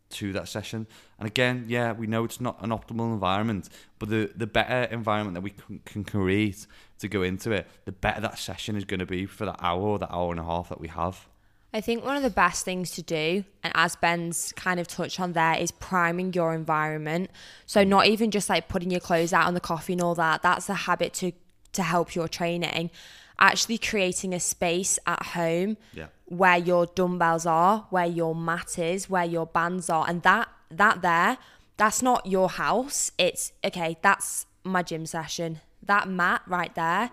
to 0.09 0.33
that 0.33 0.47
session. 0.47 0.87
And 1.19 1.27
again, 1.27 1.65
yeah, 1.67 1.91
we 1.91 2.07
know 2.07 2.23
it's 2.23 2.41
not 2.41 2.63
an 2.63 2.71
optimal 2.71 3.13
environment, 3.13 3.69
but 3.99 4.09
the 4.09 4.31
the 4.35 4.47
better 4.47 4.91
environment 4.91 5.35
that 5.35 5.41
we 5.41 5.51
can, 5.51 5.81
can 5.85 6.03
create 6.03 6.65
to 6.97 7.07
go 7.07 7.21
into 7.21 7.51
it, 7.51 7.67
the 7.85 7.91
better 7.91 8.21
that 8.21 8.39
session 8.39 8.75
is 8.75 8.85
going 8.85 9.01
to 9.01 9.05
be 9.05 9.27
for 9.27 9.45
that 9.45 9.57
hour 9.59 9.81
or 9.81 9.99
that 9.99 10.11
hour 10.11 10.31
and 10.31 10.39
a 10.39 10.43
half 10.43 10.69
that 10.69 10.79
we 10.79 10.87
have. 10.87 11.27
I 11.75 11.81
think 11.81 12.05
one 12.05 12.15
of 12.15 12.21
the 12.21 12.29
best 12.29 12.63
things 12.65 12.91
to 12.91 13.01
do, 13.01 13.43
and 13.63 13.73
as 13.75 13.95
Ben's 13.95 14.53
kind 14.55 14.79
of 14.79 14.87
touched 14.87 15.19
on 15.19 15.33
there, 15.33 15.55
is 15.55 15.71
priming 15.71 16.31
your 16.33 16.53
environment. 16.53 17.31
So 17.65 17.83
mm. 17.83 17.87
not 17.87 18.05
even 18.05 18.29
just 18.29 18.47
like 18.47 18.67
putting 18.67 18.91
your 18.91 18.99
clothes 18.99 19.33
out 19.33 19.47
on 19.47 19.55
the 19.55 19.59
coffee 19.59 19.93
and 19.93 20.01
all 20.01 20.15
that. 20.15 20.43
That's 20.43 20.69
a 20.69 20.75
habit 20.75 21.13
to 21.15 21.31
to 21.73 21.81
help 21.81 22.13
your 22.13 22.27
training. 22.27 22.91
Actually 23.39 23.79
creating 23.79 24.33
a 24.33 24.39
space 24.39 24.99
at 25.07 25.23
home 25.27 25.75
Yeah. 25.91 26.05
where 26.25 26.57
your 26.57 26.85
dumbbells 26.85 27.47
are, 27.47 27.87
where 27.89 28.05
your 28.05 28.35
mat 28.35 28.77
is, 28.77 29.09
where 29.09 29.25
your 29.25 29.47
bands 29.47 29.89
are, 29.89 30.05
and 30.07 30.21
that 30.21 30.49
that 30.69 31.01
there, 31.01 31.39
that's 31.77 32.03
not 32.03 32.27
your 32.27 32.49
house. 32.49 33.11
It's 33.17 33.51
okay. 33.65 33.97
That's 34.03 34.45
my 34.63 34.83
gym 34.83 35.07
session. 35.07 35.61
That 35.81 36.07
mat 36.07 36.43
right 36.45 36.73
there. 36.75 37.09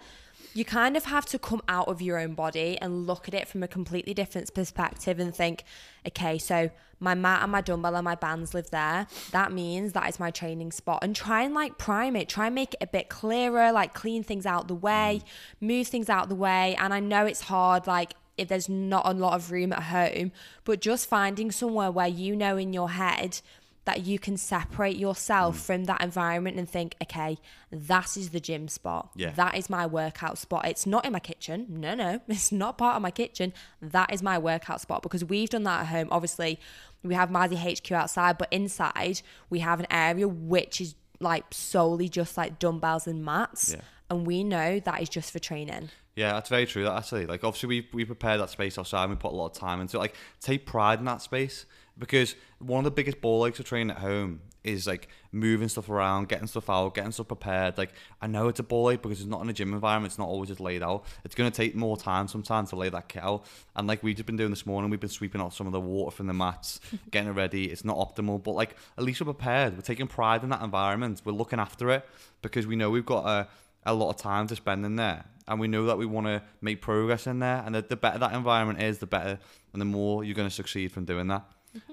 You 0.54 0.64
kind 0.64 0.96
of 0.96 1.04
have 1.04 1.26
to 1.26 1.38
come 1.38 1.62
out 1.68 1.88
of 1.88 2.02
your 2.02 2.18
own 2.18 2.34
body 2.34 2.76
and 2.80 3.06
look 3.06 3.28
at 3.28 3.34
it 3.34 3.48
from 3.48 3.62
a 3.62 3.68
completely 3.68 4.14
different 4.14 4.52
perspective 4.52 5.18
and 5.18 5.34
think, 5.34 5.64
okay, 6.06 6.38
so 6.38 6.70
my 7.00 7.14
mat 7.14 7.42
and 7.42 7.50
my 7.50 7.60
dumbbell 7.60 7.96
and 7.96 8.04
my 8.04 8.14
bands 8.14 8.52
live 8.52 8.70
there. 8.70 9.06
That 9.32 9.52
means 9.52 9.92
that 9.92 10.08
is 10.08 10.20
my 10.20 10.30
training 10.30 10.72
spot. 10.72 11.02
And 11.02 11.16
try 11.16 11.42
and 11.42 11.54
like 11.54 11.78
prime 11.78 12.14
it, 12.14 12.28
try 12.28 12.46
and 12.46 12.54
make 12.54 12.74
it 12.74 12.82
a 12.82 12.86
bit 12.86 13.08
clearer, 13.08 13.72
like 13.72 13.94
clean 13.94 14.22
things 14.22 14.44
out 14.44 14.68
the 14.68 14.74
way, 14.74 15.22
mm. 15.22 15.66
move 15.66 15.86
things 15.88 16.08
out 16.08 16.28
the 16.28 16.34
way. 16.34 16.76
And 16.78 16.92
I 16.92 17.00
know 17.00 17.26
it's 17.26 17.42
hard, 17.42 17.86
like 17.86 18.14
if 18.36 18.48
there's 18.48 18.68
not 18.68 19.06
a 19.06 19.12
lot 19.12 19.34
of 19.34 19.50
room 19.50 19.72
at 19.72 19.84
home, 19.84 20.32
but 20.64 20.80
just 20.80 21.08
finding 21.08 21.50
somewhere 21.50 21.90
where 21.90 22.08
you 22.08 22.34
know 22.34 22.56
in 22.56 22.72
your 22.72 22.90
head 22.90 23.40
that 23.84 24.04
you 24.04 24.18
can 24.18 24.36
separate 24.36 24.96
yourself 24.96 25.56
mm. 25.56 25.60
from 25.60 25.84
that 25.84 26.02
environment 26.02 26.58
and 26.58 26.68
think, 26.68 26.94
okay, 27.02 27.38
that 27.72 28.16
is 28.16 28.30
the 28.30 28.40
gym 28.40 28.68
spot. 28.68 29.10
Yeah. 29.16 29.30
That 29.30 29.56
is 29.56 29.70
my 29.70 29.86
workout 29.86 30.38
spot. 30.38 30.66
It's 30.66 30.86
not 30.86 31.04
in 31.04 31.12
my 31.12 31.18
kitchen. 31.18 31.66
No, 31.68 31.94
no, 31.94 32.20
it's 32.28 32.52
not 32.52 32.78
part 32.78 32.96
of 32.96 33.02
my 33.02 33.10
kitchen. 33.10 33.52
That 33.80 34.12
is 34.12 34.22
my 34.22 34.38
workout 34.38 34.80
spot 34.80 35.02
because 35.02 35.24
we've 35.24 35.48
done 35.48 35.64
that 35.64 35.80
at 35.80 35.86
home. 35.86 36.08
Obviously, 36.10 36.60
we 37.02 37.14
have 37.14 37.30
Mazzy 37.30 37.56
HQ 37.56 37.90
outside, 37.92 38.36
but 38.36 38.48
inside 38.50 39.22
we 39.48 39.60
have 39.60 39.80
an 39.80 39.86
area 39.90 40.28
which 40.28 40.80
is 40.80 40.94
like 41.18 41.44
solely 41.50 42.08
just 42.08 42.36
like 42.36 42.58
dumbbells 42.58 43.06
and 43.06 43.24
mats. 43.24 43.72
Yeah. 43.74 43.82
And 44.10 44.26
we 44.26 44.42
know 44.42 44.80
that 44.80 45.00
is 45.00 45.08
just 45.08 45.30
for 45.30 45.38
training. 45.38 45.90
Yeah, 46.16 46.32
that's 46.32 46.48
very 46.48 46.66
true. 46.66 46.82
That 46.82 46.96
actually, 46.96 47.26
like, 47.26 47.44
obviously, 47.44 47.68
we 47.68 47.88
we 47.92 48.04
prepare 48.04 48.36
that 48.38 48.50
space 48.50 48.76
outside. 48.76 49.04
and 49.04 49.12
We 49.12 49.16
put 49.16 49.32
a 49.32 49.36
lot 49.36 49.46
of 49.46 49.52
time 49.52 49.80
into 49.80 49.96
it. 49.96 50.00
Like, 50.00 50.14
take 50.40 50.66
pride 50.66 50.98
in 50.98 51.04
that 51.06 51.22
space 51.22 51.64
because 52.00 52.34
one 52.58 52.78
of 52.78 52.84
the 52.84 52.90
biggest 52.90 53.20
ball 53.20 53.46
aches 53.46 53.60
of 53.60 53.66
training 53.66 53.90
at 53.90 53.98
home 53.98 54.40
is 54.64 54.86
like 54.86 55.08
moving 55.32 55.68
stuff 55.68 55.88
around, 55.88 56.28
getting 56.28 56.46
stuff 56.46 56.68
out, 56.68 56.94
getting 56.94 57.12
stuff 57.12 57.28
prepared. 57.28 57.78
Like, 57.78 57.92
I 58.20 58.26
know 58.26 58.48
it's 58.48 58.58
a 58.58 58.64
ball 58.64 58.90
ache 58.90 59.02
because 59.02 59.20
it's 59.20 59.28
not 59.28 59.42
in 59.42 59.48
a 59.48 59.52
gym 59.52 59.72
environment. 59.72 60.10
It's 60.10 60.18
not 60.18 60.28
always 60.28 60.48
just 60.48 60.60
laid 60.60 60.82
out. 60.82 61.04
It's 61.24 61.34
going 61.34 61.50
to 61.50 61.56
take 61.56 61.74
more 61.74 61.96
time 61.96 62.26
sometimes 62.26 62.70
to 62.70 62.76
lay 62.76 62.88
that 62.88 63.08
kit 63.08 63.22
out. 63.22 63.46
And 63.76 63.86
like 63.86 64.02
we've 64.02 64.16
just 64.16 64.26
been 64.26 64.36
doing 64.36 64.50
this 64.50 64.66
morning, 64.66 64.90
we've 64.90 65.00
been 65.00 65.08
sweeping 65.08 65.40
out 65.40 65.54
some 65.54 65.66
of 65.66 65.72
the 65.72 65.80
water 65.80 66.14
from 66.14 66.26
the 66.26 66.34
mats, 66.34 66.80
getting 67.10 67.30
it 67.30 67.32
ready. 67.32 67.70
It's 67.70 67.84
not 67.84 67.96
optimal, 67.96 68.42
but 68.42 68.52
like 68.52 68.76
at 68.98 69.04
least 69.04 69.20
we're 69.20 69.32
prepared. 69.32 69.74
We're 69.74 69.82
taking 69.82 70.06
pride 70.06 70.42
in 70.42 70.48
that 70.50 70.62
environment. 70.62 71.22
We're 71.24 71.32
looking 71.32 71.60
after 71.60 71.90
it 71.90 72.06
because 72.42 72.66
we 72.66 72.76
know 72.76 72.90
we've 72.90 73.06
got 73.06 73.26
a 73.26 73.48
a 73.86 73.94
lot 73.94 74.10
of 74.10 74.16
time 74.16 74.46
to 74.46 74.54
spend 74.54 74.84
in 74.84 74.96
there 74.96 75.24
and 75.48 75.58
we 75.58 75.66
know 75.66 75.86
that 75.86 75.96
we 75.96 76.06
want 76.06 76.26
to 76.26 76.42
make 76.60 76.82
progress 76.82 77.26
in 77.26 77.38
there 77.38 77.62
and 77.64 77.74
the, 77.74 77.82
the 77.82 77.96
better 77.96 78.18
that 78.18 78.32
environment 78.32 78.80
is 78.80 78.98
the 78.98 79.06
better 79.06 79.38
and 79.72 79.80
the 79.80 79.86
more 79.86 80.22
you're 80.22 80.34
going 80.34 80.48
to 80.48 80.54
succeed 80.54 80.92
from 80.92 81.04
doing 81.04 81.26
that 81.28 81.44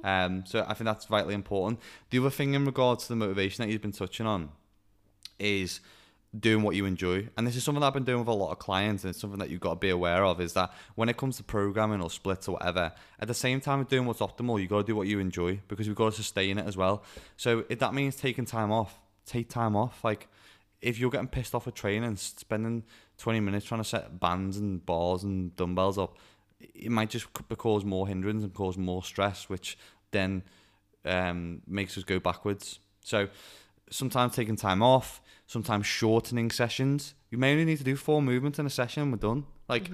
um, 0.04 0.44
so 0.46 0.66
i 0.68 0.74
think 0.74 0.86
that's 0.86 1.06
vitally 1.06 1.34
important. 1.34 1.80
The 2.10 2.20
other 2.20 2.30
thing 2.30 2.54
in 2.54 2.66
regards 2.66 3.04
to 3.04 3.10
the 3.10 3.16
motivation 3.16 3.64
that 3.64 3.72
you've 3.72 3.82
been 3.82 3.92
touching 3.92 4.26
on 4.26 4.50
is 5.40 5.80
doing 6.38 6.62
what 6.62 6.76
you 6.76 6.86
enjoy. 6.86 7.30
And 7.38 7.48
this 7.48 7.56
is 7.56 7.64
something 7.64 7.84
i've 7.84 7.94
been 7.94 8.04
doing 8.04 8.20
with 8.20 8.28
a 8.28 8.34
lot 8.34 8.52
of 8.52 8.60
clients 8.60 9.04
and 9.04 9.12
it's 9.12 9.20
something 9.20 9.40
that 9.40 9.50
you've 9.50 9.62
got 9.62 9.72
to 9.72 9.80
be 9.80 9.90
aware 9.90 10.26
of 10.26 10.42
is 10.42 10.54
that 10.54 10.72
when 10.96 11.10
it 11.10 11.18
comes 11.18 11.38
to 11.38 11.44
programming 11.44 12.02
or 12.02 12.10
splits 12.10 12.48
or 12.48 12.54
whatever 12.54 12.92
at 13.20 13.28
the 13.28 13.34
same 13.34 13.62
time 13.62 13.80
of 13.80 13.88
doing 13.88 14.06
what's 14.06 14.20
optimal 14.20 14.60
you've 14.60 14.70
got 14.70 14.80
to 14.80 14.84
do 14.84 14.96
what 14.96 15.08
you 15.08 15.20
enjoy 15.20 15.60
because 15.68 15.88
we've 15.88 15.96
got 15.96 16.12
to 16.12 16.18
sustain 16.18 16.58
it 16.58 16.68
as 16.68 16.76
well. 16.76 17.04
So 17.38 17.64
if 17.70 17.80
that 17.80 17.94
means 17.94 18.16
taking 18.16 18.46
time 18.46 18.72
off 18.72 19.00
take 19.28 19.50
time 19.50 19.76
off. 19.76 20.04
Like 20.04 20.28
if 20.82 20.98
you're 20.98 21.12
getting 21.12 21.28
pissed 21.28 21.54
off 21.54 21.68
with 21.68 21.76
training, 21.76 22.16
spending 22.16 22.84
20 23.20 23.40
minutes 23.42 23.66
trying 23.66 23.82
to 23.82 23.88
set 23.88 24.20
bands 24.20 24.58
and 24.58 24.84
bars 24.84 25.24
and 25.24 25.56
dumbbells 25.56 26.00
up, 26.00 26.18
it 26.60 26.92
might 26.92 27.10
just 27.10 27.28
cause 27.58 27.86
more 27.86 28.08
hindrance 28.08 28.44
and 28.44 28.54
cause 28.54 28.78
more 28.78 29.04
stress, 29.04 29.50
which 29.50 29.78
then 30.12 30.44
um, 31.06 31.62
makes 31.68 31.98
us 31.98 32.04
go 32.04 32.20
backwards. 32.20 32.80
So 33.04 33.30
sometimes 33.90 34.36
taking 34.36 34.56
time 34.56 34.82
off, 34.82 35.22
sometimes 35.46 35.86
shortening 35.86 36.52
sessions. 36.52 37.14
You 37.30 37.38
may 37.38 37.52
only 37.52 37.66
need 37.66 37.78
to 37.78 37.84
do 37.84 37.96
four 37.96 38.22
movements 38.22 38.60
in 38.60 38.66
a 38.66 38.70
session 38.70 39.04
and 39.04 39.12
we're 39.12 39.18
done. 39.18 39.46
Like 39.68 39.90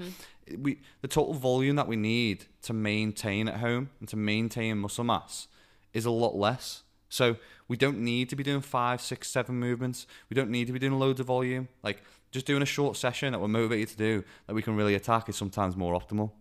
we, 0.58 0.80
the 1.02 1.08
total 1.08 1.34
volume 1.34 1.76
that 1.78 1.88
we 1.88 1.96
need 1.96 2.46
to 2.64 2.74
maintain 2.74 3.48
at 3.48 3.56
home 3.56 3.90
and 4.00 4.10
to 4.10 4.16
maintain 4.16 4.78
muscle 4.78 5.04
mass 5.04 5.48
is 5.94 6.06
a 6.06 6.12
lot 6.12 6.36
less. 6.36 6.84
So 7.10 7.38
we 7.68 7.78
don't 7.78 8.00
need 8.00 8.30
to 8.30 8.36
be 8.36 8.44
doing 8.44 8.62
five, 8.62 9.02
six, 9.02 9.30
seven 9.30 9.56
movements. 9.60 10.08
We 10.30 10.36
don't 10.36 10.50
need 10.50 10.66
to 10.68 10.74
be 10.74 10.80
doing 10.80 10.98
loads 10.98 11.20
of 11.20 11.28
volume. 11.28 11.68
Like 11.84 12.04
just 12.32 12.46
doing 12.46 12.64
a 12.64 12.68
short 12.68 12.98
session 12.98 13.32
that 13.32 13.40
we're 13.40 13.48
motivated 13.48 13.90
to 13.90 13.98
do 13.98 14.24
that 14.48 14.54
we 14.54 14.64
can 14.64 14.76
really 14.76 14.96
attack 14.96 15.30
is 15.30 15.36
sometimes 15.36 15.76
more 15.76 16.00
optimal. 16.00 16.32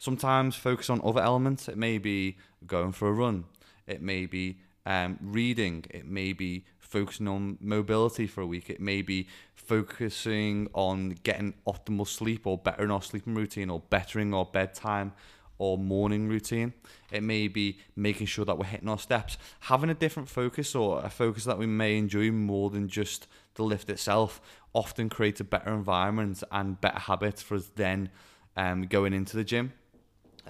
Sometimes 0.00 0.56
focus 0.56 0.88
on 0.88 1.02
other 1.04 1.20
elements. 1.20 1.68
It 1.68 1.76
may 1.76 1.98
be 1.98 2.38
going 2.66 2.92
for 2.92 3.08
a 3.08 3.12
run. 3.12 3.44
It 3.86 4.00
may 4.00 4.24
be 4.24 4.56
um, 4.86 5.18
reading. 5.20 5.84
It 5.90 6.06
may 6.06 6.32
be 6.32 6.64
focusing 6.78 7.28
on 7.28 7.58
mobility 7.60 8.26
for 8.26 8.40
a 8.40 8.46
week. 8.46 8.70
It 8.70 8.80
may 8.80 9.02
be 9.02 9.28
focusing 9.54 10.70
on 10.72 11.16
getting 11.22 11.52
optimal 11.68 12.08
sleep 12.08 12.46
or 12.46 12.56
bettering 12.56 12.90
our 12.90 13.02
sleeping 13.02 13.34
routine 13.34 13.68
or 13.68 13.80
bettering 13.90 14.32
our 14.32 14.46
bedtime 14.46 15.12
or 15.58 15.76
morning 15.76 16.28
routine. 16.28 16.72
It 17.12 17.22
may 17.22 17.46
be 17.46 17.78
making 17.94 18.28
sure 18.28 18.46
that 18.46 18.56
we're 18.56 18.64
hitting 18.64 18.88
our 18.88 18.98
steps. 18.98 19.36
Having 19.60 19.90
a 19.90 19.94
different 19.94 20.30
focus 20.30 20.74
or 20.74 21.04
a 21.04 21.10
focus 21.10 21.44
that 21.44 21.58
we 21.58 21.66
may 21.66 21.98
enjoy 21.98 22.30
more 22.30 22.70
than 22.70 22.88
just 22.88 23.26
the 23.56 23.64
lift 23.64 23.90
itself 23.90 24.40
often 24.72 25.10
creates 25.10 25.40
a 25.40 25.44
better 25.44 25.74
environment 25.74 26.42
and 26.50 26.80
better 26.80 27.00
habits 27.00 27.42
for 27.42 27.56
us 27.56 27.70
then 27.76 28.08
um, 28.56 28.86
going 28.86 29.12
into 29.12 29.36
the 29.36 29.44
gym. 29.44 29.74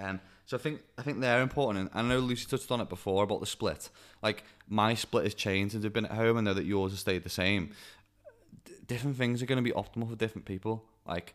Um, 0.01 0.21
so 0.47 0.57
I 0.57 0.61
think 0.61 0.81
I 0.99 1.03
think 1.03 1.21
they're 1.21 1.43
important, 1.43 1.91
and 1.93 2.07
I 2.07 2.09
know 2.09 2.19
Lucy 2.19 2.47
touched 2.47 2.71
on 2.71 2.81
it 2.81 2.89
before 2.89 3.23
about 3.23 3.41
the 3.41 3.47
split. 3.47 3.91
Like 4.23 4.45
my 4.69 4.95
split 4.95 5.25
has 5.25 5.35
changed 5.35 5.73
since 5.73 5.85
I've 5.85 5.93
been 5.93 6.07
at 6.07 6.13
home. 6.13 6.39
I 6.39 6.41
know 6.41 6.55
that 6.55 6.65
yours 6.65 6.93
has 6.93 7.01
stayed 7.01 7.23
the 7.23 7.31
same. 7.31 7.71
D- 8.65 8.73
different 8.87 9.17
things 9.17 9.43
are 9.43 9.47
going 9.47 9.63
to 9.63 9.63
be 9.63 9.73
optimal 9.73 10.09
for 10.09 10.17
different 10.17 10.47
people. 10.47 10.85
Like 11.07 11.35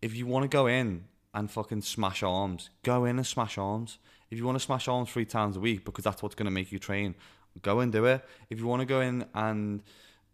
if 0.00 0.14
you 0.14 0.26
want 0.26 0.44
to 0.44 0.48
go 0.48 0.66
in 0.66 1.04
and 1.34 1.50
fucking 1.50 1.82
smash 1.82 2.22
arms, 2.22 2.70
go 2.82 3.04
in 3.04 3.16
and 3.16 3.26
smash 3.26 3.58
arms. 3.58 3.98
If 4.30 4.38
you 4.38 4.44
want 4.44 4.56
to 4.56 4.64
smash 4.64 4.88
arms 4.88 5.10
three 5.10 5.24
times 5.24 5.56
a 5.56 5.60
week 5.60 5.84
because 5.84 6.04
that's 6.04 6.22
what's 6.22 6.34
going 6.34 6.46
to 6.46 6.52
make 6.52 6.72
you 6.72 6.78
train, 6.78 7.14
go 7.62 7.80
and 7.80 7.92
do 7.92 8.04
it. 8.04 8.24
If 8.50 8.58
you 8.58 8.66
want 8.66 8.80
to 8.80 8.86
go 8.86 9.00
in 9.00 9.26
and 9.34 9.82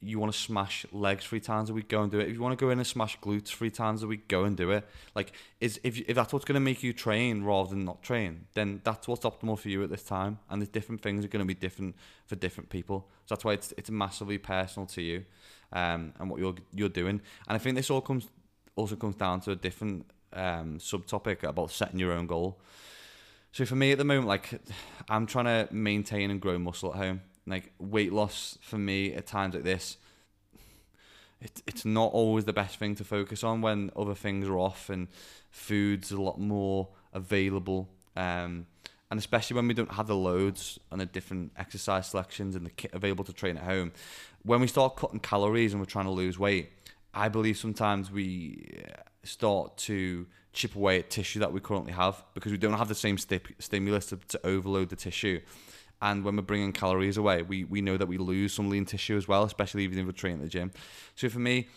you 0.00 0.18
want 0.18 0.32
to 0.32 0.38
smash 0.38 0.86
legs 0.92 1.24
three 1.24 1.40
times 1.40 1.70
a 1.70 1.74
week, 1.74 1.88
go 1.88 2.02
and 2.02 2.12
do 2.12 2.20
it. 2.20 2.28
If 2.28 2.34
you 2.34 2.40
want 2.40 2.56
to 2.56 2.64
go 2.64 2.70
in 2.70 2.78
and 2.78 2.86
smash 2.86 3.18
glutes 3.18 3.48
three 3.48 3.70
times 3.70 4.02
a 4.02 4.06
week, 4.06 4.28
go 4.28 4.44
and 4.44 4.56
do 4.56 4.70
it. 4.70 4.86
Like, 5.14 5.32
is 5.60 5.80
if 5.82 5.98
if 6.08 6.14
that's 6.14 6.32
what's 6.32 6.44
going 6.44 6.54
to 6.54 6.60
make 6.60 6.82
you 6.82 6.92
train 6.92 7.42
rather 7.42 7.70
than 7.70 7.84
not 7.84 8.02
train, 8.02 8.46
then 8.54 8.80
that's 8.84 9.08
what's 9.08 9.24
optimal 9.24 9.58
for 9.58 9.68
you 9.68 9.82
at 9.82 9.90
this 9.90 10.04
time. 10.04 10.38
And 10.48 10.62
there's 10.62 10.68
different 10.68 11.02
things 11.02 11.24
are 11.24 11.28
going 11.28 11.44
to 11.44 11.46
be 11.46 11.54
different 11.54 11.96
for 12.26 12.36
different 12.36 12.70
people. 12.70 13.08
So 13.26 13.34
that's 13.34 13.44
why 13.44 13.54
it's 13.54 13.72
it's 13.76 13.90
massively 13.90 14.38
personal 14.38 14.86
to 14.86 15.02
you, 15.02 15.24
um, 15.72 16.12
and 16.20 16.30
what 16.30 16.38
you're 16.38 16.54
you're 16.72 16.88
doing. 16.88 17.20
And 17.48 17.56
I 17.56 17.58
think 17.58 17.74
this 17.74 17.90
all 17.90 18.00
comes 18.00 18.28
also 18.76 18.94
comes 18.94 19.16
down 19.16 19.40
to 19.42 19.52
a 19.52 19.56
different 19.56 20.06
um 20.32 20.78
subtopic 20.78 21.42
about 21.42 21.70
setting 21.70 21.98
your 21.98 22.12
own 22.12 22.26
goal. 22.26 22.60
So 23.50 23.64
for 23.64 23.76
me 23.76 23.92
at 23.92 23.98
the 23.98 24.04
moment, 24.04 24.28
like 24.28 24.60
I'm 25.08 25.26
trying 25.26 25.46
to 25.46 25.74
maintain 25.74 26.30
and 26.30 26.40
grow 26.40 26.58
muscle 26.58 26.92
at 26.92 26.98
home. 26.98 27.22
Like 27.48 27.72
weight 27.78 28.12
loss 28.12 28.58
for 28.60 28.78
me 28.78 29.14
at 29.14 29.26
times 29.26 29.54
like 29.54 29.64
this, 29.64 29.96
it, 31.40 31.62
it's 31.66 31.84
not 31.84 32.12
always 32.12 32.44
the 32.44 32.52
best 32.52 32.78
thing 32.78 32.94
to 32.96 33.04
focus 33.04 33.42
on 33.44 33.60
when 33.60 33.90
other 33.96 34.14
things 34.14 34.48
are 34.48 34.58
off 34.58 34.90
and 34.90 35.08
food's 35.50 36.10
a 36.10 36.20
lot 36.20 36.38
more 36.38 36.88
available. 37.12 37.88
Um, 38.16 38.66
and 39.10 39.18
especially 39.18 39.56
when 39.56 39.68
we 39.68 39.74
don't 39.74 39.92
have 39.92 40.06
the 40.06 40.16
loads 40.16 40.78
and 40.90 41.00
the 41.00 41.06
different 41.06 41.52
exercise 41.56 42.08
selections 42.08 42.54
and 42.54 42.66
the 42.66 42.70
kit 42.70 42.92
available 42.92 43.24
to 43.24 43.32
train 43.32 43.56
at 43.56 43.62
home. 43.62 43.92
When 44.42 44.60
we 44.60 44.66
start 44.66 44.96
cutting 44.96 45.20
calories 45.20 45.72
and 45.72 45.80
we're 45.80 45.86
trying 45.86 46.04
to 46.04 46.10
lose 46.10 46.38
weight, 46.38 46.72
I 47.14 47.28
believe 47.28 47.56
sometimes 47.56 48.10
we 48.10 48.82
uh, 48.84 49.00
start 49.24 49.76
to 49.78 50.26
chip 50.52 50.74
away 50.74 50.98
at 50.98 51.10
tissue 51.10 51.40
that 51.40 51.52
we 51.52 51.60
currently 51.60 51.92
have 51.92 52.22
because 52.34 52.52
we 52.52 52.58
don't 52.58 52.74
have 52.74 52.88
the 52.88 52.94
same 52.94 53.16
stip- 53.16 53.48
stimulus 53.58 54.06
to, 54.06 54.16
to 54.28 54.46
overload 54.46 54.90
the 54.90 54.96
tissue. 54.96 55.40
And 56.00 56.24
when 56.24 56.36
we're 56.36 56.42
bringing 56.42 56.72
calories 56.72 57.16
away, 57.16 57.42
we, 57.42 57.64
we 57.64 57.80
know 57.80 57.96
that 57.96 58.06
we 58.06 58.18
lose 58.18 58.52
some 58.52 58.70
lean 58.70 58.84
tissue 58.84 59.16
as 59.16 59.26
well, 59.26 59.42
especially 59.44 59.84
even 59.84 59.98
if 59.98 60.06
we're 60.06 60.12
training 60.12 60.38
at 60.38 60.44
the 60.44 60.50
gym. 60.50 60.70
So 61.16 61.28
for 61.28 61.40
me, 61.40 61.68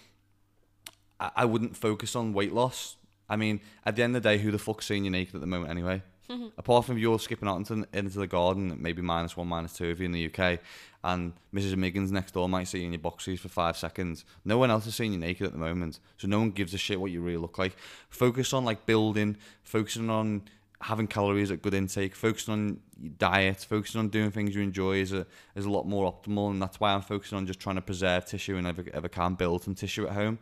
I, 1.20 1.32
I 1.38 1.46
wouldn't 1.46 1.76
focus 1.76 2.16
on 2.16 2.34
weight 2.34 2.54
loss. 2.54 2.98
I 3.28 3.36
mean, 3.36 3.62
at 3.86 3.96
the 3.96 4.04
end 4.04 4.16
of 4.16 4.22
the 4.22 4.30
day, 4.30 4.38
who 4.38 4.52
the 4.52 4.60
fuck's 4.60 4.86
seeing 4.86 5.06
you 5.06 5.12
naked 5.12 5.36
at 5.36 5.42
the 5.42 5.48
moment 5.48 5.72
anyway? 5.72 6.04
Apart 6.58 6.86
from 6.86 6.98
you're 6.98 7.20
skipping 7.20 7.48
out 7.48 7.58
into, 7.58 7.88
into 7.94 8.20
the 8.20 8.28
garden, 8.28 8.78
maybe 8.80 9.02
minus 9.02 9.36
one, 9.36 9.48
minus 9.48 9.74
two 9.74 9.86
if 9.86 10.00
you're 10.00 10.06
in 10.06 10.12
the 10.12 10.28
UK, 10.28 10.60
and 11.04 11.34
Mrs. 11.54 11.76
Miggins 11.76 12.12
next 12.12 12.34
door 12.34 12.48
might 12.48 12.68
see 12.68 12.80
you 12.80 12.86
in 12.86 12.94
your 12.94 13.02
boxies 13.02 13.40
for 13.40 13.50
five 13.50 13.76
seconds. 13.76 14.24
No 14.46 14.58
one 14.58 14.70
else 14.70 14.86
is 14.86 14.96
seeing 14.96 15.14
you 15.14 15.20
naked 15.20 15.48
at 15.48 15.54
the 15.54 15.60
moment, 15.60 16.00
so 16.18 16.28
no 16.28 16.40
one 16.40 16.52
gives 16.52 16.74
a 16.74 16.78
shit 16.78 17.02
what 17.02 17.12
you 17.12 17.22
really 17.22 17.38
look 17.38 17.58
like. 17.58 17.76
Focus 18.10 18.54
on 18.54 18.66
like 18.66 18.86
building, 18.86 19.38
focusing 19.64 20.10
on 20.10 20.44
having 20.82 21.08
calories 21.08 21.52
at 21.52 21.62
good 21.62 21.74
intake, 21.74 22.16
focusing 22.16 22.54
on 22.54 22.80
diet, 23.18 23.66
focusing 23.68 24.00
on 24.00 24.10
doing 24.10 24.32
things 24.32 24.56
you 24.56 24.62
enjoy 24.62 24.98
is 24.98 25.14
a 25.14 25.26
is 25.56 25.66
a 25.66 25.70
lot 25.70 25.88
more 25.88 26.12
optimal, 26.12 26.50
and 26.50 26.62
that's 26.62 26.80
why 26.80 26.94
I'm 26.94 27.02
focusing 27.02 27.38
on 27.38 27.48
just 27.48 27.60
trying 27.60 27.76
to 27.76 27.82
preserve 27.82 28.26
tissue 28.26 28.58
and 28.58 28.68
ever 28.68 28.84
ever 28.94 29.08
can 29.08 29.36
build 29.36 29.64
some 29.64 29.76
tissue 29.76 30.08
at 30.08 30.14
home. 30.14 30.40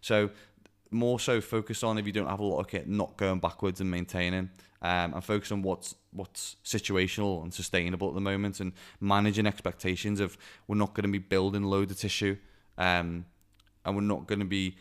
So 0.00 0.30
more 0.90 1.18
so 1.18 1.40
focus 1.40 1.82
on 1.82 1.98
if 1.98 2.06
you 2.06 2.12
don't 2.12 2.28
have 2.28 2.40
a 2.40 2.44
lot 2.44 2.60
of 2.60 2.68
kit, 2.68 2.88
not 2.88 3.16
going 3.16 3.40
backwards 3.40 3.80
and 3.80 3.90
maintaining, 3.90 4.50
um, 4.82 5.14
and 5.14 5.24
focus 5.24 5.52
on 5.52 5.62
what's 5.62 5.94
what's 6.12 6.56
situational 6.64 7.42
and 7.42 7.52
sustainable 7.52 8.08
at 8.08 8.14
the 8.14 8.20
moment, 8.20 8.60
and 8.60 8.72
managing 9.00 9.46
expectations 9.46 10.20
of 10.20 10.38
we're 10.66 10.76
not 10.76 10.94
going 10.94 11.04
to 11.04 11.12
be 11.12 11.18
building 11.18 11.64
loads 11.64 11.92
of 11.92 11.98
tissue, 11.98 12.36
um, 12.78 13.26
and 13.84 13.96
we're 13.96 14.02
not 14.02 14.26
going 14.26 14.40
to 14.40 14.46
be 14.46 14.76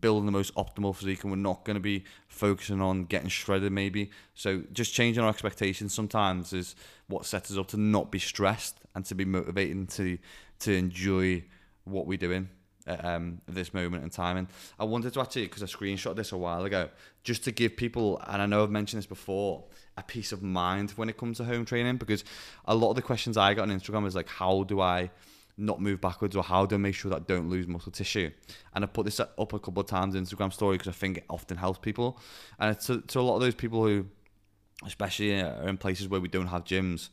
building 0.00 0.26
the 0.26 0.32
most 0.32 0.54
optimal 0.54 0.94
physique, 0.94 1.22
and 1.22 1.32
we're 1.32 1.36
not 1.36 1.64
going 1.64 1.74
to 1.74 1.80
be 1.80 2.04
focusing 2.28 2.80
on 2.80 3.04
getting 3.04 3.28
shredded 3.28 3.72
maybe. 3.72 4.10
So 4.34 4.62
just 4.72 4.94
changing 4.94 5.22
our 5.22 5.30
expectations 5.30 5.94
sometimes 5.94 6.52
is 6.52 6.74
what 7.08 7.26
sets 7.26 7.50
us 7.50 7.58
up 7.58 7.68
to 7.68 7.76
not 7.76 8.10
be 8.10 8.18
stressed 8.18 8.78
and 8.94 9.04
to 9.06 9.14
be 9.14 9.24
motivated 9.24 9.88
to 9.90 10.18
to 10.60 10.72
enjoy 10.72 11.44
what 11.84 12.06
we're 12.06 12.18
doing 12.18 12.48
at, 12.86 13.04
um, 13.04 13.40
this 13.46 13.74
moment 13.74 14.02
in 14.04 14.10
time. 14.10 14.36
And 14.36 14.48
I 14.78 14.84
wanted 14.84 15.12
to 15.14 15.20
actually, 15.20 15.42
because 15.42 15.62
I 15.62 15.66
screenshot 15.66 16.16
this 16.16 16.32
a 16.32 16.36
while 16.36 16.64
ago, 16.64 16.88
just 17.24 17.44
to 17.44 17.52
give 17.52 17.76
people, 17.76 18.20
and 18.26 18.40
I 18.40 18.46
know 18.46 18.62
I've 18.62 18.70
mentioned 18.70 18.98
this 18.98 19.06
before, 19.06 19.64
a 19.96 20.02
peace 20.02 20.32
of 20.32 20.42
mind 20.42 20.92
when 20.92 21.08
it 21.08 21.16
comes 21.18 21.38
to 21.38 21.44
home 21.44 21.64
training, 21.64 21.96
because 21.96 22.24
a 22.64 22.74
lot 22.74 22.90
of 22.90 22.96
the 22.96 23.02
questions 23.02 23.36
I 23.36 23.54
got 23.54 23.62
on 23.62 23.78
Instagram 23.78 24.06
is 24.06 24.14
like, 24.14 24.28
how 24.28 24.64
do 24.64 24.80
I 24.80 25.10
not 25.58 25.80
move 25.80 26.00
backwards 26.00 26.36
or 26.36 26.42
how 26.42 26.66
do 26.66 26.74
I 26.74 26.78
make 26.78 26.94
sure 26.94 27.10
that 27.10 27.16
I 27.16 27.24
don't 27.26 27.48
lose 27.48 27.66
muscle 27.66 27.92
tissue? 27.92 28.30
And 28.74 28.84
I 28.84 28.86
put 28.86 29.04
this 29.04 29.20
up 29.20 29.38
a 29.38 29.58
couple 29.58 29.80
of 29.80 29.86
times 29.86 30.14
in 30.14 30.24
Instagram 30.24 30.52
story 30.52 30.76
because 30.76 30.88
I 30.88 30.92
think 30.92 31.18
it 31.18 31.24
often 31.30 31.56
helps 31.56 31.78
people. 31.78 32.18
And 32.58 32.78
to, 32.80 33.00
to 33.00 33.20
a 33.20 33.22
lot 33.22 33.36
of 33.36 33.40
those 33.40 33.54
people 33.54 33.84
who, 33.84 34.06
especially 34.84 35.40
uh, 35.40 35.62
are 35.62 35.68
in 35.68 35.78
places 35.78 36.08
where 36.08 36.20
we 36.20 36.28
don't 36.28 36.48
have 36.48 36.64
gyms, 36.64 37.08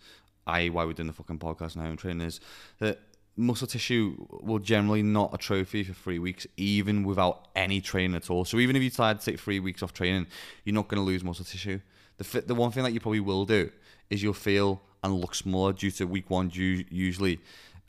i.e., 0.48 0.70
why 0.70 0.84
we're 0.84 0.94
doing 0.94 1.08
the 1.08 1.14
fucking 1.14 1.40
podcast 1.40 1.76
and 1.76 1.86
home 1.86 1.98
training, 1.98 2.28
is 2.28 2.42
that 2.80 3.00
muscle 3.36 3.68
tissue 3.68 4.28
will 4.30 4.60
generally 4.60 5.02
not 5.02 5.34
atrophy 5.34 5.84
for 5.84 5.94
three 5.94 6.20
weeks, 6.20 6.46
even 6.58 7.04
without 7.04 7.48
any 7.56 7.82
training 7.82 8.16
at 8.16 8.30
all. 8.30 8.46
So 8.46 8.60
even 8.60 8.76
if 8.76 8.84
you 8.84 8.90
decide 8.90 9.20
to 9.20 9.26
take 9.26 9.40
three 9.40 9.60
weeks 9.60 9.82
off 9.82 9.94
training, 9.94 10.28
you're 10.66 10.76
not 10.76 10.88
going 10.88 11.02
to 11.02 11.06
lose 11.06 11.24
muscle 11.24 11.46
tissue. 11.46 11.80
The 12.18 12.42
the 12.42 12.56
one 12.56 12.72
thing 12.72 12.84
that 12.84 12.94
you 12.94 13.00
probably 13.00 13.22
will 13.22 13.46
do 13.46 13.72
is 14.10 14.22
you'll 14.22 14.34
feel 14.34 14.82
and 15.04 15.14
look 15.14 15.36
smaller 15.36 15.74
due 15.74 15.92
to 15.92 16.06
week 16.06 16.30
one. 16.30 16.52
Usually, 16.54 17.40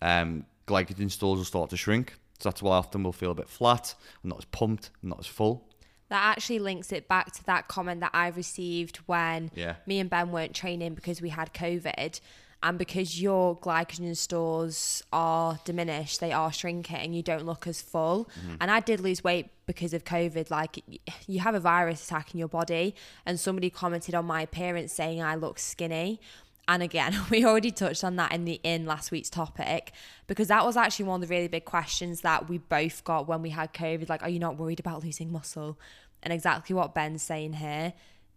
um, 0.04 0.44
glycogen 0.68 1.10
stores 1.10 1.38
will 1.38 1.44
start 1.44 1.70
to 1.70 1.76
shrink. 1.76 2.14
So 2.38 2.48
that's 2.50 2.62
why 2.62 2.76
often 2.76 3.02
we'll 3.02 3.12
feel 3.12 3.30
a 3.30 3.34
bit 3.34 3.48
flat, 3.48 3.94
and 4.22 4.30
not 4.30 4.38
as 4.38 4.44
pumped, 4.46 4.90
not 5.02 5.18
as 5.18 5.26
full. 5.26 5.66
That 6.10 6.22
actually 6.36 6.58
links 6.58 6.92
it 6.92 7.08
back 7.08 7.32
to 7.32 7.44
that 7.46 7.66
comment 7.68 8.00
that 8.00 8.10
I 8.12 8.28
received 8.28 8.96
when 9.06 9.50
Yeah. 9.54 9.76
me 9.86 9.98
and 10.00 10.10
Ben 10.10 10.30
weren't 10.30 10.54
training 10.54 10.94
because 10.94 11.22
we 11.22 11.30
had 11.30 11.52
COVID. 11.54 12.20
And 12.62 12.78
because 12.78 13.20
your 13.20 13.58
glycogen 13.58 14.16
stores 14.16 15.02
are 15.12 15.58
diminished, 15.66 16.20
they 16.20 16.32
are 16.32 16.50
shrinking, 16.50 17.12
you 17.12 17.22
don't 17.22 17.44
look 17.44 17.66
as 17.66 17.82
full. 17.82 18.26
And 18.58 18.70
I 18.70 18.80
did 18.80 19.00
lose 19.00 19.22
weight 19.22 19.50
because 19.66 19.92
of 19.92 20.04
COVID. 20.04 20.50
Like, 20.50 20.82
you 21.26 21.40
have 21.40 21.54
a 21.54 21.60
virus 21.60 22.02
attacking 22.06 22.38
your 22.38 22.48
body. 22.48 22.94
And 23.26 23.38
somebody 23.38 23.68
commented 23.68 24.14
on 24.14 24.24
my 24.24 24.40
appearance 24.40 24.94
saying 24.94 25.22
I 25.22 25.34
look 25.34 25.58
skinny. 25.58 26.20
And 26.66 26.82
again, 26.82 27.14
we 27.30 27.44
already 27.44 27.70
touched 27.70 28.04
on 28.04 28.16
that 28.16 28.32
in 28.32 28.44
the 28.44 28.60
in 28.62 28.86
last 28.86 29.10
week's 29.10 29.30
topic 29.30 29.92
because 30.26 30.48
that 30.48 30.64
was 30.64 30.76
actually 30.76 31.06
one 31.06 31.22
of 31.22 31.28
the 31.28 31.34
really 31.34 31.48
big 31.48 31.64
questions 31.64 32.22
that 32.22 32.48
we 32.48 32.58
both 32.58 33.04
got 33.04 33.28
when 33.28 33.42
we 33.42 33.50
had 33.50 33.72
COVID. 33.74 34.08
Like, 34.08 34.22
are 34.22 34.28
you 34.28 34.38
not 34.38 34.56
worried 34.56 34.80
about 34.80 35.04
losing 35.04 35.30
muscle? 35.30 35.78
And 36.22 36.32
exactly 36.32 36.74
what 36.74 36.94
Ben's 36.94 37.22
saying 37.22 37.54
here 37.54 37.92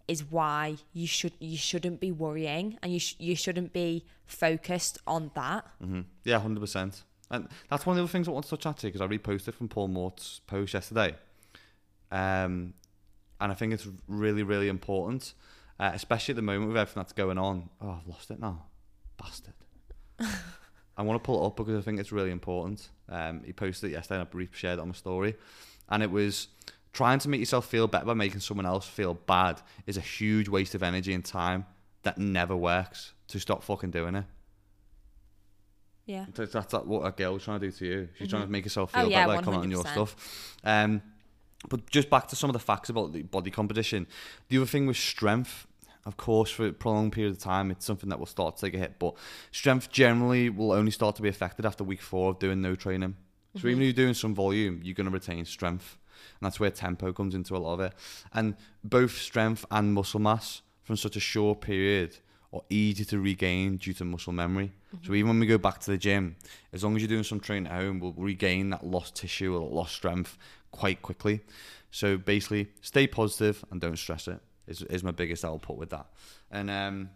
is 0.07 0.23
why 0.23 0.77
you 0.93 1.07
should 1.07 1.33
you 1.39 1.57
shouldn't 1.57 1.99
be 1.99 2.11
worrying 2.11 2.77
and 2.81 2.93
you 2.93 2.99
sh- 2.99 3.15
you 3.19 3.35
shouldn't 3.35 3.73
be 3.73 4.05
focused 4.25 4.97
on 5.05 5.31
that. 5.35 5.65
hmm 5.81 6.01
Yeah, 6.23 6.39
hundred 6.39 6.59
percent. 6.61 7.03
And 7.29 7.49
that's 7.69 7.85
one 7.85 7.93
of 7.93 7.97
the 7.97 8.03
other 8.03 8.11
things 8.11 8.27
I 8.27 8.31
want 8.31 8.45
to 8.45 8.51
touch 8.51 8.65
on 8.65 8.73
too 8.73 8.87
because 8.87 9.01
I 9.01 9.07
reposted 9.07 9.53
from 9.53 9.67
Paul 9.67 9.89
Mort's 9.89 10.39
post 10.47 10.73
yesterday. 10.73 11.15
Um, 12.09 12.73
and 13.39 13.51
I 13.51 13.53
think 13.53 13.73
it's 13.73 13.87
really, 14.07 14.43
really 14.43 14.69
important, 14.69 15.33
uh, 15.79 15.91
especially 15.93 16.33
at 16.33 16.37
the 16.37 16.41
moment 16.41 16.67
with 16.69 16.77
everything 16.77 17.01
that's 17.01 17.13
going 17.13 17.37
on. 17.37 17.69
Oh, 17.81 17.99
I've 18.01 18.07
lost 18.07 18.31
it 18.31 18.39
now, 18.39 18.63
bastard. 19.17 19.53
I 20.97 21.03
want 21.03 21.21
to 21.21 21.25
pull 21.25 21.43
it 21.43 21.47
up 21.47 21.55
because 21.57 21.77
I 21.77 21.81
think 21.81 21.99
it's 21.99 22.11
really 22.11 22.31
important. 22.31 22.89
Um, 23.07 23.43
he 23.45 23.53
posted 23.53 23.91
it 23.91 23.93
yesterday 23.93 24.19
and 24.21 24.27
I 24.31 24.35
re-shared 24.37 24.79
it 24.79 24.81
on 24.81 24.87
my 24.89 24.93
story, 24.93 25.35
and 25.89 26.01
it 26.01 26.09
was 26.11 26.47
trying 26.93 27.19
to 27.19 27.29
make 27.29 27.39
yourself 27.39 27.67
feel 27.67 27.87
better 27.87 28.05
by 28.05 28.13
making 28.15 28.39
someone 28.39 28.65
else 28.65 28.87
feel 28.87 29.13
bad 29.13 29.61
is 29.85 29.97
a 29.97 30.01
huge 30.01 30.49
waste 30.49 30.73
of 30.73 30.81
energy 30.81 31.13
and 31.13 31.23
time 31.23 31.65
that 32.03 32.17
never 32.17 32.55
works. 32.55 33.13
To 33.29 33.39
stop 33.39 33.61
fucking 33.61 33.91
doing 33.91 34.15
it. 34.15 34.23
Yeah. 36.05 36.25
That's, 36.33 36.53
that's 36.53 36.73
what 36.73 37.05
a 37.05 37.11
girl's 37.11 37.43
trying 37.43 37.59
to 37.59 37.65
do 37.67 37.71
to 37.73 37.85
you. 37.85 38.09
She's 38.17 38.29
trying 38.29 38.43
to 38.43 38.47
make 38.47 38.63
herself 38.63 38.91
Oh, 38.93 39.01
feel 39.01 39.11
yeah, 39.11 39.25
better, 39.25 39.35
like 39.35 39.43
comment 39.43 39.63
on 39.63 39.71
your 39.71 39.85
stuff. 39.85 40.55
Um, 40.63 41.01
but 41.69 41.89
just 41.89 42.09
back 42.09 42.27
to 42.27 42.35
some 42.35 42.49
of 42.49 42.53
the 42.53 42.59
facts 42.59 42.89
about 42.89 43.13
the 43.13 43.23
body 43.23 43.51
composition. 43.51 44.07
The 44.49 44.57
other 44.57 44.65
thing 44.65 44.85
with 44.85 44.97
strength, 44.97 45.67
of 46.05 46.17
course, 46.17 46.49
for 46.51 46.67
a 46.67 46.71
prolonged 46.71 47.13
period 47.13 47.33
of 47.33 47.39
time, 47.39 47.71
it's 47.71 47.85
something 47.85 48.09
that 48.09 48.19
will 48.19 48.25
start 48.25 48.57
to 48.57 48.65
take 48.65 48.73
a 48.75 48.77
hit. 48.77 48.99
But 48.99 49.15
strength 49.51 49.91
generally 49.91 50.49
will 50.49 50.71
only 50.71 50.91
start 50.91 51.15
to 51.17 51.21
be 51.21 51.29
affected 51.29 51.65
after 51.65 51.83
week 51.83 52.01
four 52.01 52.31
of 52.31 52.39
doing 52.39 52.61
no 52.61 52.75
training. 52.75 53.15
So 53.55 53.67
even 53.67 53.71
mm-hmm. 53.71 53.81
if 53.81 53.85
you're 53.85 54.05
doing 54.05 54.13
some 54.13 54.35
volume, 54.35 54.81
you're 54.83 54.93
going 54.93 55.05
to 55.05 55.11
retain 55.11 55.45
strength. 55.45 55.97
And 56.39 56.45
that's 56.45 56.59
where 56.59 56.69
tempo 56.69 57.11
comes 57.11 57.33
into 57.33 57.55
a 57.55 57.57
lot 57.57 57.73
of 57.75 57.79
it. 57.79 57.93
And 58.33 58.55
both 58.83 59.17
strength 59.17 59.65
and 59.71 59.93
muscle 59.93 60.19
mass 60.19 60.61
from 60.83 60.95
such 60.95 61.15
a 61.15 61.19
short 61.19 61.61
period 61.61 62.17
are 62.53 62.61
easy 62.69 63.03
to 63.05 63.19
regain 63.19 63.77
due 63.77 63.93
to 63.93 64.05
muscle 64.05 64.33
memory. 64.33 64.71
Mm-hmm. 64.95 65.07
So 65.07 65.13
even 65.13 65.29
when 65.29 65.39
we 65.39 65.47
go 65.47 65.57
back 65.57 65.79
to 65.79 65.91
the 65.91 65.97
gym, 65.97 66.35
as 66.71 66.83
long 66.83 66.95
as 66.95 67.01
you're 67.01 67.09
doing 67.09 67.23
some 67.23 67.39
training 67.39 67.71
at 67.71 67.81
home, 67.81 67.99
we'll 67.99 68.13
regain 68.13 68.69
that 68.69 68.85
lost 68.85 69.15
tissue 69.15 69.55
or 69.55 69.67
lost 69.69 69.95
strength 69.95 70.37
quite 70.71 71.01
quickly. 71.01 71.41
So 71.91 72.17
basically, 72.17 72.69
stay 72.81 73.07
positive 73.07 73.63
and 73.71 73.81
don't 73.81 73.97
stress 73.97 74.27
it. 74.27 74.39
Is 74.67 74.81
is 74.83 75.03
my 75.03 75.11
biggest 75.11 75.45
output 75.45 75.77
with 75.77 75.89
that. 75.91 76.07
And 76.51 76.69
um, 76.69 77.09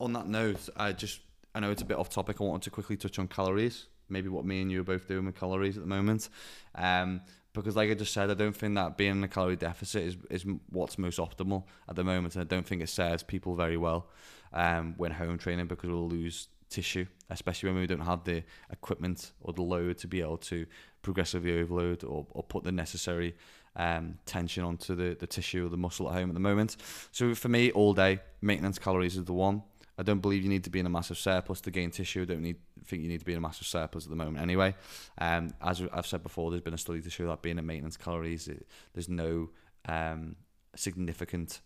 on 0.00 0.12
that 0.14 0.26
note, 0.26 0.68
I 0.76 0.92
just 0.92 1.20
I 1.54 1.60
know 1.60 1.70
it's 1.70 1.82
a 1.82 1.86
bit 1.86 1.96
off 1.96 2.10
topic. 2.10 2.40
I 2.40 2.44
wanted 2.44 2.64
to 2.64 2.70
quickly 2.70 2.96
touch 2.96 3.18
on 3.18 3.28
calories. 3.28 3.86
Maybe 4.08 4.28
what 4.28 4.44
me 4.44 4.62
and 4.62 4.70
you 4.70 4.80
are 4.80 4.84
both 4.84 5.06
doing 5.06 5.26
with 5.26 5.36
calories 5.36 5.76
at 5.76 5.82
the 5.82 5.88
moment. 5.88 6.28
Um, 6.74 7.20
because 7.52 7.76
like 7.76 7.90
I 7.90 7.94
just 7.94 8.12
said, 8.12 8.30
I 8.30 8.34
don't 8.34 8.56
think 8.56 8.74
that 8.76 8.96
being 8.96 9.12
in 9.12 9.24
a 9.24 9.28
calorie 9.28 9.56
deficit 9.56 10.02
is 10.02 10.16
is 10.30 10.44
what's 10.70 10.98
most 10.98 11.18
optimal 11.18 11.64
at 11.88 11.96
the 11.96 12.04
moment, 12.04 12.34
and 12.34 12.42
I 12.42 12.46
don't 12.46 12.66
think 12.66 12.82
it 12.82 12.88
serves 12.88 13.22
people 13.22 13.54
very 13.54 13.76
well 13.76 14.08
um, 14.52 14.94
when 14.96 15.12
home 15.12 15.38
training 15.38 15.66
because 15.66 15.90
we'll 15.90 16.08
lose 16.08 16.48
tissue, 16.68 17.06
especially 17.30 17.70
when 17.70 17.80
we 17.80 17.86
don't 17.86 18.00
have 18.00 18.24
the 18.24 18.44
equipment 18.70 19.32
or 19.40 19.52
the 19.52 19.62
load 19.62 19.98
to 19.98 20.06
be 20.06 20.20
able 20.20 20.36
to 20.36 20.66
progressively 21.08 21.58
overload 21.58 22.04
or, 22.04 22.26
or 22.32 22.42
put 22.42 22.64
the 22.64 22.70
necessary 22.70 23.34
um, 23.76 24.18
tension 24.26 24.62
onto 24.62 24.94
the, 24.94 25.16
the 25.18 25.26
tissue 25.26 25.64
or 25.64 25.70
the 25.70 25.76
muscle 25.78 26.06
at 26.06 26.12
home 26.12 26.28
at 26.28 26.34
the 26.34 26.40
moment. 26.40 26.76
So 27.12 27.34
for 27.34 27.48
me, 27.48 27.70
all 27.70 27.94
day 27.94 28.20
maintenance 28.42 28.78
calories 28.78 29.16
is 29.16 29.24
the 29.24 29.32
one. 29.32 29.62
I 29.96 30.02
don't 30.02 30.20
believe 30.20 30.42
you 30.42 30.50
need 30.50 30.64
to 30.64 30.70
be 30.70 30.80
in 30.80 30.84
a 30.84 30.90
massive 30.90 31.16
surplus 31.16 31.62
to 31.62 31.70
gain 31.70 31.90
tissue. 31.90 32.22
I 32.22 32.24
don't 32.26 32.42
need 32.42 32.56
think 32.84 33.02
you 33.02 33.08
need 33.08 33.20
to 33.20 33.24
be 33.24 33.32
in 33.32 33.38
a 33.38 33.40
massive 33.40 33.66
surplus 33.66 34.04
at 34.04 34.10
the 34.10 34.16
moment 34.16 34.38
anyway. 34.38 34.74
Um, 35.16 35.54
as 35.62 35.82
I've 35.94 36.06
said 36.06 36.22
before, 36.22 36.50
there's 36.50 36.62
been 36.62 36.74
a 36.74 36.78
study 36.78 37.00
to 37.00 37.08
show 37.08 37.26
that 37.28 37.40
being 37.40 37.56
at 37.56 37.64
maintenance 37.64 37.96
calories, 37.96 38.48
it, 38.48 38.66
there's 38.92 39.08
no 39.08 39.48
um, 39.86 40.36
significant. 40.76 41.60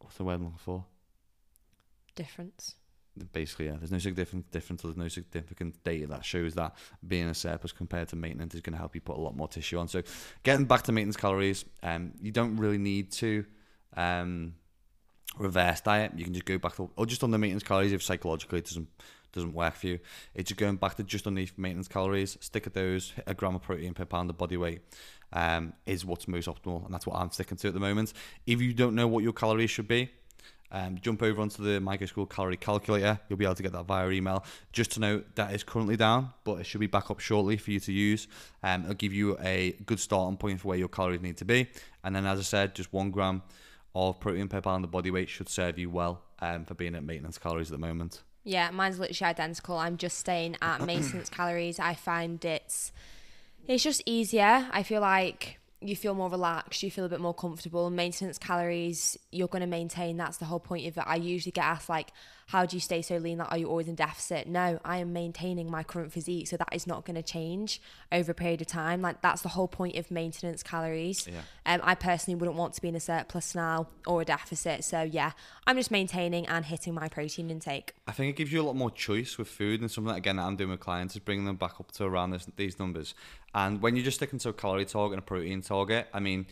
What's 0.00 0.18
the 0.18 0.24
word 0.24 0.34
I'm 0.34 0.44
looking 0.44 0.58
for? 0.58 0.84
Difference. 2.14 2.74
Basically, 3.32 3.66
yeah. 3.66 3.76
There's 3.78 3.92
no 3.92 3.98
significant 3.98 4.50
difference. 4.50 4.82
There's 4.82 4.96
no 4.96 5.08
significant 5.08 5.82
data 5.84 6.06
that 6.08 6.24
shows 6.24 6.54
that 6.54 6.76
being 7.06 7.28
a 7.28 7.34
surplus 7.34 7.72
compared 7.72 8.08
to 8.08 8.16
maintenance 8.16 8.54
is 8.54 8.60
going 8.60 8.74
to 8.74 8.78
help 8.78 8.94
you 8.94 9.00
put 9.00 9.16
a 9.16 9.20
lot 9.20 9.36
more 9.36 9.48
tissue 9.48 9.78
on. 9.78 9.88
So, 9.88 10.02
getting 10.42 10.66
back 10.66 10.82
to 10.82 10.92
maintenance 10.92 11.16
calories, 11.16 11.64
um, 11.82 12.12
you 12.20 12.32
don't 12.32 12.56
really 12.56 12.78
need 12.78 13.12
to. 13.12 13.44
Um, 13.96 14.54
reverse 15.38 15.80
diet. 15.80 16.12
You 16.16 16.24
can 16.24 16.32
just 16.32 16.46
go 16.46 16.58
back 16.58 16.76
to, 16.76 16.90
or 16.96 17.06
just 17.06 17.22
on 17.22 17.30
the 17.30 17.38
maintenance 17.38 17.62
calories 17.62 17.92
if 17.92 18.02
psychologically 18.02 18.60
it 18.60 18.66
doesn't 18.66 18.88
doesn't 19.32 19.52
work 19.52 19.74
for 19.74 19.86
you. 19.86 19.98
It's 20.34 20.48
just 20.48 20.58
going 20.58 20.76
back 20.76 20.96
to 20.96 21.02
just 21.02 21.26
underneath 21.26 21.58
maintenance 21.58 21.88
calories, 21.88 22.38
stick 22.40 22.66
at 22.66 22.74
those, 22.74 23.12
a 23.26 23.34
gram 23.34 23.54
of 23.54 23.62
protein 23.62 23.92
per 23.92 24.06
pound 24.06 24.30
of 24.30 24.38
body 24.38 24.56
weight. 24.56 24.80
Um, 25.32 25.74
is 25.84 26.04
what's 26.04 26.28
most 26.28 26.48
optimal, 26.48 26.84
and 26.84 26.94
that's 26.94 27.06
what 27.06 27.16
I'm 27.16 27.30
sticking 27.30 27.58
to 27.58 27.68
at 27.68 27.74
the 27.74 27.80
moment. 27.80 28.12
If 28.46 28.60
you 28.62 28.72
don't 28.72 28.94
know 28.94 29.08
what 29.08 29.24
your 29.24 29.32
calories 29.32 29.70
should 29.70 29.88
be, 29.88 30.10
um, 30.72 30.98
jump 31.00 31.22
over 31.22 31.40
onto 31.40 31.62
the 31.62 31.80
Micro 31.80 32.06
School 32.06 32.26
calorie 32.26 32.56
calculator. 32.56 33.20
You'll 33.28 33.38
be 33.38 33.44
able 33.44 33.54
to 33.54 33.62
get 33.62 33.72
that 33.72 33.84
via 33.84 34.10
email. 34.10 34.44
Just 34.72 34.92
to 34.92 35.00
note 35.00 35.34
that 35.36 35.54
is 35.54 35.62
currently 35.62 35.96
down, 35.96 36.32
but 36.44 36.54
it 36.54 36.64
should 36.66 36.80
be 36.80 36.86
back 36.86 37.10
up 37.10 37.20
shortly 37.20 37.56
for 37.56 37.70
you 37.70 37.80
to 37.80 37.92
use. 37.92 38.28
Um, 38.62 38.82
it'll 38.82 38.94
give 38.94 39.12
you 39.12 39.38
a 39.40 39.72
good 39.86 40.00
starting 40.00 40.36
point 40.36 40.60
for 40.60 40.68
where 40.68 40.78
your 40.78 40.88
calories 40.88 41.22
need 41.22 41.36
to 41.38 41.44
be. 41.44 41.68
And 42.04 42.14
then, 42.14 42.26
as 42.26 42.38
I 42.38 42.42
said, 42.42 42.74
just 42.74 42.92
one 42.92 43.10
gram 43.10 43.42
of 43.94 44.20
protein 44.20 44.48
per 44.48 44.60
pound 44.60 44.84
of 44.84 44.90
body 44.90 45.10
weight 45.10 45.28
should 45.28 45.48
serve 45.48 45.78
you 45.78 45.88
well 45.88 46.22
um, 46.40 46.64
for 46.64 46.74
being 46.74 46.94
at 46.94 47.02
maintenance 47.02 47.38
calories 47.38 47.70
at 47.70 47.80
the 47.80 47.86
moment. 47.86 48.22
Yeah, 48.44 48.70
mine's 48.70 48.98
literally 48.98 49.30
identical. 49.30 49.76
I'm 49.76 49.96
just 49.96 50.18
staying 50.18 50.56
at 50.62 50.80
maintenance 50.86 51.28
calories. 51.28 51.78
I 51.80 51.94
find 51.94 52.44
it's 52.44 52.92
it's 53.66 53.82
just 53.82 54.02
easier. 54.06 54.68
I 54.70 54.82
feel 54.82 55.00
like 55.00 55.58
you 55.88 55.96
feel 55.96 56.14
more 56.14 56.30
relaxed, 56.30 56.82
you 56.82 56.90
feel 56.90 57.04
a 57.04 57.08
bit 57.08 57.20
more 57.20 57.34
comfortable. 57.34 57.90
Maintenance 57.90 58.38
calories, 58.38 59.16
you're 59.30 59.48
going 59.48 59.60
to 59.60 59.66
maintain. 59.66 60.16
That's 60.16 60.38
the 60.38 60.44
whole 60.44 60.60
point 60.60 60.86
of 60.86 60.96
it. 60.98 61.04
I 61.06 61.16
usually 61.16 61.52
get 61.52 61.64
asked, 61.64 61.88
like, 61.88 62.12
how 62.46 62.64
do 62.64 62.76
you 62.76 62.80
stay 62.80 63.02
so 63.02 63.16
lean? 63.16 63.38
Like, 63.38 63.50
are 63.50 63.58
you 63.58 63.68
always 63.68 63.88
in 63.88 63.96
deficit? 63.96 64.46
No, 64.46 64.78
I 64.84 64.98
am 64.98 65.12
maintaining 65.12 65.68
my 65.68 65.82
current 65.82 66.12
physique. 66.12 66.46
So 66.46 66.56
that 66.56 66.68
is 66.72 66.86
not 66.86 67.04
going 67.04 67.16
to 67.16 67.22
change 67.22 67.80
over 68.12 68.30
a 68.30 68.34
period 68.34 68.60
of 68.60 68.68
time. 68.68 69.02
Like, 69.02 69.20
that's 69.20 69.42
the 69.42 69.48
whole 69.48 69.66
point 69.66 69.96
of 69.96 70.12
maintenance 70.12 70.62
calories. 70.62 71.26
Yeah. 71.26 71.40
Um, 71.66 71.80
I 71.82 71.96
personally 71.96 72.36
wouldn't 72.38 72.56
want 72.56 72.74
to 72.74 72.80
be 72.80 72.88
in 72.88 72.94
a 72.94 73.00
surplus 73.00 73.56
now 73.56 73.88
or 74.06 74.22
a 74.22 74.24
deficit. 74.24 74.84
So, 74.84 75.02
yeah, 75.02 75.32
I'm 75.66 75.76
just 75.76 75.90
maintaining 75.90 76.46
and 76.46 76.64
hitting 76.64 76.94
my 76.94 77.08
protein 77.08 77.50
intake. 77.50 77.94
I 78.06 78.12
think 78.12 78.30
it 78.30 78.36
gives 78.36 78.52
you 78.52 78.62
a 78.62 78.66
lot 78.66 78.76
more 78.76 78.92
choice 78.92 79.38
with 79.38 79.48
food 79.48 79.80
and 79.80 79.90
something 79.90 80.12
that, 80.12 80.18
again, 80.18 80.36
that 80.36 80.44
I'm 80.44 80.54
doing 80.54 80.70
with 80.70 80.80
clients 80.80 81.16
is 81.16 81.20
bringing 81.20 81.46
them 81.46 81.56
back 81.56 81.80
up 81.80 81.90
to 81.92 82.04
around 82.04 82.30
this, 82.30 82.46
these 82.54 82.78
numbers. 82.78 83.14
And 83.56 83.82
when 83.82 83.96
you're 83.96 84.04
just 84.04 84.18
sticking 84.18 84.38
to 84.40 84.50
a 84.50 84.52
calorie 84.52 84.84
target 84.84 85.14
and 85.14 85.18
a 85.18 85.26
protein 85.26 85.62
target, 85.62 86.06
I 86.14 86.20
mean, 86.20 86.46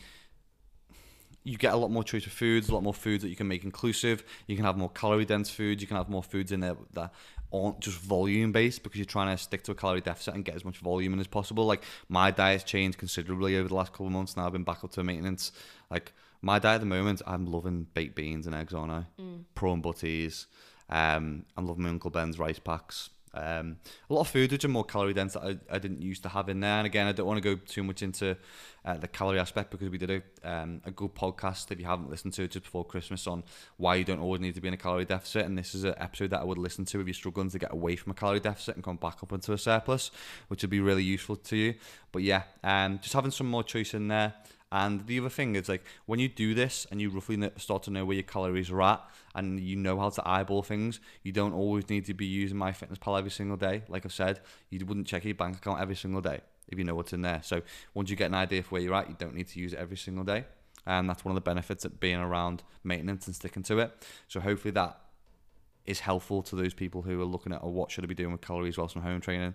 you 1.45 1.57
get 1.57 1.73
a 1.73 1.77
lot 1.77 1.91
more 1.91 2.03
choice 2.03 2.25
of 2.25 2.31
foods, 2.31 2.67
a 2.69 2.73
lot 2.73 2.83
more 2.83 2.93
foods 2.93 3.23
that 3.23 3.29
you 3.29 3.35
can 3.35 3.47
make 3.47 3.63
inclusive. 3.63 4.23
You 4.47 4.55
can 4.55 4.65
have 4.65 4.77
more 4.77 4.89
calorie 4.89 5.25
dense 5.25 5.49
foods. 5.49 5.79
You 5.79 5.87
can 5.87 5.95
have 5.95 6.09
more 6.09 6.23
foods 6.23 6.51
in 6.51 6.59
there 6.59 6.75
that 6.93 7.13
aren't 7.53 7.79
just 7.79 7.99
volume 7.99 8.51
based 8.51 8.81
because 8.81 8.97
you're 8.97 9.05
trying 9.05 9.35
to 9.35 9.41
stick 9.41 9.63
to 9.63 9.71
a 9.71 9.75
calorie 9.75 10.01
deficit 10.01 10.33
and 10.33 10.43
get 10.43 10.55
as 10.55 10.65
much 10.65 10.79
volume 10.79 11.13
in 11.13 11.19
as 11.19 11.27
possible. 11.27 11.65
Like 11.65 11.83
my 12.09 12.31
diet's 12.31 12.63
changed 12.63 12.97
considerably 12.97 13.57
over 13.57 13.69
the 13.69 13.75
last 13.75 13.91
couple 13.91 14.07
of 14.07 14.11
months. 14.11 14.35
Now 14.35 14.47
I've 14.47 14.53
been 14.53 14.63
back 14.63 14.83
up 14.83 14.91
to 14.93 15.03
maintenance. 15.03 15.51
Like 15.91 16.13
my 16.41 16.57
diet 16.57 16.75
at 16.75 16.79
the 16.81 16.87
moment, 16.87 17.21
I'm 17.27 17.45
loving 17.45 17.85
baked 17.93 18.15
beans 18.15 18.47
and 18.47 18.55
eggs, 18.55 18.73
aren't 18.73 18.91
I? 18.91 19.05
Mm. 19.21 19.43
Prawn 19.53 19.81
butties. 19.81 20.47
Um, 20.89 21.45
I'm 21.55 21.67
loving 21.67 21.83
my 21.83 21.89
Uncle 21.89 22.09
Ben's 22.09 22.39
rice 22.39 22.59
packs. 22.59 23.11
Um, 23.35 23.77
a 24.09 24.13
lot 24.13 24.21
of 24.21 24.27
food 24.29 24.51
which 24.51 24.63
are 24.63 24.69
more 24.69 24.85
calorie 24.85 25.13
dense 25.13 25.33
that 25.33 25.43
I, 25.43 25.75
I 25.75 25.79
didn't 25.79 26.01
used 26.01 26.23
to 26.23 26.29
have 26.29 26.49
in 26.49 26.61
there. 26.61 26.77
And 26.77 26.87
again, 26.87 27.05
I 27.07 27.11
don't 27.11 27.27
want 27.27 27.41
to 27.41 27.55
go 27.55 27.61
too 27.65 27.83
much 27.83 28.01
into 28.01 28.37
uh, 28.85 28.97
the 28.97 29.07
calorie 29.07 29.39
aspect 29.39 29.71
because 29.71 29.89
we 29.89 29.97
did 29.97 30.09
a, 30.09 30.49
um, 30.49 30.81
a 30.85 30.91
good 30.91 31.13
podcast, 31.13 31.71
if 31.71 31.79
you 31.79 31.85
haven't 31.85 32.09
listened 32.09 32.33
to 32.33 32.43
it 32.43 32.51
just 32.51 32.65
before 32.65 32.85
Christmas, 32.85 33.27
on 33.27 33.43
why 33.77 33.95
you 33.95 34.03
don't 34.03 34.19
always 34.19 34.41
need 34.41 34.55
to 34.55 34.61
be 34.61 34.67
in 34.67 34.73
a 34.73 34.77
calorie 34.77 35.05
deficit. 35.05 35.45
And 35.45 35.57
this 35.57 35.75
is 35.75 35.83
an 35.83 35.95
episode 35.97 36.29
that 36.29 36.41
I 36.41 36.43
would 36.43 36.57
listen 36.57 36.85
to 36.85 37.01
if 37.01 37.07
you're 37.07 37.13
struggling 37.13 37.49
to 37.49 37.59
get 37.59 37.73
away 37.73 37.95
from 37.95 38.11
a 38.11 38.15
calorie 38.15 38.39
deficit 38.39 38.75
and 38.75 38.83
come 38.83 38.97
back 38.97 39.21
up 39.21 39.33
into 39.33 39.53
a 39.53 39.57
surplus, 39.57 40.11
which 40.47 40.63
would 40.63 40.69
be 40.69 40.79
really 40.79 41.03
useful 41.03 41.35
to 41.35 41.57
you. 41.57 41.75
But 42.11 42.23
yeah, 42.23 42.43
um, 42.63 42.99
just 42.99 43.13
having 43.13 43.31
some 43.31 43.47
more 43.47 43.63
choice 43.63 43.93
in 43.93 44.07
there. 44.07 44.33
And 44.71 45.05
the 45.07 45.19
other 45.19 45.29
thing 45.29 45.55
is 45.55 45.69
like 45.69 45.83
when 46.05 46.19
you 46.19 46.27
do 46.27 46.53
this 46.53 46.85
and 46.91 46.99
you 46.99 47.09
roughly 47.09 47.49
start 47.57 47.83
to 47.83 47.91
know 47.91 48.03
where 48.03 48.15
your 48.15 48.23
calories 48.23 48.71
are 48.71 48.81
at 48.81 49.03
and 49.33 49.59
you 49.59 49.75
know 49.75 49.99
how 49.99 50.09
to 50.09 50.27
eyeball 50.27 50.63
things, 50.63 50.99
you 51.23 51.31
don't 51.31 51.53
always 51.53 51.89
need 51.89 52.05
to 52.05 52.13
be 52.13 52.25
using 52.25 52.57
MyFitnessPal 52.57 53.17
every 53.17 53.31
single 53.31 53.57
day. 53.57 53.83
Like 53.87 54.05
I've 54.05 54.13
said, 54.13 54.41
you 54.69 54.85
wouldn't 54.85 55.07
check 55.07 55.23
your 55.23 55.35
bank 55.35 55.57
account 55.57 55.79
every 55.79 55.95
single 55.95 56.21
day 56.21 56.41
if 56.67 56.77
you 56.77 56.83
know 56.83 56.95
what's 56.95 57.13
in 57.13 57.21
there. 57.21 57.41
So 57.43 57.61
once 57.93 58.09
you 58.09 58.15
get 58.15 58.25
an 58.25 58.35
idea 58.35 58.59
of 58.59 58.71
where 58.71 58.81
you're 58.81 58.95
at, 58.95 59.07
you 59.07 59.15
don't 59.17 59.35
need 59.35 59.47
to 59.49 59.59
use 59.59 59.73
it 59.73 59.79
every 59.79 59.97
single 59.97 60.23
day. 60.23 60.45
And 60.85 61.09
that's 61.09 61.23
one 61.23 61.31
of 61.31 61.35
the 61.35 61.47
benefits 61.47 61.85
of 61.85 61.99
being 61.99 62.17
around 62.17 62.63
maintenance 62.83 63.27
and 63.27 63.35
sticking 63.35 63.63
to 63.63 63.79
it. 63.79 64.05
So 64.27 64.39
hopefully 64.39 64.71
that 64.71 64.99
is 65.85 65.99
helpful 65.99 66.41
to 66.41 66.55
those 66.55 66.73
people 66.73 67.03
who 67.03 67.21
are 67.21 67.25
looking 67.25 67.53
at 67.53 67.59
oh, 67.63 67.69
what 67.69 67.91
should 67.91 68.03
I 68.03 68.07
be 68.07 68.15
doing 68.15 68.31
with 68.31 68.41
calories 68.41 68.77
whilst 68.77 68.95
I'm 68.95 69.03
home 69.03 69.21
training 69.21 69.53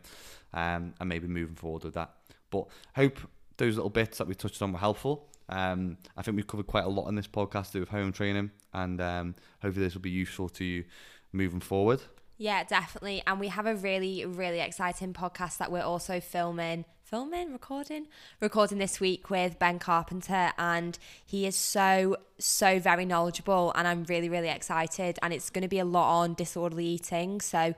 um, 0.54 0.94
and 1.00 1.08
maybe 1.08 1.26
moving 1.26 1.56
forward 1.56 1.84
with 1.84 1.94
that. 1.94 2.14
But 2.50 2.66
hope 2.94 3.18
those 3.60 3.76
little 3.76 3.90
bits 3.90 4.18
that 4.18 4.26
we 4.26 4.34
touched 4.34 4.60
on 4.60 4.72
were 4.72 4.78
helpful. 4.78 5.28
Um, 5.48 5.98
I 6.16 6.22
think 6.22 6.36
we've 6.36 6.46
covered 6.46 6.66
quite 6.66 6.84
a 6.84 6.88
lot 6.88 7.08
in 7.08 7.14
this 7.14 7.28
podcast 7.28 7.68
to 7.68 7.72
do 7.74 7.80
with 7.80 7.90
home 7.90 8.12
training, 8.12 8.50
and 8.74 9.00
um, 9.00 9.34
hopefully 9.62 9.86
this 9.86 9.94
will 9.94 10.00
be 10.00 10.10
useful 10.10 10.48
to 10.48 10.64
you 10.64 10.84
moving 11.32 11.60
forward. 11.60 12.02
Yeah, 12.40 12.64
definitely. 12.64 13.22
And 13.26 13.38
we 13.38 13.48
have 13.48 13.66
a 13.66 13.74
really, 13.74 14.24
really 14.24 14.60
exciting 14.60 15.12
podcast 15.12 15.58
that 15.58 15.70
we're 15.70 15.82
also 15.82 16.20
filming, 16.20 16.86
filming, 17.02 17.52
recording, 17.52 18.06
recording 18.40 18.78
this 18.78 18.98
week 18.98 19.28
with 19.28 19.58
Ben 19.58 19.78
Carpenter. 19.78 20.50
And 20.56 20.98
he 21.26 21.46
is 21.46 21.54
so, 21.54 22.16
so 22.38 22.78
very 22.78 23.04
knowledgeable. 23.04 23.74
And 23.76 23.86
I'm 23.86 24.04
really, 24.04 24.30
really 24.30 24.48
excited. 24.48 25.18
And 25.22 25.34
it's 25.34 25.50
going 25.50 25.64
to 25.64 25.68
be 25.68 25.80
a 25.80 25.84
lot 25.84 26.22
on 26.22 26.32
disorderly 26.32 26.86
eating. 26.86 27.42
So 27.42 27.74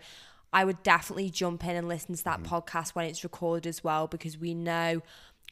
I 0.52 0.64
would 0.64 0.84
definitely 0.84 1.30
jump 1.30 1.64
in 1.64 1.74
and 1.74 1.88
listen 1.88 2.14
to 2.14 2.22
that 2.22 2.44
mm. 2.44 2.46
podcast 2.46 2.90
when 2.90 3.06
it's 3.06 3.24
recorded 3.24 3.66
as 3.66 3.82
well, 3.82 4.06
because 4.06 4.38
we 4.38 4.54
know 4.54 5.02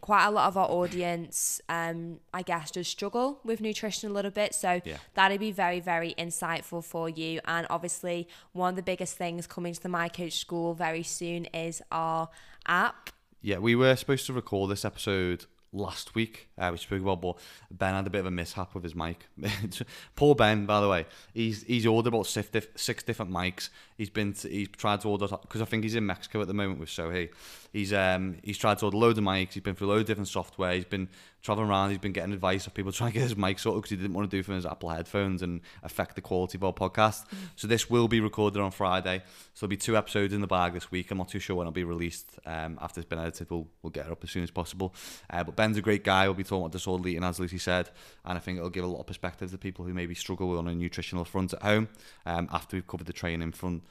quite 0.01 0.27
a 0.27 0.31
lot 0.31 0.49
of 0.49 0.57
our 0.57 0.69
audience, 0.69 1.61
um, 1.69 2.21
I 2.33 2.43
guess, 2.43 2.71
does 2.71 2.89
struggle 2.89 3.41
with 3.45 3.61
nutrition 3.61 4.11
a 4.11 4.13
little 4.13 4.31
bit. 4.31 4.55
So 4.55 4.81
yeah. 4.85 4.97
that'd 5.15 5.41
be 5.41 5.53
very, 5.53 5.81
very 5.81 6.15
insightful 6.19 6.85
for 6.85 7.09
you. 7.09 7.41
And 7.45 7.67
obviously, 7.71 8.29
one 8.53 8.71
of 8.71 8.77
the 8.77 8.83
biggest 8.83 9.17
things 9.17 9.47
coming 9.47 9.75
to 9.75 9.83
the 9.83 9.89
My 9.89 10.09
Coach 10.09 10.35
School 10.35 10.75
very 10.75 11.03
soon 11.03 11.47
is 11.47 11.83
our 11.91 12.29
app. 12.67 13.11
Yeah, 13.43 13.59
we 13.59 13.75
were 13.75 13.97
supposed 13.97 14.27
to 14.27 14.33
record 14.33 14.71
this 14.71 14.85
episode 14.85 15.47
last 15.73 16.15
week. 16.15 16.49
Uh, 16.59 16.71
we 16.73 16.79
spoke 16.79 17.03
about, 17.03 17.21
but 17.21 17.39
Ben 17.71 17.95
had 17.95 18.07
a 18.07 18.11
bit 18.11 18.21
of 18.21 18.27
a 18.27 18.31
mishap 18.31 18.75
with 18.75 18.85
his 18.85 18.95
mic. 18.95 19.27
Poor 20.17 20.35
Ben, 20.35 20.67
by 20.67 20.81
the 20.81 20.89
way. 20.89 21.07
He's 21.33 21.63
he's 21.65 21.87
ordered 21.87 22.09
about 22.09 22.27
six, 22.27 22.67
six 22.77 23.03
different 23.03 23.31
mics. 23.31 23.71
He's 23.97 24.11
been 24.11 24.33
to, 24.35 24.49
he's 24.49 24.69
tried 24.69 25.01
to 25.03 25.09
order 25.09 25.27
because 25.29 25.61
I 25.61 25.65
think 25.65 25.85
he's 25.85 25.95
in 25.95 26.07
Mexico 26.07 26.41
at 26.41 26.49
the 26.49 26.55
moment 26.55 26.81
with 26.81 26.89
Sohei. 26.89 27.31
He's 27.73 27.93
um 27.93 28.37
he's 28.43 28.59
tried 28.59 28.79
to 28.79 28.87
order 28.87 28.97
loads 28.97 29.19
of 29.19 29.25
mics. 29.25 29.53
He's 29.53 29.63
been 29.63 29.75
through 29.75 29.89
loads 29.89 30.03
of 30.03 30.07
different 30.07 30.29
software. 30.29 30.73
He's 30.73 30.85
been 30.85 31.09
traveling 31.43 31.69
around. 31.69 31.91
He's 31.91 31.99
been 31.99 32.13
getting 32.13 32.33
advice 32.33 32.67
of 32.67 32.75
people 32.75 32.93
trying 33.01 33.13
to 33.13 33.15
get 33.15 33.23
his 33.23 33.37
mic 33.37 33.59
sorted 33.59 33.83
because 33.83 33.91
he 33.91 33.97
didn't 33.97 34.15
want 34.15 34.31
to 34.31 34.37
do 34.37 34.43
from 34.43 34.55
his 34.55 34.67
Apple 34.67 34.91
headphones 34.91 35.43
and 35.43 35.61
affect 35.83 36.15
the 36.15 36.21
quality 36.21 36.59
of 36.59 36.65
our 36.65 36.73
podcast. 36.73 37.27
Mm. 37.27 37.37
So 37.57 37.67
this 37.67 37.89
will 37.89 38.09
be 38.09 38.21
recorded 38.21 38.61
on 38.61 38.71
Friday. 38.71 39.23
So 39.55 39.67
there'll 39.67 39.71
be 39.71 39.77
two 39.77 39.97
episodes 39.97 40.33
in 40.33 40.41
the 40.41 40.47
bag 40.47 40.75
this 40.75 40.91
week. 40.91 41.11
I'm 41.11 41.19
not 41.19 41.29
too 41.29 41.39
sure 41.39 41.57
when 41.57 41.65
it'll 41.67 41.73
be 41.73 41.85
released. 41.85 42.39
Um, 42.47 42.79
after 42.81 43.01
it's 43.01 43.09
been 43.09 43.19
edited, 43.19 43.51
we'll 43.51 43.69
we'll 43.83 43.91
get 43.91 44.07
it 44.07 44.13
up 44.13 44.23
as 44.25 44.31
soon 44.31 44.43
as 44.43 44.51
possible. 44.51 44.95
Uh, 45.29 45.45
but 45.45 45.57
Ben's 45.57 45.77
a 45.77 45.83
great 45.83 46.05
guy. 46.05 46.27
We'll 46.27 46.35
be 46.35 46.45
talking 46.45 46.63
about 46.63 46.73
disorderly 46.73 47.13
eating, 47.13 47.25
as 47.25 47.41
Lucy 47.41 47.59
said, 47.59 47.91
and 48.25 48.37
I 48.37 48.41
think 48.41 48.59
it'll 48.59 48.71
give 48.71 48.85
a 48.85 48.89
lot 48.89 49.01
of 49.01 49.07
perspective 49.07 49.51
to 49.51 49.59
people 49.59 49.85
who 49.85 49.95
maybe 49.95 50.15
struggle 50.15 50.59
on 50.59 50.69
a 50.69 50.75
nutritional 50.75 51.25
front 51.25 51.53
at 51.53 51.63
home. 51.63 51.89
Um, 52.27 52.49
after 52.53 52.77
we've 52.77 52.87
covered 52.87 53.07
the 53.07 53.13
training 53.13 53.53
front 53.53 53.83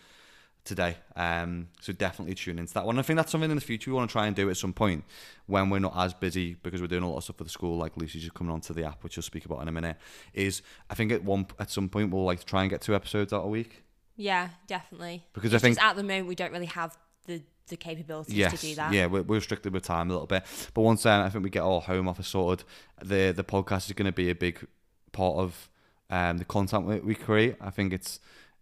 today. 0.69 0.95
Um, 1.15 1.67
so 1.81 1.91
definitely 1.91 2.35
tune 2.35 2.59
into 2.59 2.73
that 2.75 2.85
one. 2.85 2.97
I 2.97 3.01
think 3.01 3.17
that's 3.17 3.31
something 3.31 3.49
in 3.49 3.57
the 3.57 3.61
future 3.61 3.91
we 3.91 3.95
want 3.95 4.09
to 4.09 4.11
try 4.13 4.27
and 4.27 4.35
do 4.35 4.49
at 4.49 4.55
some 4.55 4.71
point 4.71 5.03
when 5.47 5.69
we're 5.69 5.79
not 5.79 5.93
as 5.97 6.13
busy 6.13 6.55
because 6.63 6.79
we're 6.79 6.87
doing 6.87 7.03
a 7.03 7.09
lot 7.09 7.17
of 7.17 7.23
stuff 7.25 7.37
for 7.37 7.43
the 7.43 7.49
school, 7.49 7.77
like 7.77 7.97
Lucy's 7.97 8.21
just 8.21 8.35
coming 8.35 8.53
onto 8.53 8.73
the 8.73 8.85
app, 8.85 9.03
which 9.03 9.17
we'll 9.17 9.23
speak 9.23 9.45
about 9.45 9.61
in 9.61 9.67
a 9.67 9.71
minute. 9.71 9.97
Is 10.33 10.61
I 10.89 10.93
think 10.93 11.11
at 11.11 11.23
one 11.23 11.47
at 11.59 11.69
some 11.69 11.89
point 11.89 12.11
we'll 12.11 12.23
like 12.23 12.45
try 12.45 12.61
and 12.61 12.69
get 12.69 12.81
two 12.81 12.95
episodes 12.95 13.33
out 13.33 13.43
a 13.43 13.47
week. 13.47 13.83
Yeah, 14.15 14.49
definitely. 14.67 15.25
Because 15.33 15.53
it's 15.53 15.63
I 15.63 15.67
think 15.67 15.81
at 15.81 15.95
the 15.95 16.03
moment 16.03 16.27
we 16.27 16.35
don't 16.35 16.53
really 16.53 16.67
have 16.67 16.97
the 17.25 17.41
the 17.67 17.77
capabilities 17.77 18.35
yes, 18.35 18.59
to 18.59 18.67
do 18.67 18.75
that. 18.75 18.93
Yeah, 18.93 19.07
we're, 19.07 19.23
we're 19.23 19.35
restricted 19.35 19.73
with 19.73 19.83
time 19.83 20.09
a 20.09 20.13
little 20.13 20.27
bit. 20.27 20.43
But 20.73 20.81
once 20.81 21.05
um, 21.05 21.21
I 21.21 21.29
think 21.29 21.43
we 21.43 21.49
get 21.49 21.63
our 21.63 21.81
home 21.81 22.07
office 22.07 22.27
sorted, 22.27 22.65
the 23.03 23.33
the 23.35 23.43
podcast 23.43 23.87
is 23.87 23.93
going 23.93 24.05
to 24.05 24.11
be 24.11 24.29
a 24.29 24.35
big 24.35 24.65
part 25.11 25.37
of 25.37 25.69
um, 26.09 26.37
the 26.37 26.45
content 26.45 26.85
we, 26.85 26.99
we 26.99 27.15
create. 27.15 27.55
I 27.61 27.69
think 27.69 27.93
it's 27.93 28.19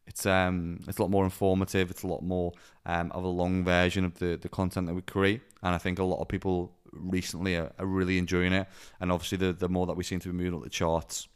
it's 0.08 0.26
um 0.26 0.80
it's 0.88 0.98
a 0.98 1.02
lot 1.02 1.12
more 1.12 1.26
informative. 1.26 1.92
It's 1.92 2.04
a 2.04 2.08
lot 2.08 2.24
more 2.24 2.54
um, 2.86 3.12
of 3.12 3.24
a 3.24 3.28
long 3.28 3.64
version 3.64 4.06
of 4.06 4.18
the 4.20 4.38
the 4.38 4.50
content 4.50 4.88
that 4.88 4.94
we 4.94 5.02
create, 5.02 5.42
and 5.62 5.76
I 5.76 5.78
think 5.78 6.00
a 6.00 6.04
lot 6.04 6.22
of 6.22 6.28
people 6.28 6.74
recently 6.92 7.56
are, 7.56 7.72
are 7.78 7.86
really 7.86 8.18
enjoying 8.18 8.54
it. 8.54 8.68
And 9.00 9.12
obviously, 9.12 9.38
the 9.38 9.54
the 9.54 9.70
more 9.70 9.86
that 9.86 9.96
we 9.96 10.04
seem 10.04 10.20
to 10.22 10.30
be 10.30 10.34
moving 10.34 10.56
up 10.56 10.64
the 10.64 10.70
charts, 10.70 11.28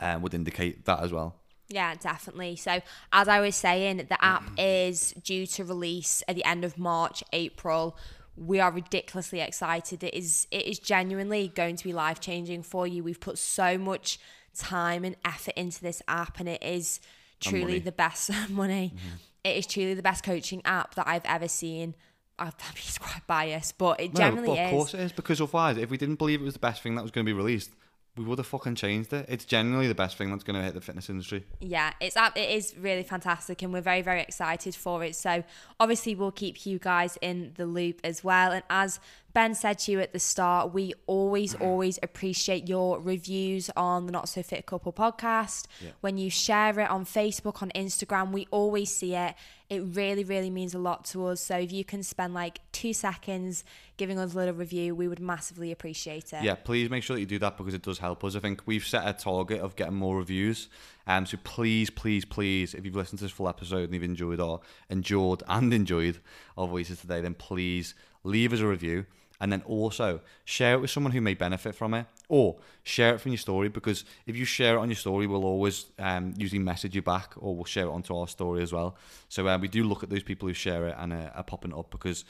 um, 0.00 0.22
would 0.22 0.34
indicate 0.34 0.84
that 0.84 1.00
as 1.00 1.12
well. 1.12 1.36
Yeah, 1.68 1.94
definitely. 1.94 2.56
So, 2.56 2.80
as 3.12 3.28
I 3.28 3.40
was 3.40 3.56
saying, 3.56 3.98
the 4.08 4.22
app 4.22 4.42
is 4.58 5.12
due 5.22 5.46
to 5.46 5.64
release 5.64 6.22
at 6.28 6.36
the 6.36 6.44
end 6.44 6.64
of 6.64 6.76
March, 6.78 7.22
April. 7.32 7.96
We 8.36 8.60
are 8.60 8.72
ridiculously 8.72 9.40
excited. 9.40 10.02
It 10.02 10.14
is 10.14 10.48
it 10.50 10.66
is 10.66 10.78
genuinely 10.78 11.52
going 11.54 11.76
to 11.76 11.84
be 11.84 11.92
life 11.92 12.18
changing 12.18 12.64
for 12.64 12.86
you. 12.86 13.04
We've 13.04 13.20
put 13.20 13.38
so 13.38 13.78
much 13.78 14.18
time 14.54 15.04
and 15.04 15.16
effort 15.24 15.54
into 15.56 15.80
this 15.80 16.02
app, 16.08 16.40
and 16.40 16.48
it 16.48 16.62
is 16.62 17.00
truly 17.42 17.78
the 17.78 17.92
best 17.92 18.30
money. 18.50 18.92
Mm-hmm. 18.94 19.16
It 19.44 19.56
is 19.56 19.66
truly 19.66 19.94
the 19.94 20.02
best 20.02 20.24
coaching 20.24 20.62
app 20.64 20.94
that 20.94 21.08
I've 21.08 21.24
ever 21.24 21.48
seen. 21.48 21.94
I'd 22.38 22.52
be 22.74 22.80
quite 23.00 23.26
biased, 23.26 23.78
but 23.78 24.00
it 24.00 24.14
generally 24.14 24.48
no, 24.48 24.52
of 24.54 24.58
is. 24.58 24.64
Of 24.64 24.70
course 24.70 24.94
it 24.94 25.00
is, 25.00 25.12
because 25.12 25.40
otherwise, 25.40 25.76
if 25.76 25.90
we 25.90 25.96
didn't 25.96 26.16
believe 26.16 26.40
it 26.40 26.44
was 26.44 26.54
the 26.54 26.60
best 26.60 26.82
thing 26.82 26.94
that 26.94 27.02
was 27.02 27.10
going 27.10 27.24
to 27.24 27.28
be 27.28 27.36
released, 27.36 27.70
we 28.16 28.24
would 28.24 28.38
have 28.38 28.46
fucking 28.46 28.74
changed 28.74 29.12
it. 29.12 29.24
It's 29.28 29.44
genuinely 29.44 29.88
the 29.88 29.94
best 29.94 30.18
thing 30.18 30.30
that's 30.30 30.44
going 30.44 30.58
to 30.58 30.62
hit 30.62 30.74
the 30.74 30.82
fitness 30.82 31.08
industry. 31.08 31.46
Yeah, 31.60 31.92
it's 31.98 32.16
it 32.36 32.50
is 32.50 32.74
really 32.76 33.04
fantastic, 33.04 33.62
and 33.62 33.72
we're 33.72 33.80
very 33.80 34.02
very 34.02 34.20
excited 34.20 34.74
for 34.74 35.02
it. 35.02 35.16
So 35.16 35.42
obviously 35.80 36.14
we'll 36.14 36.30
keep 36.30 36.66
you 36.66 36.78
guys 36.78 37.16
in 37.22 37.52
the 37.56 37.64
loop 37.64 38.00
as 38.04 38.22
well. 38.22 38.52
And 38.52 38.62
as 38.68 39.00
Ben 39.34 39.54
said 39.54 39.78
to 39.80 39.92
you 39.92 40.00
at 40.00 40.12
the 40.12 40.18
start, 40.18 40.74
we 40.74 40.92
always 41.06 41.54
always 41.60 41.98
appreciate 42.02 42.68
your 42.68 43.00
reviews 43.00 43.70
on 43.76 44.06
the 44.06 44.12
Not 44.12 44.28
So 44.28 44.42
Fit 44.42 44.66
Couple 44.66 44.92
podcast. 44.92 45.66
Yeah. 45.80 45.90
When 46.00 46.18
you 46.18 46.30
share 46.30 46.78
it 46.78 46.90
on 46.90 47.04
Facebook, 47.04 47.62
on 47.62 47.70
Instagram, 47.74 48.32
we 48.32 48.46
always 48.50 48.94
see 48.94 49.14
it. 49.14 49.34
It 49.70 49.80
really 49.80 50.22
really 50.22 50.50
means 50.50 50.74
a 50.74 50.78
lot 50.78 51.06
to 51.06 51.26
us. 51.26 51.40
So 51.40 51.56
if 51.56 51.72
you 51.72 51.82
can 51.82 52.02
spend 52.02 52.34
like 52.34 52.60
two 52.72 52.92
seconds 52.92 53.64
giving 53.96 54.18
us 54.18 54.34
a 54.34 54.36
little 54.36 54.54
review, 54.54 54.94
we 54.94 55.08
would 55.08 55.20
massively 55.20 55.72
appreciate 55.72 56.32
it. 56.34 56.42
Yeah, 56.42 56.56
please 56.56 56.90
make 56.90 57.02
sure 57.02 57.16
that 57.16 57.20
you 57.20 57.26
do 57.26 57.38
that 57.38 57.56
because 57.56 57.72
it 57.72 57.82
does 57.82 57.98
help 57.98 58.22
us. 58.24 58.36
I 58.36 58.40
think 58.40 58.62
we've 58.66 58.86
set 58.86 59.08
a 59.08 59.14
target 59.14 59.60
of 59.60 59.76
getting 59.76 59.94
more 59.94 60.18
reviews. 60.18 60.68
Um, 61.06 61.24
so 61.24 61.38
please, 61.42 61.88
please, 61.88 62.26
please, 62.26 62.74
if 62.74 62.84
you've 62.84 62.96
listened 62.96 63.20
to 63.20 63.24
this 63.24 63.32
full 63.32 63.48
episode 63.48 63.84
and 63.84 63.94
you've 63.94 64.02
enjoyed 64.02 64.40
or 64.40 64.60
endured 64.90 65.42
and 65.48 65.72
enjoyed 65.82 66.18
our 66.58 66.66
voices 66.66 67.00
today, 67.00 67.22
then 67.22 67.34
please 67.34 67.94
leave 68.24 68.52
us 68.52 68.60
a 68.60 68.66
review 68.66 69.06
and 69.42 69.52
then 69.52 69.60
also 69.66 70.20
share 70.44 70.74
it 70.74 70.80
with 70.80 70.88
someone 70.88 71.12
who 71.12 71.20
may 71.20 71.34
benefit 71.34 71.74
from 71.74 71.94
it 71.94 72.06
or 72.28 72.56
share 72.84 73.14
it 73.16 73.20
from 73.20 73.32
your 73.32 73.38
story 73.38 73.68
because 73.68 74.04
if 74.24 74.36
you 74.36 74.44
share 74.44 74.76
it 74.76 74.78
on 74.78 74.88
your 74.88 74.96
story 74.96 75.26
we'll 75.26 75.44
always 75.44 75.86
um, 75.98 76.32
usually 76.36 76.60
message 76.60 76.94
you 76.94 77.02
back 77.02 77.34
or 77.36 77.56
we'll 77.56 77.64
share 77.64 77.86
it 77.86 77.90
onto 77.90 78.16
our 78.16 78.28
story 78.28 78.62
as 78.62 78.72
well. 78.72 78.96
So 79.28 79.48
uh, 79.48 79.58
we 79.58 79.66
do 79.66 79.82
look 79.82 80.04
at 80.04 80.10
those 80.10 80.22
people 80.22 80.46
who 80.46 80.54
share 80.54 80.86
it 80.86 80.94
and 80.96 81.12
uh, 81.12 81.30
are 81.34 81.42
popping 81.42 81.74
up 81.74 81.90
because 81.90 82.24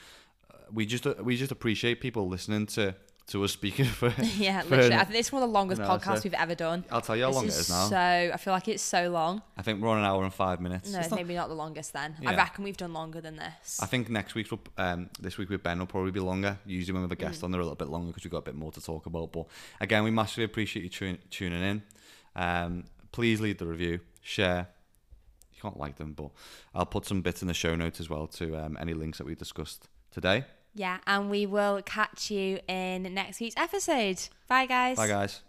uh, 0.51 0.57
we 0.73 0.87
just 0.87 1.05
uh, 1.05 1.13
we 1.21 1.37
just 1.37 1.51
appreciate 1.51 2.01
people 2.01 2.27
listening 2.27 2.65
to 2.77 2.95
to 3.27 3.43
us 3.43 3.51
speaking 3.53 3.85
for 3.99 4.13
Yeah, 4.35 4.61
for- 4.61 4.69
literally. 4.75 4.95
I 4.95 4.99
think 5.05 5.11
this 5.11 5.27
is 5.27 5.31
one 5.31 5.43
of 5.43 5.49
the 5.49 5.53
longest 5.53 5.81
No, 5.81 5.87
podcasts 5.87 6.17
so- 6.17 6.21
we've 6.25 6.33
ever 6.33 6.55
done. 6.55 6.83
I'll 6.91 7.01
tell 7.01 7.15
you 7.15 7.23
how 7.23 7.29
This 7.29 7.35
long 7.35 7.45
it 7.45 7.49
is 7.49 7.69
now 7.69 7.87
So 7.87 7.97
I 8.33 8.37
feel 8.37 8.53
like 8.53 8.67
it's 8.67 8.83
so 8.83 9.09
long. 9.09 9.41
I 9.57 9.61
think 9.61 9.81
we're 9.81 9.89
on 9.89 9.99
an 9.99 10.03
hour 10.05 10.23
and 10.23 10.33
five 10.33 10.59
minutes 10.59 10.91
No, 10.91 10.99
It's 10.99 11.09
not- 11.11 11.15
maybe 11.17 11.33
not 11.35 11.47
the 11.47 11.55
longest 11.55 11.93
then. 11.93 12.15
I 12.25 12.35
reckon 12.35 12.63
we've 12.63 12.75
done 12.77 12.93
longer 12.93 13.21
than 13.21 13.37
this. 13.37 13.79
I 13.81 13.85
think 13.85 14.09
next 14.09 14.35
week's 14.35 14.51
um, 14.77 15.09
this 15.19 15.37
week 15.37 15.49
with 15.49 15.63
Ben 15.63 15.79
will 15.79 15.85
probably 15.85 16.11
be 16.11 16.19
longer. 16.19 16.57
Usually 16.65 16.93
when 16.93 17.01
we 17.01 17.05
have 17.05 17.11
a 17.11 17.15
guest 17.15 17.43
on, 17.43 17.51
they're 17.51 17.61
a 17.61 17.63
little 17.63 17.75
bit 17.75 17.87
longer 17.89 18.07
because 18.07 18.23
we've 18.25 18.31
got 18.31 18.39
a 18.39 18.41
bit 18.41 18.55
more 18.55 18.71
to 18.73 18.81
talk 18.81 19.05
about. 19.05 19.31
But 19.31 19.45
again, 19.79 20.03
we 20.03 20.11
massively 20.11 20.43
appreciate 20.43 20.83
you 20.83 20.89
tun- 20.89 21.19
tuning 21.29 21.63
in. 21.63 21.83
Um, 22.35 22.83
please 23.11 23.39
leave 23.39 23.57
the 23.57 23.67
review, 23.67 23.99
share. 24.21 24.67
You 25.53 25.61
can't 25.61 25.77
like 25.79 25.95
them, 25.95 26.11
but 26.13 26.31
I'll 26.75 26.85
put 26.85 27.05
some 27.05 27.21
bits 27.21 27.41
in 27.41 27.47
the 27.47 27.53
show 27.53 27.73
notes 27.75 28.01
as 28.01 28.09
well 28.09 28.27
to 28.27 28.57
um, 28.57 28.77
any 28.81 28.93
links 28.93 29.17
that 29.19 29.25
we 29.25 29.33
discussed 29.35 29.87
today. 30.11 30.43
Yeah, 30.75 30.97
and 31.05 31.29
we 31.29 31.45
will 31.45 31.81
catch 31.83 32.31
you 32.31 32.59
in 32.67 33.03
next 33.13 33.39
week's 33.39 33.55
episode. 33.57 34.19
Bye, 34.47 34.65
guys. 34.65 34.97
Bye, 34.97 35.07
guys. 35.07 35.41